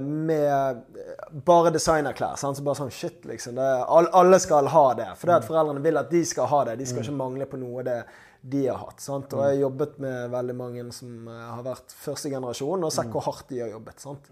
med 0.01 0.47
eh, 0.47 1.29
bare 1.45 1.69
designerklær. 1.71 2.35
Sant? 2.39 2.57
Så 2.57 2.63
bare 2.65 2.79
sånn 2.81 2.91
shit, 2.91 3.21
liksom. 3.29 3.55
Det, 3.59 3.69
all, 3.85 4.09
alle 4.17 4.39
skal 4.41 4.67
ha 4.73 4.87
det. 4.97 5.07
For 5.19 5.29
det 5.29 5.37
at 5.41 5.47
foreldrene 5.47 5.83
vil 5.83 6.01
at 6.01 6.11
de 6.11 6.23
skal 6.25 6.49
ha 6.51 6.63
det. 6.71 6.79
De 6.81 6.89
skal 6.89 7.05
ikke 7.05 7.19
mangle 7.19 7.47
på 7.49 7.59
noe 7.61 7.85
det 7.87 8.01
de 8.41 8.65
har 8.67 8.79
hatt. 8.81 8.99
Sant? 9.03 9.33
Og 9.37 9.43
jeg 9.45 9.53
har 9.53 9.61
jobbet 9.67 9.99
med 10.01 10.31
veldig 10.33 10.57
mange 10.57 10.87
som 10.97 11.27
eh, 11.29 11.47
har 11.53 11.63
vært 11.67 11.93
første 11.93 12.31
generasjon, 12.33 12.83
og 12.87 12.93
sett 12.95 13.11
hvor 13.13 13.25
hardt 13.29 13.49
de 13.53 13.61
har 13.61 13.69
jobbet. 13.75 13.99
Sant? 14.01 14.31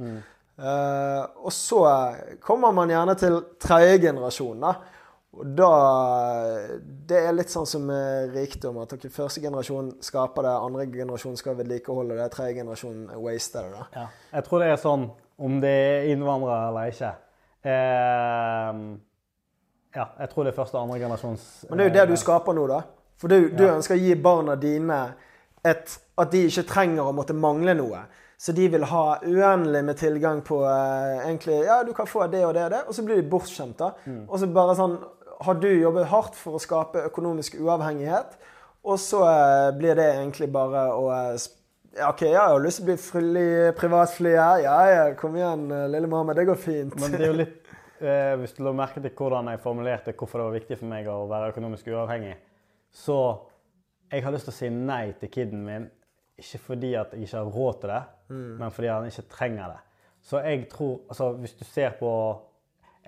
Eh, 0.60 1.26
og 1.45 1.53
så 1.56 1.84
kommer 2.43 2.73
man 2.76 2.89
gjerne 2.91 3.15
til 3.22 3.38
tredje 3.61 3.99
generasjon. 4.10 4.65
da. 4.65 4.73
Og 5.38 5.45
da 5.56 5.69
Det 7.10 7.18
er 7.27 7.34
litt 7.38 7.51
sånn 7.53 7.68
som 7.69 7.84
med 7.85 8.34
rikdom. 8.34 8.77
At 8.81 8.89
dere 8.95 9.11
første 9.14 9.41
generasjon 9.41 9.91
skaper 10.01 10.41
det, 10.45 10.53
andre 10.65 10.85
generasjon 10.93 11.38
skal 11.38 11.56
vedlikeholde 11.60 12.18
det, 12.18 12.31
tredje 12.34 12.56
generasjon 12.61 13.10
waster 13.22 13.69
det. 13.69 13.84
da. 13.93 14.07
Jeg 14.34 14.43
tror 14.47 14.60
det 14.64 14.72
er 14.73 14.81
sånn 14.81 15.10
om 15.39 15.60
det 15.61 15.69
er 15.69 16.10
innvandrere 16.14 16.68
eller 16.69 16.91
ikke. 16.93 17.11
Eh, 17.64 18.97
Ja, 19.95 20.06
jeg 20.19 20.30
tror 20.30 20.43
det 20.45 20.51
er 20.53 20.57
første 20.60 20.77
og 20.77 20.84
andre 20.85 20.99
generasjons 21.01 21.65
Men 21.69 21.77
det 21.80 21.85
er 21.85 21.89
jo 21.89 21.93
det 21.95 22.01
eh, 22.03 22.11
du 22.11 22.15
skaper 22.22 22.53
nå, 22.53 22.68
da. 22.69 22.81
For 23.18 23.27
du, 23.27 23.49
du 23.49 23.64
Ja. 23.65 23.73
ønsker 23.76 23.95
å 23.95 23.99
gi 23.99 24.14
barna 24.15 24.56
dine 24.56 24.99
et, 25.65 25.97
at 26.18 26.31
de 26.31 26.43
ikke 26.47 26.64
trenger 26.69 27.03
å 27.10 27.11
måtte 27.15 27.34
mangle 27.34 27.73
noe. 27.76 28.03
Så 28.39 28.53
de 28.56 28.68
vil 28.72 28.84
ha 28.88 29.18
uendelig 29.26 29.81
med 29.84 29.97
tilgang 29.97 30.41
på 30.45 30.61
eh, 30.64 31.26
egentlig, 31.27 31.65
Ja, 31.65 31.81
du 31.84 31.91
kan 31.93 32.06
få 32.07 32.27
det 32.31 32.45
og 32.45 32.53
det 32.53 32.64
og 32.64 32.72
det, 32.72 32.84
og 32.88 32.93
så 32.95 33.03
blir 33.03 33.15
de 33.22 33.27
bortskjemt. 33.30 33.77
da. 33.77 33.89
Mm. 34.06 34.22
Og 34.30 34.39
så 34.39 34.47
bare 34.53 34.76
sånn 34.77 34.97
Har 35.45 35.60
du 35.60 35.70
jobbet 35.72 36.10
hardt 36.11 36.36
for 36.36 36.57
å 36.57 36.61
skape 36.61 37.06
økonomisk 37.07 37.56
uavhengighet, 37.60 38.36
og 38.84 38.99
så 38.99 39.24
eh, 39.28 39.70
blir 39.78 39.95
det 39.99 40.07
egentlig 40.18 40.49
bare 40.52 40.90
å 40.95 41.07
eh, 41.14 41.48
ja, 41.98 42.10
OK, 42.11 42.22
jeg 42.28 42.38
har 42.38 42.61
lyst 42.61 42.80
til 42.80 42.86
å 42.86 42.90
bli 42.91 42.98
frilly, 43.02 43.45
privatfly 43.78 44.34
her. 44.38 44.64
Ja, 44.64 44.78
ja, 44.88 45.06
kom 45.18 45.36
igjen, 45.38 45.66
eh, 45.74 45.88
lille 45.91 46.10
mamma. 46.11 46.36
Det 46.38 46.45
går 46.48 46.60
fint. 46.60 46.95
Men 47.02 47.16
det 47.16 47.24
er 47.26 47.32
jo 47.32 47.38
litt 47.40 47.72
eh, 47.99 48.36
Hvis 48.40 48.53
du 48.57 48.61
la 48.66 48.74
merke 48.78 49.02
til 49.03 49.14
hvordan 49.16 49.49
jeg 49.52 49.61
formulerte 49.64 50.14
hvorfor 50.18 50.41
det 50.41 50.48
var 50.49 50.57
viktig 50.60 50.80
for 50.80 50.91
meg 50.91 51.10
å 51.11 51.24
være 51.32 51.53
økonomisk 51.53 51.90
uavhengig, 51.91 52.36
så 52.94 53.18
jeg 54.10 54.26
har 54.26 54.34
lyst 54.34 54.49
til 54.49 54.56
å 54.56 54.60
si 54.60 54.70
nei 54.74 55.03
til 55.20 55.32
kiden 55.34 55.66
min, 55.66 55.90
ikke 56.40 56.61
fordi 56.70 56.94
at 56.98 57.11
jeg 57.14 57.28
ikke 57.28 57.41
har 57.41 57.52
råd 57.53 57.82
til 57.82 57.91
det, 57.91 58.03
men 58.32 58.72
fordi 58.74 58.90
han 58.90 59.10
ikke 59.10 59.28
trenger 59.34 59.74
det. 59.74 59.82
Så 60.26 60.40
jeg 60.41 60.64
tror 60.72 60.95
Altså, 61.10 61.32
hvis 61.41 61.53
du 61.60 61.66
ser 61.68 61.94
på 61.99 62.11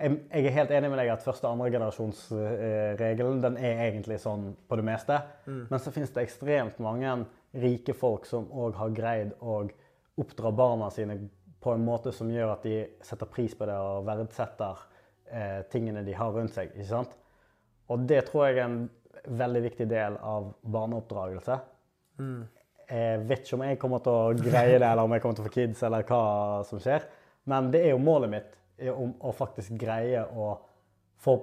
Jeg, 0.00 0.16
jeg 0.32 0.46
er 0.46 0.54
helt 0.56 0.70
enig 0.72 0.88
med 0.90 0.98
deg 1.02 1.10
at 1.12 1.22
første- 1.22 1.46
og 1.46 1.58
andregenerasjonsregelen 1.58 3.42
den 3.44 3.56
er 3.60 3.82
egentlig 3.90 4.18
sånn 4.22 4.54
på 4.68 4.76
det 4.80 4.84
meste. 4.88 5.18
Men 5.46 5.78
så 5.82 5.92
finnes 5.92 6.10
det 6.14 6.24
ekstremt 6.24 6.78
mange 6.82 7.26
rike 7.60 7.94
folk 7.94 8.24
som 8.26 8.48
òg 8.50 8.74
har 8.80 8.94
greid 8.96 9.34
å 9.40 9.62
oppdra 10.18 10.50
barna 10.52 10.88
sine 10.90 11.18
på 11.62 11.74
en 11.76 11.84
måte 11.84 12.12
som 12.12 12.30
gjør 12.32 12.54
at 12.56 12.64
de 12.66 12.80
setter 13.04 13.28
pris 13.30 13.54
på 13.54 13.66
det 13.68 13.76
og 13.78 14.06
verdsetter 14.08 14.80
eh, 15.30 15.60
tingene 15.70 16.02
de 16.04 16.12
har 16.18 16.32
rundt 16.34 16.54
seg. 16.56 16.72
ikke 16.74 16.88
sant? 16.88 17.12
Og 17.92 18.06
det 18.08 18.24
tror 18.30 18.48
jeg 18.48 18.56
er 18.58 18.64
en 18.64 18.80
veldig 19.38 19.62
viktig 19.68 19.86
del 19.90 20.16
av 20.24 20.54
barneoppdragelse. 20.64 21.60
Jeg 22.92 23.20
vet 23.28 23.44
ikke 23.46 23.56
om 23.56 23.62
jeg 23.64 23.78
kommer 23.78 24.02
til 24.04 24.12
å 24.12 24.32
greie 24.36 24.78
det, 24.78 24.88
eller 24.88 25.04
om 25.06 25.12
jeg 25.14 25.22
kommer 25.22 25.36
til 25.38 25.44
å 25.44 25.48
få 25.48 25.54
kids, 25.54 25.82
eller 25.86 26.02
hva 26.08 26.22
som 26.68 26.80
skjer. 26.82 27.06
Men 27.48 27.70
det 27.72 27.84
er 27.86 27.94
jo 27.94 28.02
målet 28.02 28.30
mitt, 28.32 28.58
om 28.92 29.12
å 29.20 29.32
faktisk 29.36 29.76
greie 29.78 30.22
å 30.24 30.52
få 31.22 31.36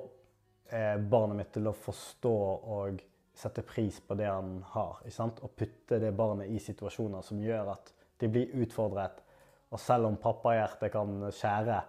eh, 0.72 0.97
barnet 0.97 1.38
mitt 1.38 1.51
til 1.56 1.69
å 1.69 1.76
forstå 1.76 2.35
og 2.76 3.03
sette 3.39 3.64
pris 3.64 3.99
på 4.03 4.18
det 4.19 4.27
han 4.27 4.57
har. 4.73 4.99
ikke 5.03 5.15
sant? 5.15 5.39
Og 5.45 5.56
putte 5.56 5.99
det 6.01 6.11
barnet 6.18 6.51
i 6.51 6.60
situasjoner 6.60 7.23
som 7.26 7.39
gjør 7.41 7.73
at 7.76 7.93
de 8.19 8.27
blir 8.31 8.56
utfordret. 8.64 9.22
Og 9.69 9.80
selv 9.80 10.10
om 10.10 10.18
pappahjertet 10.19 10.91
kan 10.91 11.30
skjære, 11.31 11.80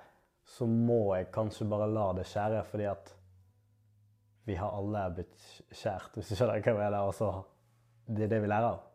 så 0.50 0.66
må 0.66 1.14
jeg 1.16 1.30
kanskje 1.34 1.66
bare 1.70 1.88
la 1.90 2.10
det 2.18 2.26
skjære, 2.28 2.62
fordi 2.68 2.86
at 2.90 3.14
vi 4.46 4.56
har 4.58 4.74
alle 4.74 5.06
blitt 5.14 5.48
skjært, 5.70 6.14
hvis 6.16 6.30
du 6.30 6.36
skjønner 6.36 6.60
hva 6.60 6.72
jeg 6.72 6.78
mener. 6.78 7.00
Altså, 7.00 7.32
så 8.06 8.14
det 8.16 8.26
er 8.26 8.32
det 8.34 8.40
vi 8.44 8.50
lærer 8.50 8.72
av. 8.72 8.86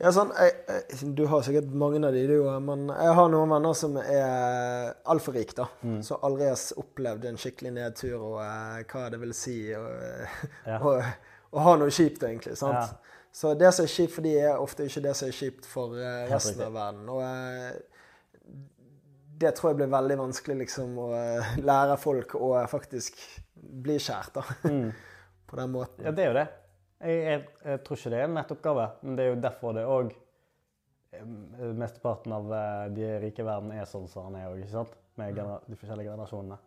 Ja, 0.00 0.10
sånn, 0.16 0.30
jeg, 0.32 0.52
jeg, 0.64 1.10
Du 1.18 1.26
har 1.28 1.42
sikkert 1.44 1.72
mange 1.76 2.00
av 2.08 2.14
de, 2.16 2.22
du 2.30 2.36
òg. 2.40 2.54
Men 2.64 2.86
jeg 2.88 3.16
har 3.18 3.28
noen 3.32 3.50
venner 3.52 3.74
som 3.76 3.98
er 4.00 4.94
altfor 5.12 5.36
rike, 5.36 5.56
da. 5.58 5.66
Mm. 5.84 5.98
Som 6.06 6.22
aldri 6.24 6.48
har 6.48 6.62
opplevd 6.80 7.26
en 7.28 7.40
skikkelig 7.40 7.74
nedtur 7.76 8.16
og 8.16 8.38
eh, 8.44 8.80
hva 8.88 9.06
det 9.12 9.20
vil 9.20 9.34
si 9.36 9.58
å 9.76 9.84
Ja. 10.70 10.78
ha 10.80 11.76
noe 11.76 11.92
kjipt, 11.92 12.24
egentlig. 12.24 12.56
sant? 12.60 12.80
Ja. 12.80 13.16
Så 13.30 13.52
det 13.54 13.68
som 13.76 13.84
er 13.86 13.92
kjipt 13.92 14.14
for 14.16 14.26
de 14.26 14.32
er 14.40 14.56
ofte 14.58 14.88
ikke 14.88 15.04
det 15.04 15.12
som 15.18 15.28
er 15.28 15.36
kjipt 15.36 15.68
for 15.70 15.94
eh, 16.00 16.24
resten 16.32 16.64
av 16.64 16.72
verden. 16.74 17.04
Og 17.12 17.20
eh, 17.26 18.56
det 19.40 19.52
tror 19.56 19.70
jeg 19.70 19.78
blir 19.82 19.92
veldig 19.92 20.16
vanskelig 20.20 20.56
liksom 20.64 20.96
å 21.00 21.10
lære 21.64 21.94
folk 22.00 22.34
å 22.40 22.54
faktisk 22.72 23.20
bli 23.84 24.00
kjært, 24.00 24.34
da. 24.40 24.42
Mm. 24.68 24.90
På 25.50 25.58
den 25.58 25.72
måten. 25.74 26.04
Ja, 26.06 26.12
det 26.14 26.24
er 26.24 26.28
jo 26.32 26.34
det. 26.40 26.48
Jeg, 27.00 27.20
jeg, 27.24 27.44
jeg 27.64 27.80
tror 27.84 27.96
ikke 27.96 28.12
det 28.12 28.18
er 28.18 28.28
en 28.28 28.36
nettoppgave, 28.36 28.88
men 29.02 29.16
det 29.16 29.24
er 29.24 29.32
jo 29.32 29.40
derfor 29.40 29.76
det 29.76 29.86
òg 29.88 30.10
Mesteparten 31.74 32.32
av 32.32 32.52
eh, 32.54 32.84
de 32.94 33.06
rike 33.24 33.42
i 33.42 33.46
verden 33.46 33.72
er 33.74 33.88
sånn 33.88 34.06
som 34.08 34.28
han 34.28 34.36
er 34.38 34.44
òg, 34.46 34.60
ikke 34.62 34.76
sant? 34.76 34.92
Med 35.18 35.34
de 35.40 35.78
forskjellige 35.80 36.12
generasjonene. 36.12 36.58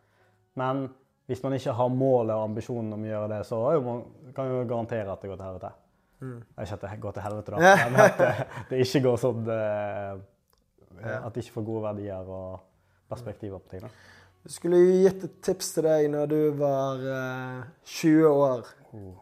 Men 0.60 0.84
hvis 1.30 1.40
man 1.46 1.56
ikke 1.56 1.76
har 1.78 1.94
målet 1.94 2.36
og 2.36 2.50
ambisjonen 2.50 2.92
om 2.98 3.06
å 3.06 3.08
gjøre 3.08 3.30
det, 3.32 3.40
så 3.48 3.62
kan 3.72 3.86
man, 3.88 4.52
jo 4.52 4.66
garantere 4.68 5.14
at 5.14 5.24
det 5.24 5.32
går 5.32 5.40
til 5.40 5.48
helvete. 5.48 5.72
Mm. 6.24 6.36
Ikke 6.66 6.76
at 6.76 6.84
det 6.84 7.00
går 7.06 7.16
til 7.16 7.26
helvete, 7.28 7.54
da, 7.56 7.72
men 7.94 8.02
at 8.04 8.20
det, 8.20 8.32
det 8.70 8.82
ikke 8.84 9.04
går 9.08 9.22
sånn 9.24 9.50
eh, 9.56 10.12
At 11.18 11.32
de 11.34 11.44
ikke 11.44 11.56
får 11.56 11.68
gode 11.68 11.86
verdier 11.88 12.36
og 12.36 12.60
perspektiver 13.12 13.64
på 13.64 13.74
ting. 13.74 13.88
da. 13.88 13.92
Du 14.44 14.52
skulle 14.52 14.80
gitt 15.06 15.24
et 15.24 15.36
tips 15.48 15.72
til 15.78 15.88
deg 15.88 16.10
når 16.12 16.32
du 16.32 16.40
var 16.60 17.04
eh, 17.16 17.60
20 17.96 18.28
år. 18.28 18.72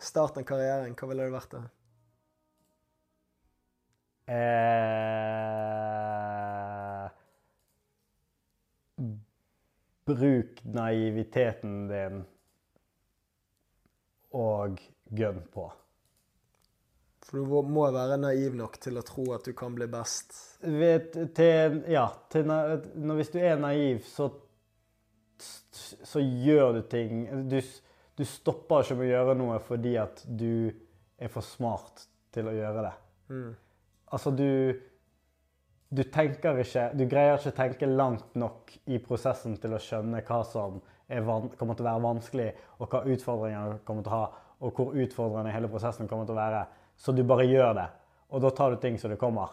Starten 0.03 0.43
av 0.43 0.47
karrieren, 0.49 0.95
hva 0.99 1.07
ville 1.07 1.23
det 1.27 1.31
vært 1.35 1.53
da? 1.55 1.61
Eh, 4.31 4.71
bruk 10.11 10.63
naiviteten 10.75 11.87
din 11.91 12.23
og 14.35 14.79
gønn 15.11 15.41
på. 15.53 15.65
For 17.27 17.37
du 17.37 17.43
må 17.71 17.85
være 17.93 18.17
naiv 18.19 18.55
nok 18.59 18.79
til 18.81 18.99
å 18.99 19.05
tro 19.07 19.23
at 19.35 19.45
du 19.47 19.53
kan 19.57 19.75
bli 19.75 19.87
best. 19.91 20.33
Vet, 20.63 21.15
til, 21.37 21.81
ja, 21.91 22.07
til, 22.31 22.47
når, 22.49 23.15
hvis 23.19 23.31
du 23.31 23.39
er 23.39 23.59
naiv, 23.61 24.01
så, 24.07 24.29
så 25.39 26.19
gjør 26.19 26.79
du 26.79 26.81
ting 26.91 27.25
du, 27.51 27.59
du 28.17 28.23
stopper 28.27 28.83
ikke 28.83 28.97
med 28.99 29.07
å 29.07 29.11
gjøre 29.11 29.35
noe 29.39 29.57
fordi 29.63 29.95
at 30.01 30.23
du 30.27 30.71
er 31.21 31.31
for 31.31 31.45
smart 31.45 32.05
til 32.33 32.49
å 32.49 32.55
gjøre 32.55 32.85
det. 32.87 32.95
Mm. 33.31 33.51
Altså, 34.11 34.31
du 34.31 34.47
Du 35.91 36.03
tenker 36.07 36.55
ikke 36.61 36.85
Du 36.95 37.03
greier 37.05 37.35
ikke 37.35 37.51
å 37.51 37.55
tenke 37.55 37.87
langt 37.87 38.35
nok 38.35 38.71
i 38.87 38.99
prosessen 39.03 39.57
til 39.59 39.73
å 39.75 39.79
skjønne 39.79 40.21
hva 40.23 40.43
som 40.47 40.79
er 41.11 41.25
kommer 41.59 41.75
til 41.75 41.83
å 41.83 41.89
være 41.89 42.03
vanskelig, 42.05 42.51
og 42.79 42.87
hva 42.87 43.01
utfordringene 43.03 43.81
kommer 43.83 44.05
til 44.05 44.13
å 44.13 44.15
ha, 44.15 44.29
og 44.63 44.77
hvor 44.77 44.95
utfordrende 44.95 45.51
hele 45.51 45.67
prosessen 45.67 46.07
kommer 46.07 46.23
til 46.25 46.37
å 46.37 46.39
være. 46.39 46.61
Så 46.95 47.11
du 47.11 47.25
bare 47.27 47.43
gjør 47.43 47.73
det. 47.75 47.87
Og 48.31 48.45
da 48.45 48.51
tar 48.55 48.71
du 48.71 48.79
ting 48.79 48.95
som 48.99 49.11
det 49.11 49.19
kommer. 49.19 49.51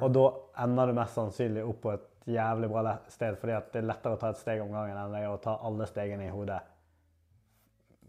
Og 0.00 0.10
da 0.12 0.24
ender 0.64 0.90
du 0.90 0.98
mest 0.98 1.14
sannsynlig 1.14 1.62
opp 1.62 1.78
på 1.84 1.92
et 1.94 2.08
jævlig 2.34 2.68
bra 2.72 2.96
sted, 3.08 3.38
fordi 3.38 3.60
det 3.72 3.80
er 3.80 3.86
lettere 3.88 4.18
å 4.18 4.20
ta 4.20 4.32
et 4.34 4.42
steg 4.42 4.60
om 4.64 4.74
gangen 4.74 4.98
enn 4.98 5.14
det 5.14 5.22
er 5.22 5.30
å 5.30 5.38
ta 5.40 5.54
alle 5.62 5.86
stegene 5.86 6.26
i 6.26 6.34
hodet 6.34 6.58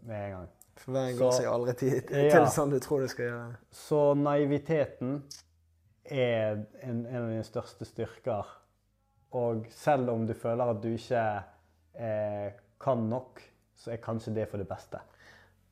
med 0.06 0.24
en 0.24 0.32
gang. 0.36 0.48
For 0.80 0.92
veien 0.96 1.18
går 1.18 1.32
seg 1.36 1.46
aldri 1.50 1.74
til, 1.76 2.00
til 2.08 2.30
Ja. 2.30 2.46
sånn 2.48 2.70
du 2.72 2.78
tror 2.80 3.00
du 3.04 3.08
skal 3.12 3.26
gjøre. 3.26 3.56
Så 3.70 4.00
naiviteten 4.16 5.22
er 6.10 6.62
en, 6.82 7.04
en 7.06 7.22
av 7.24 7.28
dine 7.30 7.44
største 7.44 7.84
styrker. 7.88 8.46
Og 9.36 9.66
selv 9.76 10.08
om 10.10 10.24
du 10.26 10.32
føler 10.34 10.72
at 10.72 10.80
du 10.82 10.88
ikke 10.94 11.24
eh, 12.00 12.52
kan 12.80 13.04
nok, 13.10 13.42
så 13.76 13.92
er 13.92 14.00
kanskje 14.02 14.34
det 14.34 14.48
for 14.50 14.58
det 14.58 14.66
beste. 14.68 14.98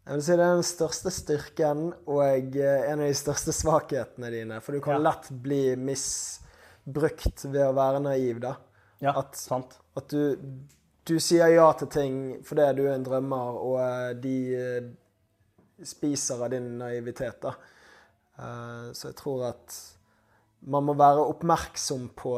Jeg 0.08 0.14
vil 0.14 0.22
si 0.24 0.36
Det 0.38 0.44
er 0.44 0.54
den 0.56 0.64
største 0.64 1.10
styrken 1.12 1.80
og 2.08 2.56
eh, 2.56 2.84
en 2.92 3.00
av 3.02 3.08
de 3.10 3.16
største 3.18 3.52
svakhetene 3.52 4.30
dine. 4.32 4.60
For 4.64 4.72
du 4.76 4.80
kan 4.84 5.00
Ja. 5.00 5.10
lett 5.10 5.28
bli 5.44 5.74
misbrukt 5.76 7.44
ved 7.48 7.64
å 7.66 7.74
være 7.76 8.00
naiv. 8.04 8.40
da. 8.40 8.54
Ja, 9.00 9.12
At- 9.18 9.36
sant? 9.36 9.78
At 9.96 10.08
du, 10.08 10.36
du 11.08 11.16
sier 11.20 11.48
ja 11.54 11.66
til 11.78 11.88
ting 11.92 12.16
fordi 12.46 12.66
du 12.76 12.84
er 12.86 12.94
en 12.98 13.06
drømmer, 13.06 13.58
og 13.64 13.78
eh, 13.80 14.14
de 14.22 14.36
eh, 14.56 14.88
spiser 15.84 16.42
av 16.44 16.50
din 16.52 16.74
naivitet. 16.80 17.40
da. 17.42 17.54
Eh, 18.38 18.92
Så 18.92 19.08
jeg 19.08 19.16
tror 19.16 19.46
at 19.48 19.78
man 20.60 20.84
må 20.84 20.94
være 20.98 21.22
oppmerksom 21.30 22.08
på 22.18 22.32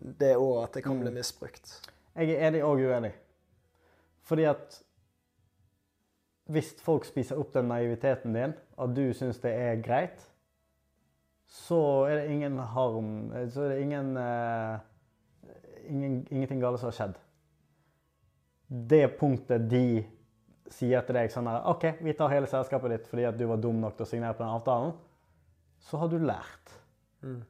det 0.00 0.36
òg, 0.36 0.62
at 0.64 0.74
det 0.74 0.82
kan 0.84 0.98
bli 1.00 1.10
Mm. 1.10 1.14
misbrukt. 1.14 1.90
Jeg 2.16 2.30
er 2.30 2.48
enig 2.48 2.62
og 2.64 2.80
uenig. 2.80 3.12
Fordi 4.22 4.44
at 4.44 4.82
hvis 6.48 6.74
folk 6.82 7.04
spiser 7.04 7.38
opp 7.38 7.52
den 7.54 7.68
naiviteten 7.68 8.32
din, 8.34 8.54
og 8.76 8.96
du 8.96 9.12
syns 9.12 9.38
det 9.38 9.52
er 9.52 9.82
greit, 9.82 10.24
så 11.46 12.06
er 12.08 12.16
det 12.22 12.30
ingen 12.30 12.58
harm 12.58 13.32
Så 13.50 13.62
er 13.62 13.68
det 13.68 13.80
ingen, 13.82 14.16
uh, 14.16 14.78
ingen 15.88 16.26
Ingenting 16.30 16.60
galt 16.60 16.80
som 16.80 16.86
har 16.86 16.92
skjedd. 16.96 17.14
Det 18.72 19.04
punktet 19.20 19.68
de 19.68 20.02
sier 20.72 21.04
til 21.04 21.16
deg 21.18 21.32
sånn 21.32 21.50
her 21.50 21.66
OK, 21.68 21.84
vi 22.00 22.14
tar 22.16 22.32
hele 22.32 22.48
selskapet 22.48 22.94
ditt 22.94 23.08
fordi 23.10 23.26
at 23.28 23.36
du 23.36 23.44
var 23.50 23.60
dum 23.60 23.80
nok 23.82 23.98
til 23.98 24.06
å 24.06 24.08
signere 24.08 24.36
på 24.38 24.44
den 24.44 24.54
avtalen, 24.54 24.94
så 25.82 26.00
har 26.00 26.08
du 26.08 26.16
lært. 26.22 26.76
Mm. 27.20 27.42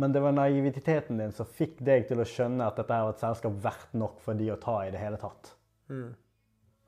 Men 0.00 0.12
det 0.12 0.22
var 0.24 0.34
naiviteten 0.36 1.20
din 1.20 1.32
som 1.36 1.48
fikk 1.48 1.80
deg 1.84 2.06
til 2.08 2.20
å 2.20 2.28
skjønne 2.28 2.68
at 2.68 2.76
dette 2.80 3.00
var 3.04 3.14
et 3.14 3.22
selskap 3.22 3.56
verdt 3.64 3.96
nok 3.96 4.20
for 4.24 4.38
de 4.38 4.50
å 4.52 4.58
ta 4.60 4.78
i 4.84 4.92
det 4.92 5.00
hele 5.00 5.20
tatt. 5.20 5.52
Mm. 5.92 6.12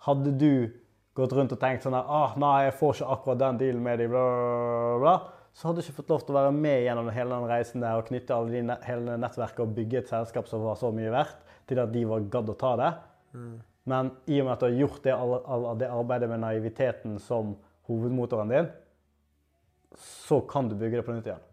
Hadde 0.07 0.35
du 0.41 0.53
gått 1.19 1.35
rundt 1.35 1.53
og 1.53 1.61
tenkt 1.61 1.85
sånn 1.85 1.97
her, 1.97 2.07
ah, 2.07 2.37
nei, 2.39 2.69
jeg 2.69 2.77
får 2.79 2.99
ikke 2.99 3.11
akkurat 3.17 3.43
den 3.43 3.61
dealen 3.65 3.85
med 3.85 4.01
de, 4.01 4.07
bla, 4.13 4.23
bla, 4.23 4.99
bla, 5.03 5.15
så 5.57 5.69
hadde 5.69 5.83
du 5.83 5.87
ikke 5.87 5.97
fått 5.97 6.13
lov 6.13 6.23
til 6.23 6.37
å 6.37 6.39
være 6.39 6.55
med 6.55 6.85
gjennom 6.85 7.09
hele 7.11 7.35
den 7.35 7.51
reisen 7.51 7.83
der 7.83 7.99
og 7.99 8.07
knytte 8.07 8.37
alle 8.37 8.53
de, 8.55 8.77
hele 8.87 9.17
nettverket 9.19 9.65
og 9.65 9.73
bygge 9.75 10.03
et 10.05 10.13
selskap 10.13 10.51
som 10.51 10.63
var 10.63 10.79
så 10.79 10.93
mye 10.95 11.11
verdt, 11.11 11.41
til 11.69 11.81
at 11.83 11.91
de 11.93 12.05
var 12.09 12.29
gadd 12.31 12.53
å 12.53 12.57
ta 12.61 12.75
det. 12.79 12.93
Men 13.33 14.11
i 14.27 14.41
og 14.41 14.47
med 14.47 14.53
at 14.53 14.61
du 14.61 14.67
har 14.69 14.77
gjort 14.77 15.03
det, 15.05 15.15
det 15.81 15.89
arbeidet 15.89 16.29
med 16.29 16.43
naiviteten 16.45 17.19
som 17.23 17.57
hovedmotoren 17.89 18.53
din, 18.53 18.69
så 19.97 20.41
kan 20.41 20.69
du 20.69 20.77
bygge 20.77 21.01
det 21.01 21.07
på 21.07 21.15
nytt 21.17 21.29
igjen. 21.31 21.45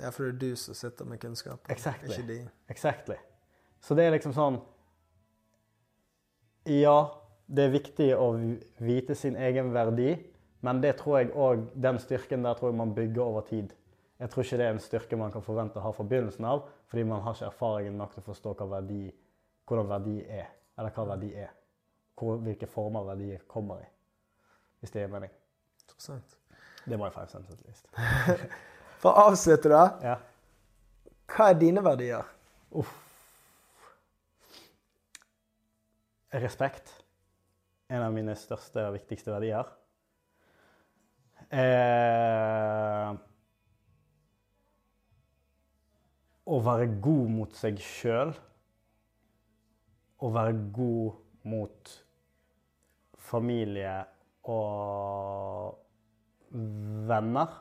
Ja, 0.00 0.10
for 0.10 0.24
det 0.24 0.32
er 0.34 0.38
du 0.40 0.56
som 0.56 0.74
sitter 0.76 1.08
med 1.08 1.20
kunnskap, 1.20 1.70
Exactly. 1.70 2.08
ikke 2.08 2.28
de. 2.28 2.38
Exactly. 2.72 3.16
Så 3.80 3.94
det 3.94 4.06
er 4.06 4.14
liksom 4.14 4.32
sånn 4.36 4.60
Ja, 6.70 7.10
det 7.46 7.64
er 7.66 7.74
viktig 7.74 8.08
å 8.16 8.28
vite 8.80 9.16
sin 9.18 9.36
egen 9.36 9.72
verdi, 9.74 10.14
men 10.62 10.80
det 10.80 10.94
tror 11.00 11.18
jeg 11.18 11.32
òg 11.34 11.64
Den 11.74 11.98
styrken 11.98 12.44
der 12.46 12.54
tror 12.54 12.70
jeg 12.70 12.78
man 12.78 12.94
bygger 12.94 13.22
over 13.22 13.40
tid. 13.48 13.72
Jeg 14.22 14.30
tror 14.30 14.44
ikke 14.44 14.58
det 14.60 14.66
er 14.66 14.76
en 14.76 14.82
styrke 14.82 15.18
man 15.18 15.32
kan 15.34 15.42
forvente 15.42 15.80
å 15.80 15.82
ha 15.82 15.90
fra 15.92 16.06
begynnelsen 16.06 16.46
av, 16.46 16.68
fordi 16.86 17.04
man 17.04 17.24
har 17.24 17.34
ikke 17.34 17.48
erfaringen 17.50 17.96
nok 17.98 18.12
til 18.14 18.22
å 18.22 18.28
forstå 18.28 18.52
hva 18.60 18.68
verdi, 18.76 19.10
hvordan 19.66 19.88
verdi 19.88 20.18
er. 20.26 20.50
Eller 20.78 20.94
hva 20.94 21.06
verdi 21.14 21.32
er. 21.34 21.52
Hvor, 22.18 22.36
hvilke 22.44 22.68
former 22.70 23.06
verdier 23.06 23.42
kommer 23.48 23.82
i. 23.82 23.88
Hvis 24.80 24.94
det 24.94 25.04
gir 25.04 25.12
mening. 25.12 25.32
Interessant. 25.82 26.36
Det 26.84 26.98
var 26.98 27.10
five 27.14 27.28
cents 27.30 27.50
at 27.50 27.62
least. 27.66 27.86
For 29.02 29.10
å 29.10 29.28
avslutte, 29.28 29.70
da. 29.70 29.84
Ja. 30.02 30.16
Hva 31.32 31.50
er 31.52 31.58
dine 31.60 31.82
verdier? 31.84 32.26
Respekt. 36.42 36.90
En 37.92 38.02
av 38.02 38.12
mine 38.14 38.34
største 38.38 38.86
og 38.88 38.96
viktigste 38.96 39.32
verdier. 39.34 39.68
Eh, 41.52 43.10
å 46.48 46.60
være 46.64 46.88
god 47.04 47.34
mot 47.36 47.58
seg 47.58 47.82
sjøl. 47.84 48.32
Å 50.22 50.30
være 50.30 50.54
god 50.74 51.48
mot 51.50 51.92
familie 53.18 53.94
og 54.52 55.78
venner. 57.08 57.54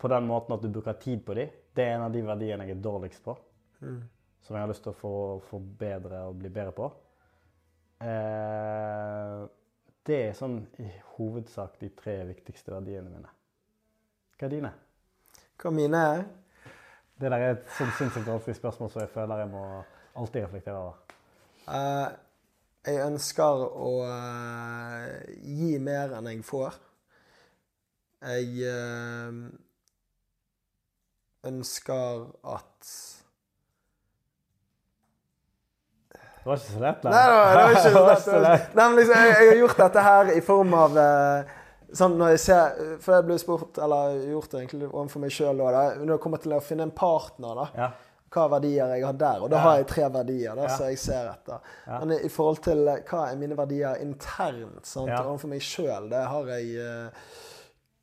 På 0.00 0.08
den 0.08 0.28
måten 0.28 0.56
at 0.56 0.64
du 0.64 0.68
bruker 0.72 0.98
tid 1.00 1.24
på 1.24 1.36
dem. 1.36 1.52
Det 1.76 1.84
er 1.84 1.94
en 1.96 2.06
av 2.08 2.12
de 2.12 2.22
verdiene 2.24 2.66
jeg 2.68 2.76
er 2.76 2.82
dårligst 2.84 3.24
på 3.24 3.36
Mm. 3.80 4.02
som 4.44 4.56
jeg 4.56 4.60
har 4.62 4.68
lyst 4.68 4.82
til 4.84 4.92
å 4.92 4.98
få 4.98 5.40
forbedre 5.48 6.18
og 6.28 6.34
bli 6.36 6.50
bedre 6.52 6.72
på. 6.76 6.90
Eh, 8.04 9.46
det 10.04 10.18
er 10.26 10.36
sånn 10.36 10.58
i 10.80 10.88
hovedsak 11.14 11.78
de 11.80 11.88
tre 11.96 12.18
viktigste 12.28 12.72
verdiene 12.74 13.08
mine. 13.08 13.30
Hva 14.36 14.44
er 14.48 14.52
dine? 14.52 14.72
Hva 15.60 15.72
mine 15.72 16.02
er? 16.10 16.24
Det 17.20 17.30
der 17.30 17.38
er 17.38 17.54
et 17.54 17.66
sånn 17.76 17.92
sinnssykt 17.98 18.28
vanskelig 18.28 18.56
spørsmål 18.56 18.90
som 18.92 19.02
jeg 19.02 19.12
føler 19.14 19.42
jeg 19.42 19.50
må 19.52 19.64
alltid 20.14 20.42
reflektere 20.42 20.76
over. 20.76 20.94
Uh, 21.70 22.08
jeg 22.86 23.02
ønsker 23.04 23.64
å 23.68 23.90
uh, 24.08 25.04
gi 25.44 25.76
mer 25.82 26.16
enn 26.18 26.30
jeg 26.32 26.42
får. 26.46 26.78
Jeg 28.20 28.68
uh, 28.68 29.30
ønsker 31.50 32.26
at 32.56 32.92
Det 36.40 36.48
var 36.48 36.56
ikke 36.56 36.72
så 36.72 36.80
lett, 36.80 37.02
Nei, 37.04 37.12
Nei, 37.12 37.24
det 37.28 37.62
var 37.62 37.70
ikke 37.70 37.80
så 37.84 37.90
så 38.00 38.04
lett. 38.06 38.44
lett. 38.44 38.76
Nei, 38.76 38.84
men 38.84 38.98
liksom, 38.98 39.16
jeg, 39.20 39.32
jeg 39.36 39.48
har 39.50 39.58
gjort 39.60 39.82
dette 39.84 40.04
her 40.08 40.30
i 40.32 40.44
form 40.44 40.76
av 40.76 41.00
Sånn 41.90 42.14
når 42.20 42.36
jeg 42.36 42.40
ser 42.44 42.78
For 43.02 43.16
jeg 43.16 43.26
ble 43.26 43.36
spurt, 43.42 43.80
eller 43.82 44.20
gjort 44.30 44.52
det 44.52 44.60
egentlig 44.62 44.88
overfor 44.88 45.24
meg 45.24 45.34
sjøl 45.34 45.58
når 45.60 46.14
jeg 46.14 46.20
kommer 46.22 46.40
til 46.40 46.54
å 46.56 46.60
finne 46.64 46.86
en 46.86 46.94
partner, 46.94 47.58
da. 47.58 47.66
Ja. 47.76 47.88
Hva 48.30 48.44
verdier 48.52 48.92
jeg 48.94 49.02
har 49.04 49.16
der. 49.18 49.40
Og 49.42 49.50
da 49.50 49.58
har 49.58 49.76
jeg 49.80 49.86
tre 49.90 50.04
verdier 50.14 50.54
da, 50.54 50.62
Ja. 50.68 50.68
som 50.76 50.86
jeg 50.86 50.98
ser 51.02 51.30
etter. 51.32 51.60
Ja. 51.86 51.98
Men 52.04 52.12
i 52.24 52.28
forhold 52.30 52.60
til 52.62 52.86
eh, 52.88 53.00
hva 53.08 53.24
er 53.32 53.36
mine 53.40 53.56
verdier 53.58 53.96
internt 54.04 54.86
sant, 54.86 55.08
Ja. 55.10 55.24
overfor 55.24 55.48
meg 55.50 55.60
sjøl, 55.66 56.08
det 56.12 56.20
har 56.30 56.46
jeg 56.46 56.76
eh, 56.78 57.10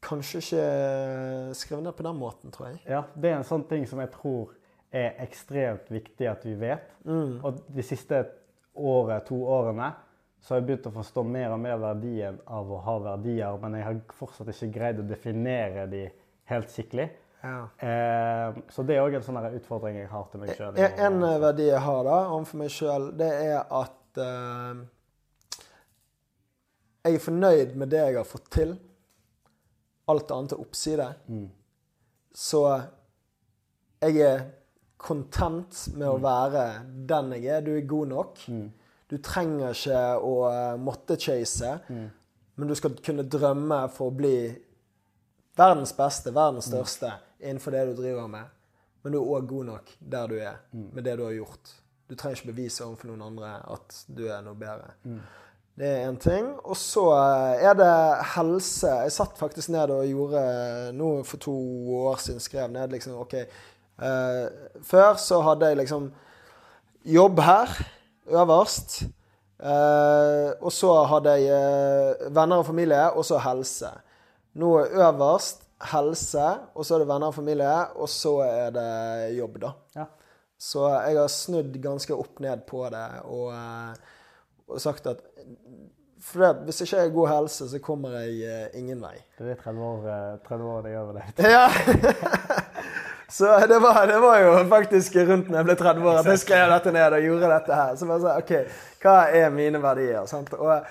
kanskje 0.03 0.41
ikke 0.43 0.65
skrevet 1.55 1.83
ned 1.83 1.95
på 1.97 2.03
den 2.03 2.19
måten, 2.19 2.51
tror 2.51 2.67
jeg. 2.73 2.81
ja, 2.89 3.03
det 3.15 3.31
er 3.31 3.37
en 3.37 3.47
sånn 3.47 3.63
ting 3.69 3.85
som 3.87 3.99
jeg 4.03 4.11
tror 4.11 4.51
er 4.91 5.15
ekstremt 5.23 5.89
viktig 5.91 6.27
at 6.29 6.43
vi 6.47 6.53
vet. 6.55 6.91
Mm. 7.05 7.39
Og 7.43 7.63
de 7.75 7.83
siste 7.83 8.21
året, 8.75 9.25
to 9.27 9.39
årene 9.47 9.93
så 10.39 10.53
har 10.53 10.61
jeg 10.61 10.67
begynt 10.67 10.87
å 10.91 10.93
forstå 10.95 11.23
mer 11.25 11.51
og 11.55 11.59
mer 11.59 11.77
verdien 11.81 12.37
av 12.47 12.69
å 12.71 12.77
ha 12.85 12.97
verdier, 12.99 13.57
men 13.61 13.73
jeg 13.79 13.83
har 13.87 13.97
fortsatt 14.19 14.47
ikke 14.53 14.69
greid 14.75 14.99
å 15.01 15.07
definere 15.07 15.87
de 15.91 16.03
helt 16.51 16.69
skikkelig. 16.71 17.09
Ja. 17.43 17.69
Eh, 17.79 18.55
så 18.73 18.83
det 18.83 18.95
er 18.97 19.03
òg 19.05 19.13
en 19.15 19.21
sånn 19.23 19.37
utfordring 19.55 19.97
jeg 19.99 20.09
har 20.09 20.25
til 20.31 20.41
meg 20.41 20.55
sjøl. 20.57 20.77
En, 20.79 21.19
eh, 21.23 21.37
verdi 21.39 21.67
jeg 21.69 21.79
har 21.85 22.03
da, 22.07 22.15
overfor 22.33 22.57
meg 22.63 22.71
sjøl, 22.73 23.11
det 23.17 23.29
er 23.45 23.59
at 23.69 24.17
eh, 24.17 24.81
jeg 27.07 27.15
er 27.19 27.23
fornøyd 27.23 27.75
med 27.79 27.91
det 27.93 28.01
jeg 28.03 28.17
har 28.17 28.27
fått 28.27 28.49
til. 28.51 28.73
Alt 30.11 30.31
annet 30.31 30.55
er 30.55 30.61
oppside. 30.63 31.07
Mm. 31.31 31.45
Så 32.35 32.61
jeg 34.01 34.19
er 34.23 34.43
content 34.97 35.83
med 35.95 36.07
å 36.09 36.17
være 36.23 36.65
den 37.07 37.31
jeg 37.37 37.45
er. 37.53 37.61
Du 37.65 37.71
er 37.77 37.85
god 37.87 38.11
nok. 38.11 38.41
Mm. 38.51 38.67
Du 39.07 39.17
trenger 39.23 39.71
ikke 39.77 40.01
å 40.19 40.33
eh, 40.51 40.77
måtte 40.83 41.15
chase, 41.21 41.77
Mm. 41.87 42.09
men 42.57 42.67
du 42.67 42.75
skal 42.75 42.95
kunne 43.05 43.23
drømme 43.23 43.85
for 43.93 44.09
å 44.11 44.15
bli 44.17 44.35
verdens 45.57 45.93
beste, 45.95 46.33
verdens 46.35 46.67
Mm. 46.67 46.73
største 46.75 47.13
innenfor 47.39 47.71
det 47.71 47.85
du 47.87 47.95
driver 48.01 48.27
med. 48.27 48.53
Men 49.03 49.13
du 49.13 49.19
er 49.21 49.25
òg 49.37 49.47
god 49.47 49.65
nok 49.65 49.91
der 49.99 50.27
du 50.27 50.37
er, 50.39 50.55
Mm. 50.73 50.89
med 50.93 51.03
det 51.03 51.17
du 51.17 51.23
har 51.23 51.31
gjort. 51.31 51.73
Du 52.09 52.15
trenger 52.15 52.37
ikke 52.37 52.53
bevise 52.53 52.85
overfor 52.85 53.07
noen 53.07 53.21
andre 53.21 53.51
at 53.71 54.05
du 54.07 54.27
er 54.27 54.41
noe 54.41 54.55
bedre. 54.55 54.93
Mm. 55.03 55.19
Det 55.77 55.85
er 55.87 56.07
én 56.09 56.17
ting. 56.17 56.47
Og 56.63 56.77
så 56.77 57.03
eh, 57.13 57.65
er 57.69 57.73
det 57.77 58.25
helse. 58.35 58.87
Jeg 58.87 59.11
satt 59.11 59.37
faktisk 59.37 59.69
ned 59.69 59.91
og 59.93 60.07
gjorde 60.07 60.91
Nå 60.97 61.23
for 61.23 61.37
to 61.37 61.53
år 61.99 62.15
siden 62.23 62.39
skrev 62.39 62.71
ned 62.71 62.89
liksom 62.91 63.19
OK. 63.21 63.35
Uh, 63.97 64.45
før 64.85 65.15
så 65.17 65.41
hadde 65.41 65.65
jeg 65.71 65.77
liksom 65.77 66.11
jobb 67.05 67.39
her, 67.39 67.71
øverst. 68.29 69.03
Uh, 69.57 70.53
og 70.61 70.71
så 70.71 70.91
hadde 71.09 71.33
jeg 71.33 71.49
uh, 71.49 72.35
venner 72.35 72.61
og 72.61 72.65
familie, 72.65 73.11
og 73.11 73.25
så 73.25 73.39
helse. 73.41 73.89
Nå 74.53 74.75
er 74.77 74.99
øverst 75.07 75.66
helse, 75.91 76.45
og 76.73 76.85
så 76.85 76.95
er 76.95 77.03
det 77.03 77.09
venner 77.09 77.29
og 77.29 77.35
familie, 77.35 77.73
og 77.95 78.09
så 78.09 78.33
er 78.45 78.71
det 78.75 78.91
jobb, 79.37 79.59
da. 79.61 79.73
Ja. 79.97 80.05
Så 80.57 80.87
jeg 80.89 81.19
har 81.19 81.29
snudd 81.29 81.75
ganske 81.83 82.15
opp 82.17 82.39
ned 82.41 82.63
på 82.65 82.81
det 82.89 83.05
og, 83.29 83.51
eh, 83.53 84.15
og 84.67 84.81
sagt 84.81 85.05
at 85.11 85.21
for 86.27 86.41
det, 86.41 86.65
hvis 86.65 86.81
ikke 86.81 86.95
jeg 86.95 87.05
har 87.05 87.13
god 87.13 87.29
helse, 87.29 87.67
så 87.69 87.79
kommer 87.79 88.15
jeg 88.17 88.39
eh, 88.49 88.79
ingen 88.79 88.99
vei. 89.03 89.13
Det 89.37 89.53
er 89.53 89.59
30 89.61 89.83
år, 89.85 90.07
eh, 90.11 90.39
30 90.47 90.71
år 90.73 90.81
det 90.83 90.95
gjør 90.95 91.11
det. 91.19 91.27
Ja. 91.45 91.67
Så 93.29 93.67
det 93.67 93.79
var, 93.83 94.05
det 94.07 94.19
var 94.23 94.39
jo 94.39 94.51
faktisk 94.69 95.15
rundt 95.27 95.49
når 95.51 95.57
jeg 95.57 95.67
ble 95.67 95.75
30 95.75 96.05
år 96.07 96.19
at 96.21 96.29
jeg 96.31 96.39
skrev 96.39 96.69
dette 96.71 96.93
ned 96.95 97.15
og 97.17 97.25
gjorde 97.25 97.49
dette 97.51 97.79
her. 97.79 97.95
Så 97.99 98.07
bare 98.07 98.21
så, 98.23 98.35
OK, 98.39 98.53
hva 99.03 99.15
er 99.35 99.49
mine 99.51 99.81
verdier? 99.83 100.21
Sant? 100.31 100.53
Og, 100.55 100.85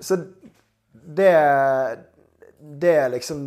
så 0.00 0.16
det 1.16 1.32
Det 2.80 2.94
er 2.96 3.12
liksom 3.12 3.42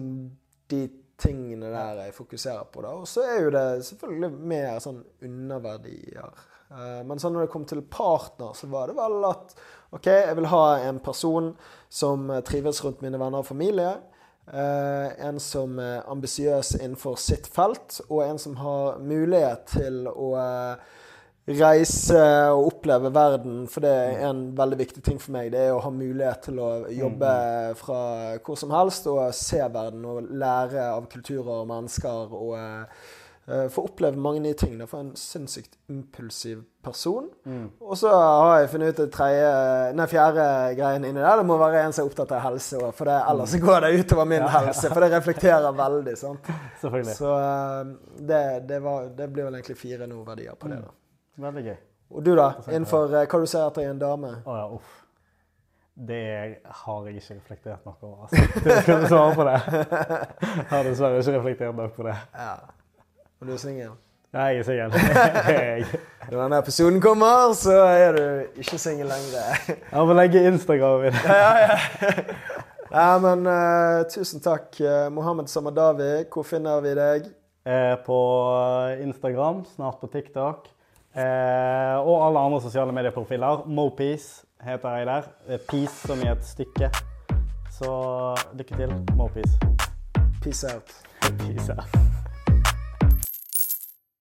de 0.69 0.83
tingene 1.19 1.71
der 1.73 2.05
jeg 2.05 2.15
fokuserer 2.15 2.69
på. 2.71 2.83
da. 2.85 2.93
Og 3.01 3.07
så 3.07 3.25
er 3.27 3.41
jo 3.43 3.51
det 3.55 3.65
selvfølgelig 3.89 4.31
mer 4.53 4.79
sånn 4.83 5.01
underverdier. 5.25 6.31
Eh, 6.71 7.01
Men 7.05 7.19
sånn 7.19 7.35
når 7.35 7.47
det 7.47 7.53
kom 7.53 7.65
til 7.67 7.81
partner, 7.81 8.53
så 8.55 8.69
var 8.71 8.87
det 8.87 8.97
vel 8.99 9.25
at 9.29 9.55
OK, 9.91 10.05
jeg 10.05 10.37
vil 10.37 10.51
ha 10.51 10.63
en 10.85 11.01
person 11.03 11.51
som 11.89 12.29
eh, 12.29 12.43
trives 12.45 12.83
rundt 12.85 13.01
mine 13.01 13.19
venner 13.19 13.41
og 13.41 13.49
familie. 13.49 13.97
Eh, 14.49 15.09
en 15.27 15.39
som 15.43 15.77
er 15.81 16.07
ambisiøs 16.09 16.75
innenfor 16.79 17.19
sitt 17.21 17.49
felt, 17.51 17.99
og 18.09 18.23
en 18.25 18.39
som 18.41 18.55
har 18.61 19.01
mulighet 19.01 19.67
til 19.75 20.07
å 20.09 20.31
reise 21.57 22.23
og 22.53 22.73
oppleve 22.73 23.13
verden. 23.13 23.61
For 23.71 23.85
det 23.85 23.93
er 23.93 24.25
en 24.29 24.43
veldig 24.57 24.79
viktig 24.79 25.03
ting 25.05 25.21
for 25.21 25.35
meg. 25.35 25.51
Det 25.53 25.67
er 25.67 25.75
å 25.75 25.83
ha 25.83 25.93
mulighet 25.93 26.49
til 26.49 26.59
å 26.61 26.71
jobbe 26.93 27.31
fra 27.79 28.01
hvor 28.45 28.59
som 28.59 28.75
helst 28.75 29.09
og 29.09 29.23
se 29.35 29.61
verden 29.61 30.05
og 30.05 30.29
lære 30.29 30.91
av 30.91 31.09
kulturer 31.11 31.63
og 31.63 31.71
mennesker. 31.71 32.35
og 32.35 32.53
eh, 32.59 33.65
få 33.73 33.87
oppleve 33.87 34.17
mange 34.21 34.43
nye 34.43 34.53
ting. 34.53 34.75
For 34.85 35.01
en 35.01 35.15
sinnssykt 35.17 35.79
impulsiv 35.89 36.61
person. 36.85 37.31
Og 37.81 37.97
så 37.97 38.11
har 38.13 38.59
jeg 38.59 38.69
funnet 38.75 38.93
ut 38.93 39.01
det 39.01 39.09
tredje, 39.15 39.49
nei, 39.97 40.07
fjerde 40.11 40.45
greien 40.77 41.07
inni 41.07 41.17
der. 41.17 41.41
Det 41.41 41.47
må 41.49 41.57
være 41.57 41.81
en 41.87 41.95
som 41.95 42.05
er 42.05 42.11
opptatt 42.11 42.35
av 42.37 42.45
helse 42.45 42.77
òg, 42.77 42.93
for 42.95 43.09
det, 43.09 43.17
ellers 43.31 43.57
går 43.65 43.87
det 43.87 43.91
utover 44.03 44.29
min 44.29 44.45
helse. 44.53 44.85
For 44.85 45.01
det 45.01 45.11
reflekterer 45.17 45.81
veldig. 45.81 46.15
sant? 46.21 46.53
Så 47.17 47.33
uh, 47.33 47.89
det, 48.21 48.43
det, 48.69 48.79
var, 48.85 49.09
det 49.17 49.31
blir 49.33 49.49
vel 49.49 49.59
egentlig 49.59 49.81
fire 49.81 50.07
nå 50.07 50.21
verdier 50.29 50.53
på 50.53 50.69
det. 50.71 50.83
da. 50.85 50.95
Veldig 51.39 51.63
gøy. 51.63 51.77
Og 52.09 52.25
du, 52.25 52.31
da? 52.35 52.49
Innenfor 52.67 53.13
eh, 53.13 53.27
hva 53.29 53.39
du 53.39 53.47
ser 53.47 53.67
etter 53.69 53.85
i 53.85 53.91
en 53.91 54.01
dame? 54.01 54.33
Å 54.43 54.57
ja, 54.57 54.65
uff. 54.75 54.95
Det 55.99 56.19
har 56.63 57.07
jeg 57.07 57.19
ikke 57.19 57.35
reflektert 57.37 57.87
nok 57.87 58.03
over. 58.07 58.27
Altså. 58.27 58.61
Det 58.63 58.75
skal 58.81 59.01
jeg 59.01 59.09
svare 59.11 59.33
på 59.35 59.47
det. 59.47 59.55
Jeg 59.59 60.67
har 60.71 60.85
dessverre 60.87 61.19
ikke 61.19 61.33
reflektert 61.37 61.75
nok 61.75 61.97
på 61.97 62.05
det. 62.07 62.15
Ja. 62.35 62.53
Og 63.39 63.49
du 63.49 63.53
er 63.55 63.59
singel? 63.59 63.91
Nei, 64.35 64.47
jeg 64.55 64.61
er 64.61 64.67
singel. 64.67 64.95
Når 66.29 66.37
denne 66.37 66.61
episoden 66.63 67.01
kommer, 67.03 67.51
så 67.57 67.75
er 67.89 68.15
du 68.15 68.23
ikke 68.63 68.79
singel 68.79 69.11
lenger. 69.11 69.59
Jeg 69.67 70.07
må 70.07 70.15
legge 70.15 70.43
Instagram 70.47 71.07
inn. 71.09 71.19
ja, 71.25 71.51
ja. 71.65 71.77
ja, 72.93 73.09
men 73.25 73.47
uh, 73.49 74.07
tusen 74.11 74.43
takk, 74.45 74.71
uh, 74.79 75.07
Mohammed 75.13 75.51
Samadawi. 75.51 76.11
Hvor 76.31 76.47
finner 76.47 76.83
vi 76.85 76.95
deg? 76.99 77.31
Eh, 77.69 77.95
på 78.05 78.19
Instagram, 79.03 79.65
snart 79.75 79.99
på 79.99 80.07
TikTok. 80.07 80.69
Eh, 81.15 81.97
og 82.05 82.27
alle 82.27 82.39
andre 82.39 82.61
sosiale 82.61 82.91
medieprofiler. 82.91 83.65
Mopeace 83.67 84.45
heter 84.63 84.89
jeg 84.89 85.05
der. 85.07 85.21
Peace 85.69 86.07
som 86.07 86.21
i 86.21 86.29
et 86.31 86.45
stykke. 86.45 86.91
Så 87.71 87.91
lykke 88.53 88.75
til. 88.75 88.93
Mopeace. 89.15 89.59
Peace 90.41 90.75
out. 90.75 90.93
Peace 91.21 91.71
out. 91.71 92.18